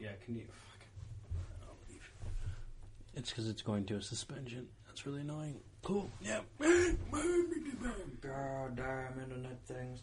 yeah. 0.00 0.08
Can 0.24 0.34
you? 0.36 0.46
Fuck. 0.48 0.86
I'll 1.62 1.76
leave. 1.88 2.10
It's 3.14 3.30
because 3.30 3.48
it's 3.48 3.62
going 3.62 3.84
to 3.86 3.96
a 3.96 4.02
suspension. 4.02 4.66
That's 4.86 5.06
really 5.06 5.20
annoying. 5.20 5.60
Cool. 5.82 6.10
Yeah. 6.20 6.40
God 6.60 6.96
damn 8.76 9.20
internet 9.22 9.58
things. 9.66 10.00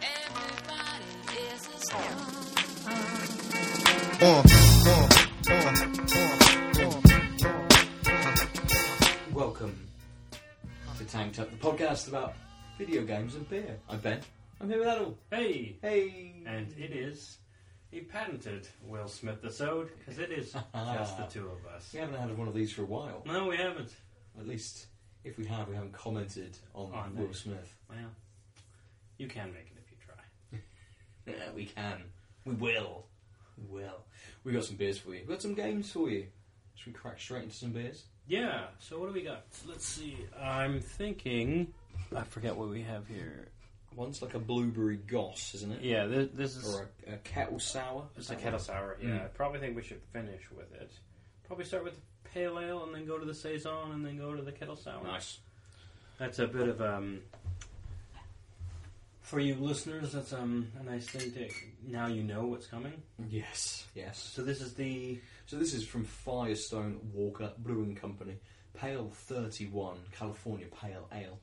Everybody 0.00 1.38
is 1.54 1.66
a 1.66 1.78
star. 1.80 2.16
Welcome 4.20 4.67
Tanked 11.18 11.40
Up, 11.40 11.50
the 11.50 11.56
podcast 11.56 12.06
about 12.06 12.34
video 12.78 13.02
games 13.02 13.34
and 13.34 13.48
beer. 13.50 13.76
I'm 13.88 13.98
Ben. 13.98 14.20
I'm 14.60 14.68
here 14.70 14.78
with 14.78 14.86
Aadil. 14.86 15.14
Hey. 15.32 15.76
Hey. 15.82 16.44
And 16.46 16.72
it 16.78 16.92
is 16.92 17.38
a 17.92 18.02
patented 18.02 18.68
Will 18.84 19.08
Smith 19.08 19.38
episode 19.42 19.90
because 19.98 20.20
it 20.20 20.30
is 20.30 20.52
just 20.74 21.18
the 21.18 21.24
two 21.24 21.48
of 21.48 21.66
us. 21.74 21.90
we 21.92 21.98
haven't 21.98 22.20
had 22.20 22.38
one 22.38 22.46
of 22.46 22.54
these 22.54 22.70
for 22.70 22.82
a 22.82 22.84
while. 22.84 23.24
No, 23.26 23.48
we 23.48 23.56
haven't. 23.56 23.92
At 24.38 24.46
least, 24.46 24.86
if 25.24 25.36
we 25.38 25.44
have, 25.46 25.66
we 25.66 25.74
haven't 25.74 25.92
commented 25.92 26.56
on, 26.72 26.92
On 26.92 27.16
Will 27.16 27.30
it. 27.30 27.34
Smith. 27.34 27.76
Well, 27.90 27.98
you 29.16 29.26
can 29.26 29.52
make 29.52 29.72
it 29.72 29.82
if 29.84 29.90
you 29.90 29.96
try. 30.06 30.60
Yeah, 31.36 31.50
we 31.52 31.64
can. 31.64 32.04
We 32.44 32.54
will. 32.54 33.06
We 33.56 33.80
will. 33.80 34.04
We 34.44 34.52
got 34.52 34.62
some 34.62 34.76
beers 34.76 34.98
for 34.98 35.12
you. 35.16 35.22
We 35.26 35.32
got 35.34 35.42
some 35.42 35.54
games 35.54 35.90
for 35.90 36.08
you. 36.08 36.28
Should 36.76 36.92
we 36.92 36.92
crack 36.92 37.18
straight 37.18 37.42
into 37.42 37.56
some 37.56 37.72
beers? 37.72 38.04
Yeah. 38.28 38.66
So 38.78 38.98
what 39.00 39.06
do 39.06 39.14
we 39.14 39.22
got? 39.22 39.44
Let's 39.66 39.86
see. 39.86 40.16
I'm 40.40 40.80
thinking. 40.80 41.72
I 42.14 42.22
forget 42.22 42.56
what 42.56 42.68
we 42.68 42.82
have 42.82 43.08
here. 43.08 43.48
One's 43.96 44.22
like 44.22 44.34
a 44.34 44.38
blueberry 44.38 44.98
goss, 44.98 45.54
isn't 45.54 45.72
it? 45.72 45.82
Yeah. 45.82 46.06
This, 46.06 46.28
this 46.34 46.56
is. 46.56 46.74
Or 46.74 46.90
a, 47.08 47.14
a 47.14 47.16
kettle 47.18 47.58
sour. 47.58 48.04
It's 48.16 48.30
a 48.30 48.36
kettle 48.36 48.58
sour. 48.58 48.98
Yeah. 49.02 49.08
Mm. 49.08 49.24
I 49.24 49.28
probably 49.28 49.60
think 49.60 49.74
we 49.74 49.82
should 49.82 50.02
finish 50.12 50.42
with 50.56 50.72
it. 50.74 50.90
Probably 51.46 51.64
start 51.64 51.84
with 51.84 51.94
the 51.94 52.28
pale 52.30 52.58
ale 52.60 52.84
and 52.84 52.94
then 52.94 53.06
go 53.06 53.18
to 53.18 53.24
the 53.24 53.34
saison 53.34 53.92
and 53.92 54.04
then 54.04 54.18
go 54.18 54.34
to 54.34 54.42
the 54.42 54.52
kettle 54.52 54.76
sour. 54.76 55.02
Nice. 55.02 55.38
That's 56.18 56.38
a 56.38 56.46
bit 56.46 56.68
of 56.68 56.80
um. 56.82 57.20
For 59.22 59.40
you 59.40 59.56
listeners, 59.56 60.12
that's 60.12 60.32
um 60.32 60.68
a 60.80 60.82
nice 60.82 61.06
thing 61.06 61.32
to. 61.32 61.48
Now 61.86 62.06
you 62.06 62.22
know 62.22 62.46
what's 62.46 62.66
coming. 62.66 62.94
Yes. 63.28 63.86
Yes. 63.94 64.18
So 64.18 64.42
this 64.42 64.60
is 64.60 64.74
the 64.74 65.18
So 65.48 65.56
this 65.56 65.72
is 65.72 65.82
from 65.82 66.04
Firestone 66.04 67.00
Walker 67.14 67.50
Brewing 67.56 67.94
Company. 67.94 68.36
Pale 68.74 69.10
31 69.14 69.96
California 70.12 70.66
Pale 70.66 71.08
Ale. 71.10 71.40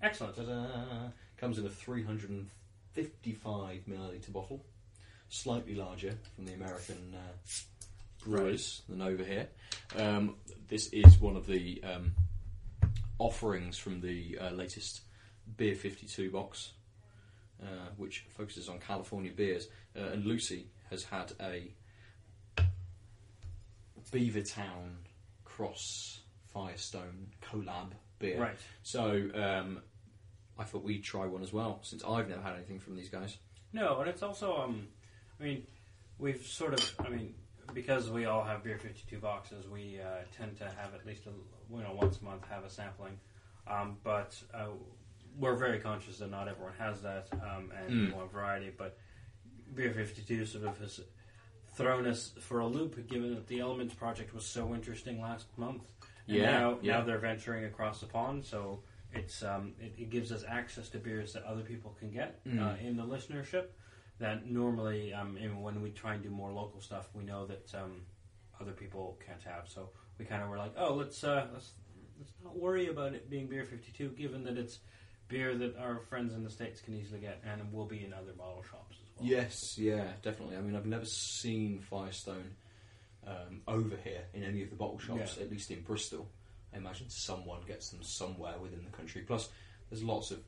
excellent. 0.00 0.36
Ta-da! 0.36 1.10
Comes 1.36 1.58
in 1.58 1.66
a 1.66 1.68
355 1.68 3.80
milliliter 3.86 4.32
bottle. 4.32 4.64
Slightly 5.28 5.74
larger 5.74 6.16
from 6.34 6.46
the 6.46 6.54
American 6.54 7.14
uh, 7.14 7.36
brewers 8.24 8.80
than 8.88 9.02
over 9.02 9.22
here. 9.22 9.48
Um, 9.94 10.36
this 10.68 10.88
is 10.88 11.20
one 11.20 11.36
of 11.36 11.46
the 11.46 11.84
um, 11.84 12.12
offerings 13.18 13.76
from 13.76 14.00
the 14.00 14.38
uh, 14.40 14.52
latest 14.52 15.02
Beer 15.58 15.74
52 15.74 16.30
box, 16.30 16.72
uh, 17.62 17.90
which 17.98 18.24
focuses 18.38 18.70
on 18.70 18.78
California 18.78 19.32
beers. 19.36 19.68
Uh, 19.94 20.12
and 20.14 20.24
Lucy 20.24 20.68
has 20.88 21.04
had 21.04 21.34
a 21.42 21.70
Beavertown 24.12 24.96
Cross 25.44 26.20
Firestone 26.52 27.28
collab 27.42 27.90
beer. 28.18 28.40
Right. 28.40 28.56
So 28.82 29.28
um, 29.34 29.82
I 30.58 30.64
thought 30.64 30.82
we'd 30.82 31.04
try 31.04 31.26
one 31.26 31.42
as 31.42 31.52
well, 31.52 31.80
since 31.82 32.02
I've 32.04 32.28
never 32.28 32.42
had 32.42 32.54
anything 32.54 32.78
from 32.78 32.96
these 32.96 33.08
guys. 33.08 33.36
No, 33.72 34.00
and 34.00 34.08
it's 34.08 34.22
also 34.22 34.56
um, 34.56 34.88
I 35.40 35.44
mean, 35.44 35.66
we've 36.18 36.44
sort 36.44 36.74
of 36.74 36.94
I 37.04 37.08
mean 37.08 37.34
because 37.74 38.10
we 38.10 38.24
all 38.24 38.42
have 38.44 38.64
beer 38.64 38.78
fifty 38.78 39.02
two 39.08 39.18
boxes, 39.18 39.68
we 39.68 40.00
uh, 40.00 40.22
tend 40.36 40.56
to 40.58 40.64
have 40.64 40.94
at 40.94 41.04
least 41.06 41.26
a, 41.26 41.30
you 41.74 41.82
know 41.82 41.92
once 41.94 42.20
a 42.20 42.24
month 42.24 42.44
have 42.48 42.64
a 42.64 42.70
sampling, 42.70 43.18
um, 43.66 43.98
but 44.02 44.34
uh, 44.54 44.68
we're 45.38 45.56
very 45.56 45.78
conscious 45.78 46.18
that 46.18 46.30
not 46.30 46.48
everyone 46.48 46.72
has 46.78 47.02
that 47.02 47.28
um, 47.32 47.70
and 47.78 47.90
Mm. 48.10 48.14
want 48.14 48.32
variety. 48.32 48.72
But 48.76 48.96
beer 49.74 49.92
fifty 49.92 50.22
two 50.22 50.46
sort 50.46 50.64
of 50.64 50.78
has 50.78 51.00
thrown 51.78 52.06
us 52.06 52.32
for 52.40 52.58
a 52.60 52.66
loop, 52.66 53.08
given 53.08 53.34
that 53.34 53.46
the 53.46 53.60
Elements 53.60 53.94
project 53.94 54.34
was 54.34 54.44
so 54.44 54.74
interesting 54.74 55.20
last 55.20 55.46
month. 55.56 55.84
And 56.26 56.36
Yeah, 56.36 56.50
now, 56.58 56.78
yeah. 56.82 56.98
now 56.98 57.04
they're 57.04 57.18
venturing 57.18 57.64
across 57.64 58.00
the 58.00 58.06
pond, 58.06 58.44
so 58.44 58.80
it's 59.14 59.42
um, 59.42 59.72
it, 59.80 59.94
it 59.96 60.10
gives 60.10 60.30
us 60.32 60.44
access 60.46 60.88
to 60.90 60.98
beers 60.98 61.32
that 61.32 61.44
other 61.44 61.62
people 61.62 61.96
can 61.98 62.10
get 62.10 62.44
Mm. 62.44 62.60
uh, 62.60 62.76
in 62.86 62.96
the 62.96 63.04
listenership. 63.04 63.66
That 64.18 64.46
normally, 64.50 65.14
um, 65.14 65.36
when 65.62 65.80
we 65.80 65.90
try 65.90 66.14
and 66.14 66.22
do 66.22 66.28
more 66.30 66.50
local 66.52 66.80
stuff, 66.80 67.08
we 67.14 67.22
know 67.22 67.46
that 67.46 67.72
um, 67.74 68.02
other 68.60 68.72
people 68.72 69.16
can't 69.24 69.42
have. 69.44 69.68
So 69.68 69.90
we 70.18 70.24
kind 70.24 70.42
of 70.42 70.48
were 70.48 70.58
like, 70.58 70.72
oh, 70.76 70.94
let's 70.94 71.22
uh, 71.22 71.46
let's 71.54 71.70
let's 72.18 72.32
not 72.42 72.58
worry 72.58 72.88
about 72.88 73.14
it 73.14 73.30
being 73.30 73.46
beer 73.46 73.64
fifty 73.64 73.92
two, 73.92 74.08
given 74.10 74.42
that 74.44 74.58
it's 74.58 74.80
beer 75.28 75.54
that 75.56 75.76
our 75.78 76.00
friends 76.10 76.34
in 76.34 76.42
the 76.42 76.50
states 76.50 76.80
can 76.80 76.94
easily 76.94 77.20
get 77.20 77.40
and 77.48 77.72
will 77.72 77.86
be 77.86 78.04
in 78.04 78.12
other 78.12 78.32
bottle 78.32 78.64
shops. 78.68 78.96
Yes, 79.20 79.76
yeah, 79.78 80.12
definitely. 80.22 80.56
I 80.56 80.60
mean, 80.60 80.76
I've 80.76 80.86
never 80.86 81.04
seen 81.04 81.80
Firestone 81.80 82.54
um, 83.26 83.60
over 83.66 83.96
here 84.02 84.22
in 84.34 84.42
any 84.42 84.62
of 84.62 84.70
the 84.70 84.76
bottle 84.76 84.98
shops, 84.98 85.36
Yeah. 85.36 85.44
at 85.44 85.50
least 85.50 85.70
in 85.70 85.82
Bristol. 85.82 86.28
I 86.72 86.78
imagine 86.78 87.08
someone 87.10 87.60
gets 87.66 87.90
them 87.90 88.02
somewhere 88.02 88.58
within 88.58 88.84
the 88.84 88.90
country. 88.90 89.22
Plus, 89.22 89.48
there's 89.90 90.02
lots 90.02 90.30
of 90.30 90.40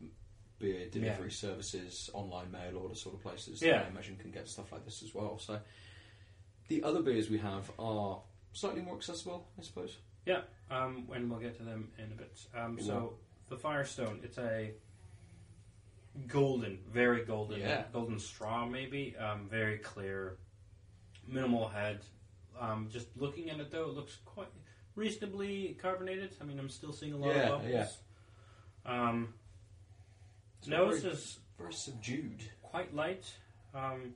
beer 0.58 0.88
delivery 0.90 1.28
Yeah. 1.28 1.34
services, 1.34 2.10
online 2.12 2.50
mail 2.50 2.76
order 2.78 2.94
sort 2.94 3.14
of 3.14 3.22
places 3.22 3.60
Yeah. 3.62 3.78
that 3.78 3.86
I 3.86 3.88
imagine 3.88 4.16
can 4.16 4.30
get 4.30 4.48
stuff 4.48 4.70
like 4.72 4.84
this 4.84 5.02
as 5.02 5.14
well. 5.14 5.38
So, 5.38 5.60
the 6.68 6.82
other 6.84 7.02
beers 7.02 7.28
we 7.28 7.38
have 7.38 7.70
are 7.78 8.22
slightly 8.52 8.82
more 8.82 8.96
accessible, 8.96 9.48
I 9.58 9.62
suppose. 9.62 9.96
Yeah, 10.26 10.42
um, 10.70 11.08
and 11.12 11.30
we'll 11.30 11.40
get 11.40 11.56
to 11.56 11.62
them 11.62 11.90
in 11.98 12.12
a 12.12 12.14
bit. 12.14 12.38
Um, 12.54 12.78
so 12.80 13.18
the 13.48 13.56
Firestone, 13.56 14.20
it's 14.22 14.38
a 14.38 14.74
golden, 16.26 16.78
very 16.92 17.24
golden, 17.24 17.60
Yeah. 17.60 17.84
golden 17.92 18.18
straw, 18.18 18.66
maybe, 18.66 19.16
um, 19.16 19.48
very 19.48 19.78
clear, 19.78 20.36
minimal 21.26 21.68
head. 21.68 22.00
Um, 22.58 22.88
just 22.90 23.08
looking 23.16 23.50
at 23.50 23.60
it 23.60 23.70
though, 23.70 23.84
it 23.88 23.94
looks 23.94 24.16
quite 24.24 24.48
reasonably 24.94 25.74
carbonated. 25.80 26.36
I 26.40 26.44
mean, 26.44 26.58
I'm 26.58 26.68
still 26.68 26.92
seeing 26.92 27.12
a 27.12 27.16
lot 27.16 27.34
Yeah, 27.34 27.48
of 27.48 27.62
bubbles. 27.62 27.98
Um, 28.84 29.34
It's 30.58 30.68
nose 30.68 31.00
very, 31.02 31.14
is 31.14 31.38
very 31.58 31.72
subdued. 31.72 32.42
quite 32.62 32.94
light. 32.94 33.32
Um, 33.74 34.14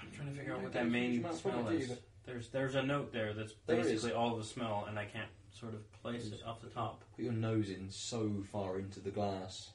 I'm 0.00 0.10
trying 0.12 0.28
to 0.32 0.34
figure 0.38 0.54
out 0.54 0.62
what 0.62 0.72
that 0.72 0.84
get 0.84 0.94
a 0.94 0.98
huge 0.98 1.22
main 1.24 1.32
smell 1.34 1.66
it, 1.68 1.70
do 1.72 1.76
you? 1.78 1.92
is. 1.92 1.98
There's 2.24 2.48
there's 2.50 2.74
a 2.74 2.82
note 2.82 3.12
there 3.12 3.32
that's 3.32 3.54
There 3.66 3.78
is. 3.80 3.86
basically 3.86 4.12
all 4.12 4.36
the 4.36 4.44
smell, 4.44 4.84
and 4.88 4.98
I 4.98 5.06
can't 5.06 5.30
sort 5.52 5.74
of 5.74 5.90
place 6.02 6.26
it 6.30 6.40
off 6.44 6.60
the 6.60 6.68
top. 6.68 7.02
Put 7.16 7.24
your 7.24 7.32
nose 7.32 7.70
in 7.70 7.90
so 7.90 8.42
far 8.52 8.78
into 8.78 9.00
the 9.00 9.10
glass, 9.10 9.72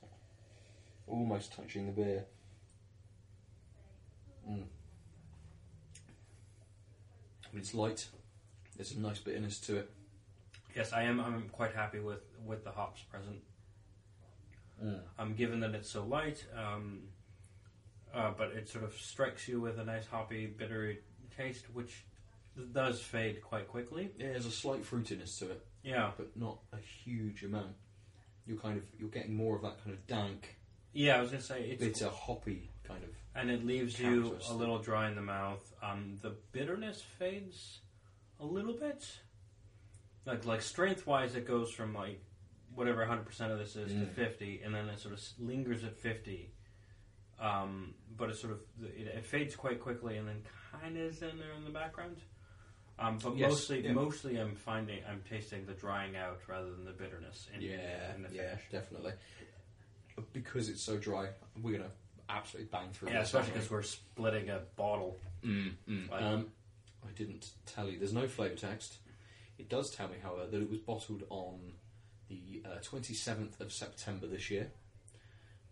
almost 1.08 1.54
touching 1.54 1.86
the 1.86 1.92
beer. 1.92 2.26
Mm. 4.50 4.66
It's 7.54 7.74
light. 7.74 8.08
There's 8.76 8.92
a 8.92 9.00
nice 9.00 9.20
bitterness 9.20 9.60
to 9.62 9.78
it. 9.78 9.92
Yes, 10.76 10.92
I 10.92 11.04
am. 11.04 11.20
I'm 11.20 11.50
quite 11.50 11.74
happy 11.74 12.00
with 12.00 12.22
with 12.46 12.64
the 12.64 12.72
hops 12.72 13.02
present. 13.04 13.42
Um, 15.18 15.34
given 15.36 15.62
that 15.62 15.74
it's 15.74 15.90
so 15.90 16.04
light, 16.04 16.46
um, 16.56 17.04
uh, 18.14 18.32
but 18.38 18.50
it 18.50 18.68
sort 18.68 18.84
of 18.84 18.94
strikes 18.94 19.48
you 19.48 19.62
with 19.62 19.80
a 19.80 19.86
nice 19.86 20.06
hoppy, 20.06 20.48
bittery 20.48 21.00
taste, 21.38 21.66
which 21.74 22.04
does 22.74 23.00
fade 23.02 23.42
quite 23.42 23.68
quickly. 23.70 24.12
Yeah, 24.18 24.32
there's 24.32 24.46
a 24.46 24.52
slight 24.52 24.84
fruitiness 24.84 25.40
to 25.40 25.52
it, 25.52 25.66
Yeah, 25.82 26.12
but 26.18 26.36
not 26.36 26.60
a 26.74 26.78
huge 26.78 27.44
amount. 27.44 27.76
You're 28.46 28.58
kind 28.58 28.78
of 28.78 28.84
you're 29.00 29.10
getting 29.10 29.36
more 29.36 29.56
of 29.56 29.62
that 29.62 29.82
kind 29.84 29.96
of 29.96 30.06
dank, 30.08 30.58
yeah. 30.96 31.18
I 31.18 31.22
was 31.22 31.30
gonna 31.30 31.42
say 31.44 31.78
it's 31.80 32.02
a 32.02 32.10
hoppy 32.10 32.72
kind 32.84 33.04
of. 33.04 33.10
and 33.36 33.52
it 33.52 33.64
leaves 33.66 34.00
you 34.00 34.22
Characteristic. 34.24 34.52
a 34.52 34.58
little 34.58 34.80
dry 34.80 35.08
in 35.10 35.16
the 35.16 35.22
mouth. 35.22 35.72
Um, 35.84 36.18
the 36.24 36.36
bitterness 36.52 37.02
fades 37.20 37.80
a 38.40 38.46
little 38.46 38.74
bit. 38.74 39.06
Like 40.26 40.46
like 40.46 40.62
strength 40.64 41.06
wise, 41.06 41.36
it 41.36 41.46
goes 41.48 41.72
from 41.72 41.94
like 41.94 42.20
whatever 42.74 43.00
100 43.02 43.26
percent 43.26 43.52
of 43.52 43.60
this 43.60 43.76
is 43.76 43.92
to 43.92 44.00
Mm. 44.00 44.14
50, 44.14 44.62
and 44.66 44.74
then 44.74 44.90
it 44.90 45.00
sort 45.00 45.14
of 45.14 45.20
s- 45.20 45.34
lingers 45.40 45.84
at 45.84 45.96
50. 45.98 46.52
Um, 47.40 47.94
but 48.18 48.30
it 48.30 48.38
sort 48.38 48.54
of 48.54 48.62
it, 48.82 49.08
it 49.08 49.26
fades 49.26 49.56
quite 49.56 49.80
quickly, 49.80 50.18
and 50.18 50.28
then 50.28 50.42
kind 50.72 50.98
of 50.98 51.04
is 51.04 51.22
in 51.22 51.38
there 51.38 51.52
in 51.58 51.64
the 51.66 51.70
background. 51.70 52.18
Um, 52.98 53.18
but 53.22 53.36
Yes, 53.38 53.50
mostly, 53.52 53.82
yeah. 53.84 53.92
mostly, 53.92 54.38
I'm 54.40 54.56
finding 54.56 55.00
I'm 55.10 55.22
tasting 55.30 55.66
the 55.66 55.74
drying 55.74 56.16
out 56.16 56.40
rather 56.48 56.72
than 56.72 56.86
the 56.86 56.92
bitterness. 56.94 57.48
In, 57.54 57.62
yeah, 57.62 58.16
in 58.16 58.24
the 58.24 58.30
yeah, 58.32 58.56
finish. 58.56 58.64
definitely. 58.72 59.12
But 60.16 60.32
because 60.34 60.70
it's 60.70 60.82
so 60.82 60.98
dry, 60.98 61.30
we're 61.62 61.78
gonna 61.78 61.92
absolutely 62.30 62.70
bang 62.72 62.90
through. 62.92 63.10
Yeah, 63.10 63.20
this, 63.20 63.28
especially 63.30 63.40
aren't 63.52 63.54
because 63.56 63.72
we're 63.72 63.82
splitting 63.84 64.50
a 64.50 64.60
bottle. 64.76 65.18
Mm, 65.44 65.72
mm. 65.88 66.10
Like- 66.10 66.22
Um, 66.22 66.52
I 67.08 67.12
didn't 67.12 67.52
tell 67.66 67.90
you. 67.90 68.00
There's 68.00 68.14
no 68.14 68.28
flavour 68.28 68.56
text. 68.56 68.98
It 69.58 69.70
does 69.70 69.90
tell 69.92 70.08
me, 70.08 70.16
however, 70.22 70.48
that 70.48 70.62
it 70.62 70.70
was 70.70 70.80
bottled 70.80 71.24
on 71.30 71.74
the 72.28 72.64
uh, 72.66 72.80
27th 72.82 73.60
of 73.62 73.72
September 73.72 74.26
this 74.28 74.50
year 74.50 74.72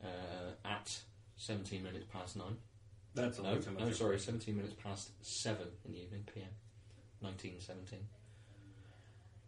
uh, 0.03 0.51
at 0.63 0.99
17 1.37 1.81
minutes 1.83 2.05
past 2.13 2.35
9. 2.37 2.45
That's 3.15 3.39
No, 3.39 3.53
little 3.53 3.73
no, 3.73 3.91
sorry, 3.91 4.19
17 4.19 4.55
minutes 4.55 4.75
past 4.81 5.11
7 5.25 5.67
in 5.85 5.93
the 5.93 5.99
evening, 6.03 6.23
PM, 6.33 6.47
1917. 7.21 7.99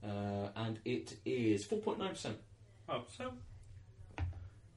Uh, 0.04 0.50
and 0.56 0.80
it 0.86 1.18
is 1.26 1.66
4.9%. 1.66 2.36
Oh, 2.90 3.04
so 3.18 3.32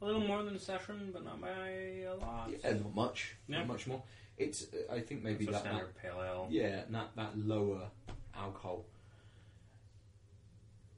a 0.01 0.05
little 0.05 0.21
more 0.21 0.43
than 0.43 0.55
a 0.55 0.59
session, 0.59 1.11
but 1.13 1.25
not 1.25 1.41
by 1.41 1.49
a 1.49 2.15
lot. 2.21 2.51
Yeah, 2.63 2.73
not 2.75 2.95
much. 2.95 3.35
Yeah. 3.49 3.59
Not 3.59 3.67
much 3.69 3.87
more. 3.87 4.03
It's, 4.37 4.67
uh, 4.73 4.93
I 4.95 5.01
think 5.01 5.23
maybe 5.25 5.45
It's 5.45 5.49
a 5.49 5.53
that, 5.53 5.65
that 5.65 5.71
standard 5.71 5.97
pale 5.97 6.23
ale. 6.25 6.47
Yeah, 6.51 6.83
that, 6.91 7.11
that 7.17 7.37
lower 7.39 7.89
alcohol 8.37 8.85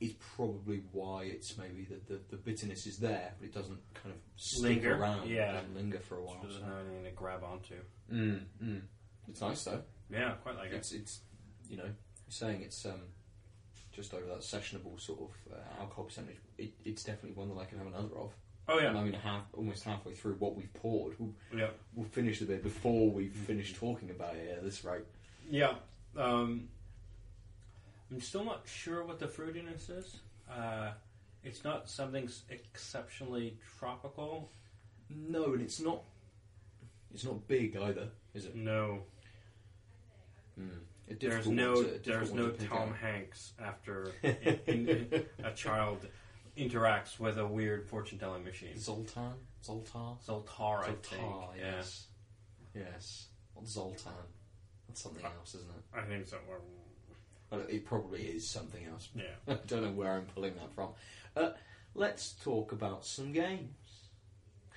is 0.00 0.12
probably 0.36 0.82
why 0.92 1.24
it's 1.24 1.56
maybe 1.58 1.86
the, 1.88 2.14
the, 2.14 2.20
the 2.30 2.36
bitterness 2.36 2.86
is 2.86 2.98
there, 2.98 3.32
but 3.38 3.46
it 3.46 3.54
doesn't 3.54 3.78
kind 3.94 4.14
of 4.14 4.20
stick 4.36 4.62
Linger, 4.62 4.96
around. 4.96 5.28
yeah. 5.28 5.50
It 5.50 5.54
doesn't 5.54 5.76
linger 5.76 5.98
for 6.00 6.16
a 6.16 6.22
while. 6.24 6.36
Which 6.36 6.52
doesn't 6.52 6.64
have 6.66 6.78
anything 6.86 7.04
to 7.04 7.10
grab 7.10 7.44
onto. 7.44 7.74
Mm, 8.12 8.40
mm. 8.62 8.80
It's 9.28 9.40
nice 9.40 9.62
though. 9.64 9.82
Yeah, 10.10 10.32
quite 10.42 10.56
like 10.56 10.70
it. 10.72 10.76
It's 10.76 10.92
it's 10.92 11.20
you 11.68 11.76
know 11.76 11.90
saying 12.28 12.62
it's 12.62 12.84
um 12.86 13.00
just 13.92 14.12
over 14.14 14.26
that 14.26 14.40
sessionable 14.40 14.98
sort 15.00 15.20
of 15.20 15.52
uh, 15.52 15.80
alcohol 15.80 16.04
percentage. 16.04 16.36
It, 16.58 16.72
it's 16.84 17.04
definitely 17.04 17.32
one 17.32 17.48
that 17.50 17.60
I 17.60 17.64
can 17.66 17.78
have 17.78 17.86
another 17.86 18.16
of. 18.16 18.32
Oh 18.72 18.78
And 18.78 18.94
yeah, 18.94 19.00
I 19.00 19.04
mean, 19.04 19.12
half 19.14 19.42
almost 19.52 19.82
halfway 19.84 20.14
through 20.14 20.34
what 20.34 20.54
we've 20.56 20.72
poured, 20.74 21.14
we'll, 21.18 21.34
yeah, 21.56 21.68
we'll 21.94 22.06
finish 22.08 22.38
the 22.38 22.44
bit 22.46 22.62
before 22.62 23.10
we 23.10 23.28
finish 23.28 23.74
talking 23.74 24.10
about 24.10 24.36
it 24.36 24.48
at 24.56 24.62
this 24.64 24.84
rate. 24.84 25.04
yeah. 25.50 25.74
Um, 26.16 26.68
I'm 28.10 28.20
still 28.20 28.44
not 28.44 28.62
sure 28.66 29.04
what 29.04 29.18
the 29.20 29.26
fruitiness 29.26 29.90
is. 29.90 30.18
Uh, 30.50 30.90
it's 31.44 31.62
not 31.64 31.88
something 31.88 32.28
exceptionally 32.48 33.56
tropical. 33.78 34.50
No, 35.08 35.52
and 35.52 35.62
it's 35.62 35.80
not. 35.80 36.02
It's 37.14 37.24
not 37.24 37.46
big 37.48 37.76
either, 37.76 38.08
is 38.34 38.44
it? 38.46 38.54
No, 38.56 39.02
Mm. 40.60 41.18
There's 41.18 41.46
no 41.48 41.82
to- 41.82 42.00
there's 42.04 42.32
no 42.32 42.50
Tom 42.50 42.90
out. 42.90 42.96
Hanks 42.96 43.52
after 43.60 44.12
in, 44.22 44.88
in- 44.88 45.24
a 45.42 45.52
child 45.52 46.06
interacts 46.68 47.18
with 47.18 47.38
a 47.38 47.46
weird 47.46 47.86
fortune 47.88 48.18
telling 48.18 48.44
machine. 48.44 48.78
Zoltan, 48.78 49.32
Zoltar, 49.64 50.16
Zoltar, 50.26 50.82
I 50.82 50.86
think. 50.86 51.22
Zoltar. 51.22 51.48
Yeah, 51.58 51.76
Yes, 51.76 52.06
yes. 52.74 53.26
What 53.54 53.66
Zoltan? 53.66 54.12
That's 54.88 55.02
something 55.02 55.24
else, 55.24 55.54
isn't 55.54 55.68
it? 55.70 55.98
I 55.98 56.02
think 56.02 56.26
so. 56.26 56.36
Well, 57.50 57.62
it 57.68 57.84
probably 57.84 58.22
is 58.22 58.48
something 58.48 58.84
else. 58.84 59.08
Yeah. 59.14 59.24
I 59.48 59.58
don't 59.66 59.82
know 59.82 59.90
where 59.92 60.12
I'm 60.12 60.26
pulling 60.26 60.54
that 60.54 60.72
from. 60.74 60.90
Uh, 61.36 61.50
let's 61.94 62.32
talk 62.44 62.72
about 62.72 63.04
some 63.04 63.32
games. 63.32 63.74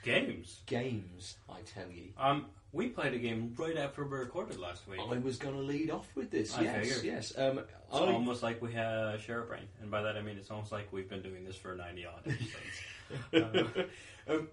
Games. 0.04 0.62
Games, 0.66 1.38
I 1.50 1.60
tell 1.62 1.90
you. 1.90 2.10
Um, 2.18 2.48
we 2.74 2.90
played 2.90 3.14
a 3.14 3.20
game 3.20 3.54
right 3.58 3.78
after 3.78 4.04
we 4.04 4.18
recorded 4.18 4.60
last 4.60 4.88
week. 4.90 5.00
I 5.00 5.18
was 5.20 5.38
going 5.38 5.56
to 5.56 5.62
lead 5.62 5.90
off 5.92 6.08
with 6.16 6.30
this. 6.32 6.58
I 6.58 6.64
yes, 6.64 6.80
figured. 6.88 7.04
yes. 7.06 7.34
Um, 7.38 7.60
It's 7.60 7.70
I, 7.94 8.00
almost 8.00 8.42
like 8.44 8.62
we 8.62 8.74
have 8.74 9.22
share 9.22 9.42
a 9.44 9.46
brain, 9.46 9.68
and 9.82 9.90
by 9.92 10.02
that 10.02 10.18
I 10.18 10.22
mean 10.22 10.38
it's 10.38 10.50
almost 10.52 10.72
like 10.72 10.92
we've 10.92 11.08
been 11.10 11.22
doing 11.22 11.46
this 11.46 11.56
for 11.56 11.76
ninety 11.76 12.06
odd 12.06 12.24
episodes. 13.32 13.90
um, 14.28 14.48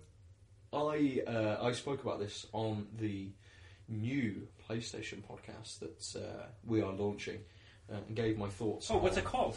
I 0.72 1.22
uh, 1.26 1.56
I 1.62 1.72
spoke 1.72 2.02
about 2.02 2.20
this 2.20 2.46
on 2.52 2.86
the 2.98 3.30
new 3.88 4.46
PlayStation 4.68 5.22
podcast 5.22 5.80
that 5.80 6.20
uh, 6.22 6.46
we 6.64 6.80
are 6.82 6.92
launching, 6.92 7.40
uh, 7.90 7.96
and 8.06 8.14
gave 8.14 8.38
my 8.38 8.48
thoughts. 8.48 8.90
oh, 8.90 8.98
what's 8.98 9.16
on- 9.16 9.22
it 9.22 9.26
called? 9.26 9.56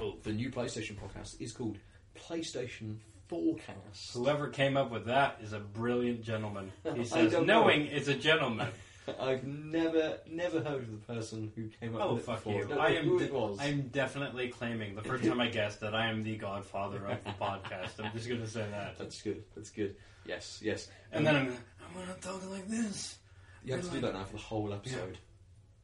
Well, 0.00 0.16
the 0.22 0.32
new 0.32 0.50
PlayStation 0.50 0.96
podcast 0.96 1.40
is 1.40 1.52
called 1.52 1.78
PlayStation 2.16 2.96
Forecast. 3.28 4.14
Whoever 4.14 4.48
came 4.48 4.76
up 4.76 4.90
with 4.90 5.06
that 5.06 5.38
is 5.42 5.52
a 5.52 5.60
brilliant 5.60 6.22
gentleman. 6.22 6.72
He 6.96 7.04
says, 7.04 7.32
don't 7.32 7.46
know. 7.46 7.60
"Knowing 7.62 7.86
is 7.86 8.08
a 8.08 8.14
gentleman." 8.14 8.68
I've 9.20 9.44
never 9.44 10.18
never 10.30 10.60
heard 10.60 10.82
of 10.82 10.90
the 10.90 11.12
person 11.12 11.50
who 11.54 11.68
came 11.80 11.96
up 11.96 12.02
oh, 12.02 12.14
with 12.14 12.22
it 12.22 12.26
fuck 12.26 12.44
before. 12.44 12.60
you! 12.60 12.68
Don't 12.68 12.78
I 12.78 12.90
know 12.90 12.98
am. 12.98 13.04
who 13.04 13.18
de- 13.18 13.32
was. 13.32 13.58
I'm 13.60 13.82
definitely 13.88 14.48
claiming 14.48 14.94
the 14.94 15.02
first 15.02 15.24
time 15.24 15.40
I 15.40 15.48
guessed 15.48 15.80
that 15.80 15.94
I 15.94 16.10
am 16.10 16.22
the 16.24 16.36
godfather 16.36 17.06
of 17.06 17.24
the 17.24 17.30
podcast. 17.30 18.04
I'm 18.04 18.12
just 18.12 18.28
going 18.28 18.40
to 18.40 18.46
say 18.46 18.66
that, 18.70 18.98
That's 18.98 19.22
good. 19.22 19.44
That's 19.54 19.70
good. 19.70 19.96
Yes, 20.26 20.60
yes. 20.62 20.88
and 21.12 21.26
then 21.26 21.36
I'm. 21.36 21.56
I'm 21.86 21.94
going 21.94 22.14
to 22.14 22.20
talk 22.20 22.50
like 22.50 22.68
this. 22.68 23.16
you 23.64 23.72
have 23.74 23.82
to 23.84 23.90
do 23.90 24.00
that 24.00 24.12
now 24.12 24.24
for 24.24 24.32
the 24.32 24.42
whole 24.42 24.74
episode. 24.74 25.16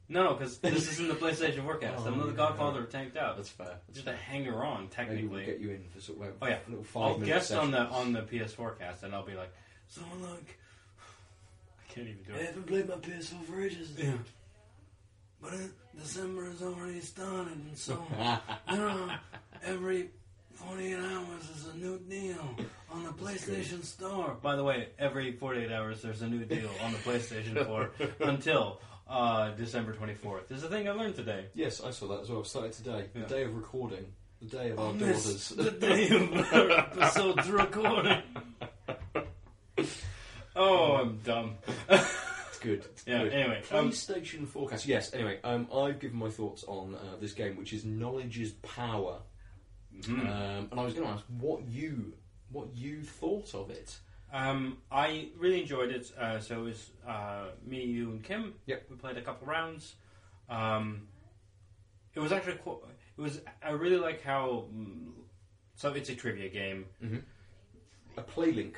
No, 0.08 0.34
because 0.34 0.58
this 0.58 0.92
isn't 0.92 1.08
the 1.08 1.14
PlayStation 1.14 1.62
forecast. 1.64 2.02
Oh, 2.04 2.08
I'm 2.08 2.18
not 2.18 2.26
the 2.26 2.32
Oh, 2.32 2.36
Godfather 2.36 2.80
of 2.80 2.90
Tanked 2.90 3.16
Out. 3.16 3.36
That's 3.36 3.48
fair. 3.48 3.78
That's 3.86 3.94
just 3.94 4.06
a 4.06 4.14
hanger 4.14 4.62
on, 4.62 4.88
Maybe 4.98 5.26
we'll 5.26 5.40
technically. 5.40 5.44
get 5.46 5.60
you 5.60 5.70
in 5.70 5.84
for 5.94 6.00
sort 6.00 6.18
of 6.18 6.24
like 6.24 6.34
Oh, 6.42 6.46
yeah. 6.46 6.58
a 6.66 6.70
little 6.70 6.84
5 6.84 7.02
I'll 7.02 7.12
minute 7.18 7.26
guest 7.26 7.52
on 7.52 7.70
the 7.70 7.78
on 7.80 8.12
the 8.12 8.20
PS4 8.22 8.78
cast, 8.78 9.02
and 9.02 9.14
I'll 9.14 9.24
be 9.24 9.34
like, 9.34 9.50
"So 9.88 10.02
look, 10.20 10.42
I 11.88 11.92
can't 11.92 12.06
even 12.08 12.22
do 12.22 12.34
it. 12.34 12.40
I 12.42 12.44
haven't 12.44 12.66
played 12.66 12.88
my 12.88 12.96
PS4 12.96 13.44
for 13.46 13.60
ages. 13.62 13.92
Yeah. 13.96 14.12
But 15.40 15.54
it, 15.54 15.70
December 15.98 16.50
has 16.50 16.62
already 16.62 17.00
started, 17.00 17.52
and 17.52 17.76
so 17.76 18.02
you 18.70 18.76
know, 18.76 19.10
every 19.64 20.10
48 20.54 20.94
hours 20.96 21.50
is 21.56 21.66
a 21.74 21.76
new 21.78 21.98
deal 21.98 22.56
on 22.90 23.04
the 23.04 23.10
PlayStation 23.10 23.82
Store. 23.84 24.36
By 24.42 24.54
the 24.56 24.64
way, 24.64 24.88
every 24.98 25.32
48 25.32 25.72
hours 25.72 26.02
there's 26.02 26.22
a 26.22 26.28
new 26.28 26.44
deal 26.44 26.70
on 26.82 26.92
the 26.92 26.98
PlayStation 26.98 27.64
4 27.66 27.90
until 28.28 28.80
uh, 29.08 29.50
December 29.50 29.94
24th. 29.94 30.48
This 30.48 30.58
is 30.58 30.64
a 30.64 30.68
thing 30.68 30.88
I 30.88 30.92
learned 30.92 31.16
today. 31.16 31.46
Yes, 31.54 31.80
I 31.82 31.90
saw 31.90 32.08
that 32.08 32.20
as 32.22 32.30
well. 32.30 32.40
I 32.40 32.44
started 32.44 32.72
today. 32.72 33.06
Yeah. 33.14 33.22
The 33.22 33.28
day 33.34 33.42
of 33.44 33.54
recording. 33.54 34.06
The 34.40 34.46
day 34.56 34.70
of 34.70 34.78
our 34.78 34.86
On 34.88 34.98
daughters. 34.98 35.24
this, 35.24 35.48
the 35.50 35.70
day 35.70 36.08
of 36.10 36.32
our 36.52 36.70
episode's 36.70 37.48
recording. 37.50 38.22
Oh, 40.56 40.94
I'm 40.96 41.18
dumb. 41.24 41.56
It's 41.88 42.58
good. 42.60 42.84
It's 42.92 43.06
Yeah, 43.06 43.24
good. 43.24 43.32
anyway, 43.32 43.62
um, 43.72 43.90
PlayStation 43.90 44.46
forecast. 44.46 44.86
Yes. 44.86 45.12
Anyway, 45.12 45.40
um, 45.42 45.66
I've 45.74 45.98
given 45.98 46.16
my 46.18 46.30
thoughts 46.30 46.64
on 46.64 46.94
uh, 46.94 47.16
this 47.20 47.32
game, 47.32 47.56
which 47.56 47.72
is 47.72 47.84
Knowledge 47.84 48.38
is 48.38 48.52
Power. 48.62 49.18
Mhm. 49.94 50.20
Um, 50.20 50.68
and 50.70 50.80
I 50.80 50.84
was 50.84 50.94
going 50.94 51.06
to 51.06 51.12
ask 51.12 51.24
what 51.38 51.62
you 51.66 52.14
what 52.50 52.68
you 52.74 53.02
thought 53.02 53.52
of 53.54 53.70
it. 53.70 53.96
Um, 54.34 54.78
I 54.90 55.28
really 55.38 55.60
enjoyed 55.60 55.90
it. 55.90 56.10
Uh, 56.18 56.40
so 56.40 56.60
it 56.60 56.64
was 56.64 56.90
uh, 57.06 57.44
me, 57.64 57.84
you, 57.84 58.10
and 58.10 58.22
Kim. 58.24 58.54
Yep. 58.66 58.86
We 58.90 58.96
played 58.96 59.16
a 59.16 59.22
couple 59.22 59.46
rounds. 59.46 59.94
Um, 60.50 61.06
it 62.14 62.20
was 62.20 62.32
actually 62.32 62.56
qu- 62.64 62.80
it 63.16 63.20
was. 63.20 63.40
I 63.64 63.70
really 63.70 63.96
like 63.98 64.22
how. 64.22 64.66
mm, 64.74 65.12
So 65.76 65.92
it's 65.92 66.08
a 66.08 66.14
trivia 66.16 66.48
game, 66.48 66.86
A 68.16 68.22
PlayLink 68.22 68.74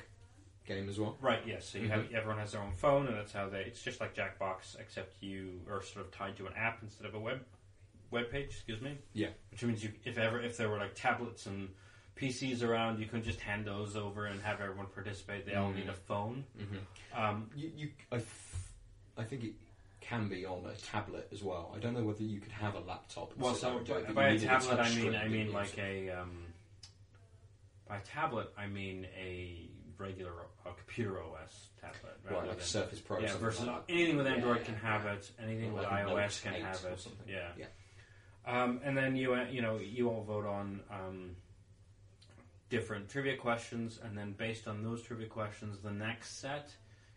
game 0.66 0.88
as 0.90 0.98
well. 1.00 1.16
right? 1.22 1.40
Yes. 1.46 1.64
So 1.68 1.78
you 1.78 1.88
have 1.88 2.12
everyone 2.12 2.38
has 2.38 2.52
their 2.52 2.60
own 2.60 2.72
phone, 2.74 3.06
and 3.06 3.16
that's 3.16 3.32
how 3.32 3.48
they. 3.48 3.60
It's 3.62 3.82
just 3.82 3.98
like 4.00 4.14
Jackbox, 4.14 4.78
except 4.78 5.22
you 5.22 5.60
are 5.70 5.82
sort 5.82 6.04
of 6.04 6.12
tied 6.12 6.36
to 6.36 6.46
an 6.46 6.52
app 6.56 6.80
instead 6.82 7.06
of 7.06 7.14
a 7.14 7.20
web 7.20 7.40
web 8.10 8.30
page. 8.30 8.50
Excuse 8.50 8.82
me. 8.82 8.98
Yeah. 9.14 9.28
Which 9.50 9.62
means 9.64 9.82
you, 9.82 9.90
if 10.04 10.18
ever 10.18 10.40
if 10.42 10.56
there 10.58 10.68
were 10.68 10.78
like 10.78 10.94
tablets 10.94 11.46
and 11.46 11.68
PCs 12.20 12.62
around, 12.62 12.98
you 12.98 13.06
couldn't 13.06 13.24
just 13.24 13.40
hand 13.40 13.66
those 13.66 13.94
over 13.96 14.26
and 14.26 14.40
have 14.42 14.60
everyone 14.60 14.86
participate. 14.86 15.44
They 15.46 15.54
all 15.54 15.70
need 15.70 15.88
a 15.88 15.92
phone. 15.92 16.44
Mm-hmm. 16.58 17.20
Um, 17.22 17.50
You, 17.54 17.70
you 17.76 17.88
I, 18.10 18.16
f- 18.16 18.68
I 19.18 19.24
think 19.24 19.44
it 19.44 19.52
can 20.00 20.28
be 20.28 20.46
on 20.46 20.64
a 20.66 20.74
tablet 20.80 21.28
as 21.32 21.42
well. 21.42 21.72
I 21.74 21.78
don't 21.78 21.94
know 21.94 22.04
whether 22.04 22.22
you 22.22 22.40
could 22.40 22.52
have 22.52 22.74
a 22.74 22.80
laptop. 22.80 23.36
Well, 23.36 23.54
so 23.54 23.68
there 23.68 23.76
and 23.78 23.86
do 23.86 23.92
it, 23.94 24.06
by, 24.08 24.12
by 24.12 24.28
a 24.28 24.38
tablet, 24.38 24.78
I 24.80 24.94
mean 24.94 25.14
I 25.14 25.28
mean 25.28 25.52
like 25.52 25.76
a 25.78 26.10
um, 26.10 26.30
by 27.88 27.98
tablet 27.98 28.48
I 28.56 28.66
mean 28.66 29.06
a 29.18 29.68
regular 29.98 30.32
a 30.64 30.72
computer 30.72 31.20
OS 31.22 31.68
tablet, 31.80 32.16
right, 32.24 32.32
rather 32.34 32.46
like 32.48 32.56
a 32.56 32.58
than- 32.60 32.66
Surface 32.66 33.00
Pro. 33.00 33.18
yeah, 33.20 33.36
versus 33.36 33.66
like 33.66 33.86
that. 33.86 33.92
anything 33.92 34.16
with 34.16 34.26
Android 34.26 34.58
Yeah, 34.58 34.64
can 34.64 34.74
have 34.76 35.04
yeah. 35.04 35.12
it, 35.14 35.30
anything 35.42 35.70
Or 35.70 35.74
with 35.74 35.84
like 35.84 36.06
Note 36.06 36.16
iOS 36.16 36.42
can 36.42 36.54
have 36.54 36.84
it. 36.84 37.06
Yeah. 37.28 37.48
Yeah. 37.58 37.66
Um, 38.46 38.80
and 38.84 38.96
then 38.96 39.16
you 39.16 39.34
uh, 39.34 39.46
you 39.50 39.60
know 39.62 39.78
you 39.78 40.08
all 40.08 40.22
vote 40.22 40.46
on 40.46 40.80
um, 40.90 41.30
different 42.68 43.08
trivia 43.08 43.36
questions, 43.36 43.98
and 44.02 44.16
then 44.16 44.32
based 44.32 44.66
on 44.66 44.82
those 44.82 45.02
trivia 45.02 45.26
questions, 45.28 45.78
the 45.82 45.90
next 45.90 46.38
set 46.40 46.74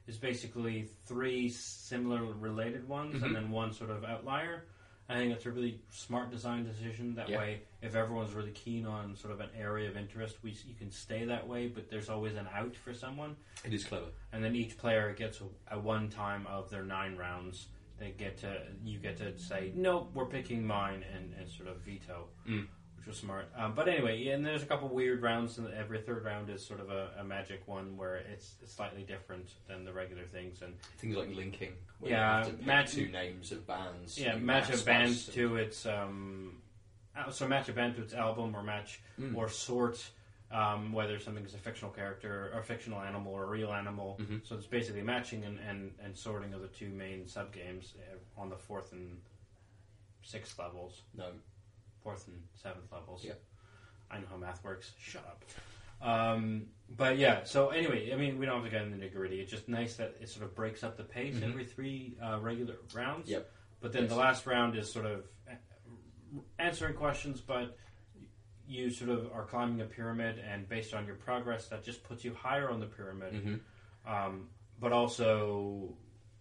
is 0.08 0.18
basically 0.18 0.90
three 1.06 1.50
similar 1.50 2.24
related 2.34 2.88
ones, 2.88 3.16
Mhm. 3.22 3.26
and 3.28 3.36
then 3.36 3.50
one 3.52 3.72
sort 3.74 3.90
of 3.92 4.04
outlier. 4.04 4.66
I 5.08 5.16
think 5.16 5.34
that's 5.34 5.46
a 5.48 5.52
really 5.52 5.82
smart 5.90 6.30
design 6.30 6.64
decision. 6.66 7.16
That 7.16 7.30
Yeah. 7.30 7.40
way, 7.40 7.62
if 7.82 7.96
everyone's 7.96 8.34
really 8.34 8.52
keen 8.52 8.86
on 8.86 9.16
sort 9.16 9.34
of 9.34 9.40
an 9.40 9.50
area 9.56 9.90
of 9.90 9.98
interest, 9.98 10.44
we 10.44 10.52
you 10.52 10.76
can 10.76 10.92
stay 10.92 11.26
that 11.26 11.48
way. 11.48 11.68
But 11.68 11.90
there's 11.90 12.10
always 12.10 12.36
an 12.36 12.48
out 12.54 12.76
for 12.76 12.94
someone, 12.94 13.36
It 13.66 13.74
is 13.74 13.86
clever. 13.86 14.12
and 14.32 14.44
then 14.44 14.56
each 14.56 14.78
player 14.78 15.12
gets 15.14 15.42
a, 15.42 15.76
a 15.76 15.80
one 15.80 16.10
time 16.10 16.46
of 16.46 16.70
their 16.70 16.84
nine 16.84 17.16
rounds. 17.18 17.70
They 17.98 18.12
get 18.12 18.38
to 18.38 18.68
you 18.84 19.00
get 19.00 19.18
to 19.18 19.38
say 19.40 19.72
no, 19.76 20.10
we're 20.14 20.28
picking 20.28 20.66
mine, 20.66 21.04
and, 21.04 21.34
and 21.34 21.50
sort 21.50 21.70
of 21.70 21.78
veto, 21.82 22.30
Mm. 22.48 22.68
Which 23.00 23.08
was 23.08 23.18
smart. 23.18 23.50
Um, 23.58 23.74
but 23.74 23.88
anyway, 23.88 24.18
yeah, 24.18 24.34
and 24.34 24.46
there's 24.46 24.62
a 24.64 24.66
couple 24.66 24.90
weird 24.90 25.22
rounds, 25.22 25.58
and 25.58 25.72
every 25.74 26.00
third 26.02 26.26
round 26.26 26.50
is 26.50 26.66
sort 26.66 26.80
of 26.82 26.90
a, 26.90 27.10
a 27.20 27.24
magic 27.24 27.62
one 27.68 27.96
where 27.98 28.18
it's, 28.18 28.56
it's 28.62 28.74
slightly 28.74 29.04
different 29.04 29.50
than 29.68 29.86
the 29.86 29.94
regular 29.94 30.24
things, 30.26 30.62
and 30.62 30.74
Things 30.98 31.16
like 31.16 31.34
linking. 31.36 31.74
Where 32.00 32.12
Yeah, 32.12 32.18
you 32.40 32.44
have 32.44 32.46
to 32.52 32.58
pick 32.58 32.66
match- 32.68 32.92
two 32.94 33.08
names 33.10 33.52
of 33.52 33.66
bands. 33.66 34.20
yeah, 34.20 34.36
you 34.36 34.42
match 34.46 34.70
a 34.70 34.84
band 34.84 35.18
to 35.34 35.56
its 35.58 35.86
um, 35.86 36.62
uh, 37.18 37.30
so 37.32 37.48
match 37.48 37.70
event 37.70 37.96
to 37.96 38.02
its 38.04 38.14
album 38.14 38.56
or 38.56 38.64
match 38.64 39.00
Mm. 39.20 39.36
or 39.36 39.50
sort 39.50 40.06
um, 40.52 40.94
whether 40.94 41.20
something 41.20 41.46
is 41.46 41.54
a 41.54 41.58
fictional 41.58 41.92
character 41.92 42.52
or 42.54 42.60
a 42.60 42.64
fictional 42.64 43.00
animal 43.02 43.32
or 43.34 43.44
a 43.44 43.48
real 43.48 43.72
animal. 43.72 44.18
Mhm. 44.20 44.46
So 44.48 44.56
it's 44.56 44.66
basically 44.66 45.04
matching 45.04 45.44
and, 45.44 45.60
and, 45.60 45.92
and 46.04 46.18
sorting 46.18 46.54
of 46.56 46.62
the 46.62 46.68
two 46.70 46.90
main 46.90 47.28
sub 47.28 47.52
games 47.54 47.94
uh, 48.12 48.42
on 48.42 48.50
the 48.50 48.56
fourth 48.56 48.92
and 48.92 49.20
sixth 50.24 50.58
levels, 50.58 51.02
No. 51.16 51.32
Fourth 52.04 52.28
and 52.28 52.42
seventh 52.56 52.92
levels. 52.92 53.24
Yep. 53.24 53.42
I 54.12 54.20
know 54.20 54.26
how 54.30 54.38
math 54.38 54.64
works. 54.64 54.92
Shut 55.00 55.26
up. 55.26 55.44
Um, 56.02 56.68
but 56.90 57.18
yeah, 57.18 57.44
so 57.44 57.70
anyway, 57.70 58.12
I 58.14 58.16
mean, 58.16 58.38
we 58.40 58.46
don't 58.46 58.56
have 58.56 58.64
to 58.64 58.70
get 58.72 58.82
into 58.84 58.98
the 58.98 59.04
nitty 59.06 59.14
gritty. 59.14 59.40
It's 59.42 59.52
just 59.52 59.68
nice 59.68 59.96
that 59.98 60.16
it 60.22 60.30
sort 60.30 60.46
of 60.46 60.56
breaks 60.56 60.84
up 60.84 60.96
the 60.98 61.04
pace 61.04 61.36
Mhm. 61.36 61.44
every 61.50 61.66
three 61.66 62.18
uh, 62.24 62.40
regular 62.40 62.76
rounds. 62.94 63.30
Yep. 63.30 63.52
But 63.82 63.92
then 63.94 64.04
Yes. 64.04 64.12
the 64.12 64.18
last 64.18 64.46
round 64.46 64.76
is 64.78 64.92
sort 64.92 65.06
of 65.06 65.26
answering 66.58 66.96
questions, 66.96 67.42
but 67.42 67.78
you 68.68 68.90
sort 68.90 69.10
of 69.10 69.32
are 69.34 69.46
climbing 69.46 69.82
a 69.82 69.86
pyramid, 69.86 70.38
and 70.40 70.68
based 70.70 70.94
on 70.94 71.06
your 71.06 71.16
progress, 71.16 71.68
that 71.68 71.84
just 71.84 72.04
puts 72.04 72.24
you 72.24 72.34
higher 72.34 72.70
on 72.70 72.80
the 72.80 72.86
pyramid. 72.86 73.34
hmm 73.34 73.56
Um, 74.10 74.50
but 74.80 74.94
also, 74.94 75.98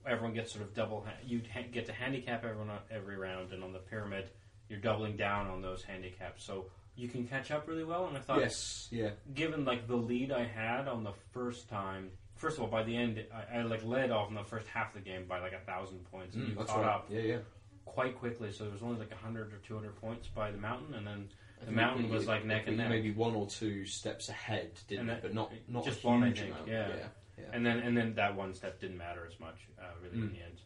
everyone 0.06 0.32
gets 0.34 0.52
sort 0.52 0.64
of 0.64 0.72
double. 0.74 1.02
Ha- 1.04 1.16
you 1.24 1.42
ha- 1.52 1.66
get 1.72 1.86
to 1.86 1.92
handicap 1.92 2.44
everyone 2.44 2.70
on 2.70 2.80
every 2.90 3.16
round, 3.16 3.52
and 3.52 3.64
on 3.64 3.72
the 3.72 3.78
pyramid, 3.80 4.30
you're 4.68 4.80
doubling 4.80 5.16
down 5.16 5.46
on 5.48 5.62
those 5.62 5.82
handicaps. 5.82 6.44
So 6.44 6.66
you 6.96 7.08
can 7.08 7.26
catch 7.26 7.50
up 7.50 7.66
really 7.68 7.84
well. 7.84 8.06
And 8.06 8.16
I 8.16 8.20
thought, 8.20 8.40
Yes. 8.40 8.88
Yeah. 8.90 9.10
given 9.34 9.64
like 9.64 9.86
the 9.86 9.96
lead 9.96 10.32
I 10.32 10.44
had 10.44 10.88
on 10.88 11.04
the 11.04 11.12
first 11.32 11.68
time, 11.68 12.10
first 12.36 12.56
of 12.58 12.64
all, 12.64 12.68
by 12.68 12.82
the 12.82 12.96
end, 12.96 13.24
I, 13.52 13.58
I 13.58 13.62
like 13.62 13.84
led 13.84 14.10
off 14.10 14.28
in 14.28 14.34
the 14.34 14.44
first 14.44 14.66
half 14.68 14.94
of 14.94 15.02
the 15.02 15.08
game 15.10 15.26
by 15.26 15.40
like 15.40 15.52
a 15.52 15.60
thousand 15.64 16.04
points, 16.10 16.34
and 16.34 16.44
Mm, 16.46 16.50
you 16.50 16.54
caught 16.56 16.76
right. 16.78 16.86
up 16.86 17.06
Yeah. 17.10 17.20
Yeah. 17.20 17.38
quite 17.84 18.18
quickly. 18.18 18.52
So 18.52 18.64
there 18.64 18.72
was 18.72 18.82
only 18.82 18.98
like 18.98 19.12
hundred 19.12 19.52
or 19.52 19.58
two 19.58 19.74
hundred 19.74 19.96
points 20.00 20.28
by 20.28 20.50
the 20.50 20.58
mountain, 20.58 20.94
and 20.94 21.06
then 21.06 21.28
I 21.62 21.64
The 21.66 21.72
mountain 21.72 22.08
was 22.10 22.26
like 22.26 22.44
neck 22.44 22.64
and 22.66 22.76
neck. 22.76 22.88
Maybe 22.88 23.10
one 23.12 23.34
or 23.34 23.46
two 23.46 23.84
steps 23.86 24.28
ahead, 24.28 24.72
didn't 24.88 25.10
it? 25.10 25.22
But 25.22 25.34
not 25.34 25.52
not 25.68 25.84
just 25.84 26.04
one, 26.04 26.22
I 26.22 26.32
think, 26.32 26.54
yeah. 26.66 26.88
yeah. 26.88 26.94
yeah. 27.38 27.44
and 27.52 27.64
then 27.66 27.78
and 27.78 27.96
then 27.96 28.14
that 28.14 28.36
one 28.36 28.54
step 28.54 28.80
didn't 28.80 28.98
matter 28.98 29.24
as 29.26 29.38
much, 29.40 29.56
uh, 29.80 29.84
really, 30.02 30.18
in 30.18 30.30
Mm. 30.30 30.32
the 30.32 30.42
end. 30.44 30.60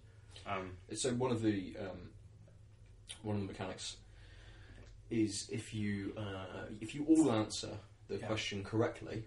Um, 0.47 0.77
So 0.97 1.11
one 1.15 1.31
of 1.31 1.41
the 1.43 1.77
um, 1.81 2.11
one 3.23 3.37
of 3.37 3.43
the 3.43 3.49
mechanics 3.49 3.97
is 5.11 5.49
if 5.53 5.75
you 5.75 6.15
uh, 6.17 6.67
if 6.81 6.95
you 6.95 7.05
all 7.07 7.31
answer 7.31 7.71
the 8.09 8.17
Yeah. 8.19 8.27
question 8.27 8.65
correctly, 8.65 9.25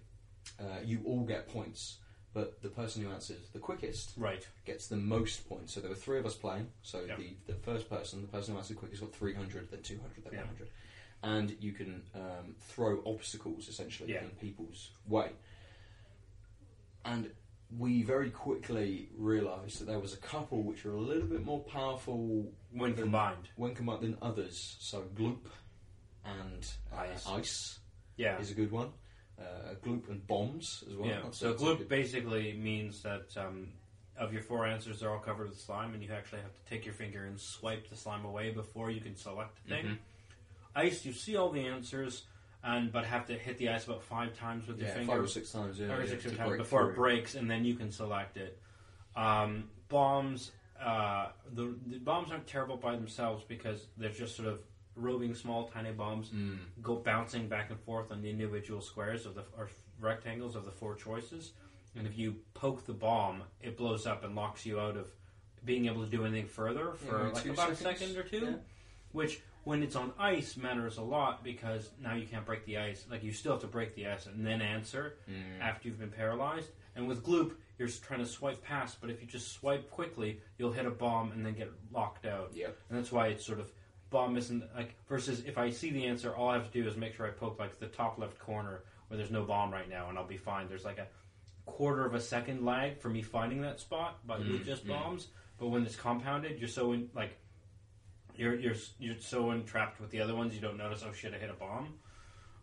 uh, 0.59 0.79
you 0.83 1.01
all 1.05 1.23
get 1.23 1.47
points. 1.47 1.99
But 2.33 2.61
the 2.61 2.67
person 2.67 3.01
who 3.01 3.11
answers 3.11 3.47
the 3.53 3.59
quickest 3.59 4.11
right. 4.17 4.45
gets 4.65 4.87
the 4.87 4.97
most 4.97 5.47
points. 5.47 5.73
So 5.73 5.79
there 5.79 5.89
were 5.89 5.95
three 5.95 6.19
of 6.19 6.25
us 6.25 6.35
playing. 6.35 6.67
So 6.81 7.05
the, 7.05 7.37
the 7.47 7.53
first 7.53 7.89
person, 7.89 8.21
the 8.21 8.27
person 8.27 8.53
who 8.53 8.57
answered 8.59 8.75
quickest, 8.75 9.01
got 9.01 9.13
300, 9.13 9.71
then 9.71 9.81
200, 9.81 10.23
then 10.25 10.33
Yeah. 10.33 10.39
100. 10.39 10.67
And 11.23 11.55
you 11.61 11.71
can 11.71 12.03
um, 12.13 12.55
throw 12.59 13.01
obstacles 13.05 13.69
essentially 13.69 14.11
Yeah. 14.11 14.23
in 14.23 14.31
people's 14.31 14.91
way. 15.07 15.31
And 17.05 17.31
we 17.77 18.03
very 18.03 18.29
quickly 18.29 19.10
realised 19.17 19.79
that 19.79 19.86
there 19.86 20.00
was 20.00 20.13
a 20.13 20.17
couple 20.17 20.63
which 20.63 20.84
were 20.86 20.93
a 20.93 21.00
little 21.01 21.27
bit 21.27 21.43
more 21.43 21.60
powerful 21.63 22.51
When 22.72 22.91
than- 22.93 23.03
combined, 23.03 23.50
when 23.55 23.74
combined 23.75 24.01
than 24.01 24.17
others. 24.22 24.77
So 24.79 25.03
Gloop 25.15 25.39
and 26.24 26.65
uh, 26.93 26.98
Ice. 27.01 27.27
ice. 27.27 27.79
yeah. 28.17 28.39
is 28.39 28.51
a 28.51 28.53
good 28.53 28.72
one. 28.72 28.89
Uh, 29.39 29.74
Gloop 29.84 30.07
and 30.10 30.25
bombs 30.27 30.84
as 30.89 30.95
well. 30.95 31.07
yeah. 31.10 31.15
That's- 31.17 31.38
So 31.38 31.53
gloop 31.53 31.79
good- 31.79 31.89
basically 31.89 32.53
means 32.53 33.01
that 33.03 33.36
um, 33.36 33.74
of 34.17 34.31
your 34.31 34.41
four 34.41 34.65
answers, 34.65 35.00
they're 35.01 35.12
all 35.12 35.19
covered 35.19 35.50
with 35.50 35.60
slime, 35.60 35.93
and 35.93 36.01
you 36.01 36.10
actually 36.13 36.41
have 36.41 36.53
to 36.53 36.63
take 36.69 36.86
your 36.86 36.93
finger 36.93 37.25
and 37.25 37.39
swipe 37.39 37.89
the 37.89 37.95
slime 37.98 38.24
away 38.25 38.51
before 38.51 38.89
you 38.91 39.01
can 39.01 39.15
select 39.17 39.57
the 39.63 39.69
thing. 39.75 39.86
Mhm. 39.86 39.98
Ice, 40.75 41.05
you 41.05 41.12
see 41.13 41.36
all 41.36 41.50
the 41.50 41.65
answers, 41.67 42.24
and 42.65 42.91
but 42.91 43.05
have 43.05 43.25
to 43.27 43.34
hit 43.36 43.57
the 43.57 43.69
ice 43.69 43.86
about 43.86 44.01
five 44.03 44.38
times 44.38 44.67
with 44.67 44.79
your 44.79 44.88
yeah, 44.88 44.93
finger. 44.95 45.12
five 45.13 45.22
or 45.22 45.27
six 45.27 45.51
times. 45.51 45.79
Yeah, 45.79 45.88
yeah, 46.00 46.05
six 46.07 46.24
times 46.24 46.38
break 46.38 46.57
before 46.57 46.81
through. 46.81 46.89
it 46.91 46.95
breaks, 46.95 47.36
and 47.36 47.50
then 47.50 47.63
you 47.63 47.75
can 47.75 47.91
select 47.91 48.38
it. 48.38 48.60
Um, 49.15 49.69
bombs, 49.88 50.51
uh, 50.84 51.27
the, 51.53 51.75
the 51.88 51.98
bombs 52.00 52.31
aren't 52.31 52.48
terrible 52.48 52.77
by 52.77 52.95
themselves 52.95 53.43
because 53.48 53.88
they're 53.98 54.10
just 54.10 54.36
sort 54.36 54.48
of 54.48 54.60
roving 54.95 55.36
small, 55.36 55.67
tiny 55.67 55.91
bombs, 55.91 56.29
Mm. 56.29 56.57
go 56.81 56.95
bouncing 56.95 57.48
back 57.48 57.69
and 57.69 57.79
forth 57.81 58.12
on 58.12 58.22
the 58.22 58.29
individual 58.29 58.81
squares 58.81 59.25
of 59.25 59.36
the 59.36 59.43
or 59.57 59.69
rectangles 60.00 60.55
of 60.55 60.65
the 60.65 60.72
four 60.72 60.95
choices. 60.95 61.51
And 61.98 62.05
if 62.07 62.17
you 62.17 62.36
poke 62.53 62.86
the 62.86 62.93
bomb, 62.93 63.43
it 63.62 63.77
blows 63.77 64.05
up 64.05 64.24
and 64.25 64.36
locks 64.36 64.65
you 64.65 64.79
out 64.79 64.98
of 64.98 65.07
being 65.63 65.86
able 65.86 66.03
to 66.03 66.10
do 66.10 66.25
anything 66.25 66.48
further 66.48 66.93
for 66.93 67.24
maybe 67.25 67.34
like 67.36 67.45
about 67.45 67.72
a 67.72 67.75
second 67.75 68.17
or 68.17 68.24
two. 68.24 68.38
Yeah. 68.45 68.51
Which, 69.13 69.41
when 69.65 69.84
it's 69.84 69.95
on 69.95 70.13
ice, 70.17 70.55
matters 70.57 70.98
a 70.98 71.01
lot 71.01 71.43
because 71.43 71.89
now 72.01 72.13
you 72.15 72.25
can't 72.25 72.45
break 72.45 72.65
the 72.65 72.77
ice. 72.77 73.05
Like 73.12 73.24
you 73.24 73.31
still 73.34 73.51
have 73.51 73.62
to 73.62 73.67
break 73.67 73.93
the 73.95 74.07
ice 74.07 74.25
and 74.27 74.45
then 74.45 74.62
answer 74.62 75.17
Mm. 75.29 75.60
after 75.62 75.88
you've 75.89 76.00
been 76.00 76.12
paralyzed. 76.12 76.69
And 76.95 77.07
with 77.07 77.24
Gloop, 77.24 77.51
you're 77.77 77.89
trying 77.89 78.22
to 78.22 78.25
swipe 78.25 78.63
past, 78.63 79.01
but 79.01 79.10
if 79.10 79.19
you 79.22 79.27
just 79.27 79.51
swipe 79.51 79.91
quickly, 79.91 80.39
you'll 80.57 80.72
hit 80.72 80.86
a 80.86 80.91
bomb 80.91 81.31
and 81.34 81.45
then 81.45 81.53
get 81.55 81.69
locked 81.91 82.25
out. 82.25 82.51
Yeah, 82.53 82.67
And 82.89 82.98
that's 82.98 83.12
why 83.12 83.27
it's 83.27 83.45
sort 83.45 83.60
of 83.60 83.69
bomb 84.12 84.38
isn't 84.38 84.63
like 84.75 84.95
versus 85.10 85.43
if 85.45 85.57
I 85.57 85.72
see 85.72 85.89
the 85.89 86.05
answer, 86.05 86.34
all 86.34 86.50
I 86.50 86.53
have 86.53 86.72
to 86.72 86.81
do 86.81 86.88
is 86.88 86.95
make 86.95 87.15
sure 87.15 87.25
I 87.27 87.31
poke 87.31 87.60
like 87.60 87.77
the 87.79 87.88
top 87.88 88.17
left 88.17 88.39
corner 88.39 88.84
where 89.07 89.17
there's 89.17 89.31
no 89.31 89.43
bomb 89.43 89.72
right 89.74 89.89
now, 89.89 90.10
and 90.10 90.17
I'll 90.17 90.25
be 90.27 90.38
fine. 90.38 90.67
There's 90.69 90.86
like 90.86 91.00
a 91.00 91.07
quarter 91.65 92.05
of 92.05 92.13
a 92.13 92.22
second 92.22 92.63
lag 92.63 93.00
for 93.00 93.10
me 93.10 93.22
finding 93.22 93.62
that 93.62 93.79
spot, 93.79 94.19
but 94.25 94.39
Mm, 94.41 94.51
with 94.53 94.65
just 94.65 94.86
mm. 94.86 94.89
bombs. 94.89 95.27
But 95.57 95.67
when 95.69 95.86
it's 95.86 95.95
compounded, 95.95 96.60
you're 96.60 96.67
so 96.69 96.91
in 96.93 97.10
like 97.15 97.38
you're 98.37 98.55
you're 98.55 98.75
you're 98.99 99.19
so 99.19 99.51
entrapped 99.51 99.99
with 99.99 100.09
the 100.11 100.21
other 100.21 100.35
ones, 100.35 100.53
you 100.55 100.61
don't 100.61 100.77
notice. 100.77 101.03
Oh 101.07 101.13
shit, 101.13 101.33
I 101.33 101.37
hit 101.37 101.49
a 101.49 101.53
bomb. 101.53 101.95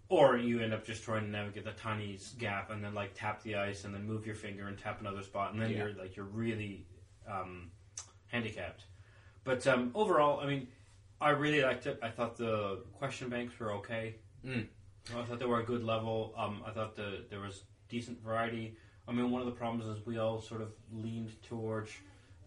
Or 0.09 0.37
you 0.37 0.61
end 0.61 0.75
up 0.75 0.85
just 0.85 1.03
trying 1.05 1.23
to 1.25 1.31
navigate 1.31 1.65
the 1.65 1.73
tiny 1.73 2.19
gap 2.39 2.71
and 2.71 2.85
then 2.85 2.93
like 2.93 3.13
tap 3.15 3.43
the 3.43 3.55
ice 3.57 3.85
and 3.85 3.95
then 3.95 4.07
move 4.07 4.27
your 4.27 4.35
finger 4.35 4.67
and 4.69 4.77
tap 4.79 5.01
another 5.01 5.23
spot 5.23 5.53
and 5.55 5.63
then 5.63 5.71
Yeah. 5.71 5.79
you're 5.79 5.93
like 5.95 6.17
you're 6.17 6.27
really 6.27 6.87
um, 7.27 7.71
handicapped. 8.27 8.85
But 9.45 9.67
um, 9.67 9.91
overall, 9.95 10.41
I 10.41 10.47
mean, 10.47 10.69
I 11.21 11.31
really 11.31 11.63
liked 11.63 11.87
it. 11.87 11.99
I 12.03 12.11
thought 12.11 12.37
the 12.37 12.83
question 12.99 13.29
banks 13.31 13.59
were 13.59 13.73
okay. 13.75 14.17
Mm. 14.47 14.67
I 15.17 15.23
thought 15.25 15.39
they 15.39 15.47
were 15.47 15.61
a 15.61 15.65
good 15.65 15.83
level. 15.83 16.35
Um, 16.37 16.63
I 16.67 16.71
thought 16.73 16.95
the 16.95 17.25
there 17.31 17.41
was 17.41 17.63
decent 17.89 18.23
variety. 18.23 18.77
I 19.09 19.13
mean, 19.13 19.31
one 19.31 19.41
of 19.41 19.47
the 19.47 19.53
problems 19.53 19.87
is 19.87 20.05
we 20.07 20.19
all 20.19 20.41
sort 20.41 20.61
of 20.63 20.73
leaned 20.93 21.33
towards 21.43 21.91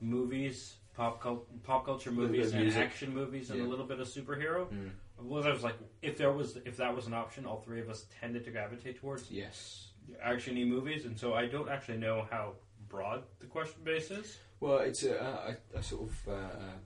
movies, 0.01 0.75
pop 0.95 1.19
cul- 1.21 1.45
pop 1.63 1.85
culture 1.85 2.11
movies, 2.11 2.51
and 2.53 2.61
music. 2.63 2.81
action 2.81 3.13
movies, 3.13 3.49
and 3.49 3.59
Yeah. 3.59 3.65
a 3.65 3.69
little 3.69 3.85
bit 3.85 3.99
of 3.99 4.07
superhero. 4.07 4.67
Mm. 4.71 4.91
Well, 5.17 5.43
I 5.45 5.51
was 5.51 5.63
like, 5.63 5.75
if 6.01 6.17
there 6.17 6.31
was, 6.31 6.57
if 6.57 6.77
that 6.77 6.93
was 6.95 7.07
an 7.07 7.13
option, 7.13 7.45
all 7.45 7.61
three 7.61 7.81
of 7.81 7.89
us 7.89 8.05
tended 8.19 8.43
to 8.45 8.51
gravitate 8.51 8.99
towards 8.99 9.29
Yes. 9.31 9.91
actiony 10.23 10.67
movies, 10.67 11.05
and 11.05 11.17
so 11.19 11.33
I 11.33 11.47
don't 11.47 11.69
actually 11.69 11.97
know 11.97 12.27
how 12.29 12.55
broad 12.89 13.23
the 13.39 13.47
question 13.47 13.83
base 13.83 14.11
is. 14.11 14.37
Well, 14.59 14.79
it's 14.79 15.03
a, 15.03 15.21
I, 15.21 15.77
I 15.77 15.81
sort 15.81 16.03
of 16.09 16.27
uh, 16.27 16.31
uh, 16.31 16.77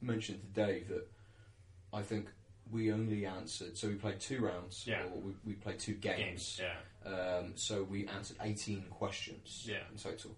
mentioned 0.00 0.40
to 0.42 0.46
Dave 0.66 0.88
that 0.88 1.06
I 1.92 2.02
think 2.02 2.28
we 2.70 2.92
only 2.92 3.24
answered. 3.26 3.78
So 3.78 3.88
we 3.88 3.94
played 3.94 4.20
two 4.20 4.40
rounds. 4.40 4.84
Yeah. 4.86 5.04
Or 5.04 5.20
we, 5.20 5.32
we 5.44 5.52
played 5.54 5.78
two 5.78 5.94
games. 5.94 6.60
yeah, 6.60 7.10
Um, 7.10 7.52
so 7.54 7.84
we 7.84 8.06
answered 8.08 8.36
18 8.40 8.82
questions 8.90 9.64
Yeah. 9.68 9.78
in 9.90 9.96
total. 9.98 10.36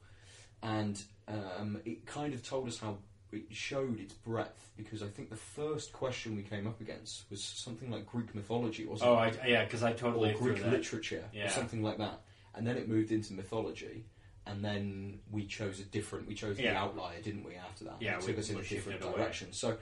And 0.62 1.00
um, 1.28 1.80
it 1.84 2.06
kind 2.06 2.34
of 2.34 2.42
told 2.46 2.68
us 2.68 2.78
how 2.78 2.98
it 3.32 3.44
showed 3.50 4.00
its 4.00 4.14
breadth 4.14 4.70
because 4.76 5.02
I 5.02 5.06
think 5.08 5.28
the 5.30 5.36
first 5.36 5.92
question 5.92 6.34
we 6.34 6.42
came 6.42 6.66
up 6.66 6.80
against 6.80 7.30
was 7.30 7.42
something 7.44 7.90
like 7.90 8.06
Greek 8.06 8.34
mythology, 8.34 8.86
wasn't 8.86 9.10
Oh, 9.10 9.18
it? 9.22 9.38
Yeah, 9.46 9.64
because 9.64 9.82
I 9.82 9.92
totally 9.92 10.32
or 10.34 10.38
Greek 10.38 10.62
that. 10.62 10.70
literature 10.72 11.24
Yeah. 11.32 11.46
or 11.46 11.50
something 11.50 11.82
like 11.82 11.98
that. 11.98 12.20
And 12.54 12.66
then 12.66 12.76
it 12.76 12.88
moved 12.88 13.12
into 13.12 13.34
mythology. 13.34 14.04
And 14.46 14.64
then 14.64 15.20
we 15.30 15.44
chose 15.46 15.78
a 15.78 15.84
different. 15.84 16.26
We 16.26 16.34
chose 16.34 16.56
the 16.56 16.62
Yeah. 16.64 16.80
outlier, 16.82 17.20
didn't 17.20 17.44
we? 17.44 17.54
After 17.56 17.84
that, 17.84 18.00
Yeah, 18.00 18.14
it 18.16 18.20
we- 18.20 18.26
took 18.28 18.38
us 18.38 18.48
in 18.48 18.56
we 18.56 18.62
a 18.62 18.64
shifted 18.64 18.92
different 18.92 19.14
away. 19.14 19.22
direction. 19.24 19.52
So, 19.52 19.76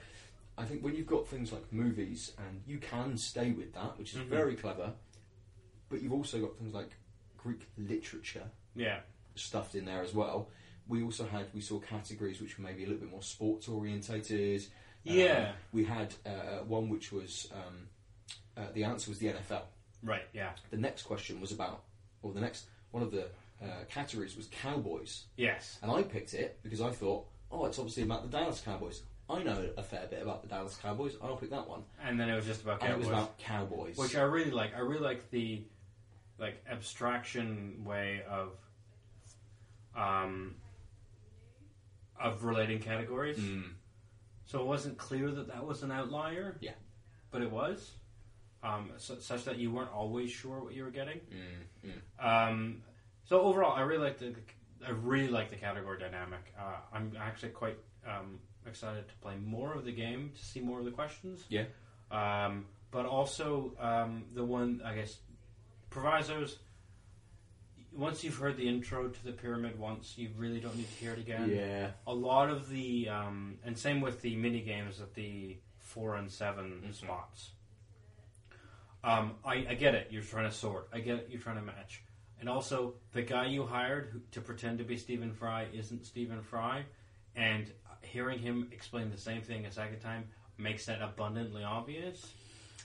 I 0.57 0.65
think 0.65 0.83
when 0.83 0.93
you've 0.93 1.07
got 1.07 1.25
things 1.27 1.53
like 1.53 1.71
movies, 1.71 2.33
and 2.37 2.61
you 2.67 2.77
can 2.79 3.15
stay 3.17 3.51
with 3.51 3.73
that, 3.75 3.97
which 3.97 4.13
is 4.13 4.19
Mhm. 4.19 4.25
very 4.25 4.55
clever. 4.57 4.93
But 5.87 6.01
you've 6.01 6.11
also 6.11 6.41
got 6.41 6.57
things 6.57 6.73
like 6.73 6.89
Greek 7.37 7.61
literature 7.77 8.51
Yeah, 8.75 9.01
stuffed 9.35 9.73
in 9.75 9.85
there 9.85 10.01
as 10.01 10.13
well. 10.13 10.49
We 10.89 11.03
also 11.03 11.25
had 11.25 11.47
we 11.53 11.61
saw 11.61 11.79
categories 11.79 12.39
which 12.41 12.57
were 12.57 12.63
maybe 12.63 12.83
a 12.83 12.87
little 12.87 13.01
bit 13.01 13.11
more 13.11 13.21
sports 13.23 13.67
orientated. 13.67 14.63
Yeah. 15.03 15.51
we 15.71 15.85
had 15.85 16.13
uh, 16.25 16.63
one 16.67 16.89
which 16.89 17.11
was 17.11 17.49
um, 17.53 17.87
uh, 18.57 18.67
the 18.73 18.83
answer 18.83 19.09
was 19.11 19.19
the 19.19 19.27
NFL. 19.27 19.61
right. 20.03 20.23
Yeah, 20.33 20.51
The 20.71 20.77
next 20.77 21.03
question 21.03 21.39
was 21.39 21.51
about, 21.51 21.83
or 22.21 22.33
the 22.33 22.41
next 22.41 22.65
one 22.91 23.03
of 23.03 23.11
the 23.11 23.25
uh, 23.61 23.85
categories 23.89 24.35
was 24.35 24.47
Cowboys, 24.47 25.25
yes, 25.37 25.79
and 25.81 25.89
I 25.91 26.03
picked 26.03 26.33
it 26.33 26.59
because 26.63 26.81
I 26.81 26.89
thought, 26.91 27.25
oh, 27.51 27.65
it's 27.65 27.79
obviously 27.79 28.03
about 28.03 28.23
the 28.29 28.37
Dallas 28.37 28.61
Cowboys. 28.61 29.01
I 29.29 29.43
know 29.43 29.69
a 29.77 29.83
fair 29.83 30.07
bit 30.09 30.21
about 30.21 30.41
the 30.41 30.47
Dallas 30.47 30.77
Cowboys. 30.81 31.15
I'll 31.21 31.35
pick 31.37 31.49
that 31.51 31.67
one. 31.67 31.83
and 32.03 32.19
then 32.19 32.29
it 32.29 32.35
was 32.35 32.45
just 32.45 32.63
about 32.63 32.81
And 32.81 32.91
it 32.93 32.97
was 32.97 33.07
Cowboys. 33.07 33.23
about 33.23 33.37
Cowboys. 33.37 33.97
which 33.97 34.15
I 34.15 34.21
really 34.23 34.51
like. 34.51 34.75
I 34.75 34.79
really 34.79 35.01
like 35.03 35.29
the 35.31 35.63
like 36.39 36.63
abstraction 36.69 37.83
way 37.85 38.21
of 38.29 38.51
um, 39.95 40.55
of 42.21 42.43
relating 42.43 42.79
categories. 42.79 43.37
Mm. 43.37 43.71
So 44.45 44.59
it 44.61 44.65
wasn't 44.65 44.97
clear 44.97 45.29
that 45.31 45.47
that 45.47 45.65
was 45.65 45.83
an 45.83 45.91
outlier. 45.91 46.57
Yeah. 46.61 46.71
but 47.31 47.41
it 47.41 47.51
was 47.51 47.91
um, 48.63 48.91
su- 48.97 49.19
such 49.19 49.43
that 49.45 49.57
you 49.57 49.71
weren't 49.71 49.91
always 49.91 50.31
sure 50.31 50.59
what 50.63 50.73
you 50.73 50.83
were 50.83 50.89
getting. 50.91 51.19
Mm, 51.83 51.91
mm. 51.91 52.25
Um, 52.49 52.81
so 53.25 53.41
overall, 53.41 53.75
I 53.75 53.81
really 53.81 54.03
like 54.03 54.17
the 54.19 54.33
I 54.85 54.91
really 54.91 55.27
like 55.27 55.49
the 55.49 55.55
category 55.57 55.99
dynamic. 55.99 56.53
Uh, 56.59 56.77
I'm 56.93 57.11
actually 57.19 57.49
quite 57.49 57.77
um, 58.07 58.39
excited 58.65 59.07
to 59.07 59.13
play 59.15 59.35
more 59.43 59.73
of 59.73 59.85
the 59.85 59.91
game 59.91 60.31
to 60.37 60.45
see 60.45 60.59
more 60.61 60.79
of 60.79 60.85
the 60.85 60.91
questions. 60.91 61.43
Yeah. 61.49 61.65
Um, 62.11 62.65
but 62.91 63.05
also 63.05 63.73
um, 63.79 64.25
the 64.33 64.45
one 64.45 64.81
I 64.85 64.95
guess 64.95 65.17
provisos. 65.89 66.57
Once 67.97 68.23
you've 68.23 68.37
heard 68.37 68.55
the 68.57 68.67
intro 68.67 69.07
to 69.07 69.25
the 69.25 69.31
pyramid 69.31 69.77
once, 69.79 70.13
you 70.17 70.29
really 70.37 70.59
don't 70.59 70.75
need 70.77 70.87
to 70.87 70.95
hear 70.95 71.13
it 71.13 71.19
again. 71.19 71.49
Yeah. 71.49 71.89
A 72.05 72.13
lot 72.13 72.49
of 72.49 72.69
the 72.69 73.09
um, 73.09 73.57
and 73.65 73.77
same 73.77 74.01
with 74.01 74.21
the 74.21 74.35
mini 74.35 74.61
games 74.61 75.01
at 75.01 75.15
the 75.15 75.57
four 75.79 76.15
and 76.15 76.31
7 76.31 76.83
Mhm. 76.85 76.93
spots. 76.93 77.51
Um, 79.03 79.35
I, 79.43 79.65
I 79.69 79.73
get 79.75 79.95
it. 79.95 80.07
You're 80.11 80.21
trying 80.23 80.49
to 80.49 80.55
sort. 80.55 80.89
I 80.93 80.99
get 80.99 81.15
it. 81.19 81.27
You're 81.31 81.41
trying 81.41 81.55
to 81.55 81.61
match. 81.61 82.03
And 82.39 82.47
also, 82.49 82.95
the 83.13 83.23
guy 83.23 83.47
you 83.47 83.65
hired 83.65 84.09
who, 84.11 84.19
to 84.31 84.41
pretend 84.41 84.77
to 84.77 84.83
be 84.83 84.97
Stephen 84.97 85.33
Fry 85.33 85.65
isn't 85.73 86.05
Stephen 86.05 86.41
Fry, 86.43 86.83
and 87.35 87.71
hearing 88.01 88.37
him 88.39 88.67
explain 88.71 89.09
the 89.09 89.17
same 89.17 89.41
thing 89.41 89.65
a 89.65 89.71
second 89.71 89.99
time 90.01 90.25
makes 90.57 90.85
that 90.85 91.01
abundantly 91.01 91.63
obvious. 91.63 92.31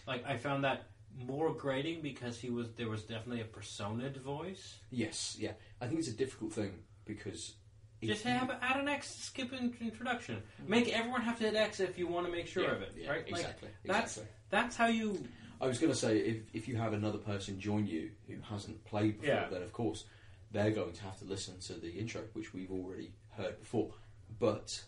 Like 0.07 0.25
I 0.26 0.37
found 0.38 0.64
that 0.64 0.87
more 1.16 1.52
grating 1.54 2.00
because 2.02 2.38
he 2.40 2.50
was 2.50 2.69
there 2.76 2.88
was 2.88 3.02
definitely 3.02 3.40
a 3.40 3.45
personaed 3.45 4.16
voice. 4.19 4.78
Yes. 4.90 5.37
Yeah. 5.38 5.52
I 5.81 5.87
think 5.87 6.00
it's 6.00 6.09
a 6.09 6.12
difficult 6.12 6.52
thing 6.52 6.73
because 7.04 7.54
if 8.00 8.09
Just 8.09 8.25
have 8.25 8.50
add 8.61 8.81
an 8.81 8.88
X 8.88 9.14
skip 9.14 9.52
an 9.52 9.75
introduction. 9.81 10.42
Make 10.66 10.88
everyone 10.88 11.23
have 11.23 11.38
to 11.38 11.45
hit 11.45 11.54
X 11.54 11.81
if 11.81 11.99
you 11.99 12.09
want 12.09 12.26
to 12.26 12.33
make 12.33 12.47
sure 12.49 12.64
Yeah, 12.64 12.73
of 12.73 12.83
it, 12.83 12.92
yeah, 12.97 13.11
right? 13.11 13.31
Like, 13.31 13.40
Exactly. 13.40 13.69
that's- 13.85 14.16
exactly. 14.16 14.33
that's 14.50 14.76
how 14.76 14.87
you. 14.87 15.25
I 15.61 15.66
was 15.66 15.78
going 15.78 15.92
to 15.92 15.99
say 15.99 16.19
if 16.19 16.38
if 16.52 16.66
you 16.66 16.76
have 16.76 16.92
another 16.92 17.19
person 17.19 17.61
join 17.61 17.87
you 17.87 18.11
who 18.26 18.35
hasn't 18.42 18.85
played 18.85 19.21
before, 19.21 19.35
Yeah. 19.37 19.49
then 19.49 19.62
of 19.62 19.73
course 19.73 20.04
they're 20.50 20.73
going 20.73 20.92
to 20.92 21.02
have 21.02 21.19
to 21.21 21.25
listen 21.25 21.59
to 21.61 21.75
the 21.75 21.90
intro, 21.92 22.23
which 22.33 22.52
we've 22.52 22.71
already 22.73 23.12
heard 23.31 23.59
before. 23.61 23.95
But 24.40 24.83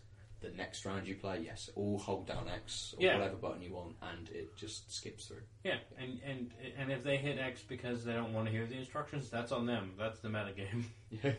the 0.44 0.56
next 0.56 0.84
round 0.84 1.06
you 1.06 1.14
play, 1.14 1.40
yes, 1.44 1.70
all 1.74 1.98
hold 1.98 2.26
down 2.26 2.48
X 2.48 2.94
or 2.96 3.02
Yeah. 3.02 3.16
whatever 3.18 3.36
button 3.36 3.62
you 3.62 3.72
want, 3.74 3.96
and 4.02 4.28
it 4.30 4.56
just 4.56 4.92
skips 4.92 5.26
through. 5.26 5.42
Yeah, 5.64 5.78
and, 5.98 6.20
and 6.24 6.50
and 6.78 6.92
if 6.92 7.02
they 7.02 7.16
hit 7.16 7.38
X 7.38 7.62
because 7.62 8.04
they 8.04 8.12
don't 8.12 8.32
want 8.32 8.46
to 8.46 8.52
hear 8.52 8.66
the 8.66 8.76
instructions, 8.76 9.30
that's 9.30 9.52
on 9.52 9.66
them. 9.66 9.92
That's 9.98 10.20
the 10.20 10.28
metagame. 10.28 10.84
Yeah. 11.22 11.32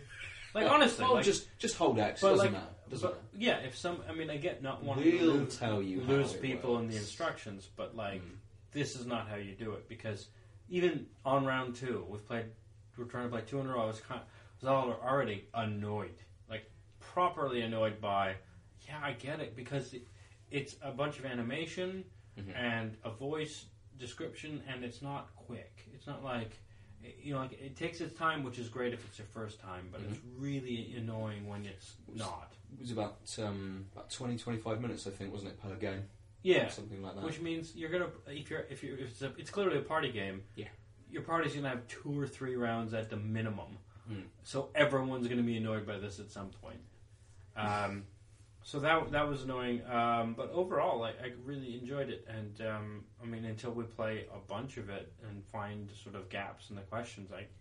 Like 0.53 0.71
honestly, 0.71 1.03
well, 1.03 1.15
like, 1.15 1.25
just 1.25 1.47
just 1.59 1.75
hold 1.75 1.99
X. 1.99 2.21
But 2.21 2.29
doesn't 2.29 2.45
like, 2.45 2.53
matter. 2.53 2.65
Doesn't 2.89 3.09
but 3.09 3.21
yeah, 3.37 3.57
if 3.57 3.75
some, 3.77 3.97
I 4.09 4.13
mean, 4.13 4.29
I 4.29 4.37
get 4.37 4.63
not 4.63 4.81
wanting 4.83 5.03
to 5.03 5.17
We'll 5.17 5.33
lose, 5.35 5.57
tell 5.57 5.81
you 5.81 5.99
how 6.01 6.07
lose 6.13 6.33
it 6.33 6.41
people 6.41 6.77
in 6.77 6.87
the 6.87 6.93
works. 6.93 7.05
instructions, 7.05 7.67
but 7.75 7.93
like 7.95 8.21
Mm. 8.21 8.35
this 8.71 8.95
is 8.95 9.05
not 9.05 9.27
how 9.27 9.35
you 9.35 9.53
do 9.53 9.73
it 9.73 9.89
because 9.89 10.27
even 10.69 11.07
on 11.25 11.45
round 11.45 11.75
two, 11.75 12.05
we've 12.09 12.25
played, 12.25 12.45
we're 12.97 13.03
trying 13.03 13.25
to 13.25 13.29
play 13.29 13.41
two 13.45 13.59
in 13.59 13.67
a 13.67 13.73
row. 13.73 13.81
I 13.83 13.85
was 13.87 13.99
kind, 13.99 14.21
was 14.61 14.69
all 14.69 14.97
already 15.03 15.45
annoyed, 15.53 16.15
like 16.49 16.71
properly 17.01 17.59
annoyed 17.61 17.99
by, 17.99 18.35
yeah, 18.87 18.99
I 19.03 19.13
get 19.13 19.39
it 19.39 19.55
because 19.55 19.93
it, 19.93 20.07
it's 20.51 20.75
a 20.81 20.91
bunch 20.91 21.19
of 21.19 21.25
animation 21.25 22.03
Mhm. 22.37 22.55
and 22.55 22.97
a 23.03 23.09
voice 23.09 23.65
description, 23.97 24.61
and 24.67 24.83
it's 24.83 25.01
not 25.01 25.35
quick. 25.35 25.87
It's 25.93 26.07
not 26.07 26.23
like. 26.23 26.51
You 27.21 27.33
know, 27.35 27.39
like 27.41 27.53
it 27.53 27.75
takes 27.75 28.01
its 28.01 28.17
time, 28.17 28.43
which 28.43 28.57
is 28.57 28.67
great 28.67 28.91
if 28.91 29.05
it's 29.05 29.19
your 29.19 29.27
first 29.27 29.59
time, 29.59 29.89
but 29.91 30.01
it's 30.09 30.19
really 30.39 30.95
annoying 30.97 31.47
when 31.47 31.63
it's 31.63 31.93
not. 32.15 32.51
It 32.73 32.81
was 32.81 32.89
about 32.91 33.17
um, 33.37 33.85
about 33.93 34.09
20, 34.09 34.37
25 34.37 34.81
minutes, 34.81 35.05
I 35.05 35.11
think, 35.11 35.31
wasn't 35.31 35.51
it, 35.51 35.61
per 35.61 35.75
game? 35.75 36.05
Yeah, 36.41 36.67
something 36.67 37.03
like 37.03 37.13
that. 37.13 37.23
Which 37.23 37.39
means 37.41 37.75
you're 37.75 37.91
gonna 37.91 38.09
if 38.27 38.49
you're 38.49 38.65
if 38.71 38.81
you're 38.83 38.97
if 38.97 39.11
it's, 39.11 39.21
a, 39.21 39.31
it's 39.37 39.51
clearly 39.51 39.77
a 39.77 39.81
party 39.81 40.11
game. 40.11 40.41
Yeah. 40.55 40.69
Your 41.11 41.21
party's 41.21 41.53
gonna 41.53 41.69
have 41.69 41.87
two 41.87 42.19
or 42.19 42.25
three 42.25 42.55
rounds 42.55 42.95
at 42.95 43.11
the 43.11 43.17
minimum. 43.17 43.77
Mm. 44.11 44.23
So 44.41 44.69
everyone's 44.73 45.27
gonna 45.27 45.43
be 45.43 45.57
annoyed 45.57 45.85
by 45.85 45.99
this 45.99 46.19
at 46.19 46.31
some 46.31 46.49
point. 46.49 46.79
Um, 47.55 48.05
so 48.65 48.79
that 48.79 49.11
that 49.11 49.29
was 49.29 49.43
annoying. 49.43 49.83
Um, 49.85 50.33
but 50.35 50.49
overall, 50.51 51.03
I, 51.03 51.09
I 51.09 51.33
really 51.45 51.77
enjoyed 51.79 52.09
it, 52.09 52.27
and 52.27 52.67
um, 52.67 53.03
I 53.21 53.27
mean, 53.27 53.45
until 53.45 53.71
we 53.71 53.83
play 53.83 54.25
a 54.33 54.39
bunch 54.39 54.77
of 54.77 54.89
it 54.89 55.13
and 55.29 55.45
find 55.45 55.87
sort 56.03 56.15
of 56.15 56.29
gaps 56.29 56.71
in 56.71 56.75
the 56.75 56.81
questions, 56.81 57.29
like 57.29 57.51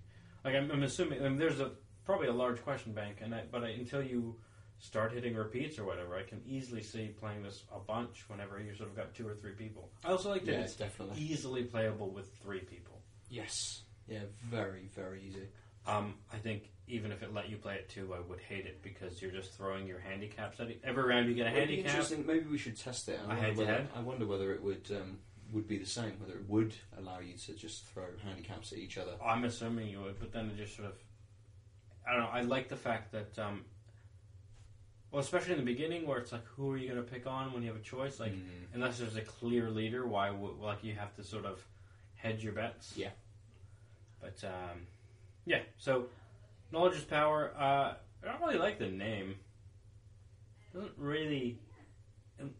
like 0.46 0.54
I'm, 0.54 0.70
I'm 0.70 0.82
assuming 0.82 1.20
I 1.20 1.28
mean, 1.28 1.36
there's 1.36 1.60
a 1.60 1.72
probably 2.06 2.28
a 2.28 2.32
large 2.32 2.62
question 2.62 2.94
bank, 2.94 3.18
and 3.20 3.34
I, 3.34 3.42
but 3.52 3.64
I, 3.64 3.68
until 3.68 4.02
you 4.02 4.36
start 4.78 5.12
hitting 5.12 5.34
repeats 5.34 5.78
or 5.78 5.84
whatever, 5.84 6.16
I 6.16 6.22
can 6.22 6.40
easily 6.46 6.82
see 6.82 7.08
playing 7.08 7.42
this 7.42 7.64
a 7.70 7.78
bunch 7.78 8.24
whenever 8.28 8.58
you 8.58 8.74
sort 8.74 8.88
of 8.88 8.96
got 8.96 9.14
two 9.14 9.28
or 9.28 9.34
three 9.34 9.52
people. 9.52 9.90
I 10.06 10.10
also 10.10 10.30
like 10.30 10.46
that 10.46 10.52
yeah, 10.52 10.60
it's 10.60 10.74
definitely. 10.74 11.20
easily 11.20 11.64
playable 11.64 12.10
with 12.10 12.34
three 12.42 12.60
people. 12.60 13.02
Yes. 13.28 13.82
Yeah, 14.08 14.20
very, 14.50 14.88
very 14.94 15.22
easy. 15.22 15.48
Um, 15.86 16.14
I 16.32 16.36
think 16.38 16.70
even 16.88 17.12
if 17.12 17.22
it 17.22 17.32
let 17.34 17.48
you 17.50 17.56
play 17.56 17.74
it 17.76 17.88
too, 17.88 18.14
I 18.14 18.20
would 18.20 18.40
hate 18.40 18.66
it 18.66 18.82
because 18.82 19.20
you're 19.20 19.30
just 19.30 19.52
throwing 19.54 19.86
your 19.86 19.98
handicaps 19.98 20.60
at 20.60 20.68
it. 20.68 20.80
Every 20.84 21.02
round 21.04 21.28
you 21.28 21.34
get 21.34 21.46
a 21.46 21.50
It'd 21.50 21.68
be 21.68 21.76
handicap. 21.76 21.92
interesting. 21.94 22.26
Maybe 22.26 22.46
we 22.46 22.58
should 22.58 22.76
test 22.78 23.08
it. 23.08 23.18
I 23.28 23.34
A 23.34 23.38
wonder, 23.48 23.64
whether, 23.64 23.86
I 23.96 24.00
wonder 24.00 24.26
whether 24.26 24.52
it 24.52 24.62
would 24.62 24.90
um, 24.90 25.18
would 25.52 25.66
be 25.68 25.78
the 25.78 25.86
same. 25.86 26.12
Whether 26.20 26.38
it 26.38 26.48
would 26.48 26.74
allow 26.98 27.20
you 27.20 27.34
to 27.34 27.52
just 27.54 27.86
throw 27.86 28.04
handicaps 28.22 28.72
at 28.72 28.78
each 28.78 28.98
other. 28.98 29.12
I'm 29.24 29.44
assuming 29.44 29.88
you 29.88 30.00
would, 30.02 30.18
but 30.18 30.32
then 30.32 30.46
it 30.50 30.56
just 30.56 30.76
sort 30.76 30.88
of. 30.88 30.94
I 32.06 32.12
don't 32.12 32.22
know. 32.24 32.28
I 32.30 32.42
like 32.42 32.68
the 32.68 32.76
fact 32.76 33.12
that, 33.12 33.38
um, 33.38 33.64
well, 35.10 35.22
especially 35.22 35.52
in 35.52 35.58
the 35.58 35.64
beginning 35.64 36.06
where 36.06 36.18
it's 36.18 36.32
like, 36.32 36.44
who 36.44 36.70
are 36.72 36.76
you 36.76 36.86
going 36.90 37.02
to 37.02 37.10
pick 37.10 37.26
on 37.26 37.50
when 37.54 37.62
you 37.62 37.68
have 37.68 37.80
a 37.80 37.82
choice? 37.84 38.20
Like, 38.20 38.32
Mm. 38.32 38.42
unless 38.74 38.98
there's 38.98 39.16
a 39.16 39.22
clear 39.22 39.70
leader, 39.70 40.06
why 40.06 40.28
would 40.30 40.58
like 40.58 40.84
you 40.84 40.94
have 40.94 41.14
to 41.16 41.24
sort 41.24 41.46
of 41.46 41.64
hedge 42.16 42.44
your 42.44 42.52
bets? 42.52 42.92
Yeah. 42.96 43.10
But 44.20 44.42
um, 44.44 44.86
yeah, 45.46 45.60
so 45.78 46.06
knowledge 46.72 46.96
is 46.96 47.04
power. 47.04 47.52
Uh, 47.58 47.94
I 48.22 48.32
don't 48.32 48.40
really 48.40 48.58
like 48.58 48.78
the 48.78 48.88
name. 48.88 49.36
It 50.72 50.74
Doesn't 50.76 50.94
really, 50.96 51.58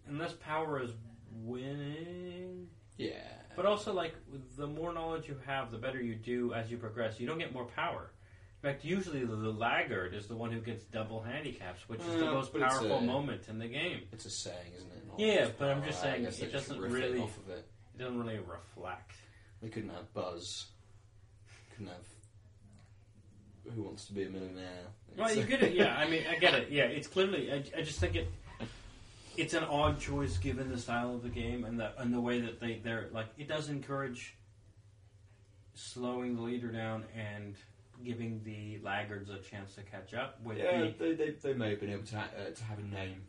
unless 0.08 0.32
power 0.34 0.82
is 0.82 0.90
winning. 1.32 2.68
yeah, 2.96 3.14
But 3.56 3.66
also, 3.66 3.92
like, 3.92 4.14
the 4.56 4.66
more 4.66 4.92
knowledge 4.92 5.26
you 5.28 5.36
have, 5.46 5.70
the 5.70 5.78
better 5.78 6.00
you 6.00 6.14
do 6.14 6.52
as 6.54 6.70
you 6.70 6.76
progress. 6.76 7.18
You 7.18 7.26
don't 7.26 7.38
get 7.38 7.52
more 7.52 7.64
power. 7.66 8.10
In 8.62 8.70
fact, 8.70 8.84
usually 8.84 9.20
the, 9.24 9.36
the 9.36 9.50
laggard 9.50 10.14
is 10.14 10.26
the 10.26 10.36
one 10.36 10.50
who 10.50 10.60
gets 10.60 10.84
double 10.84 11.20
handicaps, 11.22 11.86
which 11.88 12.00
is 12.00 12.06
the 12.18 12.28
Uh, 12.28 12.32
most 12.32 12.52
but 12.52 12.62
it's 12.62 12.72
powerful 12.78 12.96
a- 12.98 13.02
moment 13.02 13.48
in 13.48 13.58
the 13.58 13.66
game. 13.68 14.02
it's 14.12 14.24
a 14.24 14.30
saying, 14.30 14.72
isn't 14.76 14.90
it? 14.90 15.06
Not 15.06 15.18
Yeah, 15.18 15.44
just 15.46 15.58
but 15.58 15.70
I'm 15.70 15.78
power. 15.80 15.86
just 15.90 16.00
I 16.00 16.02
saying 16.12 16.24
guess 16.24 16.38
it 16.38 16.46
they 16.46 16.52
just 16.52 16.68
doesn't 16.68 16.82
riff 16.82 16.92
really- 16.92 17.20
off 17.20 17.36
of 17.38 17.50
it. 17.50 17.66
It 17.94 17.98
doesn't 17.98 18.18
really 18.18 18.38
reflect. 18.38 19.12
They 19.60 19.68
couldn't 19.68 19.90
have 19.90 20.12
Buzz. 20.14 20.66
Couldn't 21.72 21.88
have. 21.88 22.06
Who 23.74 23.82
wants 23.82 24.04
to 24.06 24.12
be 24.12 24.24
a 24.24 24.30
millionaire? 24.30 24.86
Well, 25.16 25.34
you 25.34 25.44
get 25.44 25.62
it. 25.62 25.72
Yeah, 25.74 25.96
I 25.96 26.08
mean, 26.08 26.24
I 26.28 26.36
get 26.36 26.54
it. 26.54 26.70
Yeah, 26.70 26.84
it's 26.84 27.06
clearly. 27.06 27.52
I, 27.52 27.56
I 27.78 27.82
just 27.82 27.98
think 28.00 28.16
it. 28.16 28.28
It's 29.36 29.54
an 29.54 29.64
odd 29.64 29.98
choice 29.98 30.36
given 30.36 30.70
the 30.70 30.78
style 30.78 31.14
of 31.14 31.22
the 31.22 31.28
game 31.28 31.64
and 31.64 31.78
the 31.80 31.90
and 32.00 32.12
the 32.12 32.20
way 32.20 32.40
that 32.40 32.60
they 32.60 32.80
they're 32.82 33.08
like. 33.12 33.26
It 33.38 33.48
does 33.48 33.68
encourage 33.68 34.34
slowing 35.74 36.36
the 36.36 36.42
leader 36.42 36.68
down 36.70 37.04
and 37.16 37.54
giving 38.04 38.40
the 38.44 38.78
laggards 38.84 39.30
a 39.30 39.38
chance 39.38 39.74
to 39.76 39.82
catch 39.82 40.14
up 40.14 40.40
with 40.44 40.58
Yeah, 40.58 40.82
the 40.82 40.94
they, 40.98 41.14
they, 41.14 41.30
they 41.30 41.54
may 41.54 41.70
have 41.70 41.80
been 41.80 41.90
able 41.90 42.04
to 42.04 42.16
ha- 42.16 42.28
uh, 42.38 42.50
to 42.54 42.64
have 42.64 42.78
a 42.78 42.82
name, 42.82 43.22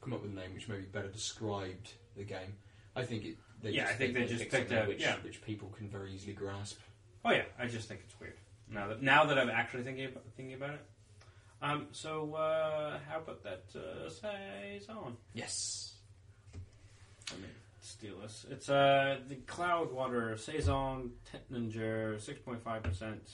come 0.00 0.12
up 0.12 0.22
with 0.22 0.32
a 0.32 0.34
name 0.34 0.54
which 0.54 0.68
maybe 0.68 0.82
better 0.82 1.08
described 1.08 1.92
the 2.16 2.24
game. 2.24 2.54
I 2.96 3.02
think 3.04 3.24
it. 3.24 3.36
They 3.62 3.70
Yeah, 3.70 3.82
just 3.82 3.92
I 3.94 3.96
think 3.96 4.14
they 4.14 4.26
just 4.26 4.48
picked 4.50 4.72
out- 4.72 4.88
which, 4.88 5.00
yeah. 5.00 5.16
which 5.22 5.42
people 5.42 5.68
can 5.76 5.88
very 5.88 6.12
easily 6.12 6.32
grasp. 6.32 6.78
Oh 7.24 7.30
yeah, 7.30 7.42
I 7.58 7.66
just 7.66 7.88
think 7.88 8.00
it's 8.04 8.18
weird. 8.18 8.34
Now 8.72 8.88
that 8.88 9.02
now 9.02 9.24
that 9.26 9.38
I'm 9.38 9.50
actually 9.50 9.82
thinking 9.82 10.06
about, 10.06 10.24
thinking 10.36 10.54
about 10.54 10.70
it. 10.74 10.86
Um. 11.60 11.86
So 11.92 12.34
uh, 12.34 12.98
how 13.08 13.18
about 13.18 13.42
that 13.44 13.64
uh, 13.76 14.08
saison? 14.08 15.16
Yes. 15.34 15.94
Let 17.30 17.40
me 17.40 17.48
steal 17.80 18.18
this. 18.20 18.46
It's 18.50 18.68
uh 18.68 19.18
the 19.28 19.36
Cloudwater 19.36 20.38
saison 20.38 21.12
Tettnanger, 21.30 22.20
six 22.20 22.40
point 22.40 22.62
five 22.62 22.82
percent. 22.82 23.30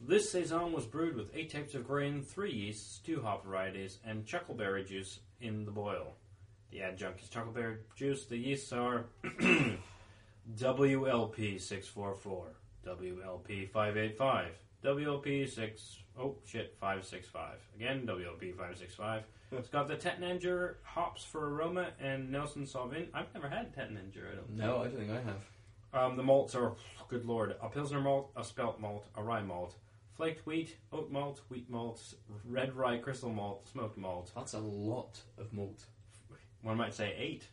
This 0.00 0.30
saison 0.30 0.72
was 0.72 0.84
brewed 0.84 1.16
with 1.16 1.30
eight 1.34 1.50
types 1.50 1.74
of 1.74 1.86
grain, 1.86 2.22
three 2.22 2.52
yeasts, 2.52 2.98
two 2.98 3.22
hop 3.22 3.44
varieties, 3.46 3.98
and 4.04 4.26
chuckleberry 4.26 4.86
juice 4.86 5.20
in 5.40 5.64
the 5.64 5.70
boil. 5.70 6.16
The 6.70 6.82
adjunct 6.82 7.22
is 7.22 7.28
chuckleberry 7.28 7.78
juice. 7.96 8.26
The 8.26 8.36
yeasts 8.36 8.72
are 8.72 9.06
WLP 10.56 11.60
six 11.60 11.86
four 11.88 12.14
four, 12.14 12.48
WLP 12.86 13.70
five 13.70 13.96
eight 13.96 14.18
five, 14.18 14.52
WLP 14.84 15.48
six 15.48 15.98
oh 16.18 16.36
shit 16.44 16.76
five 16.78 17.04
six 17.06 17.26
five. 17.26 17.58
Again 17.74 18.06
WLP 18.06 18.54
five 18.54 18.76
six 18.76 18.94
five. 18.94 19.22
It's 19.50 19.68
got 19.68 19.88
the 19.88 19.96
Tettnanger 19.96 20.74
hops 20.82 21.24
for 21.24 21.54
aroma 21.54 21.88
and 22.00 22.30
Nelson 22.30 22.64
Sauvin. 22.64 23.06
I've 23.14 23.32
never 23.32 23.48
had 23.48 23.74
Tettnanger. 23.74 24.32
I 24.32 24.34
don't. 24.34 24.50
No, 24.50 24.80
I 24.80 24.84
don't 24.84 24.98
think 24.98 25.10
I 25.10 25.20
have. 25.22 25.42
Um, 25.94 26.16
the 26.16 26.22
malts 26.22 26.54
are 26.54 26.74
good 27.08 27.24
lord: 27.24 27.54
a 27.62 27.68
pilsner 27.68 28.00
malt, 28.00 28.30
a 28.36 28.44
spelt 28.44 28.78
malt, 28.78 29.06
a 29.16 29.22
rye 29.22 29.42
malt, 29.42 29.76
flaked 30.12 30.44
wheat, 30.46 30.76
oat 30.92 31.10
malt, 31.10 31.40
wheat 31.48 31.70
malt, 31.70 32.02
red 32.44 32.76
rye 32.76 32.98
crystal 32.98 33.30
malt, 33.30 33.66
smoked 33.66 33.96
malt. 33.96 34.32
That's 34.34 34.52
a 34.52 34.58
lot 34.58 35.20
of 35.38 35.52
malt. 35.52 35.86
One 36.62 36.76
might 36.76 36.94
say 36.94 37.14
eight. 37.16 37.46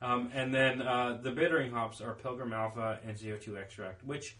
Um, 0.00 0.30
and 0.34 0.52
then 0.54 0.82
uh, 0.82 1.18
the 1.22 1.30
bittering 1.30 1.70
hops 1.70 2.00
are 2.00 2.14
Pilgrim 2.14 2.52
Alpha 2.52 2.98
and 3.06 3.16
CO2 3.16 3.56
extract, 3.56 4.04
which 4.04 4.36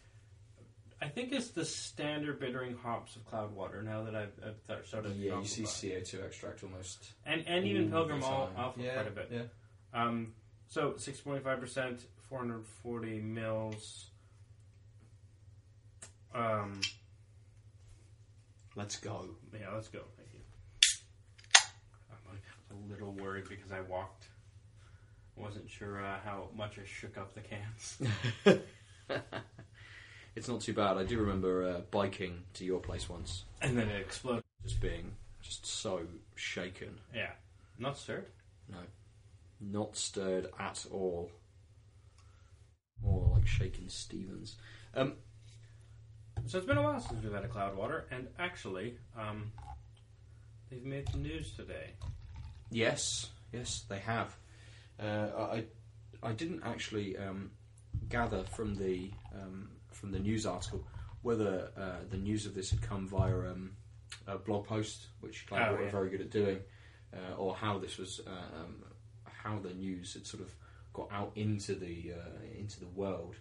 I 1.03 1.09
think 1.09 1.33
it's 1.33 1.49
the 1.49 1.65
standard 1.65 2.39
bittering 2.39 2.77
hops 2.77 3.17
of 3.17 3.29
Cloudwater. 3.29 3.83
Now 3.83 4.05
that 4.05 4.15
I've, 4.15 4.33
I've 4.47 4.67
th- 4.69 4.87
started, 4.87 5.17
yeah, 5.17 5.37
you 5.41 5.45
see 5.45 5.63
about. 5.63 6.05
CO2 6.05 6.25
extract 6.25 6.63
almost. 6.63 7.13
and 7.27 7.43
and 7.49 7.67
even 7.67 7.91
Pilgrim 7.91 8.21
the 8.21 8.27
Al- 8.27 8.47
time. 8.47 8.57
Alpha 8.57 8.81
yeah, 8.81 8.95
quite 8.95 9.09
a 9.09 9.11
bit. 9.11 9.29
Yeah. 9.33 9.43
Um, 10.01 10.33
so 10.69 10.95
six 10.97 11.21
point 11.21 11.43
five 11.43 11.59
percent, 11.59 12.03
four 12.29 12.39
hundred 12.39 12.65
forty 12.85 13.21
mils. 13.21 14.07
Um, 16.35 16.81
Let's 18.77 18.97
go. 18.97 19.27
yeah, 19.53 19.67
let's 19.75 19.89
go. 19.89 20.01
Thank 20.17 20.29
you. 20.33 20.41
I'm 22.71 22.89
a 22.89 22.91
little 22.91 23.13
worried 23.13 23.49
because 23.49 23.71
I 23.73 23.81
walked. 23.83 24.29
Wasn't 25.37 25.69
sure 25.69 26.03
uh, 26.03 26.19
how 26.25 26.49
much 26.57 26.79
I 26.79 26.87
shook 26.87 27.19
up 27.19 27.35
the 27.35 27.41
cans. 27.43 27.99
It's 30.35 30.49
not 30.49 30.61
too 30.63 30.73
bad. 30.73 30.97
I 30.97 31.05
do 31.05 31.19
remember 31.19 31.69
uh, 31.69 31.81
biking 31.91 32.43
to 32.55 32.65
your 32.65 32.81
place 32.81 33.09
once, 33.09 33.45
And 33.61 33.77
then 33.77 33.89
it 33.89 34.01
exploded. 34.01 34.43
just 34.65 34.81
being 34.81 35.13
just 35.43 35.67
so 35.67 36.03
shaken. 36.37 36.99
Yeah. 37.15 37.33
Not 37.79 37.99
stirred. 37.99 38.27
No, 38.71 38.79
not 39.61 39.97
stirred 39.97 40.49
at 40.59 40.87
all. 40.91 41.31
More 43.03 43.31
like 43.35 43.47
shaken 43.47 43.89
Stevens. 43.89 44.57
Um, 44.95 45.15
So 46.47 46.59
it's 46.59 46.67
been 46.67 46.79
a 46.79 46.83
while 46.83 47.01
since 47.01 47.23
we've 47.23 47.33
had 47.33 47.45
a 47.45 47.49
Cloudwater, 47.49 48.05
and 48.11 48.29
actually, 48.39 48.97
um, 49.19 49.53
they've 50.71 50.85
made 50.85 51.07
the 51.09 51.19
news 51.19 51.53
today. 51.55 51.91
yes, 52.71 53.31
yes, 53.53 53.85
they 53.89 53.99
have. 53.99 54.35
Uh, 55.01 55.29
I, 55.37 55.65
I 56.23 56.33
didn't 56.33 56.63
actually 56.65 57.17
um, 57.19 57.51
gather 58.09 58.45
from 58.45 58.77
the 58.77 59.11
um, 59.35 59.69
from 59.95 60.11
the 60.13 60.19
news 60.19 60.47
article 60.47 60.85
whether 61.23 61.71
uh, 61.77 62.05
the 62.11 62.17
news 62.17 62.47
of 62.47 62.55
this 62.55 62.71
had 62.71 62.83
come 62.83 63.07
via 63.07 63.33
um, 63.33 63.71
a 64.27 64.37
blog 64.37 64.67
post, 64.67 65.07
which 65.21 65.47
Cloudwater 65.47 65.79
Oh, 65.79 65.81
yeah. 65.81 65.87
are 65.87 65.91
very 65.91 66.11
good 66.11 66.21
at 66.21 66.31
doing, 66.31 66.59
uh, 67.15 67.37
or 67.37 67.55
how 67.55 67.79
this 67.79 67.97
was, 67.97 68.21
um, 68.27 68.83
how 69.25 69.59
the 69.61 69.73
news 69.73 70.15
had 70.15 70.27
sort 70.27 70.43
of 70.43 70.53
got 70.93 71.09
out 71.13 71.31
into 71.37 71.75
the 71.77 72.13
uh, 72.19 72.59
into 72.59 72.81
the 72.81 72.89
world. 72.89 73.37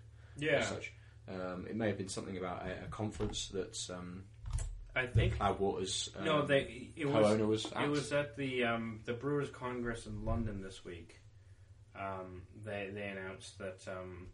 as 0.60 0.68
such. 0.68 0.94
Um, 1.28 1.66
it 1.70 1.76
may 1.76 1.88
have 1.88 1.98
been 1.98 2.08
something 2.08 2.38
about 2.38 2.66
a, 2.68 2.86
a 2.86 2.88
conference 2.90 3.48
that 3.50 3.76
um, 3.92 4.26
I 4.96 5.08
think. 5.08 5.38
Cloudwater's 5.40 6.10
um, 6.20 6.26
no, 6.26 6.46
they. 6.46 6.92
It 6.96 7.08
was. 7.08 7.40
was 7.40 7.66
at. 7.76 7.84
It 7.84 7.90
was 7.90 8.12
at 8.14 8.38
the 8.38 8.64
um, 8.64 9.00
the 9.06 9.14
Brewers 9.14 9.50
Congress 9.50 10.06
in 10.06 10.24
London 10.24 10.62
this 10.62 10.86
week. 10.86 11.20
Um, 12.00 12.44
they 12.64 12.90
they 12.94 13.08
announced 13.08 13.58
that 13.58 13.80
um, 13.88 14.28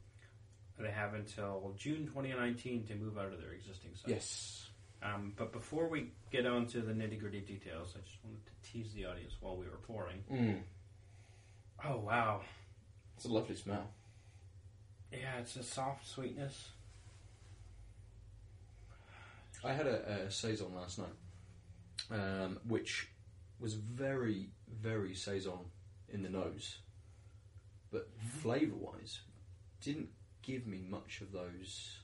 they 0.79 0.91
have 0.91 1.13
until 1.13 1.73
June 1.77 2.05
2019 2.07 2.85
to 2.87 2.95
move 2.95 3.17
out 3.17 3.33
of 3.33 3.41
their 3.41 3.51
existing 3.51 3.91
site. 3.95 4.09
yes. 4.09 4.69
Um, 5.01 5.33
but 5.35 5.51
before 5.51 5.87
we 5.87 6.11
get 6.31 6.45
on 6.45 6.65
to 6.67 6.81
the 6.81 6.91
nitty 6.91 7.19
gritty 7.19 7.41
details, 7.41 7.93
I 7.95 7.99
just 7.99 8.17
wanted 8.23 8.41
to 8.45 8.71
tease 8.71 8.93
the 8.93 9.05
audience 9.05 9.33
while 9.39 9.55
we 9.55 9.65
were 9.65 9.77
pouring. 9.83 10.23
Mm. 10.31 10.61
Oh 11.85 11.97
wow! 11.97 12.41
It's 13.15 13.25
a 13.25 13.27
lovely 13.27 13.55
smell. 13.55 13.87
Yeah, 15.11 15.37
it's 15.39 15.55
a 15.55 15.63
soft 15.63 16.07
sweetness. 16.07 16.69
I 19.63 19.73
had 19.73 19.87
a, 19.87 20.25
a 20.25 20.31
saison 20.31 20.75
last 20.75 20.99
night, 20.99 22.11
um, 22.11 22.59
which 22.67 23.07
was 23.59 23.73
very, 23.73 24.49
very 24.81 25.13
saison 25.13 25.59
in 26.09 26.23
the 26.23 26.29
nose, 26.29 26.77
but 27.91 28.09
flavour-wise, 28.41 29.19
didn't 29.81 30.09
give 30.47 30.65
me 30.65 30.81
much 30.89 31.19
of 31.21 31.31
those 31.33 31.97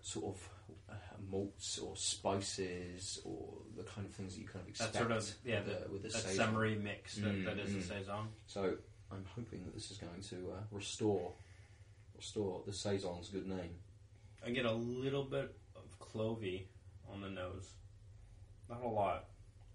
sort 0.00 0.34
of 0.34 0.48
uh, 0.90 0.94
malts 1.30 1.78
or 1.78 1.94
spices 1.96 3.20
or 3.24 3.58
the 3.76 3.82
kind 3.84 4.06
of 4.06 4.12
things 4.14 4.34
that 4.34 4.40
you 4.40 4.46
kind 4.48 4.62
of 4.62 4.68
expect. 4.68 4.92
That 4.94 4.98
sort 5.00 5.12
of 5.12 5.30
yeah, 5.44 5.58
with 5.60 5.66
the, 5.66 5.86
a, 5.86 5.92
with 5.92 6.04
a 6.06 6.08
that 6.08 6.12
saison. 6.22 6.36
summery 6.36 6.74
mix 6.76 7.16
that, 7.16 7.32
Mm, 7.34 7.44
that 7.44 7.58
is 7.58 7.70
mm. 7.70 7.78
a 7.78 7.82
saison. 7.82 8.28
So 8.46 8.74
I'm 9.10 9.24
hoping 9.36 9.64
that 9.64 9.74
this 9.74 9.90
is 9.90 9.98
going 9.98 10.22
to 10.30 10.52
uh, 10.52 10.60
restore 10.70 11.32
restore 12.16 12.62
the 12.66 12.72
saison's 12.72 13.28
good 13.28 13.46
name. 13.46 13.74
I 14.44 14.50
get 14.50 14.64
a 14.64 14.72
little 14.72 15.24
bit 15.24 15.54
of 15.76 15.98
clovey 16.00 16.64
on 17.12 17.20
the 17.20 17.28
nose, 17.30 17.70
not 18.68 18.82
a 18.82 18.88
lot. 18.88 19.26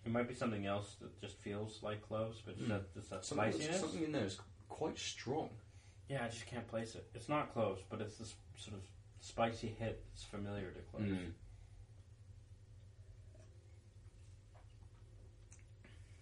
It 0.06 0.12
might 0.12 0.28
be 0.28 0.34
something 0.36 0.66
else 0.66 0.96
that 1.02 1.20
just 1.22 1.38
feels 1.40 1.80
like 1.84 2.02
cloves, 2.02 2.42
but 2.46 2.58
just 2.58 2.68
Mm. 2.70 2.74
that, 2.74 2.94
just 2.94 3.10
that 3.12 3.26
Something, 3.26 3.52
spiciness. 3.54 3.80
something 3.82 4.04
in 4.04 4.12
there 4.12 4.26
is 4.26 4.40
quite 4.70 4.98
strong. 4.98 5.50
Yeah, 6.10 6.24
I 6.24 6.28
just 6.30 6.46
can't 6.46 6.68
place 6.68 6.96
it. 6.96 7.06
It's 7.14 7.28
not 7.30 7.54
cloves, 7.54 7.82
but 7.90 8.00
it's 8.02 8.16
this 8.18 8.34
sort 8.58 8.78
of 8.78 8.84
spicy 9.20 9.76
hit 9.80 10.04
that's 10.10 10.24
familiar 10.24 10.70
to 10.72 10.80
cloves. 10.92 11.12
Mm. 11.12 11.32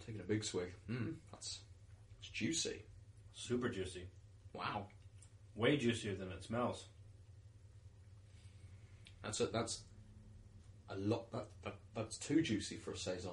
Taking 0.06 0.22
a 0.22 0.24
big 0.24 0.44
swig. 0.44 0.72
Mm, 0.90 1.16
that's, 1.32 1.60
it's 2.20 2.30
juicy. 2.30 2.82
Super 3.34 3.70
juicy, 3.70 4.04
Wow. 4.54 4.86
way 5.56 5.78
juicier 5.78 6.16
than 6.16 6.32
it 6.32 6.44
smells. 6.44 6.86
That's 9.24 9.40
a, 9.42 9.48
that's 9.48 9.82
a 10.90 10.96
lot. 10.96 11.32
That, 11.32 11.48
that 11.64 11.76
that's 11.96 12.18
too 12.18 12.42
juicy 12.42 12.78
for 12.78 12.92
a 12.92 12.98
saison. 12.98 13.32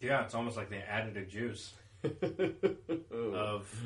Yeah, 0.00 0.24
it's 0.24 0.34
almost 0.34 0.56
like 0.56 0.70
they 0.70 0.78
added 0.78 1.16
a 1.16 1.24
juice 1.26 1.74
of. 3.12 3.68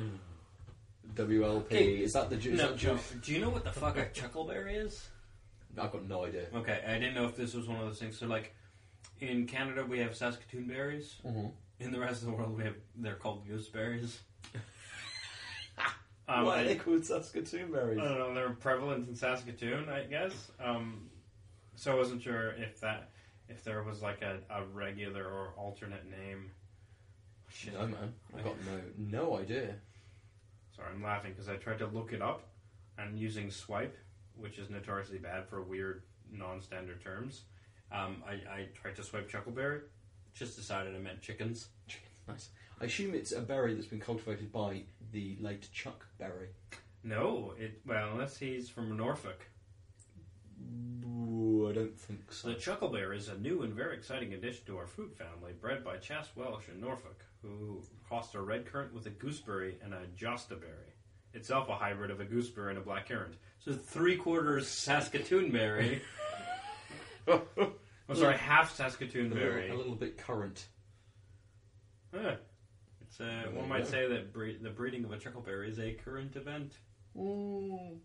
WLP 1.13 2.01
is 2.01 2.13
that 2.13 2.29
the 2.29 2.37
juice? 2.37 2.57
No, 2.57 2.75
Joe, 2.75 2.99
do 3.21 3.31
you 3.31 3.39
know 3.39 3.49
what 3.49 3.63
the 3.63 3.71
fuck 3.71 3.97
a 3.97 4.05
chuckleberry 4.05 4.83
is? 4.85 5.07
I've 5.77 5.91
got 5.91 6.07
no 6.07 6.25
idea. 6.25 6.45
Okay, 6.53 6.81
I 6.87 6.93
didn't 6.93 7.15
know 7.15 7.25
if 7.25 7.35
this 7.35 7.53
was 7.53 7.67
one 7.67 7.79
of 7.79 7.85
those 7.85 7.99
things. 7.99 8.17
So, 8.17 8.27
like, 8.27 8.53
in 9.19 9.45
Canada 9.45 9.85
we 9.85 9.99
have 9.99 10.15
Saskatoon 10.15 10.67
berries. 10.67 11.15
Mm-hmm. 11.25 11.47
In 11.79 11.91
the 11.91 11.99
rest 11.99 12.21
of 12.21 12.29
the 12.29 12.33
world, 12.33 12.57
we 12.57 12.63
have 12.63 12.75
they're 12.95 13.15
called 13.15 13.45
gooseberries. 13.47 14.19
um, 16.27 16.45
Why 16.45 16.57
I, 16.57 16.61
are 16.61 16.63
they 16.65 16.75
called 16.75 17.05
Saskatoon 17.05 17.71
berries? 17.71 17.99
I 17.99 18.03
don't 18.03 18.17
know. 18.17 18.33
They're 18.33 18.49
prevalent 18.51 19.09
in 19.09 19.15
Saskatoon, 19.15 19.89
I 19.89 20.03
guess. 20.03 20.51
Um, 20.63 21.09
so 21.75 21.91
I 21.91 21.95
wasn't 21.95 22.21
sure 22.21 22.51
if 22.51 22.79
that 22.79 23.09
if 23.49 23.63
there 23.63 23.83
was 23.83 24.01
like 24.01 24.21
a, 24.21 24.39
a 24.49 24.63
regular 24.65 25.25
or 25.25 25.53
alternate 25.57 26.09
name. 26.09 26.51
Shit. 27.49 27.73
No 27.73 27.87
man, 27.87 28.13
I've 28.35 28.43
got 28.43 28.55
no 28.65 28.81
no 28.97 29.37
idea. 29.37 29.75
Sorry, 30.75 30.89
I'm 30.93 31.03
laughing 31.03 31.31
because 31.31 31.49
I 31.49 31.55
tried 31.55 31.79
to 31.79 31.87
look 31.87 32.11
it 32.13 32.21
up, 32.21 32.47
and 32.97 33.17
using 33.17 33.51
swipe, 33.51 33.97
which 34.35 34.57
is 34.57 34.69
notoriously 34.69 35.17
bad 35.17 35.47
for 35.47 35.61
weird 35.61 36.03
non-standard 36.31 37.01
terms. 37.03 37.43
Um, 37.91 38.23
I, 38.27 38.33
I 38.33 38.67
tried 38.73 38.95
to 38.97 39.03
swipe 39.03 39.29
chuckleberry. 39.29 39.81
Just 40.33 40.55
decided 40.55 40.95
I 40.95 40.99
meant 40.99 41.21
chickens. 41.21 41.69
Nice. 42.27 42.49
I 42.81 42.85
assume 42.85 43.13
it's 43.13 43.31
a 43.31 43.41
berry 43.41 43.73
that's 43.73 43.87
been 43.87 44.01
cultivated 44.01 44.51
by 44.51 44.81
the 45.11 45.37
late 45.39 45.69
Chuck 45.71 46.05
Berry. 46.17 46.49
No, 47.03 47.53
it 47.57 47.79
well 47.85 48.09
unless 48.11 48.37
he's 48.37 48.67
from 48.67 48.97
Norfolk. 48.97 49.45
Ooh, 51.05 51.67
I 51.69 51.73
don't 51.73 51.99
think 51.99 52.31
so. 52.31 52.49
The 52.49 52.55
chuckleberry 52.55 53.17
is 53.17 53.29
a 53.29 53.37
new 53.37 53.61
and 53.63 53.73
very 53.73 53.95
exciting 53.95 54.33
addition 54.33 54.65
to 54.67 54.77
our 54.77 54.87
fruit 54.87 55.15
family, 55.17 55.53
bred 55.59 55.83
by 55.83 55.97
Chas 55.97 56.27
Welsh 56.35 56.69
in 56.73 56.79
Norfolk, 56.81 57.23
who 57.41 57.81
crossed 58.07 58.35
a 58.35 58.41
red 58.41 58.65
currant 58.65 58.93
with 58.93 59.05
a 59.05 59.09
gooseberry 59.11 59.77
and 59.83 59.93
a 59.93 60.01
jostaberry. 60.17 60.91
Itself 61.33 61.67
a 61.69 61.75
hybrid 61.75 62.11
of 62.11 62.19
a 62.21 62.25
gooseberry 62.25 62.69
and 62.69 62.77
a 62.77 62.81
black 62.81 63.09
currant. 63.09 63.35
So 63.59 63.73
three 63.73 64.15
quarters 64.15 64.67
Saskatoon 64.67 65.51
berry. 65.51 66.01
oh, 67.27 67.41
sorry, 68.13 68.37
half 68.37 68.73
Saskatoon 68.75 69.31
a, 69.31 69.35
berry. 69.35 69.61
little, 69.63 69.75
a 69.75 69.79
little 69.79 69.95
bit 69.95 70.17
current. 70.17 70.65
Huh. 72.13 72.35
It's, 73.01 73.19
uh, 73.19 73.23
There 73.43 73.51
one 73.51 73.63
you 73.63 73.69
might 73.69 73.83
go. 73.83 73.89
say 73.89 74.07
that 74.07 74.31
bre- 74.31 74.51
the 74.61 74.69
breeding 74.69 75.03
of 75.03 75.11
a 75.11 75.17
chuckleberry 75.17 75.67
is 75.69 75.79
a 75.79 75.93
current 75.93 76.35
event. 76.35 76.73
Ooh. 77.17 77.99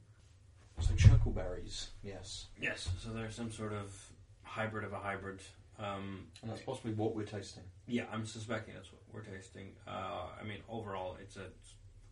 So 0.80 0.94
chuckleberries, 0.94 1.88
yes, 2.02 2.46
Yes, 2.60 2.88
so 3.02 3.10
there's 3.10 3.34
some 3.34 3.52
sort 3.52 3.72
of 3.72 3.94
hybrid 4.42 4.84
of 4.84 4.92
a 4.92 4.98
hybrid. 4.98 5.40
Um, 5.78 6.26
and 6.42 6.50
that's 6.50 6.62
possibly 6.62 6.92
what 6.92 7.14
we're 7.14 7.24
tasting. 7.24 7.62
Yeah, 7.86 8.04
I'm 8.12 8.26
suspecting 8.26 8.74
that's 8.74 8.90
what 8.92 9.00
we're 9.12 9.22
tasting. 9.34 9.72
Uh, 9.86 10.26
I 10.40 10.44
mean, 10.44 10.58
overall, 10.68 11.16
it's 11.20 11.36
a. 11.36 11.46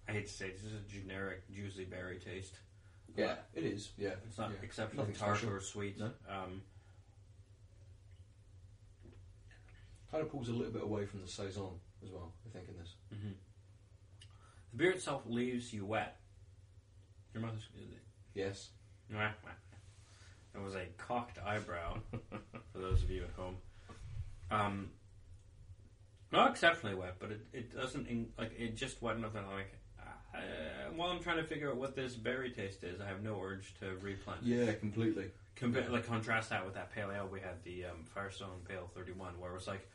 I 0.09 0.13
hate 0.13 0.27
to 0.27 0.33
say, 0.33 0.47
it's 0.49 0.63
just 0.63 0.75
a 0.75 0.89
generic 1.01 1.43
juicy 1.53 1.85
berry 1.85 2.19
taste. 2.19 2.55
Yeah, 3.17 3.35
it 3.55 3.65
is. 3.65 3.91
Yeah, 3.99 4.11
It's 4.27 4.39
not 4.39 4.51
yeah. 4.51 4.57
exceptionally 4.63 5.09
Nothing 5.09 5.21
tart 5.21 5.37
special. 5.39 5.55
or 5.55 5.61
sweet. 5.61 5.99
No. 5.99 6.07
Um, 6.31 6.63
Kind 10.11 10.23
of 10.23 10.31
pulls 10.31 10.49
a 10.49 10.53
little 10.53 10.73
bit 10.73 10.83
away 10.83 11.05
from 11.05 11.21
the 11.21 11.29
saison 11.29 11.69
as 12.03 12.11
well. 12.11 12.33
I 12.47 12.51
think 12.57 12.69
in 12.71 12.79
this. 12.79 12.95
mhm. 13.15 13.35
The 14.71 14.77
beer 14.77 14.91
itself 14.93 15.23
leaves 15.27 15.73
you 15.75 15.85
wet. 15.85 16.17
Your 17.35 17.43
mouth 17.43 17.55
is. 17.57 17.65
Yes. 18.35 18.69
It 20.55 20.63
was 20.63 20.75
a 20.75 20.87
cocked 20.97 21.39
eyebrow 21.39 21.99
for 22.73 22.79
those 22.79 23.03
of 23.03 23.11
you 23.11 23.23
at 23.23 23.31
home. 23.37 23.57
Um, 24.51 24.91
Not 26.33 26.51
exceptionally 26.51 26.97
wet, 26.97 27.17
but 27.21 27.31
it, 27.31 27.47
it 27.53 27.77
doesn't 27.77 28.09
in, 28.09 28.31
like 28.37 28.59
it 28.59 28.75
just 28.77 29.01
wet 29.01 29.17
enough 29.17 29.35
that 29.35 29.45
I'm 29.45 29.55
like. 29.55 29.73
Uh, 30.35 30.91
while 30.97 31.11
I'm 31.11 31.21
trying 31.21 31.37
to 31.39 31.45
figure 31.45 31.71
out 31.71 31.77
what 31.77 31.95
this 31.97 32.15
berry 32.15 32.51
taste 32.51 32.83
is, 32.85 33.01
I 33.01 33.07
have 33.07 33.23
no 33.23 33.41
urge 33.41 33.75
to 33.81 33.97
replenish. 34.01 34.43
Yeah, 34.45 34.73
completely. 34.73 35.31
Compa- 35.57 35.91
like 35.91 36.07
contrast 36.07 36.51
that 36.51 36.65
with 36.65 36.75
that 36.75 36.93
pale 36.93 37.11
ale 37.11 37.29
we 37.31 37.41
had, 37.41 37.63
the 37.65 37.87
um, 37.87 38.05
Firestone 38.05 38.61
Pale 38.69 38.91
31, 38.95 39.39
where 39.41 39.51
it 39.51 39.55
was 39.55 39.67
like, 39.67 39.89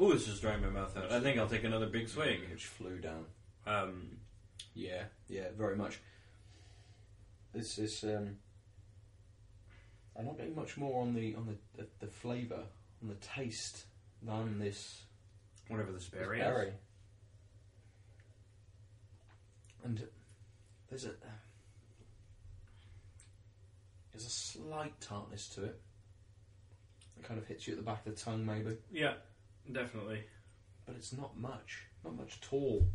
"Ooh, 0.00 0.12
this 0.12 0.28
is 0.28 0.40
drying 0.40 0.62
my 0.62 0.68
mouth 0.70 0.96
out. 0.96 1.10
I 1.12 1.20
think 1.20 1.38
I'll 1.38 1.48
take 1.48 1.64
another 1.64 1.86
big 1.86 2.08
swig." 2.08 2.40
Which 2.50 2.66
flew 2.66 2.98
down. 2.98 3.26
Um, 3.66 4.18
Yeah, 4.74 5.04
yeah, 5.28 5.48
very 5.56 5.76
much. 5.76 5.98
This 7.52 7.78
is. 7.78 8.04
Um, 8.04 8.36
I'm 10.18 10.26
not 10.26 10.36
getting 10.36 10.54
much 10.54 10.76
more 10.76 11.00
on 11.02 11.14
the 11.14 11.34
on 11.34 11.46
the, 11.46 11.82
the, 11.82 11.88
the 12.00 12.06
flavour, 12.06 12.62
on 13.02 13.08
the 13.08 13.14
taste 13.16 13.84
than 14.22 14.58
this 14.58 15.02
whatever 15.68 15.92
this 15.92 16.06
this 16.08 16.20
berry, 16.20 16.38
berry. 16.38 16.66
is. 16.68 16.72
And 19.84 20.06
there's 20.90 21.04
a 21.06 21.12
there's 24.12 24.26
a 24.26 24.30
slight 24.30 25.00
tartness 25.00 25.48
to 25.50 25.64
it. 25.64 25.80
It 27.18 27.24
kind 27.24 27.40
of 27.40 27.46
hits 27.46 27.66
you 27.66 27.72
at 27.74 27.78
the 27.78 27.84
back 27.84 28.06
of 28.06 28.14
the 28.14 28.20
tongue, 28.20 28.44
maybe, 28.44 28.76
Yeah, 28.90 29.14
definitely. 29.72 30.22
but 30.86 30.96
it's 30.96 31.12
not 31.12 31.38
much, 31.38 31.82
not 32.04 32.16
much 32.16 32.38
at 32.42 32.52
all. 32.52 32.86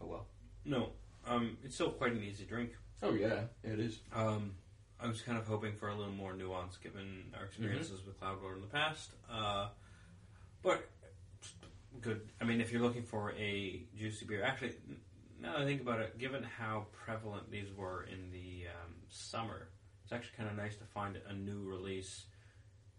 Oh 0.00 0.06
well. 0.06 0.26
No, 0.64 0.90
um, 1.26 1.56
it's 1.64 1.74
still 1.74 1.90
quite 1.90 2.12
an 2.12 2.22
easy 2.22 2.44
drink. 2.44 2.70
Oh 3.02 3.14
yeah, 3.14 3.42
it 3.62 3.78
is. 3.78 4.00
Um, 4.14 4.52
I 5.00 5.06
was 5.06 5.22
kind 5.22 5.38
of 5.38 5.46
hoping 5.46 5.74
for 5.76 5.88
a 5.88 5.94
little 5.94 6.12
more 6.12 6.32
nuance 6.34 6.76
given 6.76 7.32
our 7.38 7.44
experiences 7.44 8.00
with 8.04 8.20
Cloudwater 8.20 8.56
in 8.56 8.60
the 8.60 8.66
past. 8.66 9.10
Uh, 9.30 9.68
but 10.62 10.88
good. 12.00 12.28
I 12.40 12.44
mean, 12.44 12.60
if 12.60 12.72
you're 12.72 12.82
looking 12.82 13.04
for 13.04 13.32
a 13.38 13.82
juicy 13.96 14.26
beer, 14.26 14.42
actually, 14.42 14.72
now 15.40 15.52
that 15.52 15.60
I 15.62 15.64
think 15.64 15.80
about 15.80 16.00
it, 16.00 16.18
given 16.18 16.42
how 16.42 16.86
prevalent 16.92 17.50
these 17.50 17.68
were 17.76 18.04
in 18.12 18.32
the 18.32 18.64
um, 18.66 18.94
summer, 19.08 19.68
it's 20.02 20.12
actually 20.12 20.36
kind 20.36 20.50
of 20.50 20.56
nice 20.56 20.74
to 20.76 20.84
find 20.84 21.16
a 21.28 21.32
new 21.34 21.62
release 21.62 22.24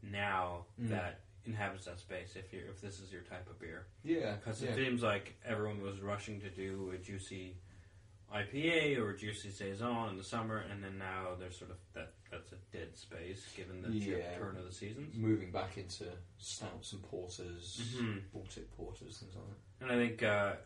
now 0.02 0.66
Mm. 0.82 0.90
that 0.92 1.20
inhabits 1.46 1.86
that 1.86 2.00
space. 2.00 2.38
If 2.38 2.54
you 2.54 2.62
if 2.70 2.80
this 2.80 3.02
is 3.02 3.12
your 3.12 3.24
type 3.24 3.50
of 3.50 3.60
beer, 3.60 3.88
Yeah, 4.04 4.36
because 4.36 4.62
yeah. 4.64 4.70
it 4.70 4.76
seems 4.76 5.02
like 5.04 5.36
everyone 5.46 5.82
was 5.82 6.00
rushing 6.00 6.40
to 6.42 6.50
do 6.50 6.94
a 6.96 6.98
juicy 6.98 7.58
IPA 8.34 8.98
or 9.00 9.14
juicy 9.14 9.50
saison 9.50 10.10
in 10.10 10.18
the 10.18 10.24
summer, 10.24 10.58
and 10.72 10.84
then 10.84 10.98
now 10.98 11.30
there's 11.40 11.58
sort 11.58 11.72
of 11.72 11.78
that 11.94 12.14
that's 12.32 12.52
a 12.52 12.56
dead 12.72 12.96
space 12.96 13.44
given 13.58 13.82
the 13.82 13.90
Yeah. 13.90 14.38
turn 14.38 14.56
of 14.58 14.66
the 14.66 14.72
seasons. 14.72 15.16
moving 15.16 15.52
back 15.52 15.78
into 15.78 16.06
stouts 16.38 16.94
and 16.94 17.02
porters, 17.04 17.96
Mhm. 17.96 18.22
Baltic 18.32 18.70
porters, 18.78 19.18
things 19.20 19.36
like 19.36 19.46
that. 19.48 19.84
And 19.84 19.92
I 19.92 19.96
think 20.08 20.22
uh, 20.22 20.58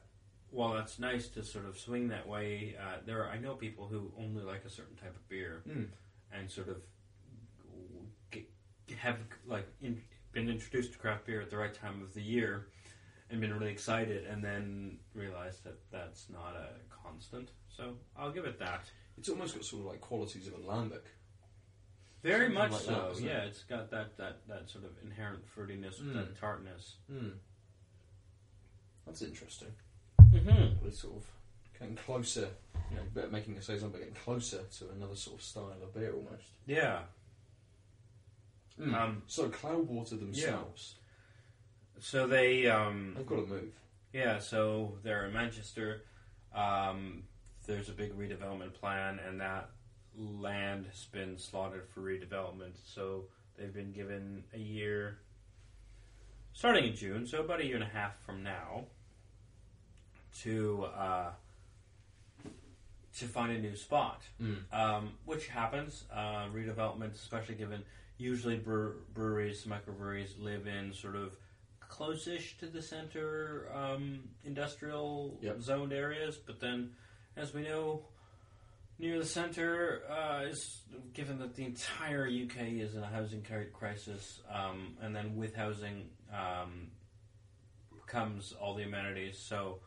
while 0.49 0.73
that's 0.73 0.99
nice 0.99 1.30
to 1.30 1.43
sort 1.43 1.65
of 1.65 1.78
swing 1.80 2.10
that 2.10 2.28
way, 2.28 2.76
uh, 2.76 2.99
there 3.06 3.23
are, 3.23 3.30
I 3.30 3.39
know 3.39 3.56
people 3.56 3.88
who 3.88 4.12
only 4.17 4.43
like 4.43 4.65
a 4.65 4.69
certain 4.69 4.95
type 4.97 5.15
of 5.15 5.28
beer 5.30 5.63
Mm. 5.65 5.88
and 6.34 6.52
sort 6.52 6.67
of 6.67 6.82
get, 8.30 8.45
have 8.97 9.19
like 9.47 9.67
in, 9.82 10.02
been 10.34 10.49
introduced 10.49 10.91
to 10.93 10.97
craft 10.99 11.26
beer 11.26 11.39
at 11.41 11.49
the 11.49 11.58
right 11.58 11.73
time 11.73 12.02
of 12.02 12.13
the 12.13 12.21
year 12.21 12.67
and 13.34 13.41
been 13.41 13.54
really 13.54 13.72
excited, 13.72 14.26
and 14.28 14.41
then 14.43 14.98
realized 15.13 15.63
that 15.65 15.78
that's 15.91 16.30
not 16.30 16.56
a 16.56 16.67
constant. 17.06 17.50
So 17.67 17.96
I'll 18.15 18.32
give 18.32 18.46
it 18.46 18.60
that. 18.60 18.86
It's 19.17 19.28
almost 19.28 19.56
got 19.56 19.65
sort 19.65 19.82
of 19.82 19.88
like 19.88 20.00
qualities 20.02 20.48
of 20.48 20.54
a 20.54 20.58
lambic. 20.58 21.02
Very 22.24 22.46
Something 22.46 22.54
much 22.56 22.72
like 22.72 22.82
so. 22.82 23.13
yeah, 23.19 23.39
it? 23.43 23.48
it's 23.48 23.63
got 23.63 23.91
that, 23.91 24.15
that, 24.17 24.38
that 24.48 24.69
sort 24.69 24.86
of 24.86 24.91
inherent 25.04 25.43
fruitiness, 25.54 26.00
Mm. 26.00 26.13
that 26.13 26.39
tartness. 26.39 26.96
Hmm. 27.12 27.30
That's 29.06 29.22
interesting. 29.22 29.67
Mm-hmm. 30.22 30.86
We're 30.86 30.91
sort 30.91 31.17
of 31.17 31.26
getting 31.78 31.96
closer, 31.98 32.48
you 32.89 32.96
know, 32.96 33.02
but 33.13 33.32
making 33.32 33.58
a 33.58 33.62
saison, 33.62 33.89
but 33.89 34.00
getting 34.00 34.13
closer 34.15 34.62
to 34.78 34.89
another 34.96 35.15
sort 35.15 35.38
of 35.39 35.43
style 35.43 35.74
of 35.84 35.93
beer 35.93 36.13
almost. 36.13 36.46
Yeah. 36.65 37.00
Mm. 38.80 38.93
Um, 38.93 39.22
so 39.28 39.50
Cloudwater 39.50 40.17
themselves, 40.19 40.96
so 42.04 42.28
they 42.28 42.68
um, 42.68 43.13
they've 43.16 43.26
got 43.26 43.36
to 43.36 43.48
move. 43.48 43.74
Yeah, 44.12 44.39
so 44.39 44.98
they're 45.04 45.26
in 45.26 45.34
Manchester. 45.34 46.04
Um, 46.54 47.24
there's 47.66 47.88
a 47.88 47.94
big 47.94 48.18
redevelopment 48.18 48.74
plan, 48.74 49.20
and 49.26 49.39
that 49.39 49.70
land 50.18 50.86
has 50.88 51.06
been 51.06 51.38
slotted 51.38 51.88
for 51.94 52.02
redevelopment. 52.02 52.74
So 52.86 53.24
they've 53.58 53.74
been 53.74 53.94
given 53.94 54.44
a 54.54 54.60
year, 54.60 55.20
starting 56.52 56.84
in 56.84 56.96
June, 56.96 57.26
so 57.26 57.39
about 57.39 57.62
a 57.62 57.66
year 57.66 57.76
and 57.76 57.86
a 57.86 57.88
half 57.88 58.20
from 58.26 58.44
now, 58.44 58.84
to 60.42 60.86
uh, 60.98 61.30
to 63.18 63.26
find 63.26 63.54
a 63.54 63.60
new 63.60 63.78
spot. 63.78 64.24
Mm. 64.42 64.58
Um, 64.74 65.13
which 65.24 65.48
happens. 65.48 66.04
Uh, 66.13 66.48
redevelopment, 66.54 67.13
especially 67.16 67.56
given 67.56 67.82
usually 68.18 68.58
bre- 68.58 68.98
breweries, 69.13 69.66
microbreweries 69.66 70.32
live 70.38 70.68
in 70.68 70.94
sort 70.94 71.16
of 71.16 71.38
close-ish 71.89 72.58
to 72.58 72.67
the 72.67 72.82
center 72.82 73.69
um, 73.74 74.30
industrial 74.43 75.38
Yep. 75.41 75.62
zoned 75.62 75.93
areas, 75.93 76.38
but 76.38 76.60
then, 76.60 76.91
as 77.36 77.54
we 77.54 77.62
know, 77.63 78.06
near 79.00 79.17
the 79.19 79.26
center 79.26 80.02
uh, 80.10 80.43
is 80.48 80.82
given 81.13 81.39
that 81.39 81.56
the 81.56 81.65
entire 81.65 82.28
UK 82.28 82.74
is 82.80 82.96
in 82.96 83.04
a 83.04 83.08
housing 83.08 83.43
crisis, 83.74 84.41
um, 84.52 84.96
and 85.02 85.15
then 85.15 85.36
with 85.36 85.56
housing 85.56 86.10
um, 86.32 86.91
comes 88.08 88.54
all 88.54 88.76
the 88.76 88.84
amenities. 88.84 89.38
So 89.38 89.80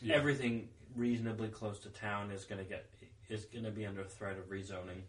Yeah. 0.00 0.16
everything 0.16 0.68
reasonably 0.94 1.48
close 1.48 1.78
to 1.80 1.88
town 1.90 2.30
is 2.30 2.44
going 2.44 2.62
to 2.62 2.68
get 2.68 2.86
is 3.28 3.46
going 3.46 3.64
to 3.64 3.70
be 3.70 3.86
under 3.86 4.04
threat 4.04 4.36
of 4.36 4.50
rezoning. 4.50 5.02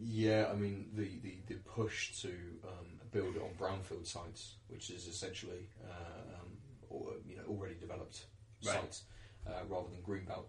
Yeah, 0.00 0.48
I 0.50 0.56
mean 0.56 0.90
the, 0.94 1.08
the, 1.22 1.36
the 1.46 1.54
push 1.60 2.20
to 2.22 2.28
um, 2.66 2.93
build 3.14 3.36
on 3.38 3.50
brownfield 3.58 4.06
sites, 4.06 4.56
which 4.68 4.90
is 4.90 5.06
essentially 5.06 5.68
uh, 5.88 6.34
um, 6.42 6.48
or, 6.90 7.12
you 7.26 7.36
know 7.36 7.44
already 7.48 7.76
developed 7.76 8.26
Right. 8.64 8.80
sites, 8.80 9.02
uh, 9.46 9.50
rather 9.68 9.88
than 9.90 10.00
greenbelt 10.02 10.46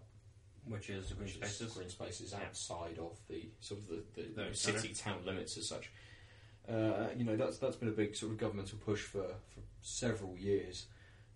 Which 0.64 0.88
is 0.90 1.12
green 1.12 1.26
which 1.28 1.34
spaces. 1.34 1.60
is 1.68 1.72
green 1.74 1.88
spaces 1.90 2.32
Yeah. 2.32 2.44
outside 2.46 2.98
of 2.98 3.16
the 3.28 3.48
sort 3.60 3.80
of 3.80 3.88
the, 3.88 4.02
the, 4.14 4.22
The 4.50 4.54
city 4.54 4.92
town 4.94 5.24
limits 5.24 5.56
as 5.58 5.68
such. 5.68 5.90
Uh, 6.68 7.08
you 7.16 7.24
know 7.24 7.36
that's 7.36 7.58
that's 7.58 7.76
been 7.76 7.88
a 7.88 7.98
big 8.02 8.16
sort 8.16 8.32
of 8.32 8.38
governmental 8.38 8.78
push 8.78 9.02
for, 9.02 9.22
for 9.52 9.60
several 9.82 10.36
years, 10.36 10.86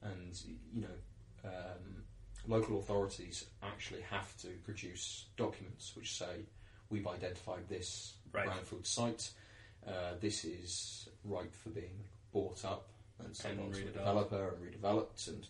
and 0.02 0.40
you 0.74 0.80
know 0.82 0.96
um, 1.44 2.02
local 2.48 2.78
authorities 2.78 3.44
actually 3.62 4.00
have 4.00 4.36
to 4.38 4.48
produce 4.64 5.26
documents 5.36 5.94
which 5.96 6.16
say 6.16 6.46
we've 6.88 7.06
identified 7.06 7.68
this 7.68 8.14
Right. 8.32 8.48
brownfield 8.48 8.86
site. 8.86 9.30
Uh, 9.86 10.14
this 10.20 10.44
is 10.44 11.08
ripe 11.24 11.54
for 11.54 11.70
being 11.70 12.04
bought 12.32 12.64
up 12.64 12.88
and 13.24 13.34
sold 13.34 13.58
on 13.58 13.72
to 13.72 13.82
a 13.82 13.90
developer 13.90 14.54
and 14.54 14.82
redeveloped 14.82 15.28
and 15.28 15.46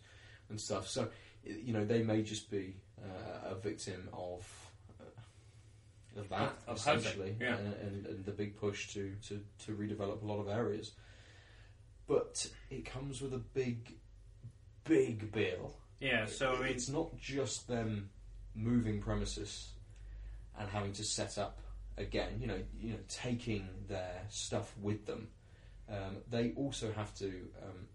and 0.48 0.60
stuff. 0.60 0.88
So 0.88 1.08
you 1.44 1.72
know 1.72 1.84
they 1.84 2.02
may 2.02 2.22
just 2.22 2.50
be 2.50 2.76
uh, 3.02 3.50
a 3.50 3.54
victim 3.54 4.08
of 4.12 4.46
uh, 5.00 6.20
of 6.20 6.28
that 6.28 6.56
Of 6.66 6.76
essentially, 6.76 7.36
yeah. 7.40 7.56
and, 7.56 7.74
and, 7.74 8.06
and 8.06 8.24
the 8.24 8.32
big 8.32 8.56
push 8.56 8.92
to, 8.94 9.14
to, 9.28 9.40
to 9.66 9.72
redevelop 9.72 10.22
a 10.22 10.26
lot 10.26 10.40
of 10.40 10.48
areas. 10.48 10.92
But 12.06 12.46
it 12.70 12.84
comes 12.84 13.22
with 13.22 13.32
a 13.34 13.38
big, 13.38 13.94
big 14.84 15.30
bill. 15.30 15.76
Yeah, 16.00 16.26
so 16.26 16.54
I 16.54 16.58
mean, 16.60 16.68
it's 16.68 16.88
not 16.88 17.16
just 17.18 17.68
them 17.68 18.10
moving 18.54 19.00
premises 19.00 19.68
and 20.58 20.68
having 20.68 20.92
to 20.94 21.04
set 21.04 21.38
up 21.38 21.60
again. 22.00 22.38
You 22.40 22.46
know, 22.48 22.58
you 22.80 22.90
know, 22.92 22.98
taking 23.08 23.68
their 23.88 24.22
stuff 24.28 24.74
with 24.80 25.06
them. 25.06 25.28
Um, 25.88 26.18
they 26.30 26.52
also 26.56 26.92
have 26.92 27.14
to 27.16 27.26
um, 27.62 27.88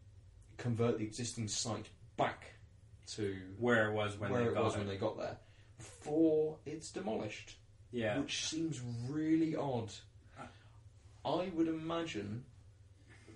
convert 0.57 0.97
the 0.97 1.03
existing 1.05 1.47
site 1.47 1.87
back 2.17 2.53
to 3.15 3.35
where 3.59 3.89
it 3.89 3.93
was 3.93 4.17
when 4.17 4.31
where 4.31 4.43
they 4.43 4.49
it 4.49 4.53
got 4.53 4.63
was 4.63 4.75
it. 4.75 4.79
when 4.79 4.87
they 4.87 4.97
got 4.97 5.17
there 5.17 5.37
before 5.77 6.57
it's 6.65 6.89
demolished, 6.91 7.55
yeah, 7.91 8.19
which 8.19 8.45
seems 8.47 8.81
really 9.09 9.55
odd. 9.55 9.91
I 11.25 11.49
would 11.55 11.67
imagine 11.67 12.43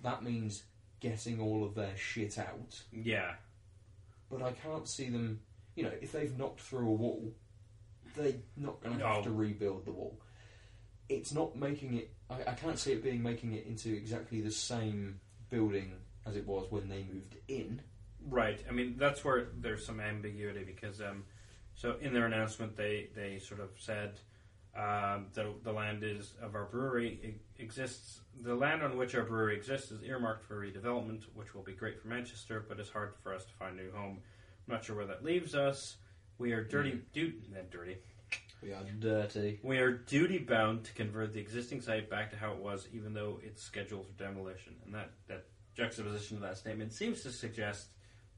that 0.02 0.22
means 0.22 0.62
getting 1.00 1.40
all 1.40 1.64
of 1.64 1.74
their 1.74 1.96
shit 1.96 2.38
out, 2.38 2.80
yeah, 2.92 3.32
but 4.30 4.42
I 4.42 4.52
can't 4.52 4.88
see 4.88 5.08
them. 5.08 5.40
You 5.74 5.84
know, 5.84 5.92
if 6.00 6.12
they've 6.12 6.36
knocked 6.36 6.60
through 6.60 6.86
a 6.88 6.92
wall, 6.92 7.32
they're 8.16 8.34
not 8.56 8.80
going 8.82 8.98
to 8.98 9.06
have 9.06 9.16
No. 9.18 9.22
to 9.24 9.30
rebuild 9.30 9.86
the 9.86 9.92
wall. 9.92 10.20
It's 11.10 11.32
not 11.32 11.56
making 11.56 11.94
it. 11.98 12.10
I, 12.30 12.36
I 12.52 12.54
can't 12.54 12.78
see 12.78 12.92
it 12.92 13.02
being 13.02 13.22
making 13.22 13.52
it 13.52 13.66
into 13.66 13.92
exactly 13.92 14.40
the 14.40 14.50
same 14.50 15.20
building 15.50 15.92
as 16.26 16.36
it 16.36 16.46
was 16.46 16.70
when 16.70 16.88
they 16.88 17.04
moved 17.12 17.36
in. 17.48 17.82
right. 18.28 18.62
I 18.68 18.72
mean, 18.72 18.94
that's 18.96 19.24
where 19.24 19.48
there's 19.58 19.84
some 19.84 20.00
ambiguity 20.00 20.64
because, 20.64 21.00
um, 21.00 21.24
so 21.74 21.96
in 22.00 22.12
their 22.14 22.26
announcement, 22.26 22.76
they 22.76 23.08
they 23.14 23.38
sort 23.38 23.60
of 23.60 23.70
said 23.78 24.20
Um, 24.76 25.26
the, 25.34 25.52
the 25.64 25.72
land 25.72 26.04
is 26.04 26.34
of 26.40 26.54
our 26.54 26.66
brewery 26.66 27.34
exists. 27.58 28.20
The 28.40 28.54
land 28.54 28.82
on 28.84 28.96
which 28.96 29.16
our 29.16 29.24
brewery 29.24 29.56
exists 29.56 29.90
is 29.90 30.00
earmarked 30.04 30.44
for 30.44 30.60
redevelopment, 30.64 31.22
which 31.34 31.54
will 31.54 31.64
be 31.64 31.72
great 31.72 32.00
for 32.00 32.06
Manchester, 32.06 32.64
but 32.68 32.78
it's 32.78 32.90
hard 32.90 33.14
for 33.22 33.34
us 33.34 33.44
to 33.46 33.52
find 33.54 33.80
a 33.80 33.82
new 33.82 33.90
home. 33.90 34.18
I'm 34.68 34.74
not 34.74 34.84
sure 34.84 34.94
where 34.94 35.06
that 35.06 35.24
leaves 35.24 35.56
us. 35.56 35.96
We 36.38 36.52
are 36.52 36.62
dirty, 36.62 37.00
du- 37.12 37.32
not 37.52 37.68
dirty. 37.70 37.96
We 38.62 38.72
are 38.72 38.84
dirty. 38.98 39.58
We 39.62 39.78
are 39.78 39.90
duty 39.90 40.38
bound 40.38 40.84
to 40.84 40.92
convert 40.92 41.32
the 41.32 41.40
existing 41.40 41.80
site 41.80 42.10
back 42.10 42.30
to 42.30 42.36
how 42.36 42.52
it 42.52 42.58
was, 42.58 42.86
even 42.92 43.14
though 43.14 43.40
it's 43.42 43.62
scheduled 43.62 44.06
for 44.06 44.12
demolition. 44.22 44.74
And 44.84 44.94
that, 44.94 45.10
that 45.28 45.46
juxtaposition 45.74 46.36
of 46.36 46.42
that 46.42 46.58
statement 46.58 46.92
seems 46.92 47.22
to 47.22 47.30
suggest 47.30 47.88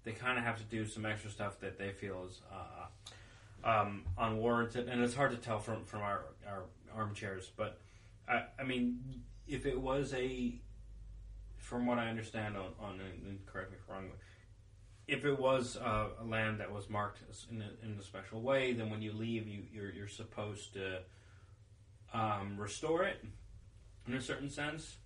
they 0.04 0.12
kind 0.12 0.38
of 0.38 0.44
have 0.44 0.58
to 0.58 0.64
do 0.64 0.86
some 0.86 1.06
extra 1.06 1.30
stuff 1.30 1.58
that 1.60 1.76
they 1.76 1.90
feel 1.90 2.26
is 2.28 2.40
uh, 2.52 3.68
um, 3.68 4.04
unwarranted. 4.16 4.88
And 4.88 5.02
it's 5.02 5.14
hard 5.14 5.32
to 5.32 5.36
tell 5.36 5.58
from, 5.58 5.84
from 5.84 6.02
our, 6.02 6.26
our 6.46 6.64
armchairs. 6.94 7.50
But, 7.56 7.80
I, 8.28 8.44
I 8.60 8.62
mean, 8.62 9.00
if 9.48 9.66
it 9.66 9.80
was 9.80 10.14
a, 10.14 10.54
from 11.56 11.86
what 11.86 11.98
I 11.98 12.08
understand 12.08 12.56
on, 12.56 12.74
on 12.80 13.00
and 13.00 13.44
correct 13.46 13.72
me 13.72 13.76
if 13.82 13.90
I'm 13.90 13.96
wrong, 13.96 14.10
if 15.08 15.24
it 15.24 15.38
was 15.38 15.76
uh, 15.76 16.08
a 16.20 16.24
land 16.24 16.60
that 16.60 16.72
was 16.72 16.88
marked 16.88 17.18
in 17.50 17.62
a, 17.62 17.84
in 17.84 17.98
a 17.98 18.02
special 18.02 18.40
way, 18.40 18.72
then 18.72 18.90
when 18.90 19.02
you 19.02 19.12
leave, 19.12 19.48
you 19.48 19.62
you're, 19.72 19.90
you're 19.90 20.08
supposed 20.08 20.74
to 20.74 21.00
um, 22.14 22.56
restore 22.56 23.04
it 23.04 23.24
in 24.06 24.14
a 24.14 24.20
certain 24.20 24.50
sense, 24.50 24.96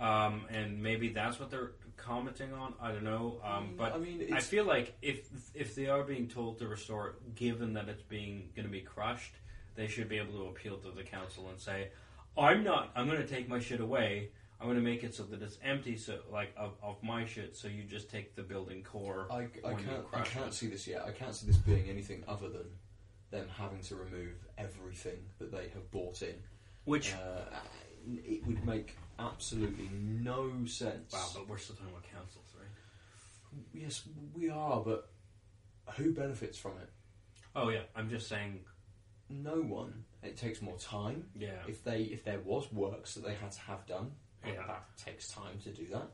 um, 0.00 0.46
and 0.50 0.82
maybe 0.82 1.08
that's 1.08 1.38
what 1.38 1.50
they're 1.50 1.72
commenting 1.96 2.52
on. 2.52 2.74
I 2.80 2.92
don't 2.92 3.04
know, 3.04 3.40
um, 3.44 3.74
but 3.76 3.94
I 3.94 3.98
mean, 3.98 4.32
I 4.32 4.40
feel 4.40 4.64
like 4.64 4.96
if 5.02 5.28
if 5.54 5.74
they 5.74 5.88
are 5.88 6.02
being 6.02 6.28
told 6.28 6.58
to 6.58 6.68
restore 6.68 7.08
it, 7.08 7.34
given 7.34 7.74
that 7.74 7.88
it's 7.88 8.02
being 8.02 8.50
going 8.56 8.66
to 8.66 8.72
be 8.72 8.80
crushed, 8.80 9.34
they 9.74 9.88
should 9.88 10.08
be 10.08 10.18
able 10.18 10.32
to 10.32 10.46
appeal 10.46 10.78
to 10.78 10.90
the 10.90 11.02
council 11.02 11.48
and 11.50 11.60
say, 11.60 11.90
"I'm 12.36 12.64
not. 12.64 12.92
I'm 12.96 13.06
going 13.06 13.20
to 13.20 13.28
take 13.28 13.48
my 13.48 13.60
shit 13.60 13.80
away." 13.80 14.30
I'm 14.64 14.70
going 14.70 14.82
to 14.82 14.90
make 14.90 15.04
it 15.04 15.14
so 15.14 15.24
that 15.24 15.42
it's 15.42 15.58
empty, 15.62 15.94
so 15.98 16.20
like 16.32 16.54
of, 16.56 16.72
of 16.82 16.96
my 17.02 17.26
shit. 17.26 17.54
So 17.54 17.68
you 17.68 17.82
just 17.82 18.10
take 18.10 18.34
the 18.34 18.42
building 18.42 18.82
core. 18.82 19.26
I, 19.30 19.34
I 19.34 19.40
when 19.40 19.78
you 19.78 19.84
can't 19.84 19.98
I 20.10 20.16
crash 20.16 20.30
can't 20.30 20.46
it. 20.46 20.54
see 20.54 20.68
this 20.68 20.86
yet. 20.86 21.02
I 21.06 21.10
can't 21.10 21.34
see 21.34 21.46
this 21.46 21.58
being 21.58 21.90
anything 21.90 22.24
other 22.26 22.48
than 22.48 22.64
them 23.30 23.46
having 23.58 23.80
to 23.82 23.94
remove 23.96 24.32
everything 24.56 25.18
that 25.38 25.52
they 25.52 25.68
have 25.74 25.90
bought 25.90 26.22
in. 26.22 26.36
Which 26.84 27.12
Uh, 27.12 27.42
it 28.24 28.46
would 28.46 28.64
make 28.64 28.96
absolutely 29.18 29.90
no 29.92 30.50
sense. 30.64 31.12
wow, 31.12 31.26
but 31.34 31.46
we're 31.46 31.58
still 31.58 31.76
talking 31.76 31.90
about 31.90 32.04
councils, 32.10 32.46
right? 32.58 32.68
Yes, 33.74 34.02
we 34.34 34.48
are, 34.48 34.80
but 34.80 35.10
who 35.96 36.12
benefits 36.14 36.56
from 36.56 36.72
it? 36.82 36.88
Oh 37.54 37.68
yeah, 37.68 37.82
I'm 37.94 38.08
just 38.08 38.28
saying. 38.28 38.60
No 39.28 39.56
one. 39.56 40.04
It 40.22 40.36
takes 40.38 40.62
more 40.62 40.76
time. 40.78 41.26
Yeah, 41.36 41.50
If 41.68 41.84
they 41.84 42.02
if 42.04 42.24
there 42.24 42.40
was 42.40 42.72
works 42.72 43.14
that 43.14 43.24
they 43.26 43.34
had 43.34 43.52
to 43.52 43.60
have 43.60 43.86
done, 43.86 44.12
that- 44.44 44.54
Yeah. 44.54 44.66
that 44.66 44.84
takes 44.96 45.28
time 45.28 45.58
to 45.64 45.70
do 45.72 45.86
that. 45.86 46.08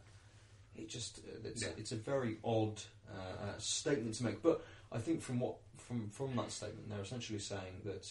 It 0.76 0.88
just 0.88 1.18
uh, 1.18 1.38
it's, 1.44 1.62
Yeah. 1.62 1.72
it's 1.76 1.92
a 1.92 1.96
very 1.96 2.38
odd 2.44 2.80
uh, 3.08 3.18
uh, 3.18 3.58
statement 3.58 4.14
to 4.16 4.24
make. 4.24 4.40
But 4.42 4.64
I 4.92 4.98
think 4.98 5.20
from 5.22 5.40
what 5.40 5.56
from 5.76 6.08
from 6.10 6.36
that 6.36 6.52
statement, 6.52 6.88
they're 6.88 7.00
essentially 7.00 7.38
saying 7.40 7.82
that 7.84 8.06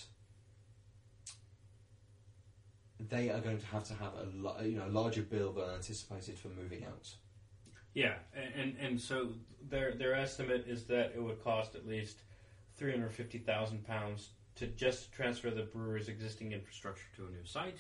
they 3.00 3.30
are 3.30 3.40
going 3.40 3.58
to 3.58 3.66
have 3.68 3.86
to 3.86 3.94
have 3.96 4.12
a 4.60 4.68
you 4.68 4.78
know 4.78 4.88
larger 4.90 5.22
bill 5.22 5.54
than 5.54 5.70
anticipated 5.70 6.38
for 6.38 6.50
moving 6.50 6.84
out. 6.86 7.16
yeah, 7.94 8.16
and 8.34 8.54
and, 8.56 8.78
and 8.78 9.02
so 9.02 9.34
their 9.70 9.94
their 9.96 10.14
estimate 10.16 10.66
is 10.68 10.86
that 10.86 11.14
it 11.16 11.22
would 11.24 11.42
cost 11.44 11.76
at 11.76 11.88
least 11.88 12.22
three 12.76 12.92
hundred 12.92 13.14
fifty 13.14 13.38
thousand 13.40 13.86
pounds 13.88 14.30
to 14.56 14.68
just 14.68 15.12
transfer 15.14 15.50
the 15.50 15.64
brewery's 15.64 16.10
existing 16.10 16.52
infrastructure 16.52 17.06
to 17.16 17.26
a 17.26 17.30
new 17.30 17.46
site. 17.46 17.78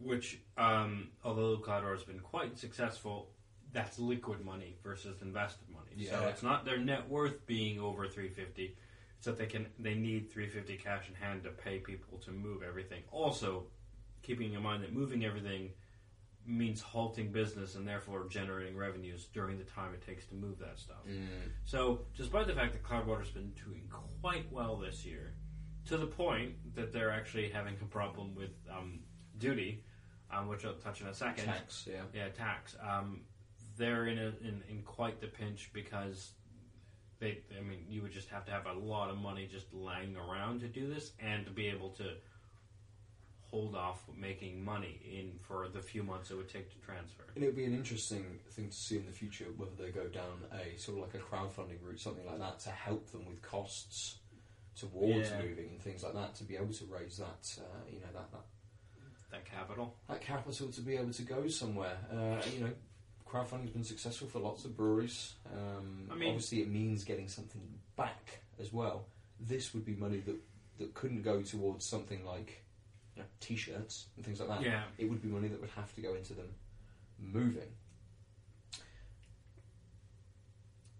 Which, 0.00 0.38
um, 0.56 1.08
although 1.24 1.56
Cloudwater 1.58 1.92
has 1.96 2.04
been 2.04 2.20
quite 2.20 2.58
successful, 2.58 3.30
that's 3.72 3.98
liquid 3.98 4.44
money 4.44 4.76
versus 4.82 5.20
invested 5.22 5.68
money. 5.70 6.04
So 6.10 6.28
it's 6.28 6.42
not 6.42 6.64
their 6.64 6.78
net 6.78 7.08
worth 7.08 7.44
being 7.46 7.80
over 7.80 8.06
350. 8.06 8.76
It's 9.16 9.26
that 9.26 9.36
they 9.36 9.46
can 9.46 9.66
they 9.78 9.94
need 9.94 10.30
350 10.30 10.76
cash 10.82 11.08
in 11.08 11.14
hand 11.16 11.42
to 11.44 11.50
pay 11.50 11.78
people 11.78 12.18
to 12.18 12.30
move 12.30 12.62
everything. 12.62 13.02
Also, 13.10 13.64
keeping 14.22 14.54
in 14.54 14.62
mind 14.62 14.82
that 14.84 14.92
moving 14.92 15.24
everything 15.24 15.70
means 16.46 16.80
halting 16.80 17.30
business 17.30 17.74
and 17.74 17.86
therefore 17.86 18.26
generating 18.30 18.76
revenues 18.76 19.26
during 19.34 19.58
the 19.58 19.64
time 19.64 19.92
it 19.92 20.00
takes 20.06 20.24
to 20.26 20.34
move 20.34 20.58
that 20.60 20.78
stuff. 20.78 21.04
So, 21.64 22.06
despite 22.16 22.46
the 22.46 22.54
fact 22.54 22.72
that 22.72 22.82
Cloudwater's 22.82 23.30
been 23.30 23.52
doing 23.64 23.90
quite 24.22 24.50
well 24.50 24.76
this 24.76 25.04
year, 25.04 25.34
to 25.86 25.96
the 25.98 26.06
point 26.06 26.54
that 26.74 26.92
they're 26.92 27.10
actually 27.10 27.50
having 27.50 27.74
a 27.82 27.84
problem 27.84 28.34
with 28.34 28.50
um, 28.70 29.00
duty, 29.36 29.82
um, 30.32 30.48
which 30.48 30.64
I'll 30.64 30.74
touch 30.74 31.00
in 31.00 31.06
a 31.06 31.14
second. 31.14 31.44
Tax, 31.46 31.86
yeah. 31.90 32.02
Yeah, 32.14 32.28
tax. 32.28 32.76
Um, 32.86 33.20
they're 33.76 34.06
in, 34.06 34.18
a, 34.18 34.32
in 34.42 34.62
in 34.68 34.82
quite 34.84 35.20
the 35.20 35.28
pinch 35.28 35.70
because 35.72 36.32
they. 37.20 37.38
I 37.58 37.62
mean, 37.62 37.84
you 37.88 38.02
would 38.02 38.12
just 38.12 38.28
have 38.30 38.44
to 38.46 38.52
have 38.52 38.66
a 38.66 38.72
lot 38.72 39.10
of 39.10 39.18
money 39.18 39.48
just 39.50 39.72
lying 39.72 40.16
around 40.16 40.60
to 40.60 40.68
do 40.68 40.92
this, 40.92 41.12
and 41.20 41.44
to 41.46 41.50
be 41.52 41.66
able 41.68 41.90
to 41.90 42.14
hold 43.50 43.74
off 43.74 44.02
making 44.14 44.62
money 44.62 45.00
in 45.10 45.32
for 45.40 45.68
the 45.72 45.80
few 45.80 46.02
months 46.02 46.30
it 46.30 46.34
would 46.36 46.50
take 46.50 46.70
to 46.70 46.78
transfer. 46.84 47.24
And 47.34 47.42
it 47.42 47.46
would 47.46 47.56
be 47.56 47.64
an 47.64 47.72
interesting 47.72 48.38
thing 48.50 48.68
to 48.68 48.76
see 48.76 48.98
in 48.98 49.06
the 49.06 49.12
future 49.12 49.46
whether 49.56 49.72
they 49.78 49.88
go 49.90 50.06
down 50.08 50.44
a 50.52 50.78
sort 50.78 50.98
of 50.98 51.04
like 51.04 51.14
a 51.14 51.18
crowdfunding 51.24 51.78
route, 51.82 51.98
something 51.98 52.26
like 52.26 52.38
that, 52.40 52.58
to 52.60 52.70
help 52.70 53.10
them 53.10 53.24
with 53.26 53.40
costs 53.40 54.18
towards 54.78 55.30
Yeah. 55.30 55.40
moving 55.40 55.68
and 55.70 55.80
things 55.80 56.02
like 56.02 56.12
that, 56.12 56.34
to 56.36 56.44
be 56.44 56.56
able 56.56 56.74
to 56.74 56.84
raise 56.90 57.16
that, 57.16 57.58
uh, 57.58 57.62
you 57.90 58.00
know, 58.00 58.06
that, 58.12 58.30
that 58.32 58.44
That 59.30 59.44
capital. 59.44 59.94
that 60.08 60.20
capital 60.20 60.68
to 60.68 60.80
be 60.80 60.96
able 60.96 61.12
to 61.12 61.22
go 61.22 61.48
somewhere. 61.48 61.98
Uh, 62.10 62.40
you 62.54 62.60
know, 62.64 62.70
crowdfunding's 63.30 63.70
been 63.70 63.84
successful 63.84 64.26
for 64.28 64.38
lots 64.38 64.64
of 64.64 64.76
breweries. 64.76 65.34
Um, 65.52 66.08
I 66.10 66.14
mean- 66.14 66.28
obviously, 66.30 66.62
it 66.62 66.68
means 66.70 67.04
getting 67.04 67.28
something 67.28 67.60
back 67.96 68.40
as 68.58 68.72
well. 68.72 69.06
This 69.40 69.74
would 69.74 69.84
be 69.84 69.94
money 69.94 70.18
that 70.20 70.36
that 70.78 70.94
couldn't 70.94 71.22
go 71.22 71.42
towards 71.42 71.84
something 71.84 72.24
like 72.24 72.62
you 73.16 73.22
know, 73.22 73.28
t-shirts 73.40 74.06
and 74.16 74.24
things 74.24 74.40
like 74.40 74.48
that. 74.48 74.62
Yeah. 74.62 74.82
It 74.96 75.10
would 75.10 75.20
be 75.20 75.28
money 75.28 75.48
that 75.48 75.60
would 75.60 75.70
have 75.70 75.92
to 75.96 76.00
go 76.00 76.14
into 76.14 76.34
them 76.34 76.48
moving. 77.18 77.68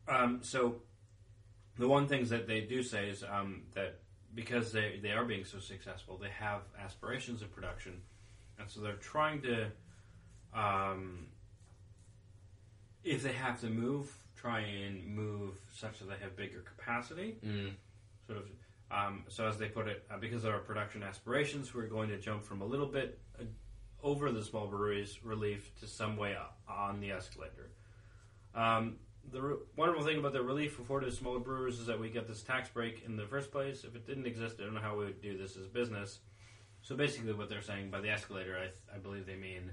Um, 0.09 0.41
so, 0.43 0.83
the 1.79 1.87
one 1.87 2.09
things 2.09 2.31
that 2.31 2.49
they 2.49 2.63
do 2.63 2.83
say 2.83 3.09
is 3.09 3.23
um, 3.23 3.63
that 3.75 4.01
because 4.35 4.73
they, 4.73 4.99
they 5.03 5.13
are 5.13 5.25
being 5.25 5.45
so 5.45 5.59
successful, 5.59 6.19
they 6.19 6.31
have 6.31 6.63
aspirations 6.83 7.43
of 7.43 7.53
production, 7.55 8.01
and 8.59 8.69
so 8.71 8.81
they're 8.81 8.93
trying 8.95 9.43
to, 9.43 9.67
um, 10.55 11.27
if 13.05 13.23
they 13.23 13.33
have 13.33 13.61
to 13.61 13.69
move, 13.69 14.13
try 14.37 14.61
and 14.61 15.05
move 15.07 15.55
such 15.75 15.99
that 16.01 16.09
they 16.09 16.17
have 16.23 16.37
bigger 16.37 16.61
capacity. 16.61 17.37
Sort 18.27 18.39
of. 18.39 18.45
Um, 18.91 19.25
so 19.29 19.47
as 19.47 19.59
they 19.59 19.69
put 19.69 19.87
it, 19.89 20.05
uh, 20.11 20.19
because 20.19 20.45
of 20.45 20.53
our 20.53 20.61
production 20.61 21.03
aspirations, 21.03 21.75
we're 21.75 21.87
going 21.89 22.09
to 22.09 22.19
jump 22.19 22.43
from 22.45 22.63
a 22.63 22.65
little 22.65 22.87
bit 22.87 23.19
uh, 23.39 23.45
over 24.03 24.31
the 24.33 24.43
small 24.43 24.67
breweries 24.67 25.19
relief 25.23 25.73
to 25.81 25.87
some 25.87 26.17
way 26.17 26.37
on 26.69 27.01
the 27.01 27.11
escalator. 27.11 27.71
Um, 28.55 28.97
the 29.31 29.43
re- 29.43 29.57
wonderful 29.77 30.05
thing 30.07 30.19
about 30.19 30.33
the 30.33 30.43
relief 30.43 30.79
afforded 30.79 31.11
to 31.11 31.13
smaller 31.17 31.39
brewers 31.39 31.79
is 31.79 31.87
that 31.87 32.01
we 32.01 32.09
get 32.09 32.27
this 32.27 32.43
tax 32.43 32.71
break 32.71 33.03
in 33.05 33.17
the 33.17 33.27
first 33.27 33.51
place. 33.53 33.85
If 33.85 33.95
it 33.95 34.07
didn't 34.07 34.27
exist, 34.27 34.57
I 34.59 34.65
don't 34.65 34.75
know 34.75 34.81
how 34.81 34.97
we 34.97 35.05
would 35.05 35.21
do 35.21 35.37
this 35.37 35.57
as 35.57 35.67
a 35.67 35.69
business. 35.69 36.21
So 36.83 36.97
basically, 36.97 37.33
what 37.35 37.49
they're 37.49 37.63
saying 37.63 37.91
by 37.91 38.01
the 38.01 38.11
escalator, 38.11 38.57
I, 38.57 38.63
th- 38.63 38.75
I 38.95 38.99
believe 38.99 39.27
they 39.27 39.37
mean 39.37 39.71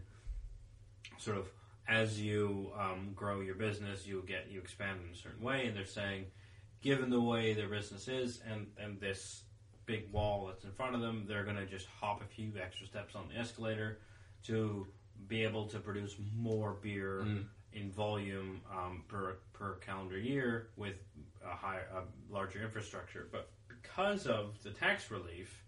sort 1.18 1.38
of 1.38 1.48
as 1.88 2.20
you 2.20 2.72
um, 2.80 3.12
grow 3.16 3.42
your 3.42 3.56
business, 3.56 4.06
you 4.08 4.24
get 4.28 4.48
you 4.50 4.60
expand 4.60 5.00
in 5.06 5.14
a 5.14 5.16
certain 5.16 5.44
way, 5.44 5.68
and 5.68 5.76
they're 5.78 5.86
saying, 5.86 6.26
given 6.82 7.10
the 7.10 7.22
way 7.22 7.54
their 7.54 7.70
business 7.70 8.08
is 8.08 8.42
and 8.52 8.68
and 8.78 9.00
this 9.00 9.44
big 9.86 10.12
wall 10.12 10.48
that's 10.48 10.64
in 10.64 10.72
front 10.72 10.96
of 10.96 11.02
them, 11.02 11.26
they're 11.28 11.44
going 11.44 11.56
to 11.56 11.66
just 11.66 11.88
hop 11.88 12.22
a 12.22 12.26
few 12.26 12.52
extra 12.62 12.88
steps 12.88 13.16
on 13.16 13.28
the 13.32 13.40
escalator 13.40 14.00
to 14.44 14.88
be 15.28 15.44
able 15.44 15.68
to 15.68 15.80
produce 15.80 16.16
more 16.36 16.78
beer 16.82 17.22
in 17.74 17.92
volume 17.92 18.62
um, 18.72 19.04
per 19.08 19.38
per 19.54 19.76
calendar 19.76 20.18
year 20.18 20.70
with 20.76 21.04
a 21.46 21.56
higher, 21.56 21.86
a 21.96 22.34
larger 22.34 22.64
infrastructure. 22.64 23.28
But 23.32 23.52
because 23.68 24.26
of 24.26 24.62
the 24.64 24.72
tax 24.72 25.12
relief, 25.12 25.64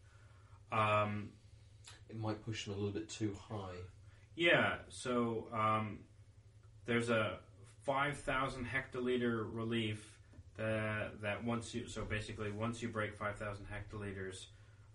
um, 0.71 1.29
It 2.09 2.17
might 2.17 2.43
push 2.43 2.65
them 2.65 2.73
a 2.73 2.77
little 2.77 2.91
bit 2.93 3.09
too 3.09 3.35
high. 3.49 3.75
yeah. 4.35 4.75
So 4.89 5.47
um, 5.53 5.99
there's 6.85 7.09
a 7.09 7.39
five 7.83 8.17
thousand 8.17 8.65
hectoliter 8.67 9.45
relief 9.51 10.17
that 10.57 11.21
that 11.21 11.43
once 11.43 11.73
you 11.75 11.87
so 11.87 12.03
basically 12.05 12.51
once 12.51 12.81
you 12.81 12.89
break 12.89 13.15
five 13.15 13.35
thousand 13.37 13.65
hectoliters, 13.67 14.45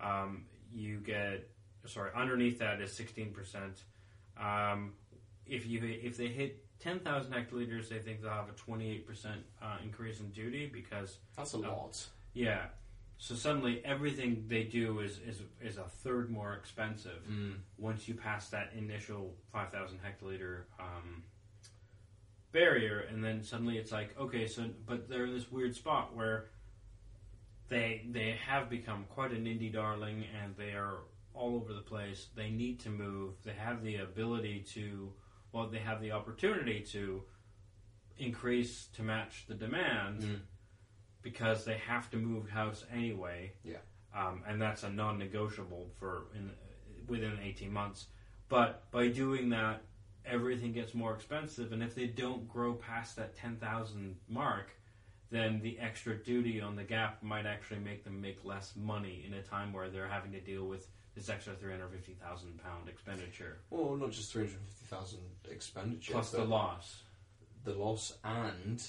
um, 0.01 0.45
you 0.73 0.99
get 0.99 1.49
sorry 1.87 2.11
underneath 2.15 2.59
that 2.59 2.81
is 2.81 2.93
sixteen 2.93 3.33
percent. 3.33 3.83
Um, 4.39 4.93
if 5.47 5.67
you 5.67 5.81
if 5.85 6.17
they 6.17 6.29
hit 6.29 6.65
ten 6.81 6.99
thousand 7.01 7.33
hectoliters, 7.33 7.89
they 7.89 7.99
think 7.99 8.23
they'll 8.23 8.31
have 8.31 8.49
a 8.49 8.53
twenty 8.53 8.91
eight 8.91 9.07
percent 9.07 9.43
increase 9.85 10.21
in 10.21 10.31
duty 10.31 10.67
because 10.73 11.19
That's 11.37 11.53
a 11.53 11.59
lot. 11.59 12.05
yeah, 12.35 12.67
so 13.19 13.35
suddenly 13.35 13.81
everything 13.85 14.45
they 14.49 14.65
do 14.65 14.99
is, 15.01 15.19
is 15.27 15.43
is 15.61 15.77
a 15.79 15.85
third 15.85 16.31
more 16.31 16.55
expensive 16.55 17.23
Mm. 17.31 17.55
once 17.79 18.09
you 18.09 18.15
pass 18.15 18.49
that 18.51 18.73
initial 18.77 19.35
5,000 19.53 19.99
hectoliter 20.01 20.63
um, 20.81 21.23
barrier, 22.53 23.01
and 23.11 23.23
then 23.25 23.43
suddenly 23.43 23.79
it's 23.79 23.93
like, 23.93 24.19
okay, 24.19 24.47
so 24.47 24.65
but 24.87 25.09
they're 25.09 25.27
in 25.27 25.35
this 25.35 25.51
weird 25.51 25.75
spot 25.75 26.15
where 26.17 26.47
they 27.69 28.05
they 28.11 28.37
have 28.47 28.69
become 28.69 29.05
quite 29.09 29.31
an 29.33 29.45
indie 29.45 29.73
darling, 29.73 30.25
and 30.43 30.55
they 30.57 30.73
are 30.73 30.99
all 31.35 31.55
over 31.57 31.73
the 31.73 31.81
place. 31.81 32.27
They 32.35 32.51
need 32.51 32.81
to 32.81 32.91
move. 32.91 33.35
They 33.45 33.53
have 33.55 33.83
the 33.83 33.97
ability 33.97 34.65
to, 34.75 35.11
well, 35.53 35.67
they 35.69 35.79
have 35.79 36.03
the 36.03 36.13
opportunity 36.13 36.81
to 36.93 37.23
increase 38.19 38.87
to 38.97 39.03
match 39.03 39.47
the 39.49 39.55
demand 39.55 40.21
Mm. 40.23 40.41
Because 41.23 41.65
they 41.65 41.79
have 41.87 42.11
to 42.11 42.17
move 42.17 42.49
house 42.49 42.85
anyway. 42.93 43.53
Yeah. 43.65 43.77
Um, 44.15 44.43
and 44.47 44.61
that's 44.61 44.83
a 44.83 44.91
non-negotiable 44.91 45.91
for 45.99 46.25
in, 46.35 46.51
within 47.07 47.39
18 47.43 47.73
months. 47.73 48.07
But 48.49 48.91
by 48.91 49.09
doing 49.09 49.49
that, 49.51 49.83
everything 50.27 50.73
gets 50.73 50.95
more 50.95 51.15
expensive, 51.15 51.73
and 51.73 51.83
if 51.83 51.95
they 51.95 52.07
don't 52.07 52.47
grow 52.49 52.75
past 52.75 53.17
that 53.17 53.35
10,000 53.37 54.17
mark, 54.29 54.71
then 55.31 55.61
the 55.63 55.79
extra 55.79 56.15
duty 56.15 56.61
on 56.61 56.77
the 56.77 56.85
gap 56.85 57.23
might 57.23 57.47
actually 57.47 57.81
make 57.81 58.05
them 58.05 58.21
make 58.21 58.45
less 58.45 58.75
money 58.77 59.25
in 59.27 59.33
a 59.35 59.43
time 59.43 59.73
where 59.73 59.89
they're 59.89 60.07
having 60.09 60.31
to 60.33 60.41
deal 60.41 60.65
with 60.67 60.89
this 61.15 61.29
extra 61.31 61.55
350,000 61.55 62.63
pound 62.63 62.89
expenditure 62.89 63.59
Well, 63.71 63.97
not 63.97 64.11
just 64.13 64.33
350,000 64.33 65.19
expenditure, 65.51 66.13
plus 66.13 66.31
the 66.31 66.45
loss. 66.45 67.03
the 67.65 67.73
loss 67.73 68.15
and 68.25 68.83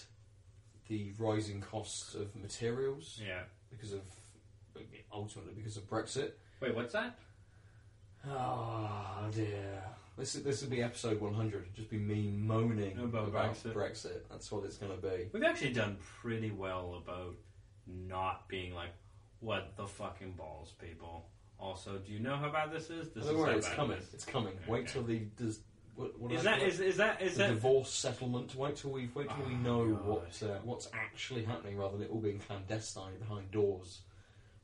the 0.93 1.11
rising 1.17 1.59
costs 1.59 2.13
of 2.13 2.35
materials 2.35 3.19
Yeah. 3.25 3.41
because 3.71 3.93
of 3.93 4.01
ultimately 5.11 5.53
because 5.55 5.75
of 5.77 5.89
Brexit. 5.89 6.31
Wait, 6.61 6.75
what's 6.75 6.93
that? 6.93 7.17
Oh 8.27 9.27
dear. 9.33 9.83
This 10.17 10.33
this 10.33 10.61
will 10.61 10.69
be 10.69 10.83
episode 10.83 11.19
100. 11.19 11.73
Just 11.73 11.89
be 11.89 11.97
me 11.97 12.29
moaning 12.31 12.99
About 12.99 13.33
Brexit. 13.33 14.21
That's 14.29 14.51
what 14.51 14.63
it's 14.65 14.77
going 14.77 14.91
to 14.95 15.01
be. 15.01 15.29
We've 15.33 15.43
actually 15.43 15.73
done 15.73 15.97
pretty 16.21 16.51
well 16.51 17.01
about 17.03 17.35
not 17.87 18.47
being 18.47 18.73
like, 18.75 18.91
what 19.39 19.75
the 19.75 19.87
fucking 19.87 20.33
balls, 20.33 20.73
people. 20.79 21.25
Also, 21.59 21.97
do 21.97 22.11
you 22.11 22.19
know 22.19 22.35
how 22.35 22.49
bad 22.51 22.71
this 22.71 22.89
is? 22.91 23.09
This 23.09 23.25
Don't 23.25 23.35
is 23.35 23.39
worry, 23.41 23.51
how 23.51 23.57
it's 23.57 23.67
bad 23.67 23.73
it 23.73 23.77
coming. 23.77 23.97
is. 23.97 24.13
It's 24.13 24.25
coming. 24.25 24.53
Wait 24.67 24.83
Okay. 24.83 24.93
till 24.93 25.03
the 25.03 25.19
does. 25.37 25.59
What, 25.95 26.19
what 26.19 26.31
Is 26.31 26.41
do 26.41 26.49
I 26.49 26.57
that 26.57 26.67
is, 26.67 26.79
is 26.79 26.97
that 26.97 27.21
is 27.21 27.33
the 27.33 27.43
that 27.43 27.49
divorce 27.53 27.89
settlement? 27.91 28.55
Wait 28.55 28.75
till 28.75 28.91
we 28.91 29.09
wait 29.13 29.27
till 29.29 29.45
we 29.45 29.53
Oh, 29.53 29.57
know 29.57 29.85
God. 29.95 30.05
what 30.05 30.43
uh, 30.43 30.57
what's 30.63 30.87
actually 30.93 31.43
happening, 31.43 31.77
rather 31.77 31.97
than 31.97 32.07
it 32.07 32.11
all 32.11 32.19
being 32.19 32.39
clandestine 32.39 33.17
behind 33.19 33.51
doors 33.51 34.01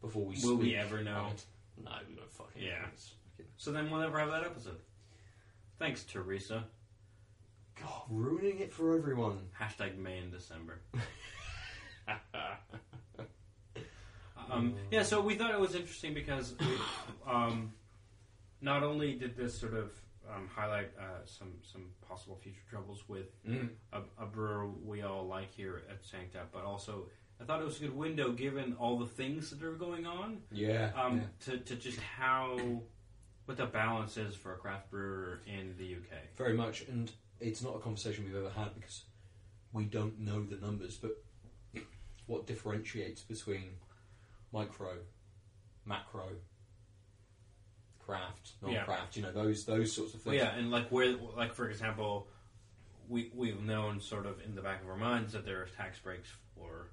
before 0.01 0.23
we 0.23 0.34
will 0.36 0.41
speak. 0.57 0.59
we 0.59 0.75
ever 0.75 1.03
know? 1.03 1.27
it. 1.34 1.45
No, 1.84 1.91
we 2.09 2.15
don't 2.15 2.32
fucking. 2.32 2.61
Yeah. 2.63 2.80
know. 2.82 3.45
So 3.57 3.71
then 3.71 3.91
we'll 3.91 4.01
never 4.01 4.17
have 4.19 4.32
that 4.32 4.43
episode. 4.43 4.80
Thanks, 5.77 6.03
Teresa. 6.03 6.65
God, 7.80 8.01
ruining 8.09 8.59
it 8.59 8.73
for 8.73 8.97
everyone. 8.97 9.38
Hashtag 9.59 9.97
May 9.97 10.17
and 10.17 10.32
December. 10.32 10.82
um, 14.51 14.75
yeah, 14.91 15.03
so 15.03 15.21
we 15.21 15.36
thought 15.36 15.51
it 15.51 15.59
was 15.59 15.75
interesting 15.75 16.13
because 16.13 16.55
we, 16.59 16.67
um, 17.32 17.71
not 18.61 18.84
only 18.84 19.13
did 19.13 19.38
this 19.38 19.57
sort 19.57 19.73
of 19.73 19.91
um, 20.34 20.47
highlight 20.53 20.91
uh, 20.99 21.25
some 21.25 21.53
some 21.61 21.86
possible 22.07 22.38
future 22.41 22.61
troubles 22.69 23.03
with 23.07 23.27
Mm. 23.47 23.69
a, 23.93 24.01
a 24.21 24.25
brewer 24.25 24.67
we 24.67 25.01
all 25.01 25.25
like 25.27 25.51
here 25.55 25.82
at 25.89 26.03
Sancta, 26.05 26.41
but 26.51 26.63
also 26.63 27.07
I 27.41 27.45
thought 27.45 27.61
it 27.61 27.65
was 27.65 27.77
a 27.77 27.82
good 27.82 27.95
window 27.95 28.32
given 28.34 28.75
all 28.80 28.99
the 28.99 29.05
things 29.07 29.49
that 29.49 29.63
are 29.63 29.71
going 29.73 30.05
on 30.05 30.41
Yeah. 30.51 30.91
um, 30.95 31.17
yeah. 31.17 31.23
to, 31.45 31.57
to 31.59 31.75
just 31.75 31.99
how 31.99 32.57
what 33.45 33.57
the 33.57 33.65
balance 33.65 34.17
is 34.17 34.36
for 34.36 34.53
a 34.53 34.57
craft 34.57 34.91
brewer 34.91 35.41
in 35.47 35.73
the 35.77 35.95
UK. 35.95 36.36
Very 36.38 36.53
much, 36.53 36.84
and 36.89 37.09
it's 37.39 37.61
not 37.63 37.75
a 37.75 37.80
conversation 37.80 38.25
we've 38.25 38.36
ever 38.36 38.49
had 38.51 38.75
because 38.75 39.03
we 39.73 39.86
don't 39.86 40.19
know 40.19 40.43
the 40.43 40.57
numbers. 40.57 40.97
But 40.97 41.11
what 42.27 42.45
differentiates 42.45 43.21
between 43.23 43.71
micro, 44.53 44.97
macro, 45.86 46.27
craft, 48.10 48.51
non-craft? 48.62 49.16
You 49.18 49.24
know 49.24 49.32
those 49.32 49.66
those 49.66 49.93
sorts 49.93 50.14
of 50.14 50.22
things. 50.22 50.36
yeah, 50.38 50.55
and 50.55 50.72
like 50.72 50.89
where, 50.89 51.16
like 51.38 51.53
for 51.53 51.70
example, 51.70 52.28
we 53.07 53.32
we've 53.36 53.62
known 53.62 53.99
sort 54.01 54.26
of 54.26 54.41
in 54.45 54.55
the 54.55 54.62
back 54.62 54.82
of 54.84 54.89
our 54.89 54.97
minds 54.97 55.34
that 55.34 55.45
there 55.45 55.62
are 55.62 55.66
tax 55.78 55.99
breaks 55.99 56.30
for 56.55 56.89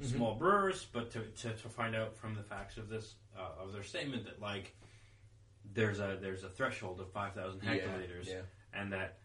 Mhm. 0.00 0.12
small 0.16 0.34
brewers, 0.34 0.86
but 0.92 1.10
to, 1.12 1.20
to, 1.22 1.54
to 1.54 1.68
find 1.70 1.96
out 1.96 2.14
from 2.18 2.34
the 2.34 2.42
facts 2.42 2.76
of 2.76 2.88
this 2.90 3.14
uh, 3.38 3.62
of 3.62 3.72
their 3.72 3.82
statement 3.82 4.24
that 4.26 4.40
like 4.42 4.74
there's 5.72 6.00
a 6.00 6.18
there's 6.20 6.44
a 6.44 6.48
threshold 6.50 7.00
of 7.00 7.10
five 7.12 7.34
thousand 7.34 7.60
hectoliters, 7.62 8.26
yeah. 8.28 8.40
and 8.74 8.92
that 8.92 9.18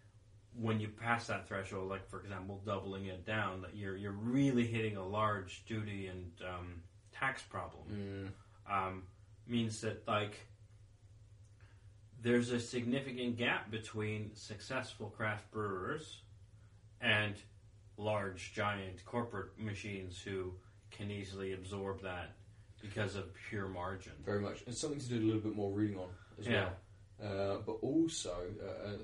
when 0.59 0.79
you 0.79 0.87
pass 0.87 1.27
that 1.27 1.47
threshold, 1.47 1.89
like 1.89 2.07
for 2.09 2.19
example, 2.21 2.61
doubling 2.65 3.05
it 3.07 3.25
down, 3.25 3.61
that 3.61 3.75
you're 3.75 3.97
you're 3.97 4.11
really 4.11 4.65
hitting 4.65 4.97
a 4.97 5.05
large 5.05 5.63
duty 5.65 6.07
and 6.07 6.31
um, 6.47 6.81
tax 7.13 7.41
problem 7.41 8.31
Mm. 8.67 8.73
um, 8.73 9.03
means 9.47 9.81
that 9.81 10.07
like 10.07 10.37
there's 12.21 12.51
a 12.51 12.59
significant 12.59 13.37
gap 13.37 13.71
between 13.71 14.31
successful 14.35 15.07
craft 15.09 15.49
brewers 15.51 16.21
and 17.01 17.35
large 17.97 18.53
giant 18.53 19.03
corporate 19.05 19.57
machines 19.59 20.19
who 20.21 20.53
can 20.91 21.09
easily 21.09 21.53
absorb 21.53 22.01
that 22.03 22.31
because 22.81 23.15
of 23.15 23.25
pure 23.49 23.67
margin. 23.67 24.13
Very 24.25 24.41
much. 24.41 24.63
It's 24.67 24.79
something 24.79 24.99
to 24.99 25.07
do 25.07 25.17
a 25.17 25.25
little 25.25 25.41
bit 25.41 25.55
more 25.55 25.71
reading 25.71 25.97
on 25.97 26.09
as 26.39 26.47
Yeah. 26.47 26.69
well. 26.69 26.75
Uh, 27.23 27.57
but 27.65 27.73
also 27.83 28.35
uh, 28.63 28.87
uh, 28.89 28.97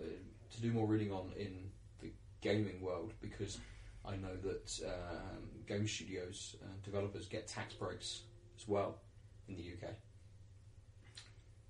to 0.49 0.61
do 0.61 0.72
more 0.72 0.88
reading 0.88 1.11
on 1.11 1.32
in 1.38 1.70
the 2.01 2.11
gaming 2.41 2.82
world 2.82 3.13
because 3.22 3.59
I 4.03 4.15
know 4.15 4.36
that 4.38 4.80
um, 4.88 5.43
game 5.68 5.88
studios 5.88 6.55
and 6.63 6.82
developers 6.82 7.28
get 7.28 7.47
tax 7.47 7.74
breaks 7.76 8.24
as 8.57 8.68
well 8.68 8.99
in 9.47 9.55
the 9.55 9.63
UK. 9.63 9.93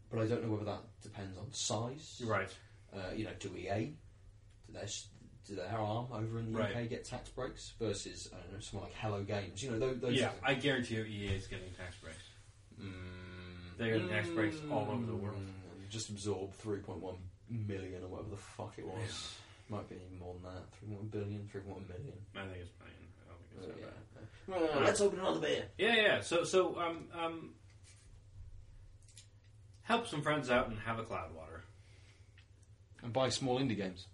But 0.09 0.21
I 0.21 0.27
don't 0.27 0.43
know 0.45 0.51
whether 0.51 0.65
that 0.65 0.81
depends 1.01 1.37
on 1.37 1.51
size. 1.51 2.21
Right. 2.25 2.49
Uh, 2.93 3.13
you 3.15 3.25
know, 3.25 3.31
do 3.39 3.49
EA, 3.55 3.91
do 4.67 4.73
their, 4.73 4.87
do 5.47 5.55
their 5.55 5.77
arm 5.77 6.07
over 6.13 6.39
in 6.39 6.53
the 6.53 6.59
Right. 6.59 6.75
UK 6.75 6.89
get 6.89 7.03
tax 7.05 7.29
breaks 7.29 7.73
versus, 7.79 8.29
I 8.33 8.37
don't 8.41 8.53
know, 8.53 8.59
someone 8.59 8.89
like 8.89 8.97
Hello 8.97 9.23
Games? 9.23 9.61
You 9.61 9.71
know, 9.71 9.79
those, 9.79 9.99
those 9.99 10.13
yeah, 10.13 10.31
I 10.43 10.53
guarantee 10.53 10.95
you 10.95 11.03
EA 11.03 11.35
is 11.35 11.47
getting 11.47 11.69
tax 11.77 11.97
breaks. 11.97 12.17
Mm. 12.81 12.91
They're 13.77 13.93
getting 13.93 14.09
tax 14.09 14.29
breaks 14.29 14.55
all 14.71 14.87
over 14.89 15.05
the 15.05 15.15
world. 15.15 15.35
Mm, 15.37 15.89
Just 15.89 16.09
absorb 16.09 16.51
3.1 16.65 17.15
million 17.49 18.03
or 18.03 18.07
whatever 18.07 18.29
the 18.31 18.37
fuck 18.37 18.73
it 18.77 18.85
was. 18.87 19.35
Might 19.69 19.89
be 19.89 19.95
even 19.95 20.17
more 20.19 20.33
than 20.41 20.53
that. 20.53 20.63
3.1 20.89 21.11
billion, 21.11 21.49
3.1 21.53 21.65
million. 21.65 22.17
I 22.35 22.41
think 22.45 22.61
it's 22.61 22.71
million. 22.79 23.07
I 23.19 23.29
don't 23.29 23.41
think 23.41 23.57
it's 23.57 23.67
that 23.67 23.79
yeah. 23.79 24.75
bad. 24.77 24.85
Let's 24.85 25.01
open 25.01 25.19
another 25.19 25.41
beer. 25.41 25.65
Yeah, 25.77 25.95
yeah. 25.95 26.21
So, 26.21 26.43
so 26.45 26.79
um, 26.79 27.03
um, 27.13 27.49
help 29.87 30.05
some 30.05 30.21
friends 30.21 30.51
out 30.51 30.67
and 30.67 30.77
have 30.79 30.99
a 30.99 31.03
Cloudwater. 31.03 31.61
And 33.01 33.13
buy 33.13 33.29
small 33.29 33.59
indie 33.59 33.77
games. 33.77 34.07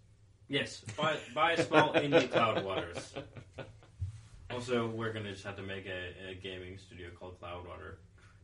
Yes, 0.48 0.84
buy 0.96 1.18
buy 1.34 1.56
small 1.56 1.94
indie 1.94 2.30
Cloudwaters. 2.30 3.24
Also, 4.52 4.88
we're 4.88 5.12
gonna 5.12 5.32
just 5.32 5.44
have 5.44 5.56
to 5.56 5.64
make 5.64 5.88
a, 5.88 6.32
a 6.32 6.36
gaming 6.36 6.78
studio 6.78 7.10
called 7.20 7.40
Cloudwater, 7.42 7.96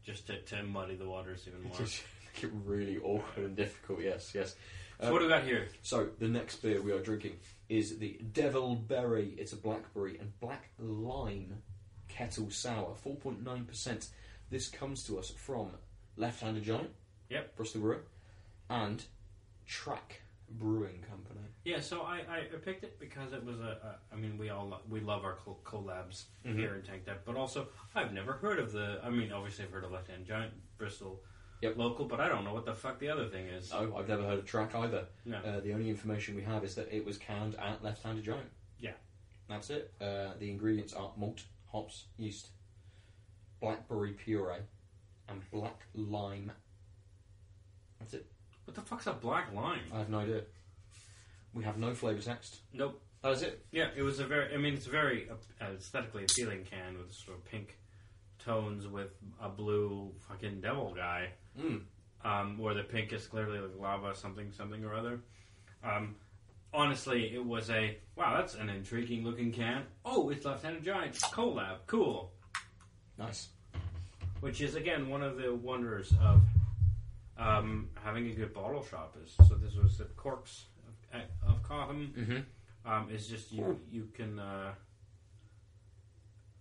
just 0.04 0.28
to, 0.28 0.42
to 0.42 0.64
muddy 0.64 0.96
the 0.96 1.08
waters 1.08 1.46
even 1.48 1.62
more. 1.64 1.78
Just 1.78 2.02
make 2.34 2.44
it 2.44 2.52
really 2.66 2.98
awkward 2.98 3.46
and 3.46 3.56
difficult, 3.56 4.02
yes, 4.02 4.32
yes. 4.34 4.56
So 5.00 5.10
uh, 5.10 5.12
what 5.12 5.20
do 5.20 5.26
we 5.26 5.30
got 5.30 5.44
here? 5.44 5.68
So, 5.84 6.10
the 6.18 6.28
next 6.28 6.58
beer 6.58 6.82
we 6.82 6.92
are 6.92 7.00
drinking 7.00 7.38
is 7.70 8.00
the 8.00 8.20
Devil 8.34 8.76
Berry. 8.76 9.36
It's 9.38 9.54
a 9.54 9.58
blackberry 9.58 10.18
and 10.18 10.38
black 10.40 10.70
lime 10.80 11.62
kettle 12.08 12.50
sour, 12.50 12.96
4.9%. 13.06 14.08
This 14.50 14.68
comes 14.68 15.04
to 15.04 15.20
us 15.20 15.30
from 15.30 15.70
Left 16.18 16.42
Handed 16.42 16.64
Giant, 16.64 16.90
Yep. 17.30 17.56
Bristol 17.56 17.82
Brewer, 17.82 18.02
and 18.70 19.04
Track 19.66 20.22
Brewing 20.50 21.04
Company. 21.08 21.40
Yeah, 21.64 21.80
so 21.80 22.02
I, 22.02 22.22
I 22.30 22.42
picked 22.64 22.84
it 22.84 23.00
because 23.00 23.34
it 23.34 23.44
was 23.46 23.60
a, 23.60 23.78
a 23.84 24.14
I 24.14 24.16
mean 24.16 24.38
we 24.38 24.50
all 24.50 24.68
lo- 24.70 24.82
we 24.90 25.00
love 25.00 25.24
our 25.24 25.36
col- 25.36 25.60
collabs 25.64 26.24
Mhm. 26.46 26.56
here 26.58 26.76
in 26.76 26.82
Tanked 26.82 27.08
Up, 27.10 27.24
but 27.26 27.36
also 27.36 27.68
I've 27.94 28.14
never 28.14 28.34
heard 28.34 28.58
of 28.60 28.72
the 28.72 29.00
I 29.04 29.10
mean 29.10 29.32
obviously 29.32 29.66
I've 29.66 29.72
heard 29.72 29.84
of 29.84 29.92
Left 29.92 30.08
Hand 30.08 30.26
Giant 30.26 30.54
Bristol 30.78 31.22
Yep. 31.62 31.76
local, 31.78 32.06
but 32.06 32.20
I 32.22 32.30
don't 32.30 32.46
know 32.46 32.54
what 32.54 32.66
the 32.66 32.74
fuck 32.74 33.00
the 33.00 33.10
other 33.10 33.28
thing 33.28 33.46
is. 33.48 33.72
Oh, 33.74 33.94
I've 33.98 34.08
never 34.08 34.24
heard 34.24 34.40
of 34.40 34.46
Track 34.46 34.74
either. 34.74 35.06
No. 35.26 35.38
Uh, 35.40 35.60
the 35.60 35.74
only 35.74 35.90
information 35.90 36.36
we 36.36 36.42
have 36.44 36.64
is 36.64 36.74
that 36.76 36.88
it 36.92 37.06
was 37.06 37.18
canned 37.18 37.56
at 37.56 37.84
Left 37.84 38.02
Handed 38.02 38.24
Giant. 38.24 38.50
Yeah. 38.80 38.94
That's 39.50 39.70
it. 39.70 39.94
Uh, 40.00 40.30
the 40.40 40.50
ingredients 40.50 40.94
are 40.94 41.12
malt, 41.18 41.44
hops, 41.68 42.06
yeast, 42.18 42.52
blackberry 43.60 44.14
puree, 44.14 44.62
and 45.28 45.42
black 45.52 45.84
lime. 45.94 46.52
That's 48.00 48.14
it. 48.14 48.26
What 48.66 48.76
the 48.76 48.82
fuck's 48.82 49.08
a 49.08 49.14
black 49.14 49.54
lime? 49.54 49.80
I 49.94 50.00
have 50.00 50.10
no 50.10 50.20
idea. 50.20 50.42
We 51.54 51.64
have 51.64 51.78
no 51.78 51.94
flavour 51.94 52.22
text. 52.22 52.58
Nope. 52.74 53.02
That 53.24 53.32
is 53.34 53.42
it. 53.42 53.66
Yeah, 53.72 53.88
it 53.98 54.04
was 54.04 54.20
a 54.20 54.26
very. 54.26 54.54
I 54.54 54.58
mean, 54.58 54.76
it's 54.76 54.88
a 54.88 54.92
very 54.92 55.28
uh, 55.30 55.66
aesthetically 55.78 56.24
appealing 56.24 56.64
can 56.64 56.98
with 56.98 57.12
sort 57.14 57.38
of 57.38 57.46
pink 57.46 57.78
tones 58.44 58.88
with 58.88 59.10
a 59.42 59.50
blue 59.50 60.12
fucking 60.28 60.62
devil 60.62 60.94
guy, 60.96 61.30
Mm. 61.60 61.82
um, 62.24 62.58
where 62.58 62.74
the 62.74 62.84
pink 62.84 63.12
is 63.12 63.26
clearly 63.28 63.60
like 63.60 63.72
lava 63.78 64.16
something 64.16 64.52
something 64.54 64.86
or 64.86 64.94
other. 64.94 65.20
Um, 65.84 66.16
honestly, 66.74 67.34
it 67.34 67.44
was 67.44 67.70
a 67.70 67.98
wow. 68.16 68.38
That's 68.38 68.56
an 68.56 68.70
intriguing 68.70 69.26
looking 69.26 69.52
can. 69.52 69.84
Oh, 70.06 70.30
it's 70.30 70.46
Left 70.46 70.64
Handed 70.64 70.84
Giant 70.86 71.16
collab. 71.16 71.80
Cool. 71.88 72.32
Nice. 73.18 73.50
Which 74.40 74.62
is 74.62 74.76
again 74.76 75.10
one 75.10 75.24
of 75.24 75.36
the 75.36 75.54
wonders 75.54 76.14
of 76.22 76.42
um, 77.40 77.90
having 78.04 78.28
a 78.28 78.34
good 78.34 78.54
bottle 78.54 78.84
shop. 78.84 79.16
Is 79.24 79.34
so 79.48 79.56
this 79.56 79.76
was 79.76 79.98
the 79.98 80.06
corks 80.06 80.66
of, 81.14 81.22
of 81.48 81.64
Cotham. 81.64 82.14
Mm-hmm. 82.18 82.92
Um, 82.92 83.10
is 83.12 83.28
just 83.28 83.52
you 83.52 83.80
you 83.92 84.08
can. 84.14 84.40
Uh, 84.40 84.72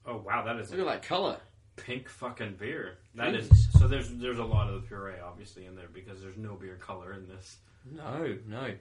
oh 0.07 0.19
wow, 0.27 0.45
that 0.45 0.57
is 0.57 0.71
Look 0.71 0.81
at 0.81 0.87
that 0.87 1.03
colour. 1.03 1.39
pink 1.77 2.09
fucking 2.09 2.57
beer. 2.59 2.99
That 3.15 3.35
Jeez. 3.35 3.51
is 3.53 3.69
so. 3.79 3.89
There's 3.89 4.11
there's 4.11 4.39
a 4.39 4.45
lot 4.45 4.69
of 4.69 4.81
the 4.83 4.87
puree 4.89 5.15
obviously 5.25 5.67
in 5.67 5.75
there 5.77 5.89
because 5.93 6.21
there's 6.21 6.37
no 6.37 6.55
beer 6.55 6.77
color 6.77 7.13
in 7.13 7.29
this. 7.29 7.57
No, 7.91 8.37
no. 8.47 8.73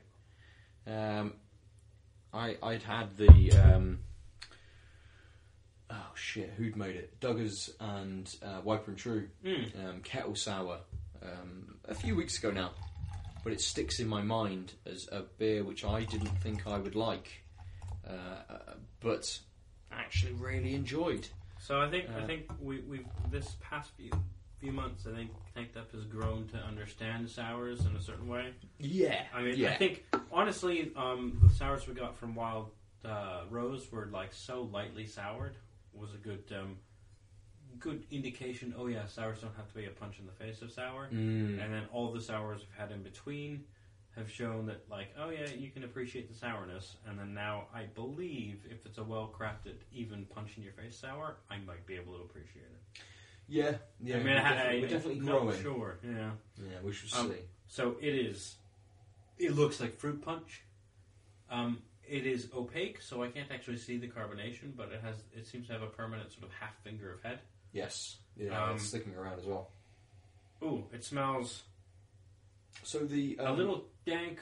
Um, 0.87 1.33
I 2.33 2.57
I'd 2.63 2.83
had 2.83 3.15
the 3.17 3.51
um, 3.53 3.99
oh 5.89 6.11
shit, 6.15 6.51
who'd 6.57 6.75
made 6.75 6.95
it? 6.95 7.19
Duggars 7.21 7.69
and 7.79 8.33
uh, 8.43 8.61
Wiper 8.63 8.91
and 8.91 8.97
True 8.97 9.27
Mm. 9.45 9.87
um, 9.89 10.01
kettle 10.01 10.35
sour 10.35 10.79
um, 11.21 11.75
a 11.87 11.95
few 11.95 12.15
weeks 12.15 12.37
ago 12.37 12.51
now, 12.51 12.71
but 13.43 13.53
it 13.53 13.61
sticks 13.61 13.99
in 13.99 14.07
my 14.07 14.21
mind 14.21 14.73
as 14.85 15.07
a 15.11 15.21
beer 15.37 15.63
which 15.63 15.83
I 15.85 16.03
didn't 16.03 16.35
think 16.41 16.67
I 16.67 16.77
would 16.77 16.95
like, 16.95 17.43
uh, 18.07 18.73
but 18.99 19.39
actually 19.91 20.33
really 20.33 20.73
enjoyed. 20.73 21.27
So 21.59 21.79
I 21.81 21.89
think 21.89 22.09
I 22.09 22.19
Uh, 22.21 22.27
think 22.27 22.45
we 22.59 22.79
we 22.81 23.05
this 23.31 23.55
past 23.61 23.91
few 23.97 24.11
few 24.59 24.71
months 24.71 25.05
I 25.07 25.13
think 25.15 25.31
Tanked 25.55 25.77
Up 25.77 25.91
has 25.91 26.03
grown 26.05 26.47
to 26.49 26.57
understand 26.57 27.29
sours 27.29 27.85
in 27.85 27.95
a 27.95 28.01
certain 28.01 28.27
way. 28.27 28.53
Yeah, 28.79 29.23
I 29.33 29.41
mean 29.41 29.55
yeah. 29.57 29.71
I 29.71 29.75
think 29.77 30.05
honestly 30.31 30.91
um, 30.95 31.39
the 31.43 31.49
sours 31.53 31.87
we 31.87 31.93
got 31.93 32.15
from 32.17 32.35
Wild 32.35 32.71
uh, 33.05 33.43
Rose 33.49 33.91
were 33.91 34.07
like 34.11 34.33
so 34.33 34.63
lightly 34.63 35.05
soured 35.05 35.55
was 35.93 36.13
a 36.13 36.17
good 36.17 36.43
um, 36.51 36.77
good 37.79 38.03
indication. 38.11 38.73
Oh 38.77 38.87
yeah, 38.87 39.05
sours 39.05 39.39
don't 39.41 39.55
have 39.55 39.67
to 39.69 39.75
be 39.75 39.85
a 39.85 39.89
punch 39.89 40.19
in 40.19 40.25
the 40.25 40.31
face 40.31 40.61
of 40.61 40.71
sour. 40.71 41.07
Mm. 41.13 41.63
And 41.63 41.73
then 41.73 41.83
all 41.91 42.11
the 42.11 42.21
sours 42.21 42.61
we've 42.61 42.77
had 42.77 42.91
in 42.91 43.03
between 43.03 43.63
have 44.15 44.31
shown 44.31 44.65
that, 44.65 44.83
like, 44.89 45.09
oh 45.19 45.29
yeah, 45.29 45.47
you 45.55 45.69
can 45.69 45.83
appreciate 45.83 46.27
the 46.31 46.37
sourness. 46.37 46.95
And 47.07 47.19
then 47.19 47.33
now, 47.35 47.67
I 47.73 47.83
believe 47.83 48.61
if 48.69 48.85
it's 48.85 48.97
a 48.97 49.03
well 49.03 49.31
crafted, 49.37 49.75
even 49.93 50.25
punch 50.25 50.51
in 50.57 50.63
your 50.63 50.73
face 50.73 50.97
sour, 50.97 51.37
I 51.51 51.57
might 51.59 51.85
be 51.85 51.95
able 51.95 52.13
to 52.17 52.23
appreciate 52.23 52.65
it. 52.65 53.01
yeah, 53.47 53.73
yeah. 54.01 54.15
I 54.15 54.17
mean, 54.17 54.25
we're, 54.27 54.31
I, 54.39 54.41
definitely, 54.41 54.77
I, 54.77 54.81
we're 54.81 54.87
definitely 54.87 55.19
growing. 55.19 55.61
Sure, 55.61 55.99
yeah. 56.03 56.31
Yeah, 56.57 56.77
we 56.83 56.93
should 56.93 57.13
Um, 57.17 57.29
see. 57.29 57.41
So 57.67 57.95
it 58.01 58.15
is. 58.15 58.55
It 59.37 59.55
looks 59.55 59.79
like 59.79 59.95
fruit 59.97 60.21
punch. 60.23 60.63
Um, 61.49 61.83
it 62.09 62.25
is 62.25 62.49
opaque, 62.55 63.01
so 63.01 63.21
I 63.21 63.27
can't 63.27 63.51
actually 63.51 63.77
see 63.77 63.97
the 63.97 64.07
carbonation, 64.07 64.75
but 64.75 64.91
it 64.91 65.01
has. 65.03 65.17
It 65.31 65.45
seems 65.45 65.67
to 65.67 65.73
have 65.73 65.83
a 65.83 65.87
permanent 65.87 66.31
sort 66.31 66.45
of 66.45 66.53
half 66.53 66.75
finger 66.83 67.13
of 67.13 67.21
head. 67.21 67.39
Yes, 67.73 68.17
yeah, 68.37 68.63
um, 68.69 68.75
it's 68.75 68.85
sticking 68.85 69.13
around 69.15 69.39
as 69.39 69.45
well. 69.45 69.69
Ooh, 70.63 70.85
it 70.93 71.03
smells 71.03 71.63
So 72.83 72.99
the 72.99 73.37
a 73.39 73.51
um, 73.51 73.57
little 73.57 73.85
dank. 74.05 74.39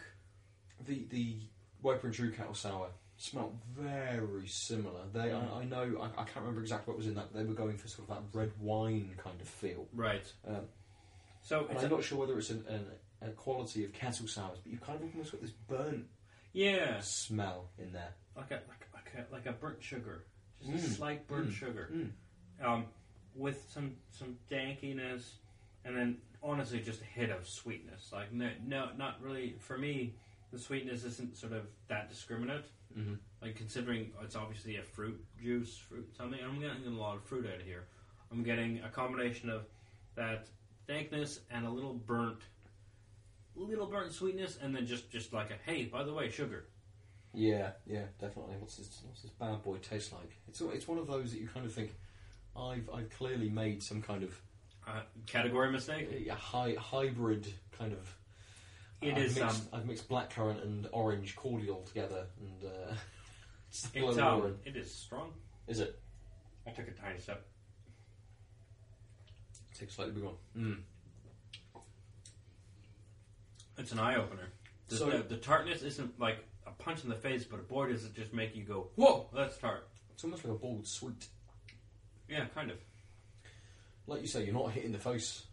the 0.85 1.05
the 1.09 1.37
Wiper 1.81 2.07
and 2.07 2.15
True 2.15 2.31
Kettle 2.31 2.53
Sour 2.53 2.89
smelt 3.17 3.53
very 3.77 4.47
similar. 4.47 5.01
They, 5.13 5.31
I, 5.31 5.39
I 5.59 5.63
know, 5.65 5.97
I, 6.01 6.21
I 6.21 6.23
can't 6.25 6.37
remember 6.37 6.61
exactly 6.61 6.91
what 6.91 6.97
was 6.97 7.07
in 7.07 7.15
that. 7.15 7.33
They 7.33 7.43
were 7.45 7.53
going 7.53 7.77
for 7.77 7.87
sort 7.87 8.09
of 8.09 8.15
that 8.15 8.37
red 8.37 8.51
wine 8.59 9.11
kind 9.17 9.39
of 9.39 9.47
feel. 9.47 9.87
Right. 9.93 10.31
Um, 10.47 10.65
So 11.41 11.61
and 11.61 11.71
it's 11.71 11.83
I'm 11.83 11.91
a, 11.91 11.95
not 11.95 12.03
sure 12.03 12.17
whether 12.19 12.37
it's 12.37 12.49
an, 12.49 12.65
an, 12.67 12.85
a 13.21 13.31
quality 13.31 13.85
of 13.85 13.93
kettle 13.93 14.27
sours, 14.27 14.57
but 14.63 14.69
you've 14.71 14.81
kind 14.81 15.01
of 15.01 15.09
almost 15.13 15.31
got 15.31 15.41
this 15.41 15.51
burnt 15.51 16.05
yeah. 16.53 16.99
smell 17.01 17.69
in 17.79 17.93
there. 17.93 18.13
like 18.35 18.51
a 18.51 18.55
like, 18.67 18.87
like 18.93 19.13
a 19.29 19.33
like 19.33 19.45
a 19.45 19.51
burnt 19.53 19.81
sugar, 19.81 20.23
just 20.59 20.85
a 20.85 20.89
Mm. 20.89 20.95
slight 20.95 21.27
burnt 21.27 21.49
Mm. 21.49 21.53
sugar, 21.53 21.89
Mm. 21.93 22.11
um, 22.65 22.85
with 23.35 23.65
some 23.69 23.95
some 24.11 24.37
dankiness, 24.49 25.35
and 25.83 25.95
then 25.95 26.17
honestly 26.41 26.79
just 26.79 27.01
a 27.01 27.05
hit 27.05 27.29
of 27.29 27.47
sweetness. 27.47 28.11
Like 28.11 28.31
no, 28.31 28.49
no, 28.65 28.89
not 28.97 29.21
really 29.21 29.55
for 29.59 29.77
me. 29.77 30.15
The 30.51 30.59
sweetness 30.59 31.03
isn't 31.03 31.35
sort 31.37 31.53
of 31.53 31.63
that 31.89 32.09
discriminate. 32.09 32.65
Mhm. 32.97 33.17
Like 33.41 33.55
considering 33.55 34.11
it's 34.23 34.35
obviously 34.35 34.77
a 34.77 34.83
fruit 34.83 35.23
juice, 35.41 35.75
fruit 35.77 36.07
something. 36.15 36.39
I'm 36.41 36.59
getting 36.61 36.85
a 36.87 36.89
lot 36.89 37.17
of 37.17 37.23
fruit 37.23 37.45
out 37.45 37.59
of 37.59 37.65
here. 37.65 37.85
I'm 38.31 38.43
getting 38.43 38.79
a 38.83 38.89
combination 38.89 39.49
of 39.49 39.65
that 40.15 40.47
dankness 40.87 41.41
and 41.51 41.65
a 41.65 41.69
little 41.69 41.93
burnt, 41.93 42.39
little 43.55 43.87
burnt 43.87 44.11
sweetness, 44.13 44.57
and 44.61 44.73
then 44.75 44.85
just 44.85 45.09
just 45.09 45.33
like 45.33 45.51
a 45.51 45.57
hey, 45.69 45.85
by 45.85 46.03
the 46.03 46.13
way, 46.13 46.29
sugar. 46.29 46.65
Yeah, 47.33 47.71
yeah, 47.85 48.05
definitely. 48.19 48.55
What's 48.59 48.77
this? 48.77 49.01
What's 49.05 49.23
this 49.23 49.31
bad 49.31 49.61
boy 49.61 49.77
taste 49.77 50.13
like? 50.13 50.37
It's 50.47 50.61
it's 50.61 50.87
one 50.87 50.97
of 50.97 51.07
those 51.07 51.31
that 51.33 51.41
you 51.41 51.47
kind 51.49 51.65
of 51.65 51.73
think, 51.73 51.93
I've 52.57 52.89
I've 52.93 53.09
clearly 53.09 53.49
made 53.49 53.83
some 53.83 54.01
kind 54.01 54.23
of 54.23 54.39
Uh, 54.87 55.01
category 55.25 55.71
mistake. 55.71 56.27
a 56.29 56.33
hy- 56.33 56.75
hybrid 56.75 57.51
kind 57.77 57.93
of. 57.93 58.15
It 59.01 59.13
I've 59.15 59.17
is, 59.23 59.35
Mixed, 59.35 59.61
um, 59.73 59.79
I've 59.79 59.85
mixed 59.85 60.07
blackcurrant 60.07 60.63
and 60.63 60.87
orange 60.91 61.35
cordial 61.35 61.81
together, 61.83 62.27
and 62.39 62.63
uh, 62.71 62.93
it's 63.69 64.17
um, 64.19 64.55
it 64.65 64.75
is 64.77 64.93
strong. 64.93 65.33
Is 65.67 65.79
it? 65.79 65.99
I 66.65 66.71
took 66.71 66.87
a 66.87 66.91
tiny 66.91 67.19
sip. 67.19 67.45
Take 69.77 69.89
a 69.89 69.91
slightly 69.91 70.13
big 70.13 70.23
one. 70.23 70.35
Mm. 70.57 70.81
It's 73.77 73.91
an 73.91 73.99
eye 73.99 74.15
opener. 74.15 74.47
The, 74.87 74.95
So- 74.95 75.09
the, 75.09 75.17
the 75.23 75.37
tartness 75.37 75.81
isn't 75.81 76.17
like 76.19 76.37
a 76.65 76.71
punch 76.71 77.03
in 77.03 77.09
the 77.09 77.15
face, 77.15 77.43
but 77.43 77.59
a 77.59 77.63
boy, 77.63 77.89
does 77.89 78.05
it 78.05 78.13
just 78.15 78.33
make 78.33 78.55
you 78.55 78.63
go, 78.63 78.89
"Whoa, 78.95 79.29
that's 79.33 79.57
tart." 79.57 79.89
It's 80.11 80.23
almost 80.23 80.45
like 80.45 80.53
a 80.53 80.57
bold 80.57 80.87
sweet. 80.87 81.27
Yeah, 82.29 82.45
kind 82.53 82.71
of. 82.71 82.77
Like 84.07 84.21
you 84.21 84.27
say, 84.27 84.43
you're 84.45 84.53
not 84.53 84.71
hitting 84.71 84.91
the 84.91 84.99
face. 84.99 85.43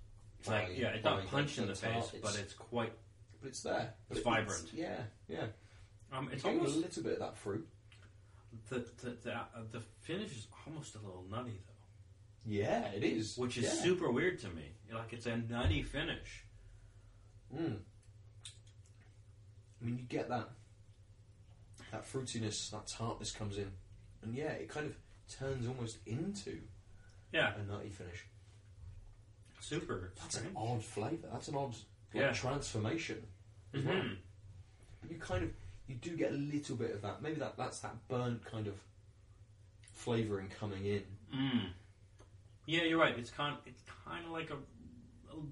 It's 0.40 0.48
like 0.48 0.68
by- 0.68 0.72
yeah, 0.74 0.88
it's 0.88 1.02
by 1.04 1.10
not 1.16 1.26
punch 1.28 1.58
in 1.58 1.66
the 1.66 1.74
tart. 1.74 2.10
face, 2.10 2.20
but 2.22 2.38
it's 2.38 2.54
quite. 2.54 2.92
but 3.40 3.48
it's 3.48 3.62
there. 3.62 3.94
But 4.08 4.18
It's 4.18 4.20
it- 4.26 4.30
vibrant. 4.30 4.70
yeah, 4.74 5.02
yeah. 5.28 5.46
Um, 6.12 6.26
it's 6.26 6.36
It's 6.36 6.44
almost 6.44 6.76
a 6.76 6.78
little 6.80 7.02
bit 7.02 7.12
of 7.14 7.18
that 7.20 7.36
fruit. 7.38 7.66
the 8.68 8.80
the 9.02 9.10
the, 9.22 9.34
uh, 9.34 9.44
the 9.70 9.80
finish 10.00 10.30
is 10.32 10.46
almost 10.66 10.94
a 10.94 10.98
little 10.98 11.24
nutty 11.30 11.58
though, 11.66 12.50
Yeah, 12.52 12.88
it 12.92 13.02
is. 13.02 13.36
which 13.38 13.56
is 13.56 13.64
yeah. 13.64 13.70
super 13.70 14.10
weird 14.10 14.38
to 14.40 14.48
me. 14.50 14.72
Like 14.92 15.12
it's 15.14 15.24
a 15.26 15.36
nutty 15.38 15.82
finish. 15.82 16.44
Mm. 17.54 17.78
I 19.80 19.84
mean, 19.84 19.98
you 19.98 20.04
get 20.04 20.28
that 20.28 20.50
that 21.92 22.04
fruitiness, 22.10 22.70
that 22.70 22.86
tartness 22.86 23.32
comes 23.32 23.56
in, 23.58 23.70
and 24.22 24.34
yeah, 24.34 24.50
it 24.52 24.68
kind 24.68 24.86
of 24.86 24.94
turns 25.38 25.66
almost 25.68 25.98
into 26.06 26.58
Yeah, 27.32 27.54
a 27.56 27.62
nutty 27.64 27.88
finish. 27.90 28.24
super. 29.60 30.12
That's 30.20 30.38
an 30.38 30.50
odd 30.56 30.82
flavour. 30.84 31.28
That's 31.32 31.48
an 31.48 31.54
odd 31.56 31.70
like, 31.70 32.22
Yeah. 32.22 32.32
transformation. 32.32 33.26
as 33.74 33.84
well. 33.84 34.02
But 35.00 35.10
you 35.10 35.18
kind 35.18 35.44
of 35.44 35.50
you 35.86 35.94
do 35.96 36.16
get 36.16 36.30
a 36.32 36.34
little 36.36 36.76
bit 36.76 36.90
of 36.92 37.02
that. 37.02 37.22
Maybe 37.22 37.36
that 37.40 37.56
that's 37.56 37.80
that 37.80 38.06
burnt 38.08 38.44
kind 38.44 38.66
of 38.66 38.74
flavouring 39.92 40.48
coming 40.58 40.84
in. 40.84 41.02
Mm. 41.34 41.70
Yeah, 42.66 42.82
you're 42.82 42.98
right. 42.98 43.18
It's 43.18 43.30
kind. 43.30 43.56
It's 43.66 43.82
kind 44.04 44.24
of 44.26 44.30
like 44.32 44.50
a. 44.50 44.56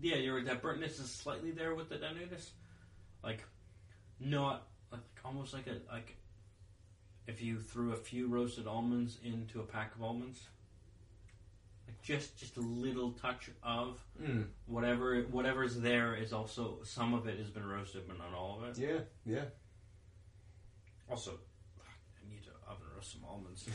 Yeah, 0.02 0.16
you're 0.16 0.36
right. 0.36 0.44
That 0.44 0.62
burntness 0.62 1.00
is 1.00 1.10
slightly 1.10 1.50
there 1.50 1.74
with 1.74 1.88
the 1.88 1.96
nuttiness, 1.96 2.50
like 3.24 3.42
not 4.20 4.66
like 4.92 5.00
almost 5.24 5.54
like 5.54 5.66
a 5.66 5.80
like 5.92 6.14
if 7.30 7.40
you 7.40 7.60
threw 7.60 7.92
a 7.92 7.96
few 7.96 8.26
roasted 8.28 8.66
almonds 8.66 9.18
into 9.24 9.60
a 9.60 9.64
pack 9.64 9.94
of 9.94 10.02
almonds. 10.02 10.40
Like 11.86 12.00
just 12.02 12.36
just 12.38 12.56
a 12.56 12.60
little 12.60 13.12
touch 13.12 13.50
of 13.62 13.98
Mm. 14.20 14.46
whatever 14.66 15.22
whatever's 15.22 15.76
there 15.80 16.14
is 16.14 16.32
also 16.32 16.78
some 16.84 17.14
of 17.14 17.26
it 17.26 17.38
has 17.38 17.50
been 17.50 17.66
roasted, 17.66 18.02
but 18.06 18.18
not 18.18 18.34
all 18.34 18.60
of 18.62 18.68
it. 18.68 18.78
Yeah, 18.78 19.00
yeah. 19.24 19.44
Also, 21.10 21.32
I 21.80 22.30
need 22.32 22.42
to 22.44 22.50
oven 22.68 22.86
roast 22.94 23.12
some 23.12 23.24
almonds. 23.28 23.68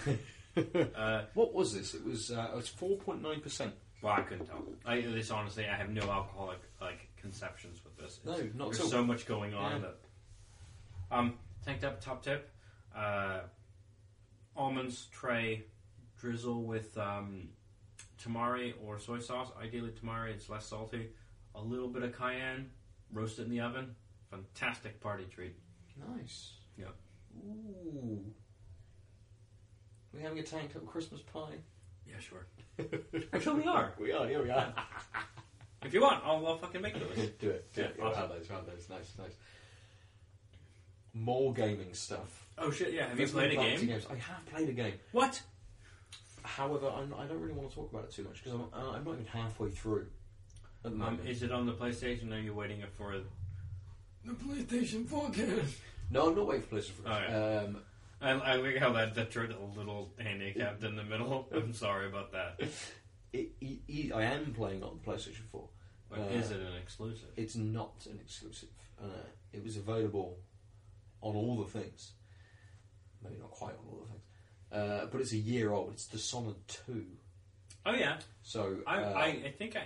uh, 0.96 1.26
what 1.34 1.54
was 1.54 1.74
this? 1.74 1.94
It 1.94 2.06
was 2.06 2.32
uh, 2.32 2.50
it 2.54 2.56
was 2.56 2.68
four 2.68 2.98
point 2.98 3.22
nine 3.22 3.42
percent. 3.42 3.74
Well, 4.02 4.14
I 4.14 4.22
couldn't 4.22 4.46
tell. 4.46 4.64
I, 4.86 5.02
this 5.02 5.32
honestly, 5.32 5.66
I 5.66 5.76
have 5.76 5.90
no 5.90 6.04
alcoholic 6.04 6.60
like 6.80 7.08
conceptions 7.20 7.80
with 7.84 7.98
this. 7.98 8.20
No, 8.24 8.34
not 8.54 8.72
There's 8.74 8.90
so 8.90 9.04
much 9.04 9.26
going 9.26 9.54
on. 9.54 9.82
Yeah. 9.82 9.88
That, 9.88 11.18
um, 11.18 11.34
tanked 11.66 11.84
up 11.84 12.02
top 12.02 12.24
tip. 12.24 12.50
Uh, 12.96 13.40
almonds 14.56 15.08
tray, 15.12 15.64
drizzle 16.20 16.64
with 16.64 16.98
um, 16.98 17.50
tamari 18.24 18.74
or 18.86 18.98
soy 19.00 19.20
sauce. 19.20 19.50
Ideally 19.62 19.92
tamari. 19.92 20.32
It's 20.32 20.50
less 20.50 20.66
salty. 20.66 21.10
A 21.56 21.62
little 21.62 21.88
bit 21.90 22.04
of 22.04 22.18
cayenne. 22.18 22.70
Roast 23.12 23.40
it 23.40 23.44
in 23.44 23.50
the 23.52 23.60
oven. 23.62 23.96
Fantastic 24.32 25.00
party 25.02 25.26
treat. 25.26 25.56
Nice. 26.18 26.54
Yeah. 26.78 26.86
Ooh. 27.46 28.24
We 30.14 30.22
having 30.22 30.40
a 30.40 30.44
tank 30.44 30.72
up 30.76 30.86
Christmas 30.86 31.22
pie? 31.22 31.56
Yeah, 32.08 32.16
sure. 32.20 32.46
Actually, 33.34 33.62
we 33.62 33.68
are. 33.68 33.94
We 34.00 34.12
are. 34.12 34.30
Yeah, 34.30 34.42
we 34.42 34.50
are. 34.50 34.74
If 35.84 35.94
you 35.94 36.02
want, 36.02 36.24
I'll, 36.26 36.46
I'll 36.48 36.58
fucking 36.58 36.82
make 36.82 36.94
those. 36.94 37.16
do 37.16 37.22
it. 37.22 37.40
Do 37.40 37.50
it. 37.52 37.68
Yeah, 37.76 37.84
Yeah, 37.84 37.90
we'll 38.00 38.08
awesome. 38.08 38.22
have 38.22 38.30
those. 38.30 38.48
have 38.48 38.66
those. 38.66 38.88
Nice, 38.90 39.14
nice. 39.20 39.34
More 41.16 41.54
gaming 41.54 41.94
stuff. 41.94 42.46
Oh 42.58 42.70
shit! 42.72 42.94
Yeah. 42.94 43.08
Have 43.08 43.18
you 43.18 43.24
Let's 43.26 43.32
played 43.32 43.54
a 43.54 43.56
move 43.56 43.64
back 43.64 43.74
to 43.74 43.80
game? 43.80 43.88
games. 43.88 44.06
I 44.12 44.16
have 44.16 44.46
played 44.46 44.70
a 44.70 44.74
game. 44.74 44.94
What? 45.14 45.42
However, 46.44 46.90
I'm, 46.96 47.14
I 47.18 47.26
don't 47.26 47.40
really 47.42 47.54
want 47.54 47.70
to 47.70 47.76
talk 47.76 47.92
about 47.92 48.04
it 48.06 48.12
too 48.12 48.24
much 48.24 48.44
because 48.44 48.60
I'm, 48.60 48.68
uh, 48.74 48.92
I'm 48.92 49.04
not 49.04 49.14
even 49.14 49.26
halfway 49.26 49.70
through. 49.72 50.08
At 50.84 50.84
the 50.84 50.90
Um, 50.92 50.98
moment. 51.00 51.28
is 51.28 51.42
it 51.42 51.52
on 51.52 51.66
the 51.66 51.74
PlayStation? 51.74 52.32
Or 52.32 52.36
are 52.36 52.40
you 52.40 52.54
waiting 52.54 52.84
for 52.98 53.16
the 54.24 54.34
PlayStation 54.34 55.08
4 55.08 55.30
game? 55.32 55.64
no, 56.12 56.30
I'm 56.30 56.36
not 56.36 56.46
waiting 56.48 56.64
for 56.68 56.76
PlayStation. 56.76 56.92
Oh, 57.06 57.10
yeah. 57.10 57.60
um, 57.64 57.78
I, 58.22 58.32
I 58.32 58.56
like 58.58 58.78
how 58.78 58.92
that 58.94 59.16
that 59.16 59.32
drew 59.32 59.48
a 59.48 59.78
little 59.78 60.12
handicapped 60.20 60.84
in 60.84 60.96
the 60.96 61.04
middle. 61.04 61.48
I'm 61.56 61.74
sorry 61.74 62.08
about 62.08 62.32
that. 62.34 62.60
it, 63.34 63.50
it, 63.62 63.80
it- 63.88 64.12
I 64.14 64.24
am 64.24 64.54
playing 64.54 64.84
on 64.84 65.00
the 65.04 65.12
PlayStation 65.12 65.46
4. 65.52 65.68
But 66.10 66.20
Uh, 66.20 66.24
is 66.26 66.52
it 66.52 66.60
an 66.60 66.76
exclusive? 66.82 67.30
It's 67.36 67.56
not 67.56 68.06
an 68.10 68.20
exclusive. 68.24 68.70
Uh, 69.02 69.08
it 69.52 69.64
was 69.64 69.78
available 69.78 70.38
on 71.26 71.36
all 71.36 71.58
the 71.64 71.70
things. 71.80 72.12
Maybe 73.24 73.38
not 73.40 73.52
quite 73.52 73.74
on 73.74 73.86
all 73.90 74.00
the 74.06 74.12
things. 74.12 74.22
Uh, 74.72 75.06
but 75.12 75.22
it's 75.22 75.32
a 75.32 75.38
year 75.38 75.72
old. 75.72 75.92
It's 75.94 76.06
Dishonored 76.06 76.56
2. 76.88 77.06
Oh 77.88 77.94
yeah, 77.94 78.18
So 78.42 78.78
I, 78.88 78.98
uh, 79.04 79.14
I, 79.14 79.26
I 79.26 79.54
think 79.58 79.76
I 79.76 79.84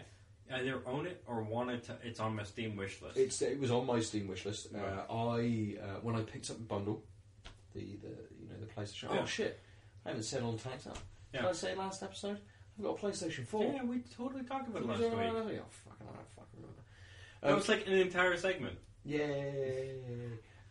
either 0.57 0.81
own 0.85 1.05
it 1.05 1.21
or 1.27 1.41
wanted 1.43 1.83
to. 1.85 1.97
It's 2.03 2.19
on 2.19 2.35
my 2.35 2.43
Steam 2.43 2.75
wish 2.77 3.01
list. 3.01 3.17
It's 3.17 3.41
it 3.41 3.59
was 3.59 3.71
on 3.71 3.85
my 3.85 3.99
Steam 3.99 4.27
wish 4.27 4.45
list. 4.45 4.67
Uh. 4.73 5.11
I 5.13 5.75
uh, 5.81 5.99
when 6.01 6.15
I 6.15 6.21
picked 6.21 6.49
up 6.49 6.57
the 6.57 6.63
bundle, 6.63 7.03
the, 7.73 7.81
the 7.81 8.15
you 8.41 8.47
know 8.49 8.55
the 8.59 8.65
PlayStation. 8.67 9.13
Yeah. 9.13 9.19
Oh 9.21 9.25
shit! 9.25 9.59
I 10.05 10.09
haven't 10.09 10.23
said 10.23 10.43
on 10.43 10.57
Tanked 10.57 10.87
Up. 10.87 10.97
Yeah. 11.33 11.41
Did 11.41 11.49
I 11.49 11.53
say 11.53 11.75
last 11.75 12.01
episode? 12.01 12.39
I've 12.77 12.85
got 12.85 12.97
a 13.03 13.05
PlayStation 13.05 13.45
Four. 13.45 13.65
yeah, 13.73 13.83
we 13.83 13.99
totally 14.17 14.43
talked 14.43 14.69
about 14.69 14.81
it 14.83 14.87
last 14.87 15.01
week. 15.01 15.09
Oh, 15.11 15.17
fucking, 15.17 16.07
I 16.07 16.13
don't 16.15 16.29
fucking 16.35 16.55
remember. 16.55 16.81
That 17.41 17.49
Um, 17.51 17.55
was 17.57 17.67
like 17.69 17.85
an 17.85 17.93
entire 17.93 18.37
segment. 18.37 18.77
Yay! 19.03 19.99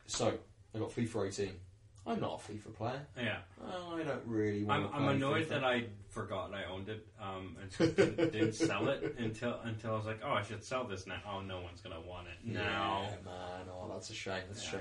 So 0.07 0.39
I 0.75 0.79
got 0.79 0.91
FIFA 0.91 1.29
18. 1.29 1.53
I'm 2.07 2.21
not 2.21 2.43
a 2.49 2.53
FIFA 2.53 2.75
player. 2.75 3.07
Yeah, 3.19 3.39
I 3.67 4.03
don't 4.03 4.23
really 4.27 4.65
want 4.65 4.85
I'm, 4.85 4.91
to. 4.91 4.97
I'm 4.97 5.09
annoyed 5.17 5.49
that 5.51 5.63
I 5.63 5.85
forgot 6.09 6.53
I 6.55 6.65
owned 6.65 6.89
it 6.89 7.07
um, 7.21 7.57
and 7.61 7.71
so 7.71 7.87
didn't, 7.87 8.33
didn't 8.33 8.55
sell 8.55 8.89
it 8.89 9.15
until 9.19 9.61
until 9.65 9.93
I 9.93 9.97
was 9.97 10.07
like, 10.07 10.21
oh, 10.25 10.31
I 10.33 10.43
should 10.43 10.65
sell 10.65 10.85
this 10.85 11.07
now. 11.07 11.21
Oh, 11.31 11.41
no 11.43 11.61
one's 11.61 11.83
gonna 11.83 12.01
want 12.01 12.29
it 12.29 12.51
now. 12.51 13.03
Yeah, 13.03 13.11
man. 13.27 13.67
Oh, 13.71 13.91
that's 13.93 14.09
a 14.09 14.15
shame. 14.15 14.41
That's 14.49 14.63
Yeah. 14.65 14.69
a 14.69 14.73
shame. 14.73 14.81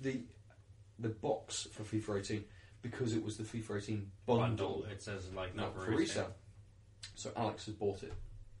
The 0.00 0.20
the 0.98 1.08
box 1.10 1.68
for 1.72 1.84
FIFA 1.84 2.18
18 2.20 2.44
because 2.82 3.14
it 3.14 3.22
was 3.22 3.36
the 3.36 3.44
FIFA 3.44 3.76
18 3.82 4.10
bundle, 4.26 4.40
Bundle. 4.40 4.86
It 4.90 5.00
says 5.00 5.30
like 5.32 5.54
not 5.54 5.76
not 5.76 5.84
for 5.84 5.92
resale. 5.92 6.34
So 7.14 7.30
Alex 7.36 7.66
has 7.66 7.74
bought 7.76 8.02
it. 8.02 8.12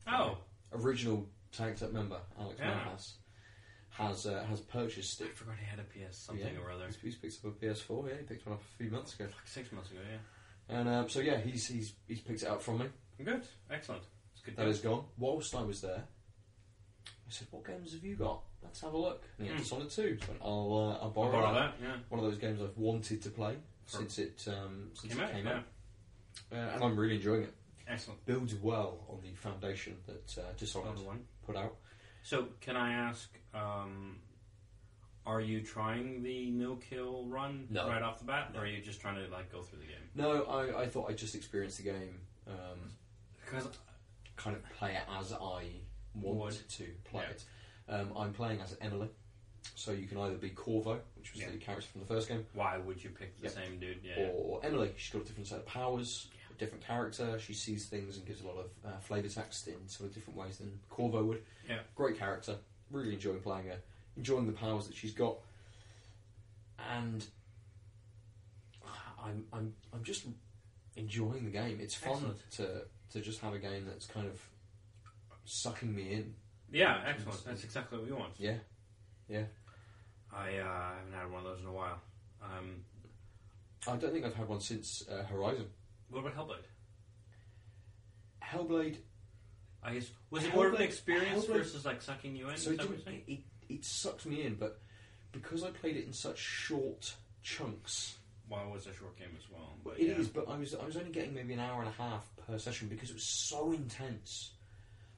Oh, 0.06 0.38
Original 0.72 1.28
Tanked 1.50 1.82
Up 1.82 1.92
member 1.92 2.18
Alex 2.38 2.56
Yeah. 2.60 2.74
Manhas 2.74 3.14
has 3.94 4.26
uh, 4.26 4.44
has 4.48 4.60
purchased 4.60 5.20
I 5.22 5.26
it. 5.26 5.36
forgot 5.36 5.54
he 5.58 5.66
had 5.66 5.78
a 5.78 5.84
PS 5.84 6.16
something 6.18 6.44
Yeah. 6.54 6.60
or 6.60 6.70
other. 6.70 6.86
He's, 6.86 6.96
he's 6.96 7.14
picked 7.16 7.44
up 7.44 7.52
a 7.62 7.64
PS4. 7.64 8.08
Yeah, 8.08 8.14
he 8.18 8.22
picked 8.24 8.46
one 8.46 8.54
up 8.54 8.60
a 8.62 8.76
few 8.82 8.90
months 8.90 9.14
ago. 9.14 9.24
Like 9.24 9.46
six 9.46 9.70
months 9.72 9.90
ago. 9.90 10.00
Yeah. 10.10 10.76
And 10.78 10.88
um, 10.88 11.08
so 11.08 11.20
yeah, 11.20 11.38
he's 11.38 11.66
he's 11.66 11.92
he's 12.08 12.20
picked 12.20 12.42
it 12.42 12.48
up 12.48 12.62
from 12.62 12.78
me. 12.78 12.86
Good. 13.22 13.42
Excellent. 13.70 14.02
It's 14.32 14.42
good. 14.42 14.56
That 14.56 14.66
is 14.68 14.80
gone. 14.80 15.04
Whilst 15.18 15.54
I 15.54 15.62
was 15.62 15.80
there, 15.80 16.02
I 17.06 17.30
said, 17.30 17.48
"What 17.50 17.66
games 17.66 17.92
have 17.92 18.02
you 18.04 18.16
got? 18.16 18.40
Let's 18.62 18.80
have 18.80 18.92
a 18.94 18.98
look." 18.98 19.22
And 19.38 19.46
he 19.46 19.52
had 19.52 19.56
Hmm. 19.58 19.62
Dishonored 19.62 19.90
2. 19.90 20.18
So 20.20 20.32
I'll 20.42 20.50
uh, 20.50 20.54
I'll 20.54 21.00
I'll 21.04 21.10
borrow, 21.10 21.32
borrow 21.32 21.54
that. 21.54 21.78
that. 21.80 21.86
Yeah. 21.86 21.96
One 22.08 22.24
of 22.24 22.30
those 22.30 22.38
games 22.40 22.60
I've 22.62 22.76
wanted 22.76 23.22
to 23.22 23.30
play 23.30 23.56
For- 23.86 23.98
since 23.98 24.18
it 24.18 24.44
um, 24.48 24.90
since 24.94 25.12
Came 25.14 25.22
it 25.22 25.26
out. 25.26 25.32
came 25.32 25.46
Yeah. 25.46 25.52
out, 25.52 25.64
uh, 26.52 26.74
and 26.74 26.84
I'm 26.84 26.96
really 26.98 27.16
enjoying 27.16 27.42
it. 27.42 27.54
Excellent. 27.86 28.24
Builds 28.24 28.54
well 28.54 29.04
on 29.10 29.20
the 29.22 29.34
foundation 29.36 29.96
that 30.06 30.38
uh, 30.38 30.52
Dishonored 30.56 30.92
Another 30.92 31.06
one. 31.06 31.20
put 31.46 31.54
out. 31.56 31.76
So, 32.24 32.48
can 32.62 32.74
I 32.74 32.94
ask, 32.94 33.28
um, 33.52 34.16
are 35.26 35.42
you 35.42 35.60
trying 35.60 36.22
the 36.22 36.50
no 36.52 36.76
kill 36.76 37.26
run 37.26 37.66
No. 37.68 37.86
right 37.86 38.00
off 38.00 38.18
the 38.18 38.24
bat, 38.24 38.54
No. 38.54 38.60
or 38.60 38.62
are 38.62 38.66
you 38.66 38.80
just 38.82 38.98
trying 39.02 39.16
to 39.16 39.30
like 39.30 39.52
go 39.52 39.60
through 39.62 39.80
the 39.80 39.84
game? 39.86 40.08
No, 40.14 40.44
I, 40.44 40.82
I 40.84 40.88
thought 40.88 41.10
I 41.10 41.12
just 41.12 41.34
experienced 41.34 41.76
the 41.76 41.82
game, 41.84 42.18
um, 42.48 42.90
Because 43.44 43.68
kind 44.36 44.56
of 44.56 44.62
play 44.70 44.94
it 44.94 45.02
as 45.20 45.34
I 45.34 45.36
want 46.14 46.38
Would. 46.54 46.68
to 46.70 46.84
play 47.04 47.24
Yeah. 47.24 47.30
it. 47.30 47.44
Um, 47.90 48.16
I'm 48.16 48.32
playing 48.32 48.62
as 48.62 48.74
Emily, 48.80 49.10
so 49.74 49.92
you 49.92 50.06
can 50.06 50.16
either 50.16 50.36
be 50.38 50.48
Corvo, 50.48 51.02
which 51.16 51.34
was 51.34 51.42
Yeah. 51.42 51.50
the 51.50 51.58
character 51.58 51.86
from 51.88 52.00
the 52.00 52.06
first 52.06 52.26
game, 52.28 52.46
why 52.54 52.78
would 52.78 53.04
you 53.04 53.10
pick 53.10 53.38
the 53.38 53.50
same 53.50 53.78
dude? 53.78 54.00
Yeah. 54.02 54.28
or 54.32 54.64
Emily. 54.64 54.94
She's 54.96 55.12
got 55.12 55.20
a 55.20 55.24
different 55.26 55.46
set 55.48 55.58
of 55.58 55.66
powers, 55.66 56.28
different 56.58 56.86
character. 56.86 57.38
She 57.38 57.52
sees 57.54 57.86
things 57.86 58.16
and 58.16 58.26
gives 58.26 58.42
a 58.42 58.46
lot 58.46 58.56
of 58.58 58.70
uh, 58.84 58.98
flavour 59.00 59.28
text 59.28 59.68
in 59.68 59.88
sort 59.88 60.08
of 60.10 60.14
different 60.14 60.38
ways 60.38 60.58
than 60.58 60.78
Corvo 60.90 61.24
would. 61.24 61.42
Yeah. 61.68 61.78
Great 61.94 62.18
character. 62.18 62.56
Really 62.90 63.14
enjoying 63.14 63.40
playing 63.40 63.66
her. 63.66 63.78
Enjoying 64.16 64.46
the 64.46 64.52
powers 64.52 64.86
that 64.86 64.96
she's 64.96 65.12
got. 65.12 65.36
And 66.92 67.24
I'm 69.24 69.44
I'm 69.52 69.74
I'm 69.92 70.02
just 70.02 70.26
enjoying 70.96 71.44
the 71.44 71.50
game. 71.50 71.78
It's 71.80 71.94
fun 71.94 72.12
Excellent. 72.12 72.50
to 72.52 72.82
to 73.12 73.20
just 73.20 73.40
have 73.40 73.54
a 73.54 73.58
game 73.58 73.86
that's 73.86 74.06
kind 74.06 74.26
of 74.26 74.40
sucking 75.44 75.94
me 75.94 76.12
in. 76.12 76.34
Yeah, 76.70 77.00
excellent. 77.06 77.44
That's 77.44 77.64
exactly 77.64 77.98
what 77.98 78.06
we 78.06 78.12
want. 78.12 78.32
Yeah, 78.38 78.56
yeah. 79.28 79.44
I 80.32 80.58
uh, 80.58 80.94
haven't 80.96 81.12
had 81.12 81.30
one 81.30 81.44
of 81.46 81.52
those 81.52 81.60
in 81.60 81.66
a 81.68 81.72
while. 81.72 82.00
Um, 82.42 82.82
I 83.86 83.96
don't 83.96 84.12
think 84.12 84.24
I've 84.24 84.34
had 84.34 84.48
one 84.48 84.60
since 84.60 85.04
uh, 85.08 85.22
Horizon. 85.24 85.66
What 86.14 86.20
about 86.32 86.36
Hellblade? 86.48 86.64
Hellblade 88.42 88.96
I 89.82 89.94
guess 89.94 90.10
was 90.30 90.44
it 90.44 90.54
more 90.54 90.66
of 90.68 90.74
an 90.74 90.80
Hellblade- 90.80 90.84
experience 90.84 91.44
Hellblade- 91.44 91.56
versus 91.58 91.84
like 91.84 92.00
sucking 92.02 92.36
you 92.36 92.48
in? 92.48 92.56
So 92.56 92.70
Is 92.70 92.74
it, 92.74 92.76
that 92.78 92.88
what 92.88 92.96
you're 92.98 93.04
didn't, 93.04 93.26
saying? 93.26 93.44
it, 93.68 93.74
it 93.74 93.84
sucked 93.84 94.24
me 94.26 94.42
in, 94.42 94.54
but 94.54 94.80
because 95.32 95.62
I 95.62 95.70
played 95.70 95.96
it 95.96 96.06
in 96.06 96.12
such 96.12 96.38
short 96.38 97.14
chunks, 97.42 98.16
Well, 98.48 98.66
it 98.68 98.72
was 98.72 98.86
a 98.86 98.94
short 98.94 99.18
game 99.18 99.36
as 99.36 99.50
well. 99.50 99.74
But 99.84 99.98
it 100.00 100.04
is. 100.18 100.26
yeah. 100.26 100.32
But 100.34 100.48
I 100.48 100.56
was 100.58 100.74
I 100.74 100.84
was 100.86 100.96
only 100.96 101.10
getting 101.10 101.34
maybe 101.34 101.52
an 101.54 101.60
hour 101.60 101.80
and 101.80 101.88
a 101.88 101.92
half 102.02 102.24
per 102.46 102.58
session 102.58 102.88
because 102.88 103.10
it 103.10 103.14
was 103.14 103.24
so 103.24 103.72
intense. 103.72 104.52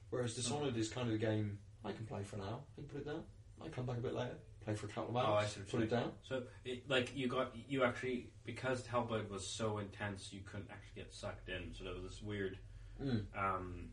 Whereas 0.09 0.33
Dishonored 0.35 0.75
is 0.77 0.89
kind 0.89 1.07
of 1.09 1.13
a 1.15 1.17
game 1.17 1.59
I 1.85 1.91
can 1.91 2.05
play 2.05 2.23
for 2.23 2.37
an 2.37 2.41
hour, 2.43 2.59
I 2.77 2.81
can 2.81 2.85
put 2.89 3.01
it 3.01 3.05
down, 3.05 3.23
I 3.63 3.67
come 3.69 3.85
back 3.85 3.97
a 3.97 4.01
bit 4.01 4.13
later, 4.13 4.37
for 4.75 4.87
a 4.87 4.89
couple 4.89 5.17
of 5.17 5.23
Oh, 5.25 5.33
I 5.33 5.41
hours, 5.41 5.51
see 5.53 5.59
what 5.61 5.69
put 5.69 5.77
you're 5.79 5.83
it 5.87 5.89
down. 5.91 6.11
So, 6.27 6.43
it, 6.65 6.89
like, 6.89 7.15
you 7.15 7.27
got 7.27 7.51
you 7.67 7.83
actually 7.83 8.29
because 8.45 8.83
Hellblade 8.83 9.29
was 9.29 9.45
so 9.47 9.77
intense, 9.77 10.31
you 10.33 10.41
couldn't 10.41 10.69
actually 10.71 11.03
get 11.03 11.13
sucked 11.13 11.49
in. 11.49 11.73
So 11.77 11.83
there 11.85 11.93
was 11.93 12.03
this 12.03 12.21
weird. 12.21 12.57
Mm. 13.03 13.23
Um, 13.37 13.89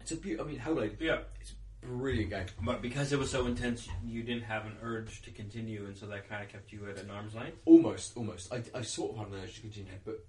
It's 0.00 0.12
a 0.12 0.16
beaut. 0.16 0.40
I 0.40 0.44
mean, 0.44 0.58
Hellblade, 0.58 1.00
yeah, 1.00 1.20
It's 1.40 1.52
a 1.82 1.86
brilliant 1.86 2.30
game. 2.30 2.46
but 2.64 2.80
because 2.82 3.12
it 3.12 3.18
was 3.18 3.30
so 3.30 3.46
intense, 3.46 3.88
you 4.04 4.22
didn't 4.22 4.44
have 4.44 4.64
an 4.66 4.76
urge 4.82 5.22
to 5.22 5.30
continue, 5.30 5.84
and 5.86 5.96
so 5.96 6.06
that 6.06 6.28
kind 6.28 6.42
of 6.44 6.48
kept 6.50 6.72
you 6.72 6.88
at 6.88 6.98
an 6.98 7.10
arm's 7.10 7.34
length. 7.34 7.58
Almost, 7.66 8.16
almost. 8.16 8.52
I, 8.52 8.62
I 8.74 8.82
sort 8.82 9.12
of 9.12 9.18
had 9.18 9.26
an 9.28 9.42
urge 9.44 9.54
to 9.56 9.60
continue, 9.62 9.92
but 10.04 10.24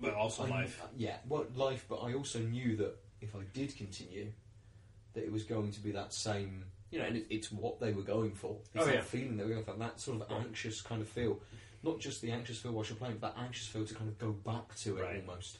But 0.00 0.14
also 0.14 0.44
I- 0.44 0.50
life. 0.50 0.80
Yeah, 0.96 1.16
well, 1.28 1.46
life. 1.54 1.84
But 1.88 1.96
I 1.96 2.14
also 2.14 2.38
knew 2.40 2.76
that 2.76 2.96
if 3.20 3.34
I 3.34 3.40
did 3.52 3.76
continue, 3.76 4.32
that 5.14 5.24
it 5.24 5.32
was 5.32 5.42
going 5.44 5.72
to 5.72 5.80
be 5.80 5.90
that 5.92 6.12
same. 6.12 6.64
You 6.90 6.98
know, 7.00 7.04
and 7.06 7.16
it, 7.16 7.26
it's 7.30 7.52
what 7.52 7.80
they 7.80 7.92
were 7.92 8.02
going 8.02 8.32
for. 8.32 8.58
It's 8.74 8.82
Oh, 8.82 8.86
that 8.86 8.94
yeah. 8.94 9.00
feeling 9.02 9.36
they 9.36 9.44
were 9.44 9.50
going 9.50 9.64
for, 9.64 9.74
that 9.74 10.00
sort 10.00 10.22
of 10.22 10.32
anxious 10.32 10.80
kind 10.80 11.02
of 11.02 11.08
feel. 11.08 11.40
Not 11.82 12.00
just 12.00 12.22
the 12.22 12.30
anxious 12.32 12.58
feel 12.58 12.72
while 12.72 12.84
you're 12.86 12.96
playing, 12.96 13.18
but 13.20 13.34
that 13.36 13.42
anxious 13.42 13.66
feel 13.68 13.84
to 13.86 13.94
kind 13.94 14.08
of 14.08 14.18
go 14.18 14.32
back 14.32 14.74
to 14.78 14.96
it 14.98 15.02
Right. 15.02 15.20
almost. 15.28 15.58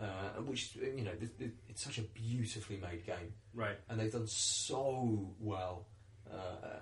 Uh, 0.00 0.40
which 0.42 0.76
you 0.76 1.02
know, 1.04 1.14
th- 1.14 1.38
th- 1.38 1.50
it's 1.68 1.82
such 1.82 1.98
a 1.98 2.02
beautifully 2.02 2.76
made 2.76 3.04
game, 3.06 3.32
Right. 3.54 3.78
and 3.88 3.98
they've 4.00 4.12
done 4.12 4.26
so 4.26 5.34
well. 5.40 5.86
Uh, 6.30 6.80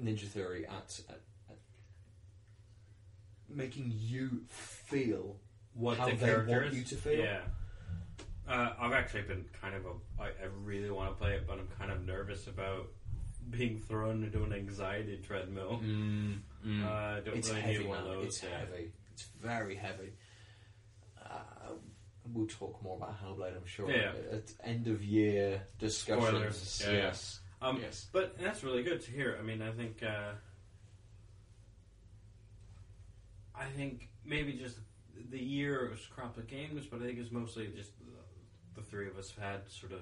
Ninja 0.00 0.26
Theory 0.26 0.66
at, 0.66 1.00
at, 1.08 1.20
at 1.50 1.58
making 3.48 3.92
you 3.94 4.42
feel 4.48 5.36
What 5.74 5.98
how 5.98 6.08
the 6.08 6.14
they 6.16 6.34
want 6.36 6.72
you 6.72 6.82
to 6.84 6.96
feel. 6.96 7.18
Yeah. 7.18 7.40
Uh, 8.48 8.74
I've 8.80 8.92
actually 8.92 9.22
been 9.22 9.44
kind 9.60 9.74
of 9.76 9.86
a. 9.86 10.22
I, 10.22 10.26
I 10.28 10.46
really 10.64 10.90
want 10.90 11.10
to 11.10 11.14
play 11.14 11.34
it, 11.34 11.46
but 11.46 11.58
I'm 11.58 11.68
kind 11.78 11.92
of 11.92 12.04
nervous 12.04 12.46
about 12.48 12.88
being 13.50 13.80
thrown 13.80 14.24
into 14.24 14.42
an 14.44 14.52
anxiety 14.52 15.18
treadmill. 15.26 15.80
Mm, 15.84 16.40
Uh, 16.64 16.86
I 16.86 17.20
don't 17.24 17.36
it's 17.36 17.48
really 17.48 17.60
heavy, 17.62 17.78
need 17.78 17.88
one 17.88 17.98
of 17.98 18.04
those. 18.04 18.26
It's 18.26 18.42
yeah. 18.42 18.58
heavy. 18.60 18.92
It's 19.12 19.24
very 19.42 19.74
heavy. 19.76 20.12
Uh, 21.22 21.72
we'll 22.32 22.46
talk 22.46 22.82
more 22.82 22.96
about 22.96 23.16
Hellblade, 23.22 23.56
I'm 23.56 23.66
sure. 23.66 23.90
Yeah. 23.90 24.12
At 24.32 24.52
end 24.64 24.86
of 24.86 25.02
year 25.02 25.62
discussions. 25.78 26.26
Spoilers. 26.28 26.82
Yeah, 26.84 26.92
yeah. 26.92 26.98
yes. 26.98 27.40
Um, 27.62 27.78
yes. 27.82 28.06
But 28.12 28.38
that's 28.38 28.62
really 28.64 28.82
good 28.82 29.00
to 29.02 29.10
hear. 29.10 29.36
I 29.38 29.42
mean, 29.42 29.60
I 29.62 29.70
think 29.72 30.02
uh, 30.02 30.32
I 33.54 33.66
think 33.76 34.08
maybe 34.24 34.52
just 34.54 34.78
the 35.30 35.38
year 35.38 35.88
was 35.90 36.00
crop 36.06 36.36
of 36.38 36.46
games, 36.46 36.86
but 36.86 37.02
I 37.02 37.06
think 37.06 37.18
it's 37.18 37.30
mostly 37.30 37.66
just 37.76 37.92
the, 37.98 38.80
the 38.80 38.82
three 38.86 39.08
of 39.08 39.18
us 39.18 39.32
had 39.38 39.68
sort 39.70 39.92
of 39.92 40.00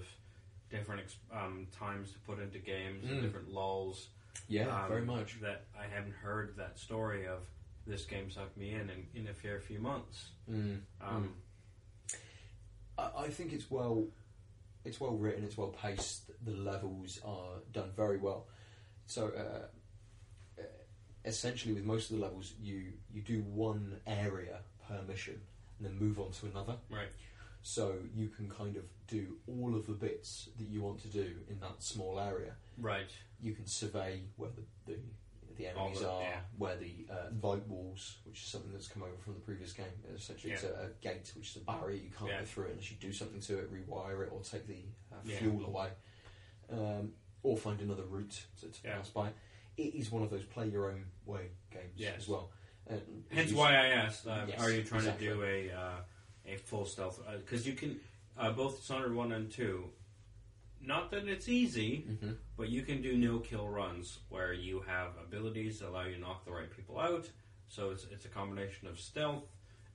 different 0.71 1.03
ex- 1.03 1.17
um, 1.33 1.67
times 1.73 2.13
to 2.13 2.19
put 2.21 2.39
into 2.41 2.59
games, 2.59 3.05
and 3.05 3.19
Mm. 3.21 3.23
different 3.23 3.49
lulls. 3.53 4.09
Yeah, 4.49 4.69
um, 4.83 4.89
very 4.89 5.05
much. 5.05 5.41
That 5.41 5.65
I 5.79 5.87
haven't 5.87 6.13
heard 6.15 6.57
that 6.57 6.79
story 6.79 7.27
of 7.27 7.39
Mm. 7.41 7.43
mm. 7.43 7.91
this 7.93 8.05
game 8.05 8.31
sucked 8.31 8.57
me 8.57 8.73
in 8.75 8.91
in, 8.91 9.07
in 9.15 9.27
a 9.29 9.35
fair 9.35 9.61
few 9.61 9.79
months. 9.79 10.31
Um, 11.01 11.35
I, 12.99 13.11
I 13.25 13.29
think 13.29 13.53
it's 13.53 13.71
well, 13.71 14.07
it's 14.85 15.01
well 15.01 15.13
written. 15.17 15.45
It's 15.45 15.57
well 15.57 15.69
paced. 15.83 16.31
The 16.45 16.53
levels 16.53 17.19
are 17.25 17.61
done 17.73 17.91
very 17.97 18.19
well. 18.19 18.47
So, 19.07 19.29
uh, 19.29 20.61
uh, 20.61 20.65
essentially, 21.25 21.75
with 21.75 21.85
most 21.85 22.11
of 22.11 22.17
the 22.17 22.23
levels, 22.23 22.55
you 22.61 22.93
you 23.13 23.23
do 23.23 23.41
one 23.43 24.01
area 24.07 24.61
per 24.87 25.03
mission 25.03 25.41
and 25.79 25.87
then 25.87 25.99
move 25.99 26.19
on 26.21 26.31
to 26.33 26.47
another. 26.47 26.77
Right. 26.91 27.09
So 27.63 27.95
you 28.15 28.29
can 28.29 28.49
kind 28.49 28.77
of 28.77 28.85
do 29.09 29.37
all 29.47 29.75
of 29.75 29.87
the 29.87 29.93
bits 29.93 30.49
that 30.59 30.69
you 30.69 30.81
want 30.83 31.01
to 31.03 31.09
do 31.09 31.35
in 31.51 31.59
that 31.61 31.83
small 31.83 32.19
area. 32.19 32.53
Right. 32.79 33.11
You 33.41 33.53
can 33.55 33.67
survey 33.67 34.23
where 34.37 34.51
the 34.51 34.63
the, 34.93 34.99
the 35.57 35.67
enemies 35.67 36.01
the- 36.01 36.09
are, 36.11 36.23
yeah. 36.23 36.41
where 36.57 36.77
the 36.77 37.07
uh, 37.11 37.47
light 37.47 37.67
walls, 37.67 38.19
which 38.25 38.41
is 38.43 38.47
something 38.49 38.71
that's 38.73 38.89
come 38.89 39.03
over 39.03 39.17
from 39.25 39.35
the 39.35 39.41
previous 39.41 39.73
game. 39.73 39.87
Essentially, 40.15 40.53
it's 40.53 40.65
a, 40.65 40.69
a 40.69 40.89
gate, 41.03 41.33
which 41.37 41.51
is 41.51 41.57
a 41.57 41.61
barrier. 41.61 41.97
You 42.03 42.11
can't 42.17 42.31
Yeah. 42.31 42.41
go 42.41 42.45
through 42.47 42.65
it 42.67 42.71
unless 42.73 42.91
you 42.91 42.97
do 43.01 43.13
something 43.13 43.41
to 43.41 43.59
it, 43.59 43.73
rewire 43.73 44.23
it, 44.25 44.31
or 44.33 44.41
take 44.43 44.67
the 44.67 44.85
uh, 45.13 45.17
Yeah. 45.25 45.39
fuel 45.39 45.67
away, 45.67 45.89
um, 46.71 47.13
or 47.43 47.57
find 47.57 47.81
another 47.81 48.05
route 48.05 48.41
to, 48.61 48.67
to 48.69 48.79
Yeah. 48.85 48.97
pass 48.99 49.11
by. 49.11 49.31
It 49.77 49.95
is 49.95 50.11
one 50.11 50.23
of 50.23 50.31
those 50.31 50.45
play 50.45 50.69
your 50.69 50.91
own 50.91 51.05
way 51.27 51.51
games 51.73 51.93
Yes. 51.97 52.15
as 52.19 52.29
well. 52.29 52.51
And 52.87 53.25
Hence 53.31 53.53
why 53.53 53.75
I 53.75 53.87
asked, 53.89 54.27
uh, 54.27 54.47
Yes, 54.49 54.61
are 54.61 54.71
you 54.73 54.83
trying 54.83 55.05
to 55.05 55.13
do 55.19 55.43
a 55.43 55.71
uh, 55.73 55.97
a 56.49 56.57
full 56.57 56.85
stealth? 56.87 57.21
Because 57.45 57.67
you 57.67 57.75
can 57.75 58.01
uh, 58.37 58.51
both 58.53 58.79
Dishonored 58.81 59.15
one 59.15 59.33
and 59.33 59.51
two. 59.51 59.91
Not 60.81 61.11
that 61.11 61.27
it's 61.27 61.49
easy, 61.49 62.07
Mhm. 62.09 62.37
but 62.57 62.69
you 62.69 62.83
can 62.83 63.03
do 63.03 63.17
no 63.19 63.41
kill 63.41 63.69
runs 63.69 64.21
where 64.29 64.53
you 64.53 64.81
have 64.83 65.17
abilities 65.19 65.81
that 65.81 65.89
allow 65.89 66.05
you 66.05 66.15
to 66.15 66.21
knock 66.21 66.45
the 66.45 66.53
right 66.53 66.71
people 66.71 66.99
out. 67.01 67.29
So 67.69 67.91
it's 67.91 68.05
it's 68.05 68.25
a 68.25 68.29
combination 68.29 68.87
of 68.89 68.99
stealth 68.99 69.45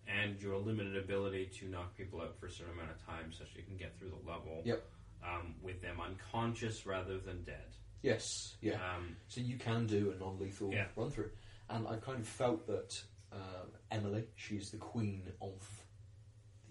and 0.05 0.39
your 0.41 0.57
limited 0.57 0.97
ability 0.97 1.45
to 1.59 1.69
knock 1.69 1.95
people 1.95 2.19
out 2.21 2.37
for 2.37 2.47
a 2.47 2.51
certain 2.51 2.73
amount 2.73 2.91
of 2.91 3.01
time, 3.05 3.31
such 3.31 3.53
that 3.53 3.59
you 3.61 3.65
can 3.65 3.77
get 3.77 3.97
through 3.97 4.09
the 4.09 4.29
level. 4.29 4.61
Yep. 4.65 4.85
Um, 5.23 5.55
with 5.61 5.81
them 5.81 6.01
unconscious 6.01 6.85
rather 6.85 7.17
than 7.17 7.43
dead. 7.45 7.77
Yes, 8.01 8.57
yeah. 8.59 8.95
Um, 8.95 9.15
So 9.29 9.39
you 9.39 9.57
can 9.57 9.87
do 9.87 10.11
a 10.11 10.15
non-lethal 10.19 10.73
Yeah. 10.73 10.89
run 10.97 11.09
through, 11.09 11.31
and 11.69 11.87
I 11.87 11.95
kind 11.95 12.19
of 12.19 12.27
felt 12.27 12.67
that 12.67 13.01
um, 13.31 13.71
Emily, 13.89 14.27
she's 14.35 14.69
the 14.69 14.77
queen 14.77 15.31
of 15.41 15.82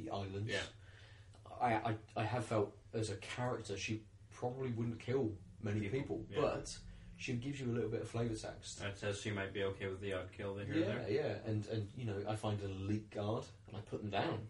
the 0.05 0.11
islands. 0.11 0.50
Yeah. 0.50 0.59
I, 1.61 1.74
I 1.74 1.94
I 2.16 2.24
have 2.24 2.44
felt 2.44 2.72
as 2.94 3.11
a 3.11 3.16
character 3.16 3.76
she 3.76 4.03
probably 4.34 4.70
wouldn't 4.70 4.98
kill 4.98 5.30
many 5.62 5.80
People, 5.88 6.24
yeah. 6.30 6.40
but 6.40 6.76
she 7.16 7.34
gives 7.34 7.61
you 7.61 7.66
a 7.70 7.74
little 7.74 7.88
bit 7.90 8.03
of 8.03 8.09
flavour 8.09 8.34
text. 8.34 8.80
that 8.80 8.98
says 8.98 9.20
she 9.20 9.30
might 9.30 9.53
be 9.53 9.62
okay 9.62 9.86
with 9.86 10.00
the 10.00 10.12
odd 10.12 10.26
kill 10.36 10.55
they 10.55 10.64
hear 10.64 10.76
Yeah, 10.78 10.84
there. 10.86 11.05
yeah, 11.09 11.20
yeah. 11.20 11.34
and 11.50 11.66
and 11.68 11.88
you 11.96 12.05
know 12.05 12.16
I 12.28 12.34
find 12.34 12.61
an 12.62 12.72
elite 12.82 13.11
guard 13.11 13.44
and 13.68 13.76
I 13.76 13.80
put 13.80 14.00
them 14.03 14.11
down. 14.11 14.40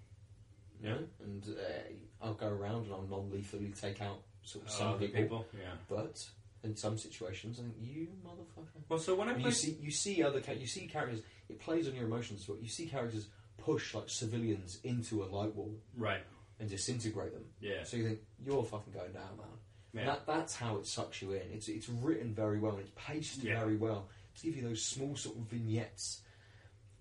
You 0.80 0.88
Yeah. 0.88 0.94
know, 0.94 1.00
and 1.24 1.46
uh, 1.50 2.24
I'll 2.26 2.34
go 2.34 2.48
around 2.48 2.84
and 2.86 2.92
I'll 2.94 3.07
non-lethally 3.11 3.72
take 3.80 4.00
out 4.00 4.20
sort 4.42 4.64
of 4.64 4.70
some 4.70 4.88
Other 4.94 5.07
people, 5.07 5.22
people, 5.22 5.46
yeah. 5.61 5.74
but 5.88 6.26
in 6.64 6.74
some 6.76 6.96
situations 6.96 7.59
I 7.59 7.62
think 7.62 7.74
you 7.80 8.09
motherfucker. 8.26 8.80
Well, 8.88 8.98
so 8.98 9.14
when 9.14 9.28
I 9.28 9.32
And 9.34 9.42
you 9.42 9.50
see, 9.50 9.76
you 9.80 9.90
see 9.90 10.22
other, 10.22 10.40
cha- 10.40 10.53
you 10.53 10.66
see 10.66 10.86
characters. 10.86 11.20
It 11.48 11.61
plays 11.61 11.86
on 11.88 11.94
your 11.94 12.07
emotions. 12.07 12.44
But 12.48 12.62
you 12.62 12.68
see 12.68 12.86
characters 12.86 13.26
push 13.64 13.94
like 13.94 14.08
civilians 14.08 14.78
into 14.84 15.22
a 15.22 15.26
light 15.26 15.54
wall 15.54 15.74
right, 15.96 16.22
and 16.60 16.68
disintegrate 16.68 17.32
them. 17.32 17.44
yeah, 17.60 17.84
So 17.84 17.96
you 17.96 18.04
think 18.08 18.18
you're 18.44 18.64
fucking 18.64 18.92
going 18.92 19.12
down, 19.12 19.36
man. 19.36 19.46
yeah. 19.94 20.04
That 20.06 20.26
that's 20.26 20.54
how 20.56 20.76
it 20.78 20.86
sucks 20.86 21.20
you 21.22 21.32
in. 21.32 21.42
It's 21.52 21.68
it's 21.68 21.88
written 21.88 22.34
very 22.34 22.58
well. 22.58 22.72
and 22.72 22.80
It's 22.80 22.92
paced 22.96 23.42
Yeah. 23.42 23.58
very 23.60 23.76
well 23.76 24.08
to 24.36 24.42
give 24.46 24.56
you 24.56 24.62
those 24.62 24.82
small 24.82 25.14
sort 25.16 25.36
of 25.36 25.42
vignettes 25.44 26.22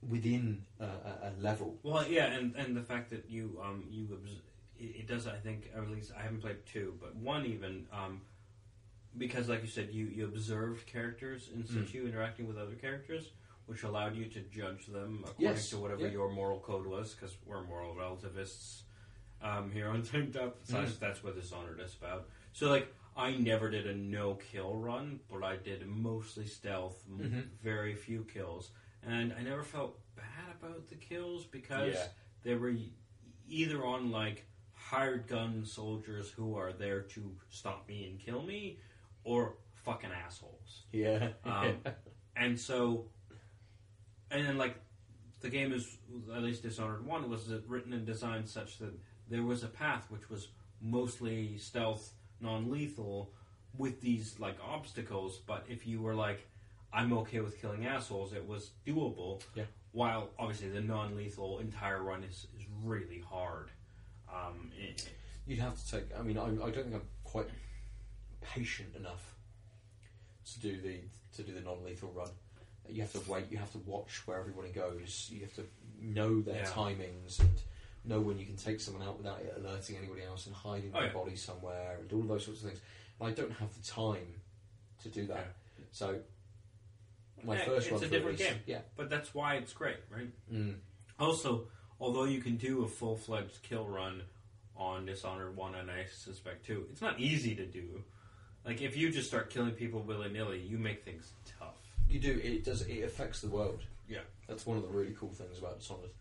within 0.07 0.63
uh, 0.79 0.85
a, 0.85 1.27
a 1.27 1.31
level. 1.41 1.77
Well, 1.83 2.05
yeah, 2.07 2.25
and, 2.33 2.55
and 2.55 2.75
the 2.75 2.81
fact 2.81 3.09
that 3.11 3.29
you 3.29 3.59
um 3.63 3.83
you 3.89 4.07
obs- 4.13 4.41
it, 4.79 5.01
it 5.01 5.07
does 5.07 5.27
I 5.27 5.37
think 5.37 5.69
or 5.75 5.83
at 5.83 5.89
least 5.91 6.11
I 6.17 6.21
haven't 6.23 6.41
played 6.41 6.65
two, 6.65 6.95
but 6.99 7.15
one 7.15 7.45
even 7.45 7.85
um 7.93 8.21
because 9.17 9.47
like 9.49 9.61
you 9.61 9.67
said 9.67 9.89
you 9.91 10.05
you 10.07 10.25
observed 10.25 10.85
characters 10.87 11.49
in 11.53 11.63
Mm. 11.63 11.85
situ 11.87 12.05
interacting 12.07 12.47
with 12.47 12.57
other 12.57 12.75
characters, 12.75 13.29
which 13.71 13.83
allowed 13.83 14.17
you 14.17 14.25
to 14.25 14.41
judge 14.41 14.85
them 14.87 15.19
according 15.23 15.45
Yes, 15.47 15.69
to 15.69 15.77
whatever 15.77 16.01
yeah. 16.01 16.09
your 16.11 16.29
moral 16.29 16.59
code 16.59 16.85
was, 16.85 17.13
because 17.13 17.37
we're 17.45 17.63
moral 17.63 17.95
relativists 17.95 18.83
um, 19.41 19.71
here 19.71 19.87
on 19.87 20.03
Tanked 20.11 20.35
Up. 20.35 20.57
So 20.63 20.73
Mm. 20.75 20.81
that's, 20.83 20.97
that's 20.97 21.23
what 21.23 21.35
Dishonored 21.39 21.79
is 21.79 21.95
about. 21.95 22.27
So 22.53 22.69
like. 22.69 22.93
I 23.13 23.31
never 23.35 23.69
did 23.69 23.87
a 23.87 23.93
no 23.93 24.35
kill 24.35 24.73
run, 24.73 25.19
but 25.29 25.43
I 25.43 25.57
did 25.57 25.85
mostly 25.85 26.45
stealth, 26.47 26.95
m- 27.09 27.19
Mhm. 27.19 27.61
very 27.61 27.93
few 27.93 28.23
kills, 28.23 28.71
and 29.03 29.33
I 29.33 29.41
never 29.43 29.63
felt 29.63 29.99
bad 30.15 30.55
about 30.57 30.87
the 30.87 30.95
kills 30.95 31.45
because 31.45 31.93
Yeah. 31.93 32.07
they 32.43 32.55
were 32.55 32.73
either 33.49 33.85
on 33.85 34.11
like 34.11 34.45
hired 34.73 35.27
gun 35.27 35.65
soldiers 35.65 36.31
who 36.31 36.55
are 36.55 36.71
there 36.71 37.01
to 37.01 37.35
stop 37.49 37.85
me 37.89 38.05
and 38.07 38.17
kill 38.17 38.43
me, 38.43 38.79
or 39.25 39.57
fucking 39.73 40.11
assholes. 40.13 40.83
Yeah. 40.93 41.33
Um, 41.43 41.81
and 42.37 42.57
so, 42.57 43.07
and 44.31 44.47
then 44.47 44.57
like 44.57 44.75
the 45.41 45.49
game 45.49 45.73
is 45.73 45.97
at 46.35 46.41
least 46.41 46.63
Dishonored 46.63 47.05
One 47.05 47.29
was 47.29 47.51
written 47.67 47.93
and 47.93 48.05
designed 48.05 48.47
such 48.47 48.77
that 48.79 48.93
there 49.29 49.43
was 49.43 49.63
a 49.63 49.67
path 49.67 50.05
which 50.09 50.29
was 50.29 50.49
mostly 50.81 51.57
stealth, 51.57 52.13
non-lethal, 52.39 53.31
with 53.77 54.01
these 54.01 54.39
like 54.39 54.57
obstacles. 54.65 55.39
But 55.45 55.65
if 55.67 55.87
you 55.87 56.01
were 56.01 56.15
like, 56.15 56.47
I'm 56.93 57.13
okay 57.19 57.39
with 57.39 57.61
killing 57.61 57.85
assholes, 57.85 58.33
it 58.33 58.47
was 58.47 58.71
doable. 58.85 59.41
Yeah. 59.55 59.63
While 59.93 60.29
obviously 60.39 60.69
the 60.69 60.81
non-lethal 60.81 61.59
entire 61.59 62.01
run 62.03 62.23
is, 62.23 62.47
is 62.57 62.65
really 62.83 63.23
hard. 63.29 63.69
Um, 64.29 64.71
it, 64.77 65.09
You'd 65.47 65.59
have 65.59 65.81
to 65.83 65.91
take. 65.91 66.05
I 66.17 66.21
mean, 66.21 66.37
I, 66.37 66.45
I 66.45 66.47
don't 66.47 66.73
think 66.73 66.93
I'm 66.93 67.01
quite 67.23 67.47
patient 68.41 68.95
enough 68.95 69.35
to 70.53 70.59
do 70.59 70.81
the 70.81 70.99
to 71.35 71.43
do 71.43 71.53
the 71.53 71.61
non-lethal 71.61 72.11
run. 72.15 72.29
You 72.91 73.01
have 73.01 73.11
to 73.13 73.31
wait. 73.31 73.45
You 73.51 73.57
have 73.57 73.71
to 73.71 73.77
watch 73.79 74.25
where 74.27 74.39
everybody 74.39 74.69
goes. 74.69 75.29
You 75.31 75.41
have 75.41 75.53
to 75.55 75.65
know 76.01 76.41
their 76.41 76.55
Yeah. 76.63 76.65
timings 76.69 77.39
and 77.39 77.49
know 78.03 78.19
when 78.19 78.37
you 78.39 78.45
can 78.45 78.57
take 78.57 78.79
someone 78.81 79.03
out 79.07 79.17
without 79.17 79.39
it 79.41 79.53
alerting 79.57 79.97
anybody 79.97 80.23
else 80.23 80.47
and 80.47 80.55
hiding 80.55 80.91
Oh, 80.93 80.99
their 80.99 81.07
yeah. 81.07 81.13
body 81.13 81.35
somewhere 81.35 81.97
and 81.99 82.11
all 82.13 82.23
those 82.23 82.45
sorts 82.45 82.61
of 82.63 82.69
things. 82.69 82.81
And 83.19 83.29
I 83.29 83.31
don't 83.33 83.51
have 83.53 83.73
the 83.79 83.87
time 83.87 84.41
to 85.03 85.09
do 85.09 85.27
that. 85.27 85.55
Yeah. 85.77 85.85
So 85.91 86.21
my 87.43 87.57
Yeah, 87.57 87.65
first 87.65 87.91
it's 87.91 88.01
a 88.01 88.07
different 88.09 88.39
is- 88.41 88.47
game. 88.47 88.59
Yeah. 88.65 88.81
but 88.95 89.09
that's 89.09 89.33
why 89.33 89.55
it's 89.55 89.73
great, 89.73 89.97
right? 90.09 90.31
Mm. 90.51 90.79
Also, 91.19 91.67
although 91.99 92.25
you 92.25 92.41
can 92.41 92.57
do 92.57 92.83
a 92.83 92.87
full 92.87 93.15
fledged 93.15 93.61
kill 93.63 93.87
run 93.87 94.23
on 94.75 95.05
Dishonored 95.05 95.55
1 95.55 95.75
and 95.75 95.91
I 95.91 96.05
suspect 96.05 96.65
2, 96.65 96.87
it's 96.91 97.01
not 97.01 97.19
easy 97.19 97.55
to 97.55 97.65
do. 97.65 98.03
Like, 98.65 98.81
if 98.81 98.95
you 98.97 99.11
just 99.11 99.27
start 99.27 99.49
killing 99.49 99.71
people 99.73 100.01
willy 100.01 100.29
nilly, 100.29 100.59
you 100.59 100.77
make 100.77 101.03
things 101.03 101.33
tough. 101.59 101.75
You 102.11 102.19
do. 102.19 102.39
It 102.43 102.63
does. 102.65 102.81
It 102.83 103.03
affects 103.03 103.41
the 103.41 103.47
world. 103.49 103.81
Yeah. 104.07 104.19
That's 104.47 104.65
one 104.65 104.77
of 104.77 104.83
the 104.83 104.89
really 104.89 105.15
cool 105.17 105.29
things 105.29 105.57
about 105.59 105.79
Dishonored. 105.79 106.11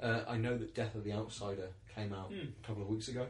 Uh, 0.00 0.20
I 0.28 0.36
know 0.36 0.56
that 0.58 0.74
Death 0.74 0.94
of 0.96 1.04
the 1.04 1.12
Outsider 1.12 1.68
came 1.94 2.12
out 2.12 2.28
Hmm. 2.30 2.48
a 2.62 2.66
couple 2.66 2.82
of 2.82 2.88
weeks 2.88 3.08
ago, 3.08 3.26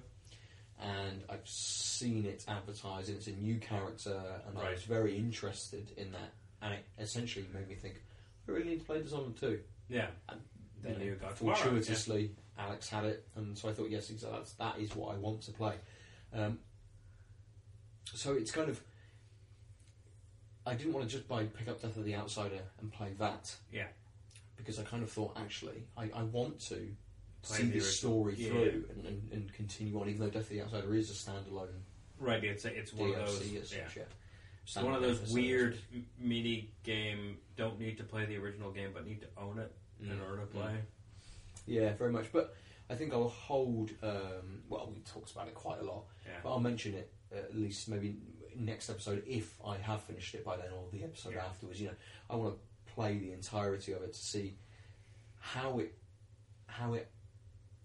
and 0.80 1.22
I've 1.28 1.46
seen 1.46 2.24
it 2.24 2.44
advertised. 2.48 3.08
And 3.10 3.18
it's 3.18 3.26
a 3.26 3.32
new 3.32 3.58
character, 3.58 4.20
and 4.48 4.58
I 4.58 4.70
was 4.72 4.82
very 4.84 5.16
interested 5.16 5.92
in 5.96 6.10
that. 6.12 6.32
And 6.62 6.72
it 6.74 6.84
essentially 6.98 7.46
made 7.52 7.68
me 7.68 7.74
think, 7.74 8.02
I 8.48 8.52
really 8.52 8.70
need 8.70 8.78
to 8.80 8.84
play 8.86 9.02
Dishonored 9.02 9.36
too. 9.36 9.60
Yeah. 9.88 10.08
And 10.30 10.40
Then 10.82 11.00
you 11.00 11.18
know, 11.20 11.28
fortuitously, 11.34 12.34
Alex 12.58 12.88
had 12.88 13.04
it, 13.04 13.28
and 13.36 13.56
so 13.56 13.68
I 13.68 13.72
thought, 13.74 13.90
yes, 13.90 14.08
exactly. 14.10 14.38
That's, 14.38 14.52
that 14.54 14.78
is 14.78 14.96
what 14.96 15.14
I 15.14 15.18
want 15.18 15.42
to 15.42 15.52
play. 15.52 15.74
Um, 16.32 16.58
so 18.14 18.32
it's 18.32 18.50
kind 18.50 18.68
of. 18.70 18.80
I 20.66 20.74
didn't 20.74 20.92
want 20.92 21.08
to 21.08 21.14
just 21.16 21.28
buy 21.28 21.44
pick 21.44 21.68
up 21.68 21.80
Death 21.80 21.96
of 21.96 22.04
the 22.04 22.14
Outsider 22.16 22.60
and 22.80 22.92
play 22.92 23.12
that. 23.18 23.54
Yeah. 23.72 23.86
Because 24.56 24.78
I 24.78 24.82
kind 24.82 25.02
of 25.02 25.10
thought, 25.10 25.36
actually, 25.36 25.84
I, 25.96 26.10
I 26.14 26.22
want 26.24 26.58
to 26.68 26.88
Play 27.42 27.58
see 27.58 27.62
the 27.64 27.72
this 27.78 27.84
original. 28.04 28.22
story 28.22 28.34
Yeah. 28.36 28.48
through 28.50 28.84
and, 28.90 29.06
and, 29.06 29.32
and 29.32 29.52
continue 29.52 30.00
on, 30.00 30.08
even 30.08 30.20
though 30.22 30.30
Death 30.30 30.42
of 30.42 30.48
the 30.48 30.62
Outsider 30.62 30.94
is 30.94 31.10
a 31.10 31.14
standalone 31.14 31.68
Right, 32.18 32.42
it's, 32.42 32.64
a, 32.64 32.76
it's 32.76 32.92
one 32.94 33.10
DLC 33.10 33.16
of 33.20 33.26
those. 33.26 33.42
as 33.42 33.72
Yeah. 33.74 33.84
such. 33.86 33.96
Yeah. 33.98 34.02
It's 34.64 34.76
one 34.76 34.94
of 34.94 35.02
Standalone 35.02 35.20
those 35.20 35.32
weird 35.32 35.78
m- 35.94 36.06
mini 36.18 36.70
game, 36.82 37.36
don't 37.56 37.78
need 37.78 37.98
to 37.98 38.04
play 38.04 38.24
the 38.24 38.36
original 38.38 38.72
game, 38.72 38.90
but 38.92 39.06
need 39.06 39.20
to 39.20 39.28
own 39.36 39.58
it 39.60 39.72
in 40.00 40.08
Mm. 40.08 40.22
order 40.28 40.40
to 40.40 40.46
play. 40.46 40.74
Yeah, 41.66 41.92
very 41.94 42.10
much. 42.10 42.32
But 42.32 42.56
I 42.90 42.94
think 42.96 43.12
I'll 43.12 43.28
hold. 43.28 43.90
Um, 44.02 44.62
well, 44.68 44.90
we 44.92 45.00
talked 45.02 45.30
about 45.32 45.46
it 45.48 45.54
quite 45.54 45.80
a 45.80 45.84
lot. 45.84 46.04
Yeah. 46.24 46.32
But 46.42 46.50
I'll 46.50 46.60
mention 46.60 46.94
it 46.94 47.12
at 47.32 47.56
least 47.56 47.88
maybe 47.88 48.16
next 48.58 48.88
episode 48.90 49.22
if 49.26 49.54
I 49.64 49.76
have 49.78 50.02
finished 50.02 50.34
it 50.34 50.44
by 50.44 50.56
then, 50.56 50.70
or 50.72 50.84
the 50.92 51.04
episode 51.04 51.34
Yeah. 51.34 51.44
afterwards. 51.46 51.80
You 51.80 51.88
know, 51.88 51.94
I 52.30 52.36
want 52.36 52.54
to 52.54 52.92
play 52.94 53.18
the 53.18 53.32
entirety 53.32 53.92
of 53.92 54.02
it 54.02 54.12
to 54.12 54.18
see 54.18 54.56
how 55.38 55.78
it 55.78 55.94
how 56.66 56.94
it 56.94 57.08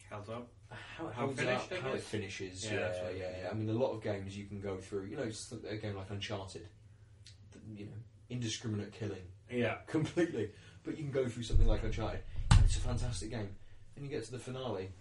Held 0.10 0.30
up. 0.30 0.50
how 0.70 1.08
it 1.08 1.14
How 1.14 1.26
holds 1.26 1.40
finished, 1.40 1.72
up, 1.72 1.78
how 1.80 1.94
it 1.94 2.02
finishes. 2.02 2.66
Yeah, 2.66 2.72
Yeah, 2.74 2.80
yeah, 2.80 3.08
I 3.08 3.12
yeah, 3.12 3.28
mean. 3.38 3.48
I 3.52 3.54
mean, 3.54 3.70
a 3.70 3.74
lot 3.80 3.92
of 3.92 4.02
games 4.04 4.38
you 4.38 4.46
can 4.46 4.60
go 4.60 4.78
through. 4.78 5.06
You 5.06 5.16
know, 5.18 5.24
it's 5.24 5.52
a 5.52 5.78
game 5.78 5.96
like 5.96 6.10
Uncharted. 6.10 6.68
You 7.76 7.86
know, 7.86 7.92
indiscriminate 8.30 8.92
killing 8.94 9.22
Yeah. 9.50 9.76
completely. 9.88 10.52
But 10.84 10.98
you 10.98 11.04
can 11.04 11.12
go 11.12 11.28
through 11.30 11.44
something 11.44 11.68
like 11.68 11.84
Uncharted, 11.84 12.22
and 12.52 12.64
it's 12.66 12.76
a 12.76 12.80
fantastic 12.82 13.30
game. 13.30 13.56
And 13.96 14.04
you 14.06 14.10
get 14.12 14.24
to 14.26 14.32
the 14.32 14.40
finale, 14.40 14.86
and 14.86 14.94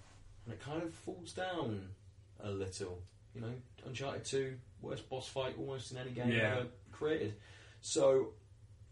and 0.47 0.55
it 0.55 0.61
kind 0.61 0.83
of 0.83 0.93
falls 0.95 1.33
down 1.33 1.91
a 2.43 2.51
little. 2.51 3.03
You 3.35 3.41
know, 3.43 3.53
Uncharted 3.87 4.25
Two, 4.25 4.59
worst 4.83 5.09
boss 5.09 5.29
fight 5.29 5.55
almost 5.59 5.93
in 5.93 5.99
any 5.99 6.11
game 6.11 6.31
Yeah. 6.31 6.57
ever 6.59 6.67
created. 6.93 7.35
So 7.81 8.35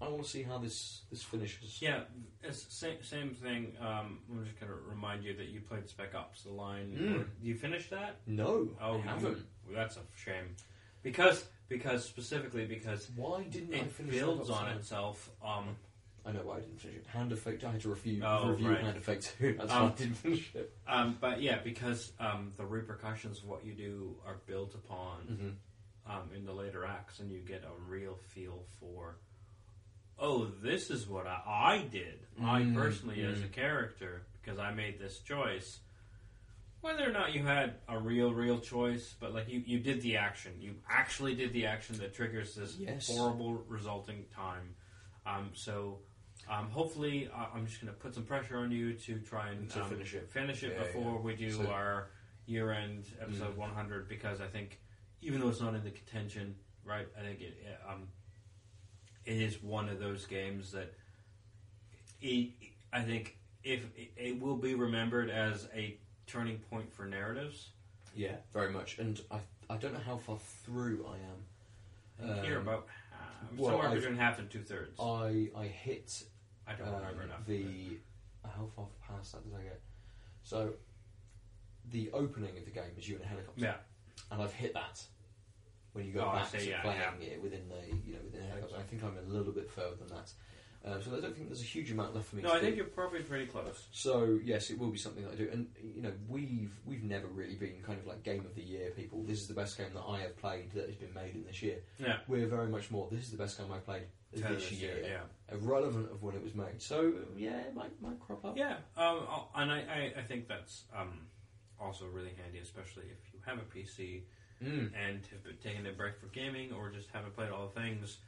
I 0.00 0.08
want 0.08 0.22
to 0.24 0.28
see 0.30 0.42
how 0.42 0.58
this 0.58 1.02
this 1.10 1.22
finishes. 1.22 1.82
Yeah, 1.82 2.02
it's 2.42 2.72
same 2.74 3.02
same 3.02 3.30
thing. 3.34 3.72
Um, 3.80 4.20
I'm 4.30 4.44
just 4.44 4.58
gonna 4.60 4.72
remind 4.88 5.24
you 5.24 5.34
that 5.36 5.48
you 5.48 5.60
played 5.60 5.88
Spec 5.88 6.14
Ops: 6.14 6.42
The 6.42 6.50
Line. 6.52 6.96
Mm. 6.98 7.24
You 7.42 7.54
finished 7.56 7.90
that? 7.90 8.16
No, 8.26 8.68
Oh, 8.80 8.92
I 8.92 8.96
you- 8.96 9.02
haven't. 9.02 9.46
well, 9.66 9.74
that's 9.74 9.96
a 9.96 10.00
shame. 10.16 10.54
Because 11.02 11.46
because 11.68 12.04
specifically 12.04 12.64
because 12.66 13.10
Why 13.16 13.42
didn't 13.44 13.74
I 13.74 13.78
it 13.78 13.90
finish 13.92 14.14
builds 14.14 14.48
Spec 14.48 14.56
Ops 14.60 14.70
on 14.70 14.76
itself. 14.76 15.30
Um, 15.44 15.76
I 16.24 16.32
know 16.32 16.40
why 16.42 16.56
I 16.56 16.60
didn't 16.60 16.80
finish 16.80 16.96
it. 16.98 17.06
Hand 17.06 17.32
of 17.32 17.38
Fate. 17.40 17.64
I 17.64 17.72
had 17.72 17.80
to 17.82 17.88
review, 17.88 18.22
Oh, 18.24 18.50
review 18.50 18.68
right. 18.70 18.80
Hand 18.80 18.96
of 18.98 19.04
Fate 19.04 19.34
2. 19.38 19.54
That's 19.58 19.72
Um, 19.72 19.82
why 19.84 19.88
I 19.88 19.92
didn't 19.94 20.14
finish 20.14 20.54
it. 20.54 20.76
um, 20.86 21.16
but 21.20 21.40
yeah, 21.40 21.58
because 21.62 22.12
um, 22.20 22.52
the 22.58 22.66
repercussions 22.66 23.38
of 23.38 23.44
what 23.46 23.64
you 23.64 23.72
do 23.72 24.14
are 24.26 24.36
built 24.46 24.74
upon 24.74 25.20
hmm 25.22 25.48
um, 26.08 26.30
in 26.34 26.44
the 26.44 26.52
later 26.52 26.84
acts, 26.84 27.20
and 27.20 27.30
you 27.30 27.38
get 27.40 27.64
a 27.64 27.90
real 27.90 28.16
feel 28.28 28.64
for. 28.80 29.16
Oh, 30.18 30.46
this 30.62 30.90
is 30.90 31.06
what 31.06 31.26
I, 31.26 31.40
I 31.46 31.88
did. 31.90 32.18
I 32.42 32.62
Mm, 32.62 32.74
personally, 32.74 33.22
as 33.22 33.38
a 33.40 33.42
mm. 33.46 33.52
character, 33.52 34.22
because 34.40 34.58
I 34.58 34.72
made 34.72 34.98
this 34.98 35.18
choice. 35.20 35.80
Whether 36.80 37.08
or 37.08 37.12
not 37.12 37.32
you 37.34 37.44
had 37.44 37.74
a 37.88 37.98
real, 37.98 38.32
real 38.32 38.58
choice, 38.60 39.14
but 39.20 39.34
like 39.34 39.48
you, 39.48 39.62
you 39.66 39.80
did 39.80 40.00
the 40.00 40.16
action. 40.16 40.52
You 40.60 40.74
actually 40.88 41.34
did 41.34 41.52
the 41.52 41.66
action 41.66 41.98
that 41.98 42.14
triggers 42.14 42.54
this 42.54 42.76
Yes. 42.78 43.08
horrible 43.08 43.54
resulting 43.68 44.24
time. 44.34 44.74
Um, 45.26 45.50
so, 45.54 45.98
um, 46.48 46.70
hopefully, 46.70 47.28
uh, 47.34 47.46
I'm 47.54 47.66
just 47.66 47.80
going 47.80 47.92
to 47.92 47.98
put 47.98 48.14
some 48.14 48.22
pressure 48.24 48.58
on 48.58 48.70
you 48.70 48.94
to 48.94 49.18
try 49.18 49.50
and 49.50 49.68
To 49.70 49.82
um, 49.82 49.90
finish 49.90 50.14
it. 50.14 50.30
Finish 50.30 50.62
it 50.62 50.72
Yeah, 50.76 50.84
before 50.84 51.18
we 51.20 51.34
do 51.34 51.50
So- 51.50 51.66
our 51.66 52.10
year-end 52.46 53.04
episode 53.20 53.54
Mm. 53.54 53.58
100 53.58 54.08
because 54.08 54.40
I 54.40 54.46
think 54.46 54.78
even 55.22 55.40
though 55.40 55.48
it's 55.48 55.60
not 55.60 55.74
in 55.74 55.84
the 55.84 55.90
contention, 55.90 56.54
right? 56.84 57.06
I 57.18 57.22
think 57.22 57.40
it 57.40 57.56
um, 57.88 58.08
it 59.24 59.36
is 59.36 59.62
one 59.62 59.88
of 59.88 59.98
those 59.98 60.26
games 60.26 60.72
that 60.72 60.94
it, 62.20 62.50
I 62.92 63.02
think 63.02 63.36
if 63.64 63.84
it, 63.96 64.10
it 64.16 64.40
will 64.40 64.56
be 64.56 64.74
remembered 64.74 65.30
as 65.30 65.68
a 65.74 65.96
turning 66.26 66.58
point 66.70 66.92
for 66.92 67.04
narratives. 67.06 67.68
Yeah, 68.14 68.36
very 68.52 68.70
much. 68.70 68.98
And 68.98 69.20
I, 69.30 69.38
I 69.70 69.76
don't 69.76 69.92
know 69.92 70.00
how 70.04 70.16
far 70.16 70.38
through 70.64 71.06
I 71.08 71.16
am. 71.16 72.30
I 72.30 72.34
think 72.34 72.48
you're 72.48 72.58
Um, 72.60 72.66
about 72.68 72.86
uh, 73.12 73.16
well, 73.56 73.70
somewhere 73.70 73.88
I've- 73.88 74.00
between 74.00 74.16
half 74.16 74.38
and 74.38 74.50
two 74.50 74.62
thirds. 74.62 74.98
I 75.00 75.50
I 75.56 75.66
hit 75.66 76.24
I 76.66 76.74
don't 76.74 76.86
remember 76.88 77.22
um, 77.22 77.28
enough. 77.28 77.46
the 77.46 77.98
how 78.44 78.66
far 78.74 78.86
past 79.06 79.32
that 79.32 79.44
did 79.44 79.54
I 79.58 79.62
get? 79.62 79.80
So 80.42 80.74
the 81.90 82.10
opening 82.12 82.56
of 82.58 82.64
the 82.64 82.70
game 82.70 82.90
is 82.98 83.08
you 83.08 83.16
in 83.16 83.22
a 83.22 83.26
helicopter, 83.26 83.60
yeah, 83.60 83.74
and 84.30 84.42
I've 84.42 84.52
hit 84.52 84.74
that. 84.74 85.02
When 85.92 86.04
you 86.06 86.12
go 86.12 86.20
Oh, 86.20 86.28
I 86.28 86.40
back 86.40 86.48
see, 86.50 86.58
to 86.58 86.68
yeah, 86.70 86.82
playing 86.82 87.00
yeah. 87.20 87.28
it 87.28 87.42
within 87.42 87.68
the 87.68 87.96
you 88.06 88.12
know 88.14 88.20
within 88.24 88.42
helicopter, 88.48 88.76
I 88.78 88.82
think 88.82 89.02
I'm 89.02 89.16
a 89.18 89.22
little 89.32 89.52
bit 89.52 89.70
further 89.70 89.96
than 89.96 90.08
that. 90.08 90.32
Um, 90.84 91.02
so 91.02 91.10
I 91.16 91.20
don't 91.20 91.34
think 91.34 91.48
there's 91.48 91.60
a 91.60 91.64
huge 91.64 91.90
amount 91.90 92.14
left 92.14 92.28
for 92.28 92.36
me. 92.36 92.42
no, 92.42 92.50
to 92.50 92.54
I 92.54 92.60
think 92.60 92.74
do. 92.74 92.76
you're 92.76 92.86
probably 92.86 93.20
pretty 93.22 93.46
close. 93.46 93.88
So 93.90 94.38
yes, 94.44 94.70
it 94.70 94.78
will 94.78 94.90
be 94.90 94.98
something 94.98 95.24
that 95.24 95.32
I 95.32 95.34
do, 95.34 95.48
and 95.52 95.66
you 95.82 96.02
know 96.02 96.12
we've 96.28 96.72
we've 96.86 97.02
never 97.02 97.26
really 97.26 97.56
been 97.56 97.82
kind 97.84 97.98
of 97.98 98.06
like 98.06 98.22
game 98.22 98.44
of 98.46 98.54
the 98.54 98.62
year 98.62 98.90
people. 98.90 99.24
This 99.24 99.40
is 99.40 99.48
the 99.48 99.54
best 99.54 99.76
game 99.76 99.88
that 99.94 100.04
I 100.06 100.20
have 100.20 100.36
played 100.36 100.70
that 100.72 100.86
has 100.86 100.94
been 100.94 101.12
made 101.14 101.34
in 101.34 101.44
this 101.44 101.62
year. 101.62 101.78
Yeah, 101.98 102.18
We're 102.28 102.46
very 102.46 102.68
much 102.68 102.90
more. 102.92 103.08
This 103.10 103.24
is 103.24 103.32
the 103.32 103.38
best 103.38 103.58
game 103.58 103.72
I 103.72 103.78
played 103.78 104.04
this, 104.32 104.70
year, 104.70 105.00
yeah. 105.02 105.54
irrelevant 105.56 106.12
of 106.12 106.22
when 106.22 106.36
it 106.36 106.44
was 106.44 106.54
made. 106.54 106.80
So 106.80 107.12
yeah, 107.36 107.58
it 107.62 107.74
might 107.74 108.00
might 108.00 108.20
crop 108.20 108.44
up. 108.44 108.56
Yeah, 108.56 108.74
um, 108.96 109.26
I'll- 109.28 109.50
and 109.56 109.72
I, 109.72 109.78
I, 109.78 110.12
I 110.20 110.22
think 110.22 110.46
that's 110.46 110.84
um, 110.96 111.26
also 111.80 112.04
really 112.06 112.34
handy, 112.40 112.58
especially 112.60 113.04
if 113.10 113.27
you 113.38 113.44
have 113.52 113.58
a 113.58 113.66
PC 113.76 114.22
Mm. 114.62 114.90
and 114.92 115.24
have 115.30 115.44
been 115.44 115.56
taking 115.62 115.86
a 115.86 115.92
break 115.92 116.18
for 116.18 116.26
gaming 116.26 116.72
or 116.72 116.90
just 116.90 117.08
haven't 117.12 117.32
played 117.36 117.50
all 117.50 117.68
the 117.72 117.80
things. 117.80 118.18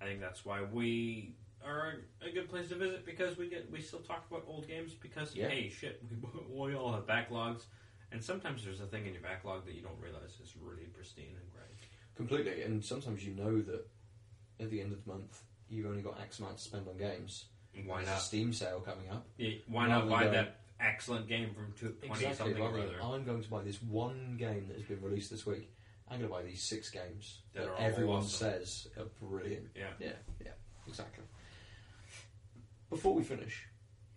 I 0.00 0.04
think 0.04 0.20
that's 0.20 0.44
why 0.44 0.62
we 0.62 1.34
are 1.64 1.94
a 2.24 2.30
good 2.30 2.48
place 2.48 2.68
to 2.68 2.76
visit 2.76 3.04
because 3.04 3.36
we 3.36 3.48
get 3.48 3.68
we 3.70 3.80
still 3.80 3.98
talk 4.00 4.24
about 4.30 4.44
old 4.46 4.68
games 4.68 4.94
because 4.94 5.34
Yeah. 5.34 5.48
hey 5.48 5.68
shit 5.68 6.00
we, 6.08 6.28
we 6.70 6.74
all 6.76 6.92
have 6.92 7.04
backlogs 7.06 7.62
and 8.12 8.22
sometimes 8.22 8.64
there's 8.64 8.80
a 8.80 8.86
thing 8.86 9.06
in 9.06 9.12
your 9.12 9.22
backlog 9.22 9.64
that 9.66 9.74
you 9.74 9.82
don't 9.82 9.98
realize 10.00 10.38
is 10.40 10.54
really 10.60 10.84
pristine 10.84 11.34
and 11.40 11.50
great. 11.52 11.76
Completely, 12.14 12.62
and 12.62 12.84
sometimes 12.84 13.24
you 13.24 13.34
know 13.34 13.60
that 13.62 13.84
at 14.60 14.70
the 14.70 14.80
end 14.80 14.92
of 14.92 15.04
the 15.04 15.10
month 15.10 15.42
you've 15.68 15.86
only 15.86 16.02
got 16.02 16.20
X 16.20 16.38
amount 16.38 16.58
to 16.58 16.62
spend 16.62 16.86
on 16.86 16.96
games. 16.96 17.46
Why 17.86 17.96
There's 17.98 18.08
a 18.08 18.12
not? 18.12 18.20
Steam 18.20 18.52
sale 18.52 18.80
coming 18.80 19.08
up. 19.10 19.26
Yeah, 19.36 19.54
why 19.66 19.88
Rather 19.88 20.04
not 20.06 20.10
buy 20.10 20.20
going- 20.24 20.32
that 20.34 20.60
excellent 20.82 21.28
game 21.28 21.54
from 21.54 21.72
two- 21.78 21.96
20 22.06 22.24
Exactly. 22.24 22.34
something 22.54 22.62
or 22.62 22.70
rather 22.72 23.00
other? 23.00 23.14
I'm 23.16 23.24
going 23.24 23.42
to 23.42 23.48
buy 23.50 23.62
this 23.62 23.80
one 23.82 24.36
game 24.38 24.66
that 24.68 24.76
has 24.76 24.84
been 24.86 25.00
released 25.02 25.30
this 25.30 25.46
week. 25.46 25.70
I'm 26.08 26.18
going 26.18 26.28
to 26.30 26.34
buy 26.36 26.42
these 26.42 26.62
six 26.62 26.90
games 26.90 27.40
That 27.54 27.60
that, 27.64 27.68
are 27.70 27.74
all 27.76 27.84
everyone 27.86 28.16
awesome. 28.18 28.50
says 28.60 28.88
are 28.98 29.04
brilliant. 29.20 29.68
Yeah. 29.74 29.88
Yeah, 29.98 30.12
yeah, 30.44 30.50
exactly. 30.86 31.24
Before 32.90 33.14
we 33.14 33.22
finish, 33.22 33.66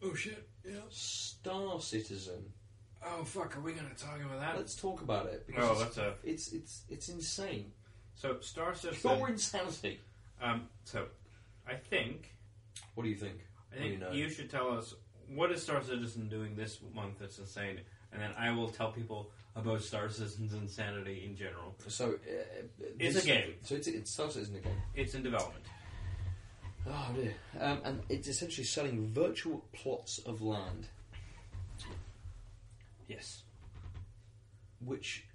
Oh 0.03 0.13
shit! 0.13 0.47
Yeah. 0.67 0.73
Star 0.89 1.79
Citizen. 1.79 2.43
Oh 3.03 3.23
fuck! 3.23 3.55
Are 3.57 3.61
we 3.61 3.71
gonna 3.71 3.87
talk 3.97 4.19
about 4.23 4.39
that? 4.41 4.57
Let's 4.57 4.75
talk 4.75 5.01
about 5.01 5.27
it 5.27 5.47
because 5.47 5.63
Oh, 5.67 5.71
it's, 5.71 5.95
that's 5.95 5.97
a 5.97 6.13
it's 6.23 6.51
it's 6.51 6.81
it's 6.89 7.07
insane. 7.09 7.71
so 8.15 8.39
Star 8.41 8.75
Citizen. 8.75 9.15
Pure 9.15 9.29
insanity. 9.29 10.01
Um, 10.41 10.67
so 10.83 11.05
I 11.65 11.75
think 11.75 12.35
What 12.95 13.03
do 13.05 13.09
you 13.09 13.15
think? 13.15 13.37
I 13.73 13.77
think 13.77 13.91
you 13.93 13.97
know? 13.99 14.11
you 14.11 14.29
should 14.29 14.49
tell 14.49 14.69
us 14.71 14.93
what 15.33 15.51
is 15.51 15.63
Star 15.63 15.81
Citizen 15.83 16.27
doing 16.29 16.55
this 16.55 16.79
month 16.93 17.19
that's 17.19 17.37
insane, 17.39 17.79
and 18.11 18.21
then 18.21 18.31
I 18.37 18.51
will 18.51 18.69
tell 18.69 18.91
people 18.91 19.31
about 19.55 19.81
Star 19.81 20.09
Citizen's 20.09 20.53
insanity 20.53 21.23
in 21.25 21.35
general. 21.35 21.75
So 21.87 22.13
uh, 22.13 22.63
It's 22.99 23.15
this- 23.15 23.23
a 23.23 23.27
game. 23.27 23.53
So 23.63 23.75
it's, 23.75 23.87
it's 23.87 24.11
Star 24.11 24.29
Citizen 24.29 24.55
a 24.57 24.59
game. 24.59 24.77
It's 24.93 25.13
in 25.15 25.23
development. 25.23 25.65
Oh 26.87 27.11
dear. 27.15 27.33
Um, 27.59 27.79
and 27.83 28.01
it's 28.09 28.27
essentially 28.27 28.65
selling 28.65 29.11
virtual 29.11 29.65
plots 29.73 30.19
of 30.19 30.41
land, 30.41 30.87
Yes. 33.07 33.41
which 34.79 35.25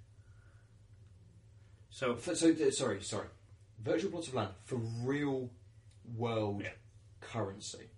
So 1.89 2.15
For, 2.15 2.35
so 2.35 2.51
uh, 2.51 2.71
sorry, 2.71 3.01
sorry. 3.01 3.27
Virtual 3.83 4.11
plots 4.11 4.27
of 4.29 4.33
land 4.35 4.51
for 4.65 4.77
real 5.03 5.49
world 6.15 6.61
Yeah. 6.63 6.69
currency. 7.19 7.89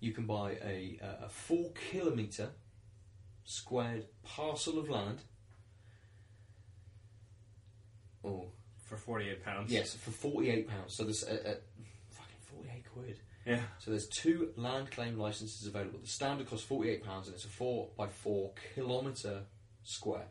You 0.00 0.12
can 0.12 0.26
buy 0.26 0.58
a, 0.64 0.98
uh, 1.02 1.26
a 1.26 1.28
four 1.28 1.72
kilometre 1.90 2.50
squared 3.44 4.06
parcel 4.22 4.78
of 4.78 4.88
land. 4.88 5.22
Oh 8.24 8.46
for 8.86 8.96
forty-eight 8.96 9.44
pounds. 9.44 9.70
yes, 9.70 9.94
for 9.94 10.10
forty 10.10 10.50
eight 10.50 10.68
pounds. 10.68 10.94
So 10.94 11.04
there's 11.04 11.24
a, 11.24 11.34
a 11.34 11.56
fucking 12.10 12.40
forty 12.42 12.70
eight 12.74 12.84
quid. 12.92 13.18
Yeah. 13.44 13.60
So 13.78 13.90
there's 13.90 14.08
two 14.08 14.52
land 14.56 14.90
claim 14.90 15.18
licenses 15.18 15.66
available. 15.66 15.98
The 16.00 16.08
standard 16.08 16.48
costs 16.48 16.66
forty 16.66 16.90
eight 16.90 17.04
pounds, 17.04 17.26
and 17.26 17.34
it's 17.34 17.44
a 17.44 17.48
four 17.48 17.88
by 17.96 18.06
four 18.06 18.52
kilometre 18.74 19.42
square. 19.82 20.26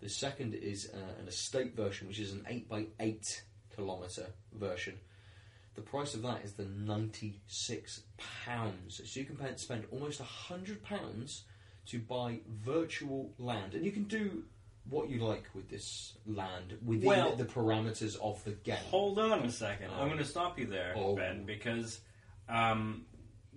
The 0.00 0.08
second 0.08 0.54
is 0.54 0.90
uh, 0.92 1.20
an 1.20 1.28
estate 1.28 1.74
version, 1.74 2.08
which 2.08 2.18
is 2.18 2.32
an 2.32 2.44
eight 2.48 2.68
by 2.68 2.86
eight 3.00 3.42
kilometre 3.74 4.26
version. 4.52 4.98
The 5.74 5.82
price 5.82 6.14
of 6.14 6.22
that 6.22 6.44
is 6.44 6.52
the 6.52 6.66
ninety 6.66 7.40
six 7.46 8.02
pounds. 8.44 9.00
So 9.04 9.18
you 9.20 9.26
can 9.26 9.36
pay, 9.36 9.52
spend 9.56 9.84
almost 9.90 10.20
hundred 10.20 10.82
pounds 10.82 11.44
to 11.86 11.98
buy 11.98 12.38
virtual 12.64 13.32
land, 13.38 13.74
and 13.74 13.84
you 13.84 13.90
can 13.92 14.04
do 14.04 14.44
what 14.88 15.08
you 15.10 15.18
like 15.24 15.44
with 15.54 15.68
this 15.70 16.14
land 16.26 16.78
within 16.84 17.06
Well- 17.08 17.36
the 17.36 17.44
parameters 17.44 18.16
of 18.20 18.42
the 18.44 18.52
game. 18.52 18.76
Hold 18.90 19.18
on 19.18 19.40
a 19.44 19.50
second. 19.50 19.90
Oh. 19.90 20.00
I'm 20.02 20.08
going 20.08 20.18
to 20.18 20.24
stop 20.26 20.58
you 20.58 20.66
there, 20.66 20.92
Oh. 20.96 21.16
Ben, 21.16 21.44
because 21.44 22.00
um, 22.48 23.06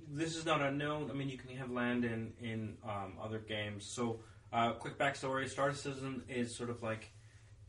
this 0.10 0.36
is 0.38 0.46
not 0.46 0.62
unknown. 0.62 1.12
I 1.12 1.14
mean, 1.14 1.30
you 1.30 1.38
can 1.38 1.56
have 1.58 1.70
land 1.70 2.04
in 2.06 2.34
in 2.42 2.78
um, 2.84 3.14
other 3.22 3.40
games. 3.40 3.86
So, 3.86 4.22
uh, 4.54 4.72
quick 4.74 4.98
backstory: 4.98 5.48
Star 5.50 5.74
Citizen 5.74 6.24
is 6.30 6.56
sort 6.56 6.70
of 6.70 6.82
like 6.82 7.12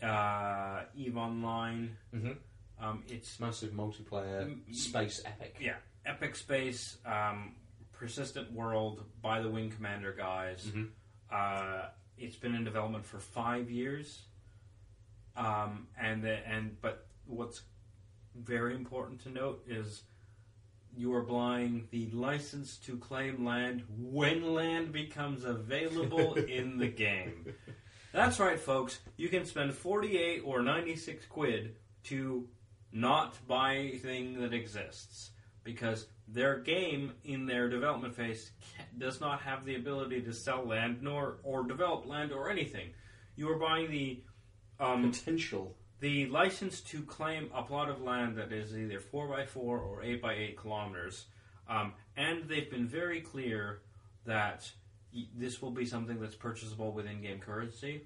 uh, 0.02 0.84
Eve 0.96 1.16
Online. 1.16 1.96
hmm 2.12 2.32
Um, 2.80 3.02
it's 3.08 3.40
Massive 3.40 3.72
multiplayer 3.72 4.46
Mm, 4.46 4.74
space 4.74 5.20
epic. 5.24 5.56
yeah, 5.60 5.76
epic 6.06 6.36
space, 6.36 6.98
um, 7.04 7.56
persistent 7.92 8.52
world 8.52 9.04
by 9.20 9.40
the 9.42 9.50
Wing 9.50 9.70
Commander 9.70 10.12
guys. 10.12 10.64
Mhm. 10.66 10.90
Uh, 11.30 11.88
it's 12.16 12.36
been 12.36 12.54
in 12.54 12.64
development 12.64 13.04
for 13.04 13.18
five 13.18 13.70
years, 13.70 14.26
um, 15.36 15.88
and 15.98 16.22
the, 16.22 16.36
and 16.48 16.80
but 16.80 17.06
what's 17.26 17.62
very 18.34 18.74
important 18.74 19.20
to 19.22 19.30
note 19.30 19.64
is 19.66 20.04
you 20.96 21.12
are 21.14 21.22
buying 21.22 21.86
the 21.90 22.08
license 22.10 22.76
to 22.78 22.96
claim 22.98 23.44
land 23.44 23.84
when 23.88 24.54
land 24.54 24.92
becomes 24.92 25.44
available 25.44 26.34
in 26.58 26.78
the 26.78 26.88
game. 26.88 27.54
That's 28.12 28.38
right, 28.40 28.58
folks. 28.58 29.00
You 29.16 29.28
can 29.28 29.44
spend 29.44 29.74
forty-eight 29.74 30.42
or 30.44 30.62
ninety-six 30.62 31.26
quid 31.26 31.76
to 32.04 32.48
not 32.92 33.36
buy 33.46 33.92
thing 34.02 34.40
that 34.40 34.52
exists. 34.54 35.30
because 35.64 36.06
their 36.26 36.58
game 36.60 37.12
in 37.24 37.44
their 37.46 37.68
development 37.68 38.14
phase 38.14 38.52
does 38.96 39.20
not 39.20 39.40
have 39.42 39.64
the 39.64 39.74
ability 39.76 40.20
to 40.22 40.32
sell 40.32 40.64
land 40.66 41.02
nor 41.02 41.38
or 41.42 41.62
develop 41.66 42.06
land 42.06 42.32
or 42.32 42.48
anything. 42.50 42.88
You 43.36 43.50
are 43.50 43.58
buying 43.58 43.90
the 43.90 44.22
um, 44.80 45.10
Potential. 45.10 45.74
the 46.00 46.26
license 46.26 46.80
to 46.82 47.02
claim 47.02 47.50
a 47.54 47.62
plot 47.62 47.88
of 47.90 48.00
land 48.02 48.36
that 48.36 48.52
is 48.52 48.76
either 48.78 49.00
4 49.00 49.28
by 49.28 49.44
4 49.46 49.78
or 49.78 50.02
8 50.02 50.22
by 50.22 50.34
8 50.34 50.56
kilometers. 50.58 51.26
Um, 51.68 51.92
and 52.16 52.48
they've 52.48 52.70
been 52.70 52.86
very 52.86 53.20
clear 53.20 53.80
that 54.24 54.70
y- 55.14 55.26
this 55.34 55.60
will 55.60 55.70
be 55.70 55.84
something 55.84 56.18
that's 56.20 56.34
purchasable 56.36 56.92
with 56.92 57.06
in 57.06 57.20
game 57.20 57.40
currency, 57.40 58.02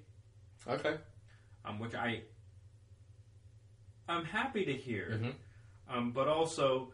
Okay. 0.67 0.95
um, 1.65 1.79
which 1.79 1.93
I. 1.95 2.23
I'm 4.07 4.25
happy 4.25 4.65
to 4.65 4.73
hear, 4.73 5.19
Mhm. 5.21 5.33
um, 5.87 6.11
but 6.11 6.27
also 6.27 6.93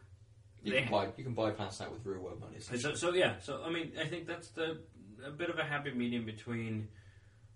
You 0.62 0.74
can, 0.74 0.91
buy, 0.91 1.10
you 1.18 1.24
can 1.24 1.34
bypass 1.34 1.78
that 1.78 1.91
with 1.91 2.05
real 2.05 2.20
world 2.22 2.39
money. 2.41 2.60
So, 2.60 2.93
so 2.93 3.14
yeah, 3.14 3.39
so 3.39 3.64
I 3.64 3.70
mean, 3.72 3.93
I 3.99 4.05
think 4.07 4.28
that's 4.28 4.49
the 4.49 4.82
a 5.26 5.32
bit 5.32 5.49
of 5.49 5.57
a 5.57 5.64
happy 5.64 5.91
medium 5.91 6.26
between 6.26 6.88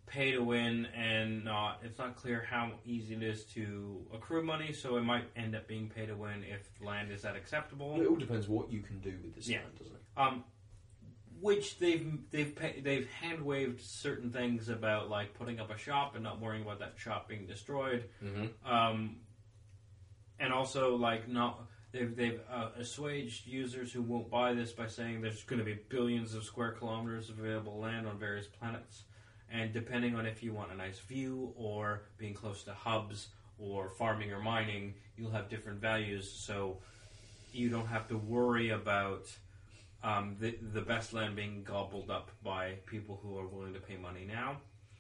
pay 0.06 0.32
to 0.32 0.40
win 0.44 0.86
and 0.88 1.44
not. 1.46 1.80
It's 1.84 1.98
not 1.98 2.16
clear 2.16 2.46
how 2.50 2.74
easy 2.86 3.16
it 3.16 3.24
is 3.24 3.46
to 3.54 4.06
accrue 4.14 4.44
money, 4.44 4.74
so 4.74 4.98
it 4.98 5.02
might 5.02 5.26
end 5.36 5.56
up 5.56 5.68
being 5.68 5.90
pay 5.90 6.06
to 6.06 6.16
win 6.16 6.44
if 6.44 6.70
land 6.82 7.12
is 7.12 7.22
that 7.24 7.36
acceptable. 7.36 8.00
It 8.02 8.08
all 8.08 8.16
depends 8.18 8.48
what 8.50 8.70
you 8.72 8.82
can 8.82 9.00
do 9.00 9.18
with 9.24 9.36
this 9.36 9.48
Yeah. 9.50 9.60
land, 9.64 9.78
doesn't 9.80 9.96
it? 9.96 10.02
Um, 10.18 10.44
which 11.40 11.78
they've 11.80 12.30
they've 12.32 12.56
pay, 12.56 12.80
they've 12.80 13.10
hand 13.10 13.42
waved 13.42 13.82
certain 13.82 14.32
things 14.32 14.70
about 14.70 15.10
like 15.10 15.34
putting 15.34 15.60
up 15.60 15.70
a 15.72 15.78
shop 15.78 16.16
and 16.16 16.24
not 16.24 16.40
worrying 16.40 16.64
about 16.64 16.80
that 16.80 16.98
shop 16.98 17.28
being 17.28 17.46
destroyed. 17.48 18.10
Mm-hmm. 18.24 18.66
Um, 18.66 19.18
and 20.44 20.52
also 20.52 20.96
like 20.96 21.30
not 21.30 21.62
they've 21.94 22.16
they've 22.16 22.42
uh, 22.52 22.70
assuaged 22.78 23.48
users 23.48 23.94
who 23.94 24.02
won't 24.02 24.30
buy 24.30 24.54
this 24.54 24.74
by 24.74 24.88
saying 24.88 25.22
there's 25.22 25.44
going 25.44 25.60
to 25.60 25.66
be 25.66 25.80
billions 25.90 26.36
of 26.36 26.44
square 26.44 26.72
kilometers 26.72 27.30
of 27.30 27.40
available 27.40 27.80
land 27.80 28.06
on 28.06 28.20
various 28.20 28.46
planets, 28.46 29.04
and 29.50 29.72
depending 29.74 30.16
on 30.16 30.26
if 30.26 30.44
you 30.44 30.54
want 30.54 30.72
a 30.72 30.76
nice 30.76 31.00
view 31.00 31.54
or 31.56 32.04
being 32.18 32.34
close 32.34 32.64
to 32.64 32.74
hubs 32.74 33.30
or 33.58 33.90
farming 33.90 34.34
or 34.34 34.42
mining, 34.42 34.94
you'll 35.18 35.32
have 35.32 35.48
different 35.50 35.80
values. 35.80 36.30
So 36.30 36.78
you 37.54 37.70
don't 37.70 37.88
have 37.88 38.08
to 38.10 38.18
worry 38.18 38.70
about. 38.70 39.26
Um, 40.06 40.36
the 40.38 40.58
the 40.74 40.82
best 40.82 41.14
land 41.14 41.38
being 41.38 41.64
gobbled 41.64 42.12
up 42.12 42.30
by 42.44 42.74
people 42.86 43.22
who 43.24 43.40
are 43.40 43.48
willing 43.48 43.74
to 43.74 43.80
pay 43.80 43.96
money 43.96 44.28
now. 44.28 44.58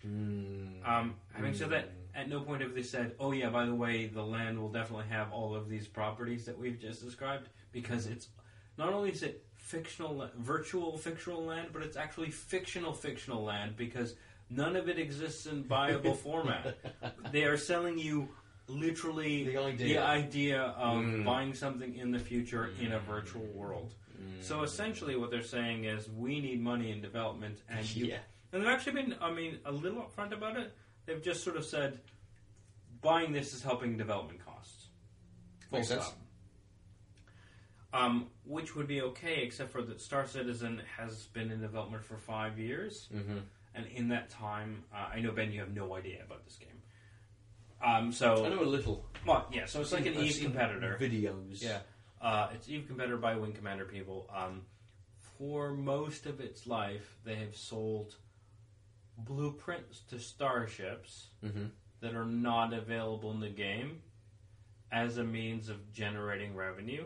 Mm. 0.08 0.88
Um, 0.88 1.16
having 1.34 1.54
said 1.54 1.72
that, 1.72 1.89
at 2.16 2.30
no 2.30 2.39
point 2.41 2.61
have 2.61 2.74
they 2.76 2.84
said, 2.84 3.16
"Oh 3.20 3.32
yeah, 3.32 3.49
by 3.49 3.66
the 3.66 3.76
way, 3.76 4.07
the 4.07 4.24
land 4.24 4.59
will 4.59 4.70
definitely 4.72 5.07
have 5.09 5.32
all 5.32 5.55
of 5.55 5.70
these 5.70 5.88
properties 5.88 6.45
that 6.45 6.57
we've 6.57 6.80
just 6.80 7.03
described," 7.03 7.49
because 7.72 8.05
it's 8.07 8.30
not 8.78 8.93
only 8.93 9.11
is 9.11 9.24
it 9.24 9.43
fictional, 9.55 10.30
virtual 10.38 10.97
fictional 10.97 11.43
land, 11.43 11.70
but 11.74 11.82
it's 11.82 11.97
actually 11.97 12.30
fictional 12.32 12.93
fictional 12.93 13.43
land 13.43 13.76
because 13.78 14.16
none 14.49 14.76
of 14.76 14.89
it 14.89 14.99
exists 14.99 15.45
in 15.45 15.64
viable 15.64 16.14
format. 16.28 16.78
They 17.32 17.43
are 17.45 17.57
selling 17.57 17.97
you 17.97 18.30
literally 18.68 19.43
The 19.45 19.57
idea. 19.57 19.93
the 19.99 20.05
idea 20.05 20.61
of 20.61 21.03
Mm. 21.03 21.26
buying 21.26 21.53
something 21.53 21.95
in 21.95 22.11
the 22.11 22.20
future 22.20 22.72
in 22.80 22.91
a 22.93 22.99
virtual 22.99 23.45
world. 23.53 23.93
Mm. 24.22 24.41
So 24.43 24.64
essentially, 24.64 25.16
what 25.16 25.32
they're 25.32 25.43
saying 25.43 25.86
is, 25.86 26.09
we 26.09 26.39
need 26.39 26.61
money 26.61 26.91
in 26.91 27.01
development, 27.01 27.59
and 27.70 27.84
you 27.95 28.05
yeah. 28.05 28.20
and 28.51 28.61
they've 28.61 28.70
actually 28.70 28.93
been, 29.01 29.16
I 29.22 29.32
mean, 29.32 29.59
a 29.66 29.72
little 29.72 30.01
upfront 30.03 30.32
about 30.34 30.57
it. 30.57 30.74
They've 31.06 31.22
just 31.22 31.43
sort 31.43 31.58
of 31.58 31.66
said, 31.66 31.99
buying 33.01 33.34
this 33.34 33.54
is 33.54 33.62
helping 33.62 33.97
development 33.97 34.43
costs. 34.45 34.88
Full 35.70 35.80
Makes 35.80 35.89
sense. 35.89 36.04
stop. 36.06 36.18
Um, 37.93 38.28
which 38.43 38.76
would 38.76 38.88
be 38.88 39.01
okay, 39.04 39.43
except 39.43 39.72
for 39.72 39.84
that 39.84 40.01
Star 40.01 40.26
Citizen 40.26 40.82
has 40.97 41.26
been 41.28 41.51
in 41.51 41.62
development 41.62 42.04
for 42.04 42.18
five 42.18 42.58
years, 42.58 43.08
Mm-hmm. 43.14 43.38
and 43.76 43.86
in 43.93 44.08
that 44.10 44.32
time, 44.32 44.84
uh, 44.93 45.10
I 45.14 45.20
know 45.20 45.32
Ben, 45.32 45.51
you 45.51 45.60
have 45.60 45.74
no 45.76 45.95
idea 45.95 46.24
about 46.26 46.43
this 46.43 46.56
game. 46.56 46.70
Um, 47.86 48.12
so, 48.12 48.45
I 48.45 48.49
know 48.49 48.64
a 48.64 48.66
little. 48.66 49.06
well, 49.28 49.47
yeah, 49.51 49.66
so 49.66 49.82
it's 49.82 49.91
like 49.91 50.06
an 50.08 50.16
Eve 50.16 50.39
competitor. 50.41 50.97
Videos. 50.99 51.62
Yeah, 51.62 51.80
uh, 52.22 52.49
it's 52.56 52.68
Eve 52.68 52.86
Competitor 52.88 53.18
by 53.18 53.36
Wing 53.36 53.51
Commander 53.54 53.86
people. 53.86 54.28
Um, 54.36 54.62
for 55.38 55.72
most 55.74 56.26
of 56.26 56.39
its 56.39 56.66
life, 56.66 57.18
they 57.26 57.36
have 57.36 57.56
sold 57.56 58.16
blueprints 59.18 60.01
to 60.09 60.20
starships 60.20 61.28
Mm-hmm. 61.43 61.66
that 62.01 62.16
are 62.16 62.26
not 62.26 62.74
available 62.74 63.32
in 63.32 63.39
the 63.39 63.49
game 63.49 63.99
as 64.91 65.18
a 65.18 65.24
means 65.24 65.70
of 65.70 65.91
generating 65.91 66.55
revenue, 66.55 67.05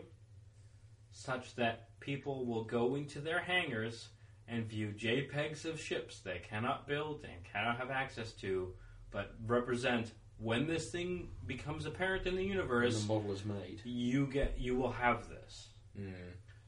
such 1.10 1.54
that 1.56 1.88
people 2.00 2.44
will 2.46 2.64
go 2.64 2.94
into 2.96 3.20
their 3.20 3.40
hangars 3.40 4.08
and 4.46 4.66
view 4.66 4.92
JPEGs 4.96 5.64
of 5.64 5.80
ships 5.80 6.20
they 6.20 6.38
cannot 6.48 6.86
build 6.86 7.24
and 7.24 7.44
cannot 7.44 7.78
have 7.78 7.90
access 7.90 8.32
to, 8.34 8.72
but 9.10 9.34
represent 9.46 10.12
when 10.38 10.66
this 10.66 10.90
thing 10.90 11.28
becomes 11.46 11.84
apparent 11.86 12.26
in 12.26 12.34
the 12.36 12.42
When 12.42 12.48
universe 12.50 13.02
the 13.02 13.12
model 13.12 13.32
is 13.32 13.44
made. 13.44 13.80
you 13.84 14.26
get 14.26 14.54
you 14.58 14.76
will 14.76 14.92
have 14.92 15.28
this. 15.28 15.68
Mm. 15.98 16.12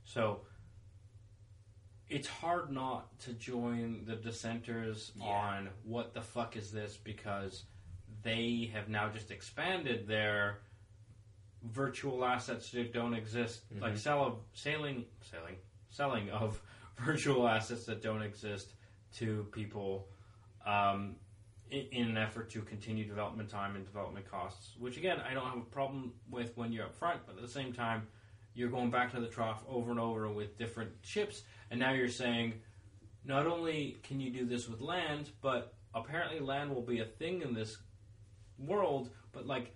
So 0.04 0.40
it's 2.10 2.26
hard 2.28 2.70
not 2.70 3.18
to 3.20 3.32
join 3.32 4.04
the 4.04 4.16
dissenters 4.16 5.12
Yeah. 5.14 5.24
on 5.26 5.70
what 5.84 6.12
the 6.12 6.20
fuck 6.20 6.56
is 6.56 6.70
this 6.72 6.96
because 6.96 7.64
they 8.22 8.70
have 8.74 8.88
now 8.88 9.08
just 9.08 9.30
expanded 9.30 10.06
their 10.06 10.58
virtual 11.62 12.24
assets 12.24 12.70
that 12.72 12.92
don't 12.92 13.14
exist, 13.14 13.62
like 13.80 13.94
Mhm. 13.94 13.98
sell 13.98 14.24
of, 14.24 14.38
sailing, 14.52 15.06
sailing, 15.22 15.56
selling 15.90 16.30
of 16.30 16.60
virtual 16.98 17.46
assets 17.48 17.86
that 17.86 18.02
don't 18.02 18.22
exist 18.22 18.74
to 19.14 19.44
people 19.52 20.08
um, 20.66 21.16
in, 21.70 21.86
in 21.92 22.08
an 22.08 22.16
effort 22.18 22.50
to 22.50 22.60
continue 22.62 23.04
development 23.06 23.48
time 23.48 23.76
and 23.76 23.84
development 23.86 24.28
costs. 24.30 24.76
Which 24.78 24.96
again, 24.98 25.20
I 25.20 25.32
don't 25.32 25.46
have 25.46 25.58
a 25.58 25.62
problem 25.62 26.12
with 26.28 26.56
when 26.56 26.72
you're 26.72 26.84
up 26.86 26.94
front, 26.94 27.24
but 27.26 27.36
at 27.36 27.42
the 27.42 27.48
same 27.48 27.72
time, 27.72 28.08
you're 28.54 28.70
going 28.70 28.90
back 28.90 29.12
to 29.12 29.20
the 29.20 29.28
trough 29.28 29.62
over 29.68 29.90
and 29.90 30.00
over 30.00 30.28
with 30.28 30.58
different 30.58 30.90
ships, 31.02 31.42
and 31.70 31.80
now 31.80 31.92
you're 31.92 32.08
saying 32.08 32.54
not 33.24 33.46
only 33.46 33.98
can 34.02 34.20
you 34.20 34.30
do 34.30 34.44
this 34.44 34.68
with 34.68 34.80
land, 34.80 35.30
but 35.40 35.74
apparently 35.94 36.40
land 36.40 36.74
will 36.74 36.82
be 36.82 37.00
a 37.00 37.04
thing 37.04 37.42
in 37.42 37.54
this 37.54 37.76
world, 38.58 39.10
but 39.32 39.46
like 39.46 39.74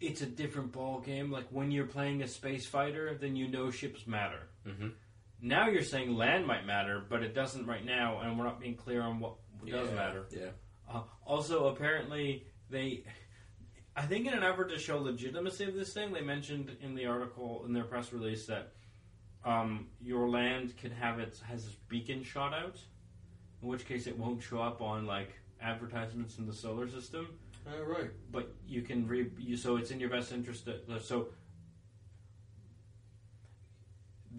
it's 0.00 0.22
a 0.22 0.26
different 0.26 0.72
ball 0.72 1.00
game. 1.00 1.30
Like 1.30 1.46
when 1.50 1.70
you're 1.70 1.86
playing 1.86 2.22
a 2.22 2.28
space 2.28 2.66
fighter, 2.66 3.16
then 3.18 3.36
you 3.36 3.48
know 3.48 3.70
ships 3.70 4.06
matter. 4.06 4.48
Mm-hmm. 4.66 4.88
Now 5.40 5.68
you're 5.68 5.82
saying 5.82 6.14
land 6.14 6.46
might 6.46 6.66
matter, 6.66 7.02
but 7.08 7.22
it 7.22 7.34
doesn't 7.34 7.66
right 7.66 7.84
now, 7.84 8.20
and 8.20 8.38
we're 8.38 8.44
not 8.44 8.60
being 8.60 8.76
clear 8.76 9.02
on 9.02 9.20
what 9.20 9.34
does 9.66 9.88
yeah. 9.88 9.94
matter. 9.94 10.26
Yeah. 10.30 10.48
Uh, 10.90 11.02
also, 11.24 11.68
apparently, 11.68 12.46
they. 12.70 13.04
I 13.96 14.02
think 14.02 14.26
in 14.26 14.34
an 14.34 14.42
effort 14.42 14.70
to 14.70 14.78
show 14.78 14.98
legitimacy 14.98 15.64
of 15.64 15.74
this 15.74 15.92
thing, 15.92 16.12
they 16.12 16.20
mentioned 16.20 16.76
in 16.80 16.94
the 16.94 17.06
article 17.06 17.62
in 17.66 17.72
their 17.72 17.84
press 17.84 18.12
release 18.12 18.46
that 18.46 18.72
um, 19.44 19.86
your 20.00 20.28
land 20.28 20.76
can 20.76 20.90
have 20.90 21.20
its 21.20 21.40
has 21.40 21.66
its 21.66 21.76
beacon 21.88 22.22
shot 22.24 22.52
out, 22.52 22.78
in 23.62 23.68
which 23.68 23.86
case 23.86 24.06
it 24.06 24.18
won't 24.18 24.42
show 24.42 24.60
up 24.60 24.80
on 24.80 25.06
like 25.06 25.34
advertisements 25.60 26.38
in 26.38 26.46
the 26.46 26.52
solar 26.52 26.88
system. 26.88 27.28
Oh, 27.66 27.82
right. 27.84 28.10
But 28.30 28.52
you 28.66 28.82
can 28.82 29.06
re 29.06 29.30
you, 29.38 29.56
so 29.56 29.76
it's 29.76 29.90
in 29.90 30.00
your 30.00 30.10
best 30.10 30.32
interest. 30.32 30.66
To, 30.66 31.00
so 31.00 31.28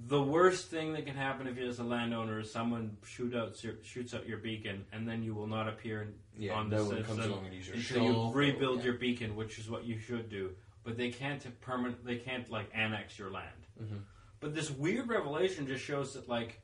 the 0.08 0.22
worst 0.22 0.68
thing 0.70 0.94
that 0.94 1.06
can 1.06 1.16
happen 1.16 1.48
if 1.48 1.56
you're 1.58 1.70
as 1.70 1.80
a 1.80 1.84
landowner 1.84 2.40
is 2.40 2.52
someone 2.52 2.98
shoot 3.06 3.34
out 3.36 3.56
shoots 3.84 4.14
out 4.14 4.28
your 4.28 4.38
beacon, 4.40 4.86
and 4.92 5.08
then 5.08 5.24
you 5.24 5.34
will 5.34 5.48
not 5.48 5.68
appear 5.68 6.02
in 6.04 6.14
Yeah, 6.38 6.54
on 6.56 6.70
no 6.70 6.78
the 6.78 6.84
one 6.84 6.98
system 6.98 7.18
comes 7.18 7.26
along 7.28 7.46
and 7.46 7.54
uses 7.56 7.68
your 7.94 8.02
until 8.04 8.28
you 8.30 8.34
rebuild 8.34 8.80
Yeah. 8.80 8.86
your 8.86 8.94
beacon, 8.96 9.36
which 9.36 9.58
is 9.58 9.70
what 9.70 9.86
you 9.86 9.98
should 9.98 10.30
do. 10.30 10.52
But 10.84 10.98
they 10.98 11.10
can't 11.10 11.44
permanent. 11.62 12.06
They 12.06 12.18
can't 12.18 12.50
like 12.52 12.70
annex 12.74 13.18
your 13.18 13.32
land. 13.32 13.68
Mhm. 13.82 14.02
But 14.40 14.54
this 14.54 14.70
weird 14.70 15.08
revelation 15.10 15.66
just 15.66 15.84
shows 15.84 16.14
that 16.14 16.28
like, 16.28 16.62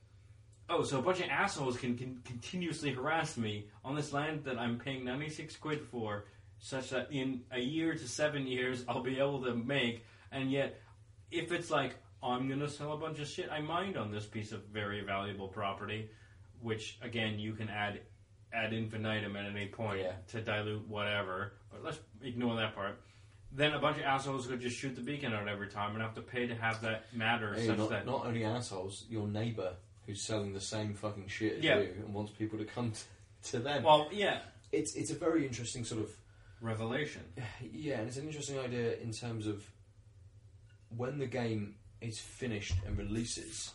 oh, 0.69 0.83
so 0.83 0.99
a 0.99 1.01
bunch 1.01 1.19
of 1.21 1.29
assholes 1.29 1.77
can, 1.77 1.97
can 1.97 2.21
continuously 2.25 2.91
harass 2.91 3.37
me 3.37 3.67
on 3.83 3.95
this 3.95 4.13
land 4.13 4.43
that 4.43 4.59
I'm 4.59 4.77
paying 4.77 5.03
ninety 5.05 5.29
six 5.29 5.55
quid 5.55 5.81
for, 5.85 6.25
such 6.59 6.89
that 6.89 7.11
in 7.11 7.43
a 7.51 7.59
year 7.59 7.93
to 7.93 8.07
seven 8.07 8.45
years 8.45 8.83
I'll 8.87 9.01
be 9.01 9.17
able 9.19 9.41
to 9.45 9.55
make. 9.55 10.05
And 10.31 10.51
yet, 10.51 10.79
if 11.31 11.51
it's 11.51 11.71
like 11.71 11.95
I'm 12.23 12.47
gonna 12.47 12.69
sell 12.69 12.93
a 12.93 12.97
bunch 12.97 13.19
of 13.19 13.27
shit 13.27 13.49
I 13.51 13.61
mined 13.61 13.97
on 13.97 14.11
this 14.11 14.25
piece 14.25 14.51
of 14.51 14.63
very 14.65 15.01
valuable 15.01 15.47
property, 15.47 16.09
which 16.61 16.97
again 17.01 17.39
you 17.39 17.53
can 17.53 17.69
add 17.69 18.01
ad 18.53 18.73
infinitum 18.73 19.35
at 19.35 19.45
any 19.45 19.67
point 19.67 20.01
Yeah. 20.01 20.13
to 20.29 20.41
dilute 20.41 20.87
whatever. 20.87 21.53
But 21.71 21.83
let's 21.83 21.99
ignore 22.21 22.55
that 22.57 22.75
part. 22.75 23.01
Then 23.53 23.73
a 23.73 23.79
bunch 23.79 23.97
of 23.97 24.03
assholes 24.03 24.47
could 24.47 24.61
just 24.61 24.77
shoot 24.77 24.95
the 24.95 25.01
beacon 25.01 25.33
out 25.33 25.47
every 25.47 25.67
time 25.67 25.93
and 25.93 26.01
have 26.01 26.13
to 26.15 26.21
pay 26.21 26.47
to 26.47 26.55
have 26.55 26.81
that 26.83 27.13
matter 27.13 27.53
Hey, 27.53 27.67
such 27.67 27.77
not, 27.77 27.89
that 27.89 28.05
not 28.05 28.25
only 28.25 28.43
assholes, 28.45 29.05
your 29.09 29.27
neighbour 29.27 29.75
who's 30.05 30.21
selling 30.21 30.53
the 30.53 30.61
same 30.61 30.93
fucking 30.93 31.27
shit 31.27 31.57
as 31.57 31.63
Yeah. 31.63 31.79
you 31.79 31.93
and 32.05 32.13
wants 32.13 32.31
people 32.31 32.57
to 32.59 32.65
come 32.65 32.91
t- 32.91 32.99
to 33.51 33.59
them. 33.59 33.83
well, 33.83 34.09
yeah, 34.11 34.41
it's 34.71 34.95
it's 34.95 35.11
a 35.11 35.15
very 35.15 35.45
interesting 35.45 35.83
sort 35.83 36.01
of 36.01 36.11
revelation. 36.61 37.23
yeah, 37.73 37.99
and 37.99 38.07
it's 38.07 38.17
an 38.17 38.27
interesting 38.27 38.59
idea 38.59 38.95
in 38.97 39.11
terms 39.11 39.47
of 39.47 39.65
when 40.95 41.17
the 41.19 41.25
game 41.27 41.75
is 42.01 42.19
finished 42.19 42.75
and 42.85 42.97
releases, 42.97 43.73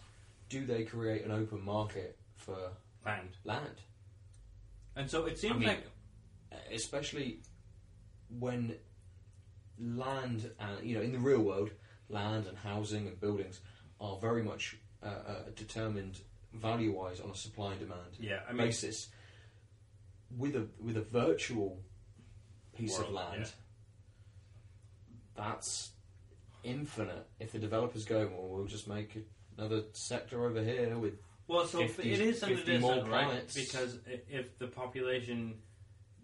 do 0.48 0.66
they 0.66 0.84
create 0.84 1.24
an 1.24 1.30
open 1.30 1.64
market 1.64 2.18
for 2.36 2.70
Land. 3.04 3.30
land? 3.44 3.80
And 4.96 5.10
so 5.10 5.26
it 5.26 5.38
seems 5.38 5.56
I 5.56 5.58
mean- 5.58 5.68
like 5.68 5.84
especially 6.72 7.40
when 8.38 8.74
land 9.78 10.50
and 10.58 10.82
you 10.82 10.96
know 10.96 11.02
in 11.02 11.12
the 11.12 11.18
real 11.18 11.42
world 11.42 11.70
land 12.08 12.46
and 12.46 12.56
housing 12.56 13.06
and 13.06 13.20
buildings 13.20 13.60
are 14.00 14.16
very 14.20 14.42
much 14.42 14.76
uh, 15.02 15.06
uh, 15.06 15.34
determined 15.54 16.20
value 16.54 16.92
wise 16.92 17.20
on 17.20 17.30
a 17.30 17.34
supply 17.34 17.72
and 17.72 17.80
demand 17.80 18.16
yeah, 18.18 18.40
I 18.48 18.52
mean 18.52 18.66
basis 18.66 19.08
with 20.38 20.56
a 20.56 20.66
with 20.80 20.96
a 20.96 21.02
virtual 21.02 21.78
piece 22.76 22.98
of 22.98 23.10
land 23.10 23.40
yeah. 23.40 23.46
that's 25.36 25.90
infinite 26.66 27.26
if 27.40 27.52
the 27.52 27.58
developers 27.58 28.04
go 28.04 28.28
well 28.32 28.48
we'll 28.48 28.66
just 28.66 28.88
make 28.88 29.16
another 29.56 29.82
sector 29.92 30.44
over 30.46 30.62
here 30.62 30.98
with 30.98 31.14
Well, 31.48 31.66
so 31.66 31.78
50 31.86 32.12
it 32.12 32.20
is 32.20 32.42
and 32.42 32.52
it 32.52 32.56
50 32.56 32.78
more 32.78 32.92
isn't, 32.96 33.08
right? 33.10 33.24
planets. 33.26 33.54
Because 33.54 33.98
if 34.28 34.58
the 34.58 34.66
population 34.66 35.54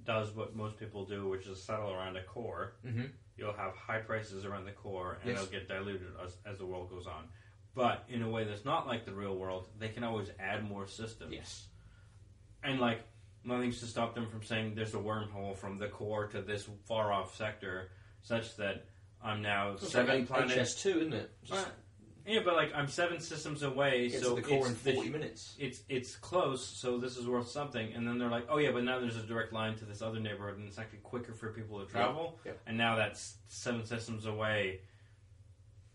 does 0.04 0.34
what 0.34 0.54
most 0.56 0.78
people 0.78 1.04
do, 1.04 1.28
which 1.28 1.46
is 1.46 1.62
settle 1.62 1.92
around 1.92 2.16
a 2.16 2.22
core, 2.24 2.74
mm-hmm. 2.84 3.04
you'll 3.38 3.52
have 3.52 3.74
high 3.76 4.00
prices 4.00 4.44
around 4.44 4.64
the 4.64 4.72
core, 4.72 5.18
and 5.22 5.30
Yes. 5.30 5.38
they'll 5.40 5.50
get 5.60 5.68
diluted 5.68 6.08
as, 6.24 6.36
as 6.44 6.58
the 6.58 6.66
world 6.66 6.90
goes 6.90 7.06
on. 7.06 7.28
But 7.74 8.04
in 8.08 8.22
a 8.22 8.28
way 8.28 8.44
that's 8.44 8.64
not 8.64 8.86
like 8.86 9.06
the 9.06 9.14
real 9.14 9.36
world, 9.36 9.68
they 9.78 9.88
can 9.88 10.02
always 10.04 10.28
add 10.40 10.68
more 10.68 10.86
systems. 10.88 11.32
yes 11.32 11.68
And 12.64 12.80
like 12.80 13.00
nothing's 13.44 13.80
to 13.80 13.86
stop 13.86 14.14
them 14.14 14.26
from 14.28 14.42
saying 14.42 14.74
there's 14.74 14.94
a 14.94 14.98
wormhole 14.98 15.56
from 15.56 15.78
the 15.78 15.88
core 15.88 16.26
to 16.28 16.42
this 16.42 16.68
far 16.86 17.12
off 17.12 17.34
sector, 17.36 17.90
such 18.22 18.56
that 18.56 18.86
I'm 19.24 19.42
now 19.42 19.72
It's 19.72 19.90
seven 19.90 20.20
like 20.20 20.28
planets. 20.28 20.74
HS2 20.74 20.86
isn't 20.96 21.12
it 21.12 21.30
just 21.44 21.64
Right. 21.66 21.72
Yeah, 22.24 22.40
but 22.44 22.54
like 22.54 22.72
I'm 22.74 22.86
seven 22.86 23.18
systems 23.18 23.64
away, 23.64 24.08
so 24.08 24.36
to 24.36 24.42
the 24.42 24.46
core 24.48 24.66
in 24.66 24.72
it's 24.72 24.82
the- 24.82 24.94
40 24.94 25.08
minutes 25.10 25.56
it's 25.58 25.82
it's 25.88 26.14
close, 26.14 26.64
so 26.64 26.96
this 26.98 27.16
is 27.16 27.26
worth 27.26 27.48
something. 27.48 27.92
And 27.94 28.06
then 28.06 28.18
they're 28.18 28.30
like, 28.30 28.46
oh 28.48 28.58
yeah, 28.58 28.70
but 28.70 28.84
now 28.84 29.00
there's 29.00 29.16
a 29.16 29.22
direct 29.26 29.52
line 29.52 29.74
to 29.78 29.84
this 29.84 30.02
other 30.02 30.20
neighborhood, 30.20 30.56
and 30.58 30.68
it's 30.68 30.78
actually 30.78 31.00
quicker 31.00 31.32
for 31.34 31.52
people 31.52 31.80
to 31.84 31.90
travel. 31.90 32.38
yeah. 32.44 32.52
And 32.66 32.78
now 32.78 32.94
that's 32.96 33.34
seven 33.48 33.84
systems 33.84 34.26
away 34.26 34.80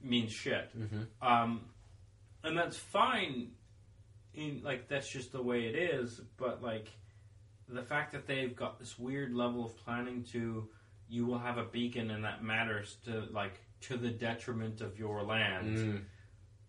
means 0.01 0.31
shit. 0.31 0.69
mm-hmm. 0.77 1.03
Um, 1.27 1.61
and 2.43 2.57
that's 2.57 2.77
fine. 2.77 3.51
In 4.33 4.61
like 4.63 4.87
that's 4.89 5.09
just 5.09 5.31
the 5.31 5.41
way 5.41 5.65
it 5.65 5.75
is. 5.75 6.19
But 6.37 6.61
like 6.61 6.89
the 7.69 7.81
fact 7.83 8.11
that 8.11 8.27
they've 8.27 8.55
got 8.55 8.79
this 8.79 8.99
weird 8.99 9.33
level 9.33 9.65
of 9.65 9.75
planning 9.77 10.23
to 10.31 10.67
you 11.09 11.25
will 11.25 11.39
have 11.39 11.57
a 11.57 11.63
beacon, 11.63 12.11
and 12.11 12.23
that 12.25 12.43
matters 12.43 12.97
to 13.05 13.27
like 13.31 13.59
to 13.81 13.97
the 13.97 14.09
detriment 14.09 14.81
of 14.81 14.97
your 14.99 15.23
land 15.23 15.77
Mm. 15.77 16.01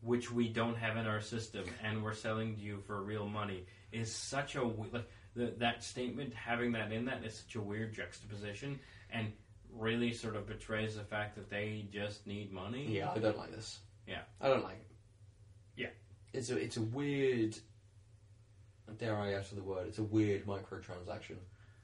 which 0.00 0.30
we 0.30 0.48
don't 0.48 0.76
have 0.76 0.96
in 0.96 1.06
our 1.06 1.20
system, 1.20 1.64
and 1.82 2.04
we're 2.04 2.14
selling 2.14 2.54
to 2.54 2.60
you 2.60 2.80
for 2.86 3.02
real 3.02 3.26
money, 3.28 3.64
is 3.92 4.14
such 4.14 4.54
a 4.54 4.62
like 4.62 5.04
the, 5.34 5.54
that 5.58 5.82
statement 5.82 6.34
having 6.34 6.72
that 6.72 6.92
in 6.92 7.04
that 7.06 7.24
is 7.24 7.34
such 7.38 7.56
a 7.56 7.60
weird 7.60 7.92
juxtaposition, 7.94 8.78
and 9.10 9.32
really 9.72 10.12
sort 10.12 10.36
of 10.36 10.46
betrays 10.46 10.96
the 10.96 11.04
fact 11.04 11.34
that 11.36 11.50
they 11.50 11.86
just 11.92 12.26
need 12.26 12.52
money. 12.52 12.86
Yeah, 12.88 13.10
I 13.10 13.18
don't 13.18 13.36
like 13.36 13.50
this. 13.52 13.80
Yeah. 14.06 14.22
I 14.40 14.48
don't 14.48 14.64
like 14.64 14.76
it. 14.76 14.86
Yeah. 15.76 15.90
It's 16.32 16.50
a 16.50 16.56
it's 16.56 16.76
a 16.76 16.82
weird 16.82 17.56
dare 18.98 19.16
I 19.16 19.34
utter 19.34 19.54
the 19.54 19.62
word, 19.62 19.86
it's 19.88 19.98
a 19.98 20.02
weird 20.02 20.46
microtransaction. 20.46 21.36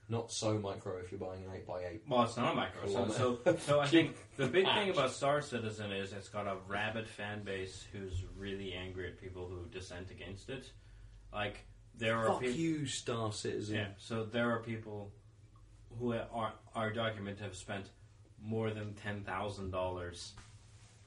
Not 0.08 0.30
so 0.30 0.58
micro 0.58 0.98
if 0.98 1.10
you're 1.10 1.18
buying 1.18 1.44
an 1.44 1.50
eight 1.54 1.66
by 1.66 1.80
eight. 1.90 2.02
Well, 2.06 2.24
it's 2.24 2.36
not 2.36 2.52
a 2.52 2.56
micro. 2.56 2.86
So, 2.86 3.38
so, 3.44 3.56
so 3.56 3.80
I 3.80 3.86
think 3.88 4.16
the 4.36 4.46
big 4.46 4.66
thing 4.66 4.90
about 4.90 5.10
Star 5.10 5.40
Citizen 5.40 5.92
is 5.92 6.12
it's 6.12 6.28
got 6.28 6.46
a 6.46 6.56
rabid 6.68 7.08
fan 7.08 7.42
base 7.42 7.84
who's 7.90 8.22
really 8.36 8.74
angry 8.74 9.08
at 9.08 9.18
people 9.18 9.48
who 9.48 9.66
dissent 9.70 10.10
against 10.10 10.50
it. 10.50 10.70
Like 11.32 11.64
there 11.96 12.18
are 12.18 12.34
Fuck 12.34 12.42
you, 12.42 12.86
Star 12.86 13.32
Citizen. 13.32 13.76
Yeah, 13.76 13.88
so 13.96 14.24
there 14.24 14.50
are 14.50 14.60
people 14.60 15.10
who 15.98 16.12
are 16.12 16.52
our 16.74 16.92
document 16.92 17.38
have 17.40 17.56
spent 17.56 17.86
more 18.42 18.70
than 18.70 18.94
ten 18.94 19.22
thousand 19.22 19.70
dollars 19.70 20.34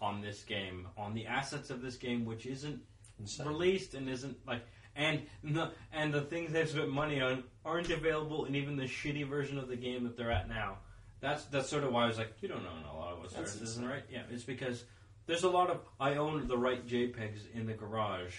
on 0.02 0.22
this 0.22 0.44
game, 0.44 0.88
on 0.98 1.14
the 1.14 1.26
assets 1.26 1.70
of 1.70 1.82
this 1.82 1.96
game, 1.96 2.26
which 2.26 2.46
isn't 2.46 2.82
Insane. 3.20 3.48
released 3.48 3.94
and 3.94 4.10
isn't 4.10 4.38
like, 4.46 4.62
and 4.98 5.22
the 5.44 5.72
and 5.94 6.14
the 6.14 6.22
things 6.22 6.52
they've 6.52 6.68
spent 6.70 6.90
money 6.90 7.22
on 7.22 7.44
aren't 7.64 7.90
available 7.92 8.46
in 8.46 8.56
even 8.56 8.76
the 8.76 8.84
shitty 8.86 9.28
version 9.28 9.58
of 9.58 9.68
the 9.70 9.76
game 9.78 10.04
that 10.04 10.18
they're 10.18 10.32
at 10.32 10.50
now. 10.50 10.80
That's 11.22 11.46
that's 11.46 11.70
sort 11.70 11.84
of 11.84 11.94
why 11.94 12.04
I 12.04 12.08
was 12.08 12.18
like, 12.18 12.34
you 12.42 12.48
don't 12.50 12.66
own 12.66 12.84
a 12.92 12.98
lot 12.98 13.14
of 13.14 13.30
Star 13.30 13.42
That's 13.44 13.54
Citizen, 13.54 13.84
insane. 13.84 13.96
right? 13.96 14.04
Yeah, 14.12 14.24
it's 14.30 14.44
because 14.44 14.84
there's 15.28 15.44
a 15.44 15.50
lot 15.50 15.70
of 15.70 15.80
I 16.00 16.16
own 16.16 16.48
the 16.48 16.58
right 16.58 16.86
JPEGs 16.86 17.54
in 17.54 17.66
the 17.68 17.74
garage. 17.74 18.34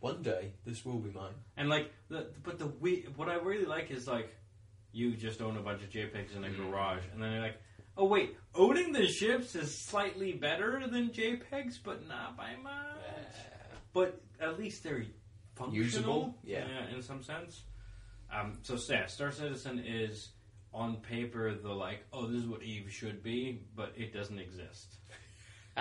One 0.00 0.22
day 0.22 0.52
this 0.66 0.84
will 0.84 0.98
be 0.98 1.10
mine. 1.10 1.32
And 1.56 1.68
like, 1.68 1.92
the, 2.08 2.28
but 2.42 2.58
the 2.58 2.66
we, 2.66 3.06
what 3.16 3.28
I 3.28 3.34
really 3.36 3.64
like 3.66 3.90
is 3.90 4.06
like, 4.06 4.34
you 4.92 5.14
just 5.16 5.40
own 5.42 5.56
a 5.56 5.60
bunch 5.60 5.82
of 5.82 5.90
JPEGs 5.90 6.36
in 6.36 6.44
a 6.44 6.48
Mm. 6.48 6.70
garage, 6.70 7.02
and 7.12 7.22
then 7.22 7.32
you're 7.32 7.40
like, 7.42 7.60
oh 7.96 8.04
wait, 8.04 8.36
owning 8.54 8.92
the 8.92 9.06
ships 9.06 9.54
is 9.56 9.76
slightly 9.76 10.32
better 10.32 10.86
than 10.88 11.10
JPEGs, 11.10 11.78
but 11.82 12.06
not 12.06 12.36
by 12.36 12.54
much. 12.62 13.34
But 13.92 14.20
at 14.40 14.58
least 14.58 14.84
they're 14.84 15.04
functional, 15.58 15.84
Usable? 15.84 16.34
Yeah. 16.44 16.64
in 16.94 17.02
some 17.02 17.22
sense. 17.22 17.62
Um, 18.32 18.58
so 18.62 18.76
yeah, 18.92 19.06
Star 19.06 19.32
Citizen 19.32 19.78
is 19.86 20.28
on 20.74 20.96
paper 20.96 21.54
the 21.54 21.72
like, 21.72 22.04
oh, 22.12 22.26
this 22.26 22.42
is 22.42 22.46
what 22.46 22.62
Eve 22.62 22.90
should 22.90 23.22
be, 23.22 23.62
but 23.74 23.92
it 23.96 24.12
doesn't 24.12 24.38
exist. 24.38 24.96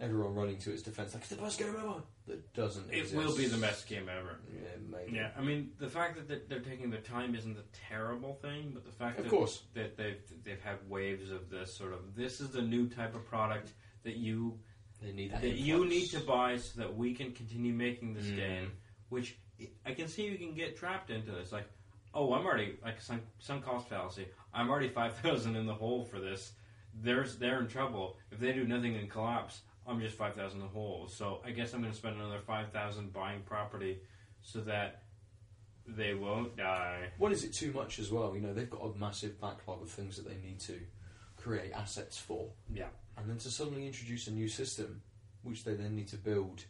Everyone 0.00 0.34
running 0.34 0.56
to 0.58 0.72
its 0.72 0.80
defense 0.82 1.12
like 1.12 1.22
it's 1.24 1.30
the 1.30 1.36
best 1.36 1.58
game 1.58 1.74
ever. 1.78 1.96
That 2.26 2.54
doesn't 2.54 2.90
It 2.90 3.00
exist. 3.00 3.14
will 3.16 3.36
be 3.36 3.46
the 3.46 3.58
best 3.58 3.86
game 3.86 4.08
ever. 4.08 4.38
Yeah, 4.50 4.68
maybe. 4.90 5.12
Yeah, 5.16 5.30
I 5.36 5.42
mean 5.42 5.72
the 5.78 5.88
fact 5.88 6.16
that 6.16 6.26
they're- 6.26 6.42
they're 6.48 6.60
taking 6.60 6.88
their 6.90 7.02
time 7.02 7.34
isn't 7.34 7.58
a 7.58 7.64
terrible 7.88 8.34
thing, 8.36 8.70
but 8.72 8.84
the 8.86 8.92
fact 8.92 9.18
Of 9.18 9.24
that, 9.24 9.30
course. 9.30 9.62
that 9.74 9.98
they've 9.98 10.22
they've 10.42 10.62
had 10.62 10.88
waves 10.88 11.30
of 11.30 11.50
this 11.50 11.74
sort 11.74 11.92
of 11.92 12.14
this 12.14 12.40
is 12.40 12.50
the 12.50 12.62
new 12.62 12.88
type 12.88 13.14
of 13.14 13.26
product 13.26 13.72
that 14.04 14.16
you 14.16 14.58
They 15.02 15.12
need 15.12 15.32
that. 15.32 15.40
that 15.42 15.56
you 15.56 15.86
need 15.86 16.06
to 16.08 16.20
buy 16.20 16.56
so 16.58 16.80
that 16.80 16.94
we 16.96 17.14
can 17.14 17.32
continue 17.32 17.72
making 17.72 18.14
this 18.14 18.26
Mm. 18.26 18.36
game. 18.36 18.72
Which 19.08 19.36
I 19.84 19.92
can 19.92 20.08
see 20.08 20.26
you 20.26 20.38
can 20.38 20.54
get 20.54 20.76
trapped 20.76 21.10
into 21.10 21.32
this. 21.32 21.52
Like, 21.52 21.66
oh, 22.14 22.32
I'm 22.34 22.44
already 22.46 22.78
like 22.84 23.00
some 23.00 23.22
some 23.38 23.60
cost 23.62 23.88
fallacy. 23.88 24.26
I'm 24.54 24.70
already 24.70 24.88
five 25.00 25.16
thousand 25.16 25.56
in 25.56 25.66
the 25.66 25.74
hole 25.74 26.04
for 26.04 26.20
this. 26.20 26.52
There's 26.94 27.36
they're 27.38 27.60
in 27.60 27.68
trouble 27.68 28.16
if 28.30 28.38
they 28.40 28.52
do 28.52 28.64
nothing 28.66 28.96
and 28.96 29.08
collapse. 29.10 29.62
I'm 29.86 30.00
just 30.00 30.16
five 30.16 30.34
thousand 30.34 30.60
in 30.60 30.66
the 30.66 30.72
hole. 30.72 31.08
So 31.08 31.40
I 31.44 31.50
guess 31.50 31.72
I'm 31.72 31.80
going 31.80 31.92
to 31.92 31.98
spend 31.98 32.16
another 32.16 32.40
five 32.40 32.70
thousand 32.72 33.12
buying 33.12 33.40
property 33.42 34.00
so 34.42 34.60
that 34.62 35.02
they 35.86 36.14
won't 36.14 36.56
die. 36.56 37.08
What 37.18 37.32
is 37.32 37.42
it 37.42 37.52
too 37.52 37.72
much 37.72 37.98
as 37.98 38.12
well? 38.12 38.34
You 38.34 38.42
know, 38.42 38.52
they've 38.54 38.70
got 38.70 38.82
a 38.84 38.96
massive 38.98 39.40
backlog 39.40 39.82
of 39.82 39.90
things 39.90 40.16
that 40.16 40.28
they 40.28 40.36
need 40.36 40.60
to 40.60 40.78
create 41.36 41.72
assets 41.72 42.16
for. 42.18 42.50
Yeah. 42.72 42.88
And 43.20 43.28
then 43.30 43.38
to 43.38 43.50
suddenly 43.50 43.86
introduce 43.86 44.26
a 44.26 44.30
new 44.32 44.48
system, 44.48 45.02
which 45.42 45.64
they 45.64 45.74
then 45.74 45.94
need 45.94 46.08
to 46.08 46.16
build 46.16 46.64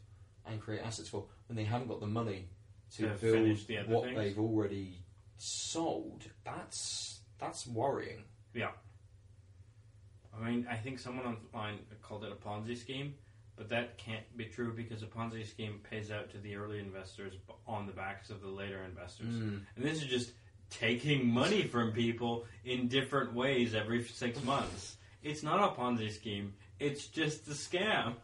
and 0.46 0.60
create 0.60 0.82
assets 0.84 1.08
for, 1.08 1.24
when 1.48 1.56
they 1.56 1.64
haven't 1.64 1.88
got 1.88 2.00
the 2.00 2.06
money 2.06 2.48
to, 2.96 3.02
To 3.02 3.08
build 3.14 3.34
finish 3.34 3.64
the 3.66 3.78
other 3.78 3.88
what 3.94 4.04
things. 4.04 4.16
they've 4.18 4.38
already 4.38 4.98
sold, 5.38 6.24
that's 6.44 7.20
that's 7.38 7.66
worrying. 7.66 8.24
Yeah. 8.52 8.70
I 10.38 10.48
mean, 10.48 10.66
I 10.70 10.76
think 10.76 10.98
someone 10.98 11.24
online 11.54 11.78
called 12.02 12.24
it 12.24 12.32
a 12.32 12.34
Ponzi 12.34 12.76
scheme, 12.76 13.14
but 13.56 13.68
that 13.70 13.96
can't 13.98 14.24
be 14.36 14.44
true 14.46 14.72
because 14.74 15.02
a 15.02 15.06
Ponzi 15.06 15.46
scheme 15.48 15.80
pays 15.88 16.10
out 16.10 16.30
to 16.30 16.38
the 16.38 16.56
early 16.56 16.78
investors 16.78 17.34
b- 17.46 17.54
on 17.66 17.86
the 17.86 17.92
backs 17.92 18.30
of 18.30 18.40
the 18.40 18.48
later 18.48 18.82
investors. 18.84 19.28
Mm. 19.34 19.60
And 19.76 19.84
this 19.84 20.02
is 20.02 20.08
just 20.08 20.32
taking 20.70 21.26
money 21.26 21.62
from 21.64 21.92
people 21.92 22.44
in 22.64 22.88
different 22.88 23.34
ways 23.34 23.74
every 23.74 24.04
six 24.04 24.42
months. 24.44 24.96
It's 25.22 25.42
not 25.42 25.58
a 25.62 25.80
Ponzi 25.80 26.10
scheme. 26.12 26.54
It's 26.78 27.06
just 27.08 27.46
a 27.48 27.52
scam. 27.52 28.14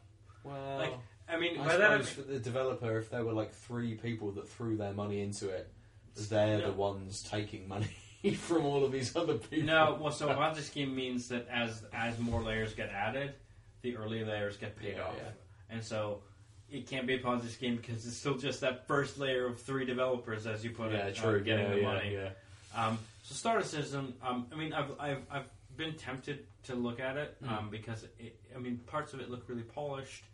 Well, 0.44 0.78
Like, 0.78 0.92
I 1.28 1.38
mean, 1.38 1.58
I 1.60 1.64
by 1.66 1.76
that 1.76 1.90
I 1.90 1.98
suppose 2.02 2.08
for 2.26 2.32
the 2.32 2.38
developer, 2.38 2.98
if 2.98 3.10
there 3.10 3.24
were 3.24 3.32
like 3.32 3.52
three 3.52 3.94
people 3.96 4.30
that 4.32 4.48
threw 4.48 4.76
their 4.76 4.92
money 4.92 5.20
into 5.20 5.48
it, 5.48 5.72
they're 6.16 6.58
No. 6.58 6.66
the 6.68 6.72
ones 6.72 7.22
taking 7.22 7.68
money 7.68 7.88
from 8.38 8.64
all 8.64 8.84
of 8.84 8.92
these 8.92 9.14
other 9.16 9.34
people. 9.34 9.66
No, 9.66 9.98
well, 10.00 10.12
so 10.12 10.28
a 10.28 10.34
Ponzi 10.34 10.60
scheme 10.62 10.94
means 10.94 11.28
that 11.28 11.46
as 11.48 11.82
as 11.92 12.18
more 12.18 12.42
layers 12.42 12.72
get 12.74 12.90
added, 12.90 13.34
the 13.82 13.96
early 13.96 14.24
layers 14.24 14.56
get 14.56 14.76
paid 14.76 14.94
Yeah, 14.96 15.02
off, 15.04 15.14
yeah. 15.18 15.30
and 15.74 15.82
so 15.84 16.22
it 16.70 16.88
can't 16.88 17.06
be 17.06 17.14
a 17.14 17.18
Ponzi 17.20 17.48
scheme 17.50 17.76
because 17.76 18.06
it's 18.06 18.16
still 18.16 18.36
just 18.38 18.60
that 18.62 18.86
first 18.88 19.18
layer 19.18 19.46
of 19.46 19.60
three 19.60 19.84
developers, 19.84 20.46
as 20.46 20.64
you 20.64 20.70
put 20.70 20.90
yeah, 20.92 21.06
it, 21.08 21.18
uh, 21.18 21.22
true. 21.22 21.40
getting 21.44 21.66
yeah, 21.66 21.74
the 21.76 21.82
money. 21.82 22.12
Yeah. 22.14 22.30
Um, 22.74 22.98
so 23.22 23.34
Star 23.34 23.62
Citizen, 23.62 24.14
um, 24.22 24.46
I 24.52 24.56
mean, 24.56 24.72
I've, 24.72 24.90
I've 24.98 25.22
I've 25.30 25.44
been 25.76 25.94
tempted 25.94 26.46
to 26.64 26.74
look 26.74 27.00
at 27.00 27.16
it 27.16 27.36
Mm. 27.42 27.50
um, 27.58 27.70
because 27.70 28.04
it, 28.18 28.38
I 28.54 28.58
mean, 28.58 28.78
parts 28.86 29.12
of 29.14 29.20
it 29.20 29.30
look 29.30 29.48
really 29.48 29.62
polished. 29.62 30.24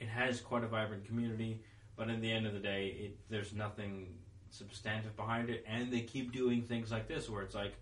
It 0.00 0.08
has 0.08 0.40
quite 0.40 0.64
a 0.64 0.68
vibrant 0.68 1.04
community, 1.06 1.62
but 1.96 2.08
at 2.10 2.20
the 2.20 2.30
end 2.30 2.46
of 2.46 2.52
the 2.52 2.58
day, 2.60 2.86
it, 2.88 3.18
there's 3.30 3.52
nothing 3.52 4.18
substantive 4.50 5.16
behind 5.16 5.50
it, 5.50 5.64
and 5.68 5.92
they 5.92 6.00
keep 6.00 6.32
doing 6.32 6.62
things 6.62 6.90
like 6.90 7.08
this 7.08 7.28
where 7.28 7.42
it's 7.42 7.54
like, 7.54 7.74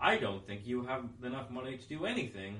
I 0.00 0.16
don't 0.16 0.46
think 0.46 0.66
you 0.66 0.84
have 0.84 1.04
enough 1.24 1.50
money 1.50 1.76
to 1.76 1.88
do 1.88 2.06
anything, 2.06 2.56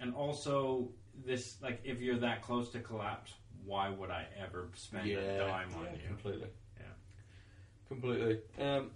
and 0.00 0.14
also 0.14 0.88
this 1.26 1.56
like 1.60 1.80
if 1.84 2.00
you're 2.00 2.18
that 2.18 2.42
close 2.42 2.70
to 2.70 2.80
collapse, 2.80 3.34
why 3.64 3.90
would 3.90 4.10
I 4.10 4.26
ever 4.40 4.68
spend 4.74 5.08
a 5.10 5.38
dime 5.38 5.68
on 5.76 5.84
yeah, 5.84 5.90
you? 5.92 6.06
completely. 6.06 6.48
Yeah. 6.78 6.84
completely. 7.88 8.38
Um, 8.60 8.90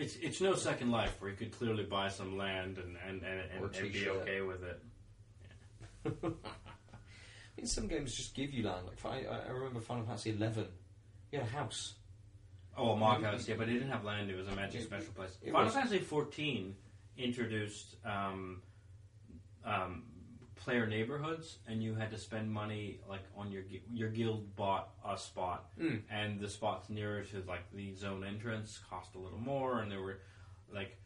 It's 0.00 0.16
it's 0.16 0.40
no 0.40 0.54
Second 0.54 0.90
Life 0.90 1.16
where 1.20 1.30
you 1.30 1.36
could 1.36 1.52
clearly 1.52 1.84
buy 1.84 2.08
some 2.08 2.38
land 2.38 2.78
and 2.78 2.96
and, 3.06 3.22
and, 3.22 3.40
and, 3.54 3.62
and 3.62 3.72
be 3.72 3.90
t-shirt. 3.90 4.16
okay 4.22 4.40
with 4.40 4.62
it. 4.64 4.80
I 6.24 6.28
mean, 7.56 7.66
some 7.66 7.86
games 7.86 8.14
just 8.14 8.34
give 8.34 8.52
you 8.52 8.66
land. 8.66 8.86
Like 8.86 9.26
I, 9.26 9.48
I 9.48 9.50
remember 9.50 9.80
Final 9.80 10.04
Fantasy 10.04 10.30
Eleven. 10.30 10.66
You 11.30 11.40
had 11.40 11.48
a 11.48 11.50
house. 11.50 11.94
Oh, 12.76 12.92
a 12.92 12.96
mock 12.96 13.22
house, 13.22 13.46
yeah, 13.46 13.56
but 13.58 13.68
it 13.68 13.74
didn't 13.74 13.90
have 13.90 14.04
land. 14.04 14.30
It 14.30 14.36
was 14.36 14.48
a 14.48 14.54
magic 14.56 14.80
It- 14.80 14.84
special 14.84 15.12
place. 15.12 15.36
it 15.42 15.52
Final 15.52 15.66
was- 15.66 15.74
Fantasy 15.74 15.98
fourteen 15.98 16.74
introduced 17.18 17.96
um, 18.04 18.62
um, 19.64 20.04
player 20.60 20.86
neighborhoods, 20.86 21.58
and 21.66 21.82
you 21.82 21.94
had 21.94 22.10
to 22.10 22.18
spend 22.18 22.50
money 22.50 23.00
like 23.08 23.22
on 23.36 23.50
your 23.50 23.62
your 23.92 24.08
guild 24.10 24.54
bought 24.56 24.90
a 25.06 25.16
spot, 25.18 25.70
Mm. 25.78 26.02
and 26.10 26.38
the 26.40 26.48
spots 26.48 26.88
nearer 26.90 27.22
to 27.24 27.42
like 27.48 27.70
the 27.72 27.94
zone 27.94 28.24
entrance 28.24 28.78
cost 28.90 29.14
a 29.14 29.18
little 29.18 29.38
more, 29.40 29.80
and 29.80 29.90
there 29.90 30.00
were 30.02 30.18
like 30.72 30.96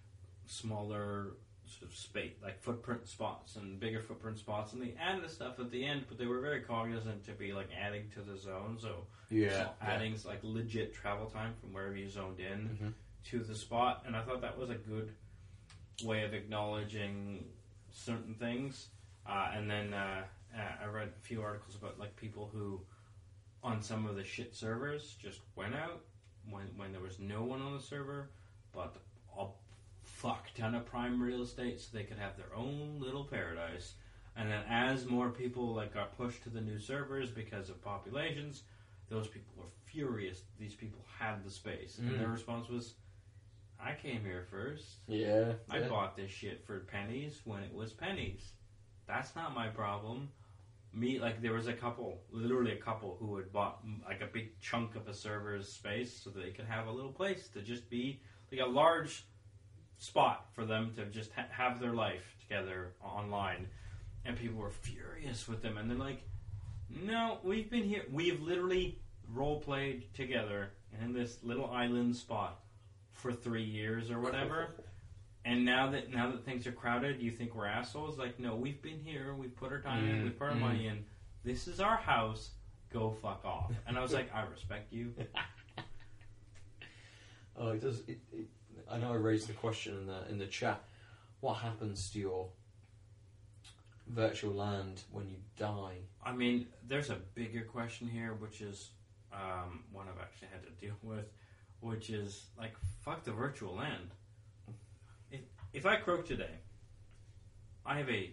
smaller 0.46 1.32
sort 1.66 1.90
of 1.90 1.96
space 1.96 2.34
like 2.42 2.60
footprint 2.62 3.06
spots 3.08 3.56
and 3.56 3.80
bigger 3.80 4.00
footprint 4.02 4.38
spots, 4.38 4.72
and 4.74 4.82
they 4.82 4.94
added 5.00 5.24
the 5.24 5.28
stuff 5.28 5.58
at 5.58 5.70
the 5.70 5.84
end, 5.84 6.04
but 6.08 6.18
they 6.18 6.26
were 6.26 6.40
very 6.40 6.60
cognizant 6.60 7.24
to 7.24 7.32
be 7.32 7.52
like 7.52 7.68
adding 7.80 8.10
to 8.10 8.20
the 8.20 8.36
zone, 8.36 8.76
so 8.78 9.06
Yeah, 9.30 9.70
adding 9.80 10.16
like 10.24 10.40
legit 10.42 10.92
travel 10.92 11.26
time 11.26 11.54
from 11.60 11.72
wherever 11.72 11.96
you 11.96 12.08
zoned 12.10 12.38
in 12.40 12.68
Mhm. 12.80 12.92
to 13.30 13.38
the 13.44 13.54
spot, 13.54 14.02
and 14.06 14.14
I 14.16 14.22
thought 14.24 14.40
that 14.42 14.58
was 14.58 14.68
a 14.70 14.74
good 14.74 15.14
way 16.04 16.24
of 16.24 16.34
acknowledging 16.34 17.48
certain 17.92 18.34
things. 18.34 18.88
Uh, 19.26 19.50
and 19.54 19.70
then 19.70 19.92
uh, 19.94 20.22
uh, 20.56 20.84
I 20.84 20.86
read 20.86 21.08
a 21.08 21.20
few 21.26 21.42
articles 21.42 21.76
about 21.76 21.98
like 21.98 22.14
people 22.16 22.50
who, 22.52 22.80
on 23.62 23.82
some 23.82 24.06
of 24.06 24.16
the 24.16 24.24
shit 24.24 24.54
servers, 24.54 25.16
just 25.20 25.40
went 25.56 25.74
out 25.74 26.02
when 26.50 26.64
when 26.76 26.92
there 26.92 27.00
was 27.00 27.18
no 27.18 27.42
one 27.42 27.62
on 27.62 27.72
the 27.74 27.82
server, 27.82 28.28
but 28.72 28.96
a 29.38 29.46
fuck 30.02 30.46
ton 30.54 30.74
of 30.74 30.84
prime 30.84 31.20
real 31.22 31.42
estate 31.42 31.80
so 31.80 31.88
they 31.92 32.04
could 32.04 32.18
have 32.18 32.36
their 32.36 32.54
own 32.54 32.98
little 33.00 33.24
paradise. 33.24 33.94
And 34.36 34.50
then 34.50 34.62
as 34.68 35.06
more 35.06 35.30
people 35.30 35.74
like 35.74 35.94
got 35.94 36.16
pushed 36.16 36.42
to 36.42 36.50
the 36.50 36.60
new 36.60 36.78
servers 36.78 37.30
because 37.30 37.70
of 37.70 37.80
populations, 37.82 38.62
those 39.08 39.28
people 39.28 39.52
were 39.56 39.68
furious. 39.86 40.42
These 40.58 40.74
people 40.74 41.04
had 41.18 41.44
the 41.44 41.50
space, 41.50 41.98
and 41.98 42.18
their 42.18 42.28
Mm. 42.28 42.32
response 42.32 42.68
was, 42.68 42.94
"I 43.80 43.94
came 43.94 44.22
here 44.24 44.44
first. 44.50 44.98
Yeah, 45.06 45.54
I 45.70 45.78
yeah. 45.78 45.88
bought 45.88 46.16
this 46.16 46.30
shit 46.30 46.64
for 46.66 46.80
pennies 46.80 47.40
when 47.44 47.62
it 47.62 47.72
was 47.72 47.92
pennies. 47.92 48.52
That's 49.06 49.34
not 49.34 49.54
my 49.54 49.68
problem." 49.68 50.30
Me, 50.92 51.18
like 51.18 51.42
there 51.42 51.52
was 51.52 51.66
a 51.66 51.72
couple, 51.72 52.20
literally 52.30 52.72
a 52.72 52.76
couple, 52.76 53.16
who 53.18 53.36
had 53.36 53.52
bought 53.52 53.80
like 54.04 54.20
a 54.20 54.26
big 54.26 54.60
chunk 54.60 54.94
of 54.94 55.08
a 55.08 55.14
server's 55.14 55.72
space 55.72 56.16
so 56.22 56.30
they 56.30 56.50
could 56.50 56.66
have 56.66 56.86
a 56.86 56.92
little 56.92 57.12
place 57.12 57.48
to 57.48 57.62
just 57.62 57.90
be 57.90 58.20
like 58.52 58.60
a 58.60 58.66
large 58.66 59.24
spot 59.98 60.46
for 60.52 60.64
them 60.64 60.92
to 60.94 61.04
just 61.06 61.32
ha- 61.32 61.48
have 61.50 61.80
their 61.80 61.94
life 61.94 62.36
together 62.40 62.92
online. 63.02 63.68
And 64.24 64.36
people 64.36 64.58
were 64.58 64.70
furious 64.70 65.48
with 65.48 65.62
them, 65.62 65.76
and 65.76 65.90
they're 65.90 65.98
like, 65.98 66.22
"No, 66.88 67.40
we've 67.42 67.68
been 67.68 67.84
here. 67.84 68.04
We've 68.10 68.40
literally 68.40 69.00
role 69.28 69.60
played 69.60 70.14
together 70.14 70.70
in 71.02 71.12
this 71.12 71.42
little 71.42 71.70
island 71.70 72.14
spot 72.16 72.62
for 73.12 73.32
three 73.32 73.64
years 73.64 74.10
or 74.10 74.20
whatever." 74.20 74.74
And 75.44 75.64
now 75.64 75.90
that 75.90 76.12
now 76.12 76.30
that 76.30 76.44
things 76.44 76.66
are 76.66 76.72
crowded, 76.72 77.20
you 77.20 77.30
think 77.30 77.54
we're 77.54 77.66
assholes? 77.66 78.18
Like, 78.18 78.40
no, 78.40 78.54
we've 78.54 78.80
been 78.80 79.00
here. 79.04 79.34
We've 79.34 79.54
put 79.54 79.72
our 79.72 79.80
time 79.80 80.08
in. 80.08 80.16
Mm, 80.16 80.24
We've 80.24 80.38
put 80.38 80.48
our 80.48 80.54
mm. 80.54 80.60
money 80.60 80.86
in. 80.86 81.04
This 81.44 81.68
is 81.68 81.80
our 81.80 81.96
house. 81.96 82.50
Go 82.92 83.14
fuck 83.20 83.44
off. 83.44 83.72
And 83.86 83.98
I 83.98 84.02
was 84.02 84.12
like, 84.12 84.34
I 84.34 84.42
respect 84.42 84.92
you. 84.92 85.12
Oh, 87.56 87.68
it 87.68 87.80
does. 87.80 88.00
It, 88.08 88.18
it, 88.32 88.48
I 88.90 88.98
know 88.98 89.12
I 89.12 89.16
raised 89.16 89.48
the 89.48 89.52
question 89.52 89.96
in 89.96 90.06
the 90.06 90.28
in 90.28 90.38
the 90.38 90.46
chat. 90.46 90.82
What 91.40 91.54
happens 91.54 92.10
to 92.10 92.18
your 92.18 92.48
virtual 94.08 94.54
land 94.54 95.02
when 95.10 95.28
you 95.28 95.36
die? 95.56 95.98
I 96.24 96.32
mean, 96.32 96.66
there's 96.86 97.10
a 97.10 97.18
bigger 97.34 97.62
question 97.62 98.08
here, 98.08 98.34
which 98.34 98.60
is 98.60 98.90
um, 99.32 99.84
one 99.92 100.06
I've 100.08 100.20
actually 100.20 100.48
had 100.52 100.64
to 100.64 100.70
deal 100.84 100.96
with, 101.02 101.26
which 101.80 102.10
is 102.10 102.46
like, 102.58 102.74
fuck 103.04 103.24
the 103.24 103.32
virtual 103.32 103.74
land. 103.74 104.10
If 105.74 105.86
I 105.86 105.96
croak 105.96 106.26
today, 106.26 106.60
I 107.84 107.98
have 107.98 108.08
a 108.08 108.32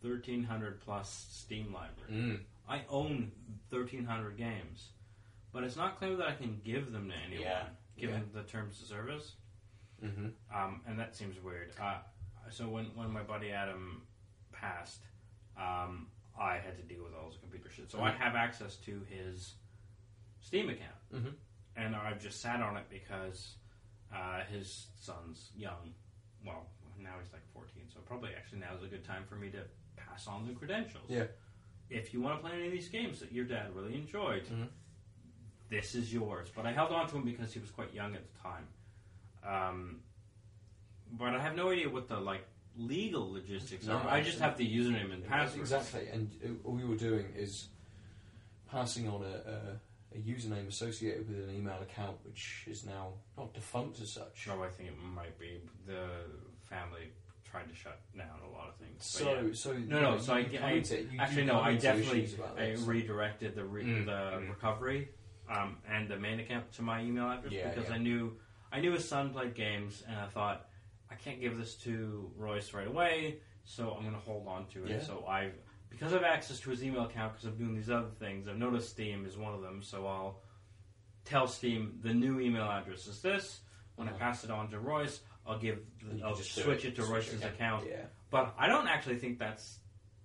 1300 0.00 0.80
plus 0.80 1.26
Steam 1.30 1.72
library. 1.72 2.10
Mm. 2.10 2.40
I 2.68 2.82
own 2.88 3.30
1,300 3.68 4.36
games, 4.38 4.88
but 5.52 5.62
it's 5.62 5.76
not 5.76 5.98
clear 5.98 6.16
that 6.16 6.26
I 6.28 6.32
can 6.32 6.60
give 6.64 6.90
them 6.90 7.10
to 7.10 7.14
anyone, 7.14 7.42
Yeah, 7.44 7.64
given 7.98 8.30
the 8.32 8.42
terms 8.44 8.80
of 8.80 8.88
service. 8.88 9.32
Mm-hmm. 10.02 10.28
Um, 10.52 10.80
and 10.88 10.98
that 10.98 11.14
seems 11.14 11.40
weird. 11.42 11.72
Uh, 11.80 11.98
so 12.50 12.66
when, 12.68 12.86
when 12.96 13.10
my 13.12 13.22
buddy 13.22 13.50
Adam 13.52 14.02
passed, 14.52 15.02
um, 15.56 16.08
I 16.40 16.54
had 16.54 16.76
to 16.78 16.82
deal 16.82 17.04
with 17.04 17.12
all 17.14 17.28
his 17.28 17.36
computer 17.38 17.68
shit. 17.70 17.90
So 17.90 18.00
I 18.00 18.10
Mhm. 18.10 18.16
have 18.16 18.34
access 18.34 18.76
to 18.78 19.02
his 19.08 19.54
Steam 20.40 20.70
account, 20.70 20.96
Mhm. 21.12 21.34
and 21.76 21.94
I've 21.94 22.20
just 22.20 22.40
sat 22.40 22.60
on 22.62 22.76
it 22.76 22.88
because 22.90 23.56
uh, 24.12 24.42
his 24.44 24.88
son's 24.96 25.52
young. 25.54 25.94
Well, 26.44 26.66
now 27.00 27.14
he's 27.22 27.32
like 27.32 27.42
14, 27.54 27.82
so 27.92 28.00
probably 28.06 28.30
actually 28.36 28.60
now 28.60 28.74
is 28.76 28.82
a 28.82 28.86
good 28.88 29.04
time 29.04 29.24
for 29.28 29.36
me 29.36 29.50
to 29.50 29.62
pass 29.96 30.26
on 30.26 30.46
the 30.46 30.52
credentials. 30.54 31.04
Yeah. 31.08 31.24
If 31.90 32.12
you 32.14 32.20
want 32.20 32.38
to 32.40 32.46
play 32.46 32.56
any 32.56 32.66
of 32.66 32.72
these 32.72 32.88
games 32.88 33.20
that 33.20 33.32
your 33.32 33.44
dad 33.44 33.74
really 33.74 33.94
enjoyed, 33.94 34.44
Mhm. 34.46 34.68
this 35.68 35.94
is 35.94 36.12
yours. 36.12 36.48
But 36.54 36.66
I 36.66 36.72
held 36.72 36.90
on 36.92 37.08
to 37.08 37.16
him 37.16 37.24
because 37.24 37.52
he 37.52 37.60
was 37.60 37.70
quite 37.70 37.92
young 37.92 38.14
at 38.14 38.22
the 38.32 38.38
time. 38.40 38.66
Um, 39.44 40.02
but 41.12 41.34
I 41.34 41.40
have 41.40 41.54
no 41.56 41.70
idea 41.70 41.88
what 41.90 42.08
the 42.08 42.18
like 42.20 42.46
legal 42.76 43.30
logistics 43.30 43.86
No, 43.86 43.96
are. 43.98 44.08
I 44.08 44.22
just 44.22 44.38
have 44.38 44.56
the 44.56 44.66
username 44.66 45.12
and 45.12 45.24
password. 45.26 45.60
Exactly, 45.60 46.08
and 46.08 46.30
uh, 46.44 46.66
all 46.68 46.74
we 46.74 46.84
were 46.84 46.96
doing 46.96 47.26
is 47.36 47.68
passing 48.70 49.08
on 49.08 49.22
a, 49.22 49.26
a, 49.26 49.80
a 50.14 50.18
username 50.18 50.68
associated 50.68 51.28
with 51.28 51.48
an 51.48 51.54
email 51.54 51.78
account, 51.80 52.16
which 52.24 52.64
is 52.68 52.84
now 52.84 53.14
not 53.36 53.52
defunct 53.54 54.00
as 54.00 54.12
such. 54.12 54.48
Oh, 54.50 54.62
I 54.62 54.68
think 54.68 54.90
it 54.90 54.98
might 55.02 55.38
be 55.38 55.60
the 55.86 56.06
family 56.64 57.12
tried 57.44 57.68
to 57.68 57.74
shut 57.74 58.00
down 58.16 58.28
a 58.48 58.50
lot 58.56 58.68
of 58.68 58.76
things. 58.76 58.96
But 58.98 59.04
So, 59.04 59.32
yeah. 59.34 59.52
so 59.52 59.72
No, 59.74 60.00
no, 60.00 60.18
so 60.18 60.34
I- 60.34 60.36
I- 60.38 60.72
you- 60.72 61.08
you 61.10 61.20
actually 61.20 61.44
no, 61.44 61.60
I 61.60 61.76
definitely 61.76 62.28
I 62.56 62.72
redirected 62.84 63.54
the 63.54 63.64
re- 63.64 63.84
Mm, 63.84 64.06
the 64.06 64.12
mm. 64.38 64.48
recovery 64.48 65.08
um, 65.50 65.76
and 65.86 66.08
the 66.08 66.18
main 66.18 66.40
account 66.40 66.72
to 66.72 66.82
my 66.82 67.02
email 67.02 67.30
address 67.30 67.52
Yeah, 67.52 67.68
because 67.68 67.88
yeah. 67.90 67.96
I 67.96 67.98
knew 67.98 68.38
I 68.70 68.80
knew 68.80 68.92
his 68.92 69.06
son 69.06 69.32
played 69.34 69.54
games 69.54 70.02
and 70.08 70.16
I 70.18 70.28
thought 70.28 70.66
I 71.10 71.14
can't 71.14 71.40
give 71.40 71.58
this 71.58 71.74
to 71.84 72.32
Royce 72.36 72.72
right 72.72 72.86
away, 72.86 73.40
so 73.64 73.92
I'm 73.92 74.00
going 74.00 74.14
to 74.14 74.20
hold 74.20 74.48
on 74.48 74.66
to 74.68 74.86
it. 74.86 75.02
So 75.02 75.26
I 75.28 75.50
because 75.92 76.12
I 76.12 76.16
have 76.16 76.24
access 76.24 76.58
to 76.60 76.70
his 76.70 76.82
email 76.82 77.04
account 77.04 77.32
because 77.34 77.46
I'm 77.46 77.56
doing 77.56 77.74
these 77.74 77.90
other 77.90 78.10
things. 78.18 78.48
I've 78.48 78.56
noticed 78.58 78.90
Steam 78.90 79.24
is 79.26 79.36
one 79.36 79.54
of 79.54 79.62
them, 79.62 79.82
so 79.82 80.06
I'll 80.06 80.40
tell 81.24 81.46
Steam 81.46 81.98
the 82.02 82.12
new 82.12 82.40
email 82.40 82.64
address 82.64 83.06
is 83.06 83.20
this. 83.22 83.60
When 83.96 84.08
I 84.08 84.12
Uh-huh. 84.12 84.20
pass 84.20 84.44
it 84.44 84.50
on 84.50 84.70
to 84.70 84.78
Royce, 84.80 85.20
I'll 85.46 85.58
give 85.58 85.78
you 86.00 86.22
I'll 86.24 86.34
just 86.34 86.54
switch 86.54 86.84
it 86.84 86.96
to 86.96 87.02
Switch 87.02 87.10
Royce's 87.10 87.42
it, 87.42 87.46
account. 87.46 87.86
Yeah. 87.88 88.06
But 88.30 88.54
I 88.58 88.66
don't 88.68 88.88
actually 88.88 89.18
think 89.18 89.38
that's. 89.38 89.78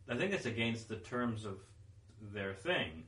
I 0.09 0.15
think 0.15 0.31
it's 0.33 0.45
against 0.45 0.87
the 0.87 0.95
terms 0.95 1.43
of 1.43 1.59
their 2.21 2.53
thing. 2.53 3.03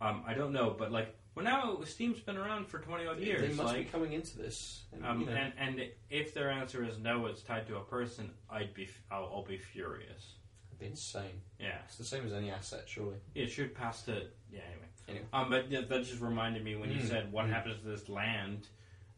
Um, 0.00 0.22
I 0.26 0.34
don't 0.34 0.52
know, 0.52 0.70
but 0.78 0.92
like, 0.92 1.14
well, 1.34 1.44
now 1.44 1.80
Steam's 1.84 2.20
been 2.20 2.36
around 2.36 2.68
for 2.68 2.78
twenty 2.78 3.06
odd 3.06 3.18
years. 3.18 3.40
They 3.42 3.54
must 3.54 3.74
like, 3.74 3.86
be 3.86 3.90
coming 3.90 4.12
into 4.12 4.38
this. 4.38 4.84
And, 4.92 5.04
um, 5.04 5.20
you 5.20 5.26
know, 5.26 5.32
and 5.32 5.52
and 5.58 5.82
if 6.08 6.32
their 6.32 6.50
answer 6.50 6.84
is 6.84 6.96
no, 6.98 7.26
it's 7.26 7.42
tied 7.42 7.66
to 7.66 7.76
a 7.76 7.84
person, 7.84 8.30
I'd 8.48 8.72
be, 8.72 8.88
I'll, 9.10 9.24
I'll 9.24 9.44
be 9.44 9.58
furious. 9.58 10.36
Insane. 10.82 11.40
Yeah, 11.58 11.78
It's 11.86 11.96
the 11.96 12.04
same 12.04 12.26
as 12.26 12.32
any 12.32 12.50
asset, 12.50 12.84
surely. 12.86 13.16
it 13.34 13.48
should 13.48 13.74
pass 13.74 14.02
to. 14.04 14.12
Yeah, 14.50 14.60
anyway. 14.66 14.86
Anyway. 15.08 15.24
Um, 15.32 15.50
but 15.50 15.70
yeah, 15.70 15.80
that 15.82 16.04
just 16.04 16.20
reminded 16.20 16.64
me 16.64 16.76
when 16.76 16.90
you 16.90 16.98
Mm, 17.00 17.08
said 17.08 17.32
what 17.32 17.46
mm. 17.46 17.50
happens 17.52 17.80
to 17.82 17.88
this 17.88 18.08
land. 18.08 18.66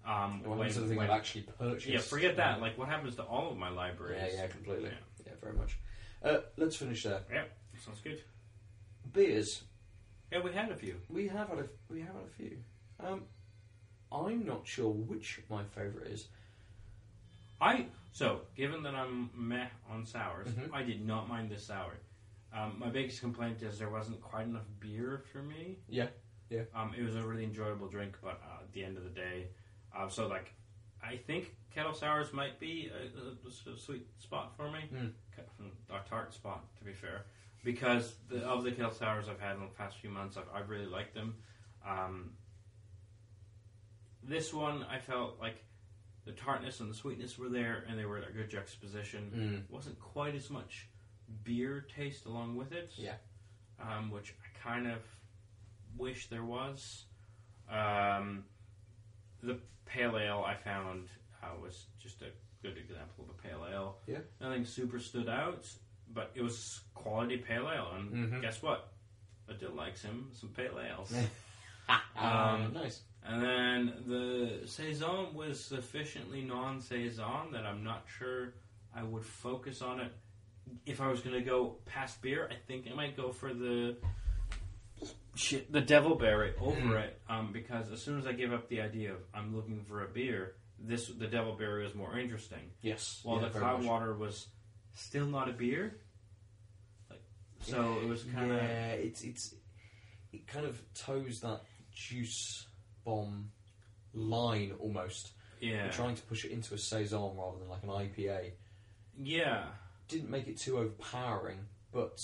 Um, 0.04 0.42
Well, 0.42 0.58
when, 0.58 0.68
that's 0.68 0.76
the 0.76 0.86
thing 0.88 0.96
when- 0.96 1.10
I've 1.10 1.16
actually 1.18 1.42
purchased. 1.42 1.86
yeah, 1.86 2.00
forget 2.00 2.36
that. 2.36 2.60
Like, 2.60 2.76
what 2.76 2.88
happens 2.88 3.16
to 3.16 3.22
all 3.24 3.50
of 3.52 3.56
my 3.58 3.68
libraries? 3.68 4.20
Yeah, 4.34 4.42
yeah, 4.42 4.46
completely. 4.48 4.90
Yeah. 4.90 5.26
Yeah, 5.26 5.32
very 5.40 5.54
much. 5.54 5.78
Uh, 6.22 6.38
let's 6.56 6.76
finish 6.76 7.02
there. 7.04 7.20
Yeah. 7.32 7.44
Sounds 7.84 8.00
good. 8.00 8.22
Beers. 9.12 9.62
Yeah, 10.30 10.40
we 10.40 10.52
had 10.52 10.70
a 10.70 10.76
few. 10.76 10.96
We 11.10 11.28
have 11.28 11.48
had 11.48 11.58
a 11.58 11.68
we 11.90 12.00
have 12.00 12.14
had 12.14 12.24
a 12.24 12.30
few. 12.36 12.56
Um, 13.00 13.24
I'm 14.10 14.44
not 14.46 14.66
sure 14.66 14.90
which 14.90 15.40
my 15.50 15.62
favourite 15.64 16.06
is. 16.08 16.28
I 17.60 17.86
so 18.12 18.42
given 18.54 18.82
that 18.84 18.94
I'm 18.94 19.30
meh 19.34 19.68
on 19.90 20.06
sours, 20.06 20.48
Mhm. 20.48 20.70
I 20.72 20.82
did 20.82 21.04
not 21.04 21.28
mind 21.28 21.50
this 21.50 21.64
sour. 21.66 21.98
Um, 22.52 22.78
my 22.78 22.88
biggest 22.90 23.20
complaint 23.20 23.62
is 23.62 23.78
there 23.78 23.90
wasn't 23.90 24.20
quite 24.20 24.46
enough 24.46 24.66
beer 24.78 25.24
for 25.32 25.42
me. 25.42 25.78
Yeah, 25.88 26.08
yeah. 26.50 26.64
Um, 26.74 26.94
it 26.94 27.02
was 27.02 27.16
a 27.16 27.26
really 27.26 27.44
enjoyable 27.44 27.88
drink, 27.88 28.18
but 28.22 28.40
uh, 28.44 28.62
at 28.62 28.72
the 28.72 28.84
end 28.84 28.96
of 28.98 29.04
the 29.04 29.10
day, 29.10 29.48
uh, 29.96 30.08
so 30.08 30.28
like, 30.28 30.52
I 31.02 31.16
think 31.16 31.56
kettle 31.70 31.94
sours 31.94 32.32
might 32.32 32.60
be 32.60 32.90
a, 32.90 33.68
a, 33.70 33.72
a 33.74 33.76
sweet 33.78 34.06
spot 34.20 34.54
for 34.56 34.70
me. 34.70 34.80
Mm. 34.92 35.12
Ke- 35.34 35.48
uh, 35.90 35.98
tart 36.08 36.32
spot, 36.34 36.64
to 36.76 36.84
be 36.84 36.92
fair, 36.92 37.24
because 37.64 38.14
the, 38.28 38.44
of 38.46 38.62
the 38.64 38.72
kettle 38.72 38.92
sours 38.92 39.28
I've 39.28 39.40
had 39.40 39.56
in 39.56 39.62
the 39.62 39.66
past 39.68 39.96
few 39.98 40.10
months, 40.10 40.36
I've, 40.36 40.48
I've 40.54 40.68
really 40.68 40.86
liked 40.86 41.14
them. 41.14 41.36
Um, 41.86 42.36
this 44.22 44.52
one, 44.52 44.84
I 44.84 44.98
felt 44.98 45.40
like 45.40 45.64
the 46.24 46.32
tartness 46.32 46.80
and 46.80 46.90
the 46.90 46.94
sweetness 46.94 47.38
were 47.38 47.48
there, 47.48 47.84
and 47.88 47.98
they 47.98 48.04
were 48.04 48.18
a 48.18 48.32
good 48.32 48.48
juxtaposition. 48.50 49.64
Mm. 49.68 49.72
wasn't 49.74 49.98
quite 50.00 50.34
as 50.34 50.50
much 50.50 50.86
beer 51.44 51.86
taste 51.94 52.26
along 52.26 52.56
with 52.56 52.72
it. 52.72 52.92
Yeah. 52.96 53.14
Um, 53.80 54.10
which 54.10 54.34
I 54.44 54.58
kind 54.68 54.86
of 54.86 54.98
wish 55.96 56.28
there 56.28 56.44
was. 56.44 57.04
Um, 57.70 58.44
the 59.42 59.58
pale 59.86 60.16
ale 60.18 60.44
I 60.46 60.54
found 60.54 61.08
uh, 61.42 61.46
was 61.60 61.86
just 61.98 62.22
a 62.22 62.26
good 62.62 62.76
example 62.78 63.24
of 63.24 63.30
a 63.30 63.42
pale 63.48 63.66
ale. 63.70 63.96
Yeah. 64.06 64.18
Nothing 64.40 64.64
super 64.64 65.00
stood 65.00 65.28
out, 65.28 65.66
but 66.14 66.30
it 66.36 66.42
was 66.42 66.80
quality 66.94 67.38
pale 67.38 67.68
ale. 67.68 67.90
And 67.96 68.12
Mhm. 68.32 68.40
guess 68.40 68.62
what? 68.62 68.92
Aadil 69.50 69.74
likes 69.74 70.02
him 70.02 70.30
some 70.32 70.50
pale 70.50 70.78
ales. 70.78 71.12
um, 71.88 72.72
nice. 72.74 73.00
And 73.24 73.42
then 73.42 73.92
the 74.06 74.66
saison 74.66 75.34
was 75.34 75.62
sufficiently 75.62 76.42
non-saison 76.42 77.52
that 77.52 77.64
I'm 77.64 77.84
not 77.84 78.04
sure 78.18 78.54
I 78.94 79.02
would 79.02 79.24
focus 79.24 79.80
on 79.80 80.00
it. 80.00 80.12
If 80.86 81.00
I 81.00 81.08
was 81.08 81.20
going 81.20 81.34
to 81.36 81.42
go 81.42 81.76
past 81.86 82.20
beer, 82.20 82.48
I 82.50 82.56
think 82.66 82.86
I 82.90 82.94
might 82.94 83.16
go 83.16 83.30
for 83.32 83.54
the 83.54 83.96
shit, 85.34 85.70
the 85.72 85.80
Devilberry 85.82 86.52
over 86.60 86.76
Mm. 86.80 87.04
it, 87.04 87.20
um, 87.28 87.52
because 87.52 87.90
as 87.90 88.02
soon 88.02 88.18
as 88.18 88.26
I 88.26 88.32
give 88.32 88.52
up 88.52 88.68
the 88.68 88.80
idea 88.80 89.12
of 89.12 89.18
I'm 89.34 89.54
looking 89.54 89.82
for 89.84 90.04
a 90.04 90.08
beer, 90.08 90.54
this 90.78 91.06
the 91.08 91.26
Devilberry 91.26 91.84
was 91.84 91.94
more 91.94 92.18
interesting. 92.18 92.70
Yes. 92.80 93.20
While 93.22 93.40
yeah, 93.40 93.48
the 93.48 93.58
very 93.60 93.64
much. 93.64 93.82
Cloudwater 93.82 94.18
was 94.18 94.48
still 94.94 95.26
not 95.26 95.48
a 95.48 95.52
beer, 95.52 95.96
like 97.10 97.22
so 97.60 97.98
it 98.02 98.08
was 98.08 98.24
kind 98.24 98.50
of 98.50 98.56
yeah, 98.58 98.92
it's 98.92 99.22
it's 99.22 99.54
it 100.32 100.46
kind 100.46 100.66
of 100.66 100.80
toes 100.94 101.40
that 101.40 101.62
juice 101.94 102.66
bomb 103.04 103.50
line 104.14 104.72
almost. 104.78 105.32
yeah 105.60 105.84
We're 105.86 105.92
trying 105.92 106.14
to 106.16 106.22
push 106.22 106.44
it 106.44 106.50
into 106.52 106.74
a 106.74 106.78
saison 106.78 107.36
rather 107.36 107.58
than 107.58 107.68
like 107.68 107.82
an 107.82 107.88
IPA. 107.88 108.52
yeah. 109.18 109.64
Didn't 110.08 110.28
make 110.30 110.46
it 110.46 110.58
too 110.58 110.76
overpowering, 110.78 111.58
but 111.90 112.18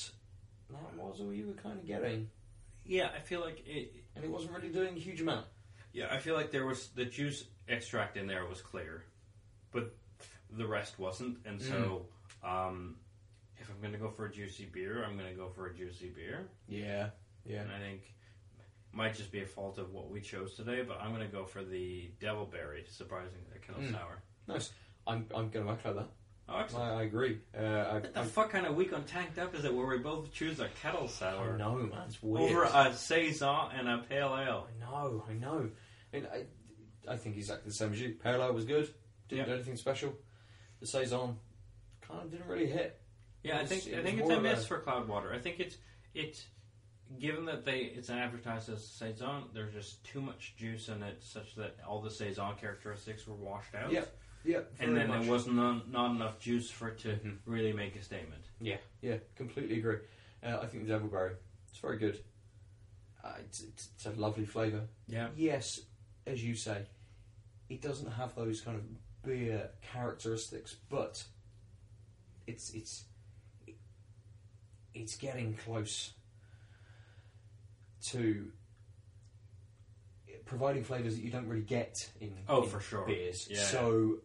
that 0.71 0.97
was 1.03 1.21
all 1.21 1.33
you 1.33 1.47
were 1.47 1.55
kind 1.55 1.79
of 1.79 1.87
getting, 1.87 2.29
Yeah, 2.85 3.09
I 3.17 3.21
feel 3.21 3.41
like 3.41 3.63
it, 3.67 3.95
and 4.15 4.25
it 4.25 4.31
wasn't 4.31 4.53
really 4.53 4.69
doing 4.69 4.95
a 4.97 5.01
huge 5.01 5.23
amount. 5.23 5.47
Yeah, 5.95 6.09
I 6.11 6.19
feel 6.19 6.35
like 6.35 6.51
there 6.51 6.67
was 6.67 6.89
the 6.89 7.07
juice 7.07 7.45
extract 7.67 8.19
in 8.19 8.27
there 8.27 8.45
was 8.45 8.61
clear, 8.61 9.05
but 9.73 9.95
the 10.51 10.67
rest 10.67 10.99
wasn't. 10.99 11.39
And 11.47 11.63
so, 11.63 12.07
um, 12.45 12.97
if 13.57 13.71
I'm 13.71 13.81
going 13.81 13.93
to 13.95 13.99
go 13.99 14.11
for 14.11 14.27
a 14.27 14.31
juicy 14.33 14.67
beer, 14.71 15.03
I'm 15.03 15.17
going 15.17 15.31
to 15.31 15.35
go 15.37 15.49
for 15.49 15.69
a 15.69 15.75
juicy 15.75 16.11
beer. 16.11 16.49
Yeah, 16.69 17.09
yeah. 17.47 17.63
And 17.63 17.71
I 17.73 17.79
think 17.79 18.03
might 18.93 19.15
just 19.15 19.31
be 19.31 19.43
a 19.43 19.47
fault 19.47 19.79
of 19.79 19.93
what 19.93 20.11
we 20.11 20.21
chose 20.21 20.55
today, 20.55 20.83
but 20.87 21.01
I'm 21.01 21.15
going 21.15 21.27
to 21.27 21.33
go 21.33 21.45
for 21.45 21.63
the 21.63 22.11
Devilberry, 22.21 22.89
surprisingly, 22.91 23.39
the 23.53 23.59
Kettle 23.59 23.83
Mm. 23.83 23.93
Sour. 23.93 24.23
Nice. 24.47 24.71
I'm 25.07 25.27
I'm 25.35 25.51
going 25.51 25.67
to 25.67 25.73
echo 25.73 25.95
that. 25.95 26.09
Oh, 26.51 26.59
excellent. 26.59 26.93
I, 26.93 27.01
I 27.01 27.03
agree. 27.03 27.41
Uh, 27.57 27.63
I, 27.63 27.95
What 27.95 28.15
the 28.15 28.21
I, 28.21 28.25
fuck 28.25 28.51
kind 28.51 28.67
of 28.67 28.75
week 28.75 28.93
on 28.95 29.05
Tanked 29.05 29.39
Up 29.39 29.55
is 29.55 29.65
it 29.67 29.75
where 29.75 29.87
we 29.87 29.99
both 29.99 30.33
choose 30.33 30.61
a 30.61 30.69
Kettle 30.83 31.05
I 31.05 31.09
Sour 31.09 31.59
know, 31.59 31.75
man. 31.77 31.91
It's 32.07 32.23
weird. 32.23 32.51
over 32.51 32.65
a 32.65 32.95
Saison 32.95 33.71
and 33.79 33.87
a 33.89 33.99
Pale 34.09 34.35
Ale? 34.39 34.67
I 34.75 34.81
know, 34.81 35.25
I 35.29 35.33
know. 35.35 35.69
And 36.15 36.27
I, 36.27 36.45
I 37.13 37.17
think 37.19 37.37
exactly 37.37 37.69
the 37.69 37.75
same 37.75 37.93
as 37.93 38.01
you. 38.01 38.15
Pale 38.23 38.43
Ale 38.43 38.53
was 38.55 38.65
good. 38.65 38.89
Didn't 39.29 39.41
Yeah. 39.41 39.45
do 39.45 39.53
anything 39.55 39.77
special. 39.77 40.15
The 40.81 40.87
saison 40.87 41.37
kind 42.01 42.23
of 42.23 42.31
didn't 42.31 42.47
really 42.47 42.67
hit. 42.71 42.99
Yeah, 43.43 43.59
I 43.59 43.67
think 43.67 43.83
I 43.87 43.99
it 43.99 44.03
think 44.05 44.19
it's 44.21 44.29
more 44.29 44.33
a 44.33 44.37
of 44.39 44.43
miss 44.43 44.65
a- 44.65 44.67
for 44.69 44.81
Cloudwater. 44.81 45.35
I 45.35 45.39
think 45.39 45.61
it's 45.61 45.77
it's 46.15 46.47
given 47.19 47.45
that 47.47 47.65
they 47.65 47.79
it's 47.81 48.11
advertised 48.11 48.69
as 48.69 48.87
saison. 48.87 49.45
There's 49.55 49.73
just 49.73 50.05
too 50.05 50.21
much 50.21 50.55
juice 50.57 50.89
in 50.89 51.03
it, 51.03 51.23
such 51.23 51.55
that 51.57 51.77
all 51.87 52.01
the 52.03 52.11
saison 52.11 52.55
characteristics 52.61 53.27
were 53.27 53.35
washed 53.35 53.75
out. 53.75 53.91
Yeah, 53.93 54.05
Yeah, 54.45 54.61
and 54.81 54.97
then 54.97 55.09
much. 55.09 55.23
there 55.23 55.31
was 55.33 55.47
not 55.47 55.91
not 55.91 56.11
enough 56.15 56.39
juice 56.39 56.71
for 56.71 56.89
it 56.89 56.99
to 57.01 57.17
Mhm. 57.17 57.39
really 57.47 57.73
make 57.73 57.97
a 57.97 58.03
statement. 58.03 58.45
Yeah, 58.61 58.79
yeah. 59.01 59.19
completely 59.37 59.79
agree. 59.79 59.99
Uh, 60.43 60.59
I 60.63 60.67
think 60.67 60.85
the 60.85 60.89
Devil 60.91 61.09
Devilberry, 61.09 61.37
it's 61.69 61.79
very 61.81 61.99
good. 61.99 62.23
Uh, 63.25 63.35
it's, 63.41 63.61
it's, 63.63 63.89
it's 63.95 64.07
a 64.07 64.11
lovely 64.13 64.45
flavour. 64.47 64.87
Yeah, 65.09 65.31
Yes, 65.37 65.81
as 66.27 66.45
you 66.45 66.55
say, 66.55 66.87
it 67.69 67.83
doesn't 67.83 68.13
have 68.13 68.35
those 68.37 68.61
kind 68.61 68.77
of 68.77 68.85
beer 69.23 69.71
characteristics, 69.83 70.77
but 70.89 71.25
it's 72.47 72.71
it's 72.71 73.05
it's 74.95 75.17
getting 75.17 75.55
close 75.55 76.13
to 78.07 78.51
providing 80.45 80.83
flavours 80.85 81.17
that 81.17 81.23
you 81.23 81.31
don't 81.31 81.47
really 81.47 81.63
get 81.63 82.11
in, 82.21 82.33
Oh, 82.49 82.63
in 82.63 82.69
for 82.69 82.81
sure. 82.81 83.05
beers. 83.07 83.49
Yeah. 83.51 83.63
So 83.63 84.19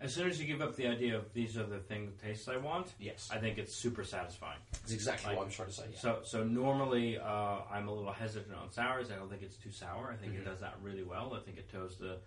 as 0.00 0.12
soon 0.14 0.28
as 0.28 0.40
you 0.40 0.46
give 0.46 0.60
up 0.60 0.76
the 0.76 0.86
idea 0.88 1.16
of 1.16 1.32
these 1.34 1.56
are 1.56 1.64
the 1.66 1.78
things 1.78 2.12
tastes 2.20 2.48
I 2.48 2.56
want, 2.56 2.88
yes, 2.98 3.28
I 3.30 3.38
think 3.38 3.58
it's 3.58 3.74
super 3.74 4.02
satisfying. 4.02 4.58
that's 4.72 4.92
exactly 4.92 5.28
like- 5.28 5.38
what 5.38 5.44
I'm 5.46 5.52
trying 5.52 5.68
to 5.68 5.74
say. 5.74 5.84
Yeah. 5.92 5.98
So, 5.98 6.18
so 6.24 6.42
normally 6.44 7.18
uh, 7.18 7.58
I'm 7.70 7.86
a 7.88 7.94
little 7.94 8.12
hesitant 8.12 8.54
on 8.56 8.70
sours. 8.72 9.10
I 9.12 9.16
don't 9.16 9.28
think 9.30 9.42
it's 9.42 9.56
too 9.56 9.70
sour. 9.70 10.10
I 10.12 10.16
think 10.16 10.34
it 10.34 10.44
does 10.44 10.60
that 10.60 10.74
really 10.82 11.02
well. 11.04 11.34
I 11.34 11.40
think 11.40 11.58
it 11.58 11.70
toes 11.70 11.96
the. 11.98 12.18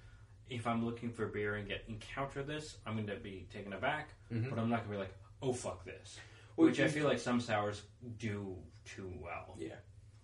If 0.50 0.68
I'm 0.68 0.86
looking 0.86 1.10
for 1.10 1.26
beer 1.28 1.56
and 1.56 1.68
get 1.68 1.84
encounter 1.88 2.44
this, 2.44 2.78
I'm 2.86 2.96
going 2.96 3.08
to 3.08 3.16
be 3.16 3.48
taken 3.52 3.74
aback, 3.74 4.10
Mhm. 4.32 4.50
but 4.50 4.60
I'm 4.60 4.70
not 4.70 4.80
going 4.86 4.90
to 4.90 4.92
be 4.92 4.98
like, 4.98 5.14
oh 5.42 5.54
fuck 5.54 5.84
this, 5.86 6.20
Well, 6.58 6.68
which 6.68 6.80
I 6.80 6.84
you- 6.84 6.90
feel 6.90 7.08
like 7.08 7.18
some 7.20 7.40
sours 7.42 7.82
do 8.20 8.56
too 8.86 9.12
well. 9.22 9.56
Yeah, 9.58 9.76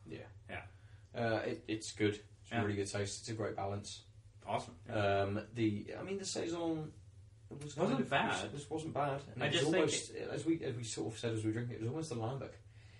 yeah, 0.09 0.17
Yeah. 0.49 0.61
Uh, 1.15 1.39
it, 1.39 1.63
it's 1.67 1.91
good. 1.91 2.15
It's 2.15 2.51
Yeah. 2.51 2.61
a 2.61 2.63
really 2.63 2.75
good 2.77 2.89
taste. 2.91 3.19
It's 3.21 3.29
a 3.29 3.33
great 3.33 3.55
balance. 3.55 4.01
Awesome. 4.47 4.75
Um, 4.89 5.41
the 5.53 5.93
I 5.99 6.03
mean 6.03 6.17
the 6.17 6.25
saison 6.25 6.91
was 7.49 7.73
kind 7.73 7.87
Wasn't 7.89 8.01
of- 8.01 8.09
bad. 8.09 8.51
This 8.51 8.69
wasn't 8.69 8.93
bad. 8.93 9.21
And 9.33 9.43
I 9.43 9.47
it 9.47 9.51
was 9.53 9.59
just 9.61 9.71
think 9.71 9.75
almost 9.75 10.11
as 10.33 10.45
we 10.45 10.63
as 10.63 10.75
we 10.75 10.83
sort 10.83 11.13
of 11.13 11.19
said 11.19 11.33
as 11.33 11.43
we 11.43 11.49
were 11.51 11.53
drinking 11.53 11.75
it, 11.75 11.77
it 11.77 11.81
was 11.81 11.89
almost 11.91 12.11
a 12.11 12.15
lambic. 12.15 12.53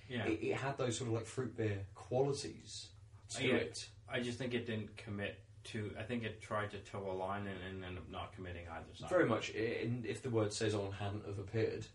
yeah, 0.08 0.26
It, 0.26 0.40
it 0.44 0.56
had 0.56 0.78
those 0.78 0.98
sort 0.98 1.08
of 1.10 1.16
like 1.16 1.26
fruit 1.26 1.56
beer 1.58 1.86
qualities 1.96 2.90
to 3.36 3.48
Yeah. 3.48 3.56
it. 3.56 3.88
I 4.12 4.20
just 4.20 4.38
think 4.40 4.54
it 4.54 4.66
didn't 4.66 4.96
commit 4.98 5.40
to. 5.66 5.92
I 6.00 6.04
think 6.04 6.24
it 6.24 6.42
tried 6.42 6.72
to 6.72 6.80
toe 6.80 7.12
a 7.12 7.14
line 7.14 7.46
and, 7.48 7.58
and 7.68 7.84
ended 7.86 8.00
up 8.00 8.10
not 8.10 8.34
committing 8.34 8.68
either 8.68 8.86
side. 8.96 9.10
Very 9.10 9.28
much. 9.28 9.52
In, 9.52 10.04
if 10.08 10.22
the 10.24 10.30
word 10.32 10.52
saison 10.52 10.92
hadn't 10.92 11.26
have 11.28 11.38
appeared, 11.38 11.86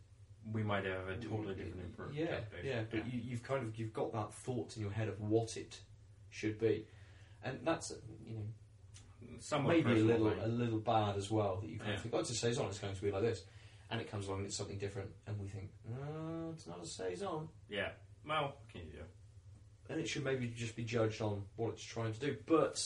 We 0.53 0.63
might 0.63 0.85
have 0.85 1.09
a 1.09 1.17
totally 1.17 1.55
different 1.55 2.15
Yeah, 2.15 2.23
interpretation. 2.25 2.67
yeah. 2.67 2.83
But 2.91 3.13
You, 3.13 3.21
you've 3.25 3.43
kind 3.43 3.63
of 3.67 3.79
you've 3.79 3.93
got 3.93 4.13
that 4.13 4.33
thought 4.33 4.77
in 4.77 4.83
your 4.83 4.91
head 4.93 5.09
of 5.09 5.21
what 5.21 5.57
it 5.57 5.79
should 6.31 6.59
be, 6.59 6.87
and 7.43 7.59
that's 7.65 7.93
you 8.27 8.35
know 8.35 8.43
somewhat 9.41 9.77
maybe 9.77 10.01
a 10.01 10.05
little 10.05 10.29
a 10.29 10.47
little 10.49 10.79
bad 10.81 11.17
as 11.17 11.31
well 11.31 11.57
that 11.61 11.69
you 11.69 11.79
kind 11.79 11.91
Yeah. 11.91 11.97
of 11.97 12.03
think, 12.03 12.15
oh, 12.15 12.19
it's 12.19 12.31
a 12.31 12.35
saison, 12.35 12.67
it's 12.67 12.79
going 12.79 12.95
to 12.95 13.03
be 13.03 13.11
like 13.11 13.23
this, 13.23 13.43
and 13.91 14.01
it 14.01 14.11
comes 14.11 14.27
along 14.27 14.39
and 14.41 14.47
it's 14.47 14.57
something 14.57 14.79
different, 14.79 15.11
and 15.27 15.39
we 15.41 15.49
think, 15.49 15.71
no, 15.89 16.51
it's 16.55 16.67
not 16.67 16.83
a 16.83 16.87
saison, 16.87 17.49
Yeah. 17.69 17.91
Well, 18.27 18.43
what 18.43 18.59
can 18.73 18.83
you 18.87 18.93
do? 18.93 19.05
and 19.91 20.01
it 20.01 20.09
should 20.09 20.25
maybe 20.25 20.47
just 20.49 20.75
be 20.77 20.83
judged 20.85 21.21
on 21.21 21.45
what 21.57 21.71
it's 21.75 21.83
trying 21.85 22.13
to 22.13 22.21
do. 22.21 22.37
But 22.47 22.83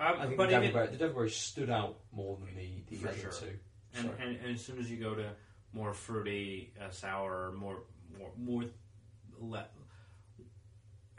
Um, 0.00 0.14
I 0.18 0.26
think 0.26 0.36
but 0.36 0.50
the 0.50 0.56
Devilberry, 0.56 1.30
stood 1.30 1.70
out 1.70 1.98
more 2.12 2.36
than 2.36 2.54
the 2.56 2.82
the 2.96 3.08
other 3.08 3.16
sure. 3.18 3.30
two. 3.32 3.58
And, 3.94 4.10
and, 4.20 4.36
and 4.38 4.54
as 4.54 4.60
soon 4.64 4.78
as 4.78 4.90
you 4.90 4.98
go 4.98 5.14
to 5.14 5.30
more 5.72 5.92
fruity, 5.92 6.72
uh, 6.80 6.90
sour, 6.90 7.52
more, 7.52 7.82
more, 8.18 8.30
more, 8.36 8.64
le- 9.38 9.68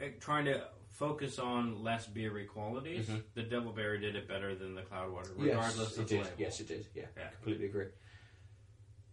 eh, 0.00 0.10
trying 0.20 0.44
to 0.46 0.66
focus 0.90 1.38
on 1.38 1.82
less 1.84 2.06
beery 2.06 2.44
qualities, 2.46 3.08
Mhm. 3.08 3.22
the 3.34 3.42
Devilberry 3.44 4.00
did 4.00 4.16
it 4.16 4.26
better 4.26 4.54
than 4.56 4.74
the 4.74 4.82
Cloudwater, 4.82 5.28
yes, 5.38 5.46
regardless 5.46 5.96
it 5.96 6.00
of 6.02 6.06
did. 6.08 6.22
label. 6.24 6.36
Yes, 6.38 6.60
it 6.60 6.68
did. 6.68 6.86
Yeah, 6.94 7.06
Yeah. 7.16 7.30
completely 7.30 7.66
agree. 7.66 7.88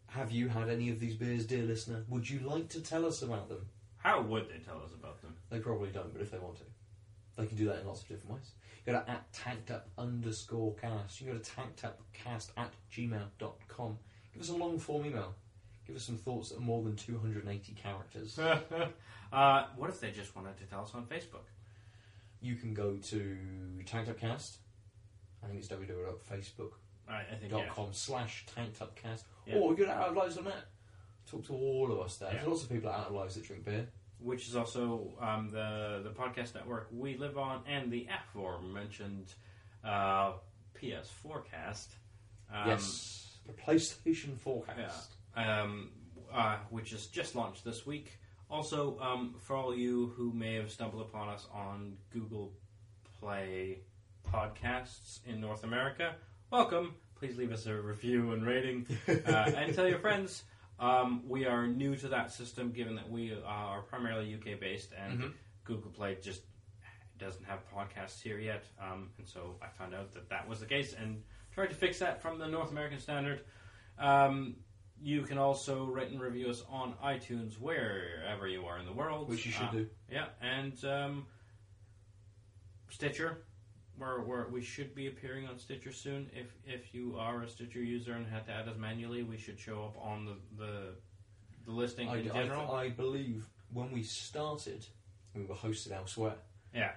Have 0.07 0.31
you 0.31 0.47
had 0.49 0.69
any 0.69 0.89
of 0.89 0.99
these 0.99 1.15
beers, 1.15 1.45
dear 1.45 1.63
listener? 1.63 2.05
Would 2.07 2.29
you 2.29 2.39
like 2.39 2.69
to 2.69 2.81
tell 2.81 3.05
us 3.05 3.21
about 3.21 3.49
them? 3.49 3.69
How 3.97 4.21
would 4.21 4.49
they 4.49 4.59
tell 4.59 4.81
us 4.81 4.93
about 4.93 5.21
them? 5.21 5.35
They 5.49 5.59
probably 5.59 5.91
don't, 5.91 6.11
but 6.13 6.21
if 6.21 6.31
they 6.31 6.39
want 6.39 6.57
to, 6.57 6.63
they 7.35 7.45
can 7.47 7.57
do 7.57 7.65
that 7.65 7.79
in 7.81 7.87
lots 7.87 8.01
of 8.01 8.07
different 8.07 8.35
ways. 8.35 8.51
You 8.85 8.93
go 8.93 8.99
to 9.03 9.09
at 9.09 9.31
tanked 9.33 9.71
up 9.71 9.89
underscore 9.97 10.73
cast. 10.75 11.19
You 11.21 11.33
go 11.33 11.37
to 11.37 11.51
tankedupcast 11.51 12.51
at 12.57 12.73
gmail.com. 12.91 13.99
Give 14.35 14.43
us 14.43 14.49
a 14.49 14.55
long 14.55 14.77
form 14.77 15.07
email. 15.07 15.33
Give 15.87 15.95
us 15.95 16.03
some 16.03 16.17
thoughts 16.17 16.49
that 16.49 16.57
are 16.57 16.61
more 16.61 16.83
than 16.83 16.95
280 16.95 17.73
characters. 17.73 18.37
uh, 19.33 19.65
what 19.75 19.89
if 19.89 19.99
they 19.99 20.11
just 20.11 20.35
wanted 20.35 20.57
to 20.57 20.65
tell 20.65 20.83
us 20.83 20.91
on 20.93 21.05
Facebook? 21.05 21.45
you 22.45 22.55
can 22.55 22.73
go 22.73 22.95
to 22.95 23.37
tanked 23.85 24.09
up 24.09 24.19
cast. 24.19 24.57
I 25.43 25.47
think 25.47 25.59
it's 25.59 25.67
www.facebook.com 25.67 26.69
I, 27.07 27.19
I 27.19 27.35
think 27.39 27.51
yeah. 27.51 27.85
slash 27.91 28.45
tanked 28.55 28.81
up 28.81 28.95
cast. 28.95 29.25
Yeah. 29.45 29.55
Or 29.55 29.75
go 29.75 29.85
to 29.85 29.91
outoflives.net. 29.91 30.65
Talk 31.29 31.45
to 31.47 31.53
all 31.53 31.91
of 31.91 31.99
us 31.99 32.17
there. 32.17 32.29
Yeah. 32.29 32.35
There's 32.37 32.47
lots 32.47 32.63
of 32.63 32.69
people 32.69 32.89
at 32.89 32.99
Out 32.99 33.07
of 33.07 33.13
Lives 33.13 33.35
that 33.35 33.45
drink 33.45 33.63
beer. 33.65 33.87
which 34.19 34.47
is 34.47 34.55
also 34.55 35.13
um, 35.21 35.49
the 35.49 36.01
the 36.03 36.09
podcast 36.09 36.55
network 36.55 36.87
we 36.91 37.17
live 37.17 37.37
on, 37.37 37.61
and 37.67 37.91
the 37.91 38.07
aforementioned 38.11 39.33
uh, 39.83 40.33
PS 40.75 41.09
Forecast. 41.09 41.91
Um, 42.51 42.69
yes. 42.69 43.24
The 43.45 43.53
PlayStation 43.53 44.37
Forecast. 44.37 45.13
Um, 45.35 45.91
uh, 46.33 46.57
which 46.69 46.91
is 46.93 47.07
just 47.07 47.35
launched 47.35 47.63
this 47.63 47.85
week. 47.85 48.11
Also, 48.49 48.97
um, 48.99 49.35
for 49.39 49.55
all 49.55 49.75
you 49.75 50.13
who 50.17 50.31
may 50.33 50.55
have 50.55 50.71
stumbled 50.71 51.01
upon 51.01 51.29
us 51.29 51.47
on 51.53 51.97
Google 52.11 52.51
Play 53.19 53.79
podcasts 54.31 55.19
in 55.25 55.39
North 55.41 55.63
America, 55.63 56.15
welcome. 56.51 56.95
Please 57.17 57.37
leave 57.37 57.51
us 57.51 57.65
a 57.67 57.73
review 57.75 58.33
and 58.33 58.45
rating, 58.45 58.85
uh, 59.07 59.11
and 59.55 59.73
tell 59.73 59.87
your 59.87 59.99
friends. 59.99 60.43
Um, 60.79 61.23
we 61.27 61.45
are 61.45 61.67
new 61.67 61.95
to 61.97 62.07
that 62.09 62.31
system, 62.31 62.71
given 62.71 62.95
that 62.95 63.09
we 63.09 63.33
are 63.45 63.81
primarily 63.83 64.33
UK 64.35 64.59
based, 64.59 64.91
and 64.97 65.19
Mhm. 65.19 65.33
Google 65.63 65.91
Play 65.91 66.17
just 66.21 66.41
doesn't 67.17 67.45
have 67.45 67.59
podcasts 67.73 68.21
here 68.21 68.39
yet. 68.39 68.65
Um, 68.79 69.11
and 69.17 69.27
so 69.27 69.57
I 69.61 69.67
found 69.69 69.93
out 69.95 70.11
that 70.13 70.29
that 70.29 70.47
was 70.47 70.59
the 70.59 70.65
case, 70.65 70.93
and 70.93 71.23
tried 71.55 71.69
to 71.69 71.75
fix 71.75 71.97
that 71.99 72.21
from 72.21 72.37
the 72.37 72.47
North 72.47 72.69
American 72.71 72.99
standard. 72.99 73.41
Um, 73.97 74.55
you 75.01 75.21
can 75.23 75.37
also 75.37 75.85
rate 75.85 76.11
and 76.11 76.21
review 76.21 76.49
us 76.49 76.63
on 76.69 76.93
iTunes 77.03 77.59
wherever 77.59 78.47
you 78.47 78.65
are 78.65 78.77
in 78.77 78.85
the 78.85 78.91
world. 78.93 79.29
Which 79.29 79.45
you 79.45 79.51
should 79.51 79.67
Uh, 79.67 79.71
do. 79.71 79.89
Yeah, 80.11 80.25
and 80.41 80.83
um, 80.85 81.25
Stitcher, 82.89 83.45
where, 83.97 84.19
where 84.21 84.47
we 84.51 84.61
should 84.61 84.93
be 84.93 85.07
appearing 85.07 85.47
on 85.47 85.57
Stitcher 85.57 85.91
soon. 85.91 86.29
If 86.33 86.47
if 86.65 86.93
you 86.93 87.17
are 87.17 87.43
a 87.43 87.47
Stitcher 87.49 87.81
user 87.83 88.13
and 88.13 88.27
had 88.27 88.45
to 88.47 88.51
add 88.51 88.67
us 88.67 88.77
manually, 88.77 89.23
we 89.23 89.37
should 89.37 89.59
show 89.59 89.85
up 89.85 89.97
on 90.01 90.25
the 90.25 90.35
the, 90.57 90.81
the 91.65 91.71
listing 91.71 92.09
I, 92.09 92.17
in 92.17 92.31
I- 92.31 92.33
general. 92.33 92.71
I 92.71 92.89
believe 92.89 93.45
when 93.73 93.91
we 93.91 94.03
started, 94.03 94.85
we 95.33 95.43
were 95.45 95.55
hosted 95.55 95.91
elsewhere. 95.91 96.35
yeah, 96.73 96.91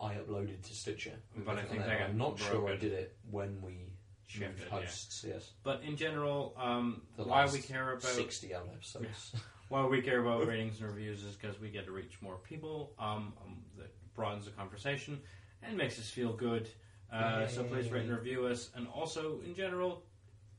I 0.00 0.14
uploaded 0.14 0.62
to 0.62 0.74
Stitcher, 0.74 1.12
But 1.36 1.58
I 1.58 1.62
think 1.62 1.84
they 1.84 1.90
I'm 1.90 2.16
not 2.16 2.38
sure 2.38 2.68
I 2.68 2.76
did 2.76 2.92
it 2.92 3.16
when 3.30 3.60
we 3.62 3.92
Shifted, 4.26 4.70
moved 4.70 4.84
yeah. 5.24 5.32
Yes, 5.32 5.52
but 5.62 5.82
in 5.82 5.96
general, 5.96 6.54
um, 6.58 7.00
the 7.16 7.24
why 7.24 7.42
last 7.42 7.54
we 7.54 7.60
care 7.60 7.92
about 7.92 8.02
sixty 8.02 8.54
odd 8.54 8.68
episodes. 8.72 9.32
Why 9.68 9.84
we 9.84 10.00
care 10.00 10.20
about 10.20 10.46
ratings 10.46 10.80
and 10.80 10.88
reviews 10.88 11.24
is 11.24 11.34
because 11.36 11.60
we 11.60 11.68
get 11.68 11.84
to 11.84 11.92
reach 11.92 12.16
more 12.22 12.36
people. 12.36 12.94
Um, 12.98 13.34
um, 13.44 13.58
that 13.76 13.92
broadens 14.14 14.46
the 14.46 14.50
conversation 14.52 15.20
and 15.62 15.76
makes 15.76 15.98
us 15.98 16.08
feel 16.08 16.32
good. 16.32 16.68
Uh, 17.12 17.46
so 17.46 17.64
please 17.64 17.90
rate 17.90 18.04
and 18.04 18.16
review 18.16 18.46
us, 18.46 18.70
and 18.76 18.86
also 18.88 19.40
in 19.44 19.54
general, 19.54 20.02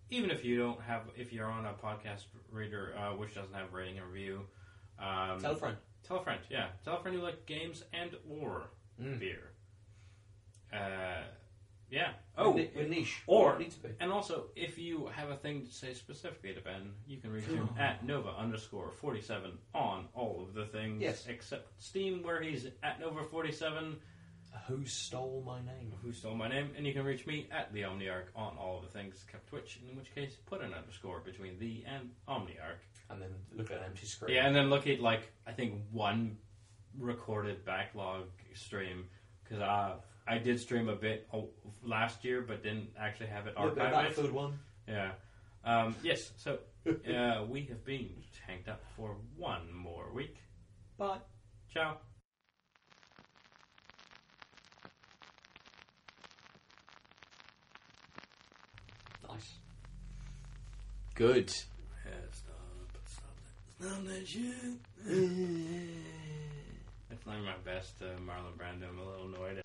even 0.10 0.32
if 0.32 0.44
you 0.46 0.58
don't 0.58 0.82
have, 0.82 1.04
if 1.16 1.32
you're 1.34 1.46
on 1.50 1.66
a 1.66 1.74
podcast 1.74 2.26
reader 2.52 2.94
uh, 2.98 3.16
which 3.16 3.34
doesn't 3.36 3.54
have 3.54 3.74
rating 3.74 3.98
and 3.98 4.08
review, 4.08 4.42
um, 5.00 5.40
Tell 5.40 5.52
a 5.54 5.56
friend. 5.56 5.78
tell 6.08 6.18
a 6.18 6.24
friend. 6.24 6.40
Yeah, 6.50 6.68
tell 6.84 6.98
a 6.98 7.02
friend 7.02 7.16
you 7.18 7.24
like 7.24 7.46
games 7.46 7.84
and 7.94 8.12
or 8.30 8.70
Mm. 9.02 9.20
beer. 9.20 9.52
Uh, 10.74 11.24
yeah. 11.90 12.12
Oh, 12.38 12.52
we're, 12.52 12.70
we're 12.76 12.88
niche. 12.88 13.22
or- 13.28 13.56
We 13.58 13.64
need 13.66 13.72
to 13.72 13.80
be. 13.80 13.90
and 14.00 14.12
also, 14.12 14.46
if 14.56 14.78
you 14.78 15.08
have 15.08 15.30
a 15.30 15.36
thing 15.36 15.66
to 15.66 15.72
say 15.74 15.94
specifically 15.94 16.54
to 16.54 16.62
Ben, 16.62 16.92
you 17.08 17.18
can 17.18 17.32
reach 17.32 17.46
him 17.46 17.68
at 17.80 18.06
Nova 18.06 18.30
underscore 18.30 18.92
47 18.92 19.58
on 19.74 20.08
all 20.14 20.46
of 20.48 20.54
the 20.54 20.66
things 20.66 21.02
Yes. 21.02 21.26
except 21.28 21.82
Steam, 21.82 22.22
where 22.24 22.42
he's 22.42 22.68
at 22.84 23.00
Nova 23.00 23.24
47, 23.24 24.00
Who 24.68 24.86
stole 24.86 25.42
my 25.46 25.60
name? 25.62 25.92
who 26.04 26.14
stole 26.14 26.36
my 26.36 26.48
name. 26.48 26.70
And 26.78 26.86
you 26.86 26.94
can 26.94 27.04
reach 27.04 27.26
me 27.26 27.48
at 27.52 27.74
the 27.74 27.82
Omniarch 27.82 28.28
on 28.36 28.56
all 28.58 28.78
of 28.78 28.84
the 28.84 28.90
things 28.92 29.24
except 29.26 29.48
Twitch, 29.48 29.80
in 29.90 29.98
which 29.98 30.14
case, 30.14 30.36
put 30.46 30.62
an 30.62 30.74
underscore 30.76 31.22
between 31.22 31.58
the 31.58 31.84
and 31.88 32.12
Omniarch. 32.28 32.82
And 33.10 33.20
then 33.20 33.32
look 33.56 33.72
at 33.72 33.78
an 33.80 33.86
empty 33.86 34.06
screen. 34.06 34.36
Yeah, 34.36 34.46
and 34.46 34.56
then 34.56 34.70
look 34.70 34.86
at, 34.86 35.00
like, 35.00 35.32
I 35.48 35.52
think 35.54 35.74
one 35.92 36.38
recorded 36.98 37.66
backlog 37.66 38.24
stream, 38.54 39.06
because 39.44 39.62
uh, 39.62 39.96
I 40.28 40.38
did 40.38 40.60
stream 40.60 40.90
a 40.90 40.96
bit 40.96 41.28
oh, 41.34 41.50
last 41.84 42.24
year, 42.24 42.42
but 42.42 42.64
didn't 42.64 42.90
actually 43.00 43.28
have 43.28 43.48
it 43.48 43.56
archived. 43.56 43.76
that 43.76 44.14
third 44.14 44.32
one. 44.32 44.60
Yeah. 44.88 45.12
Um, 45.64 45.96
yes, 46.04 46.32
so 46.38 46.60
uh, 46.88 47.46
we 47.50 47.66
have 47.66 47.84
been 47.84 48.10
tanked 48.46 48.70
up 48.70 48.82
for 48.96 49.18
one 49.36 49.74
more 49.74 50.12
week. 50.14 50.38
Bye. 50.98 51.18
Ciao. 51.74 51.98
Nice. 59.28 59.54
Good. 61.16 61.54
Yeah, 62.06 62.12
stop, 62.32 62.56
stop 63.06 63.36
that. 63.80 63.88
Stop 63.88 64.06
that 64.06 64.28
shit. 64.28 66.20
It's 67.20 67.28
not 67.28 67.44
my 67.44 67.58
best 67.66 68.02
uh, 68.02 68.18
Marlon 68.22 68.56
Brando. 68.58 68.88
I'm 68.88 68.98
a 68.98 69.04
little 69.04 69.28
annoyed 69.28 69.62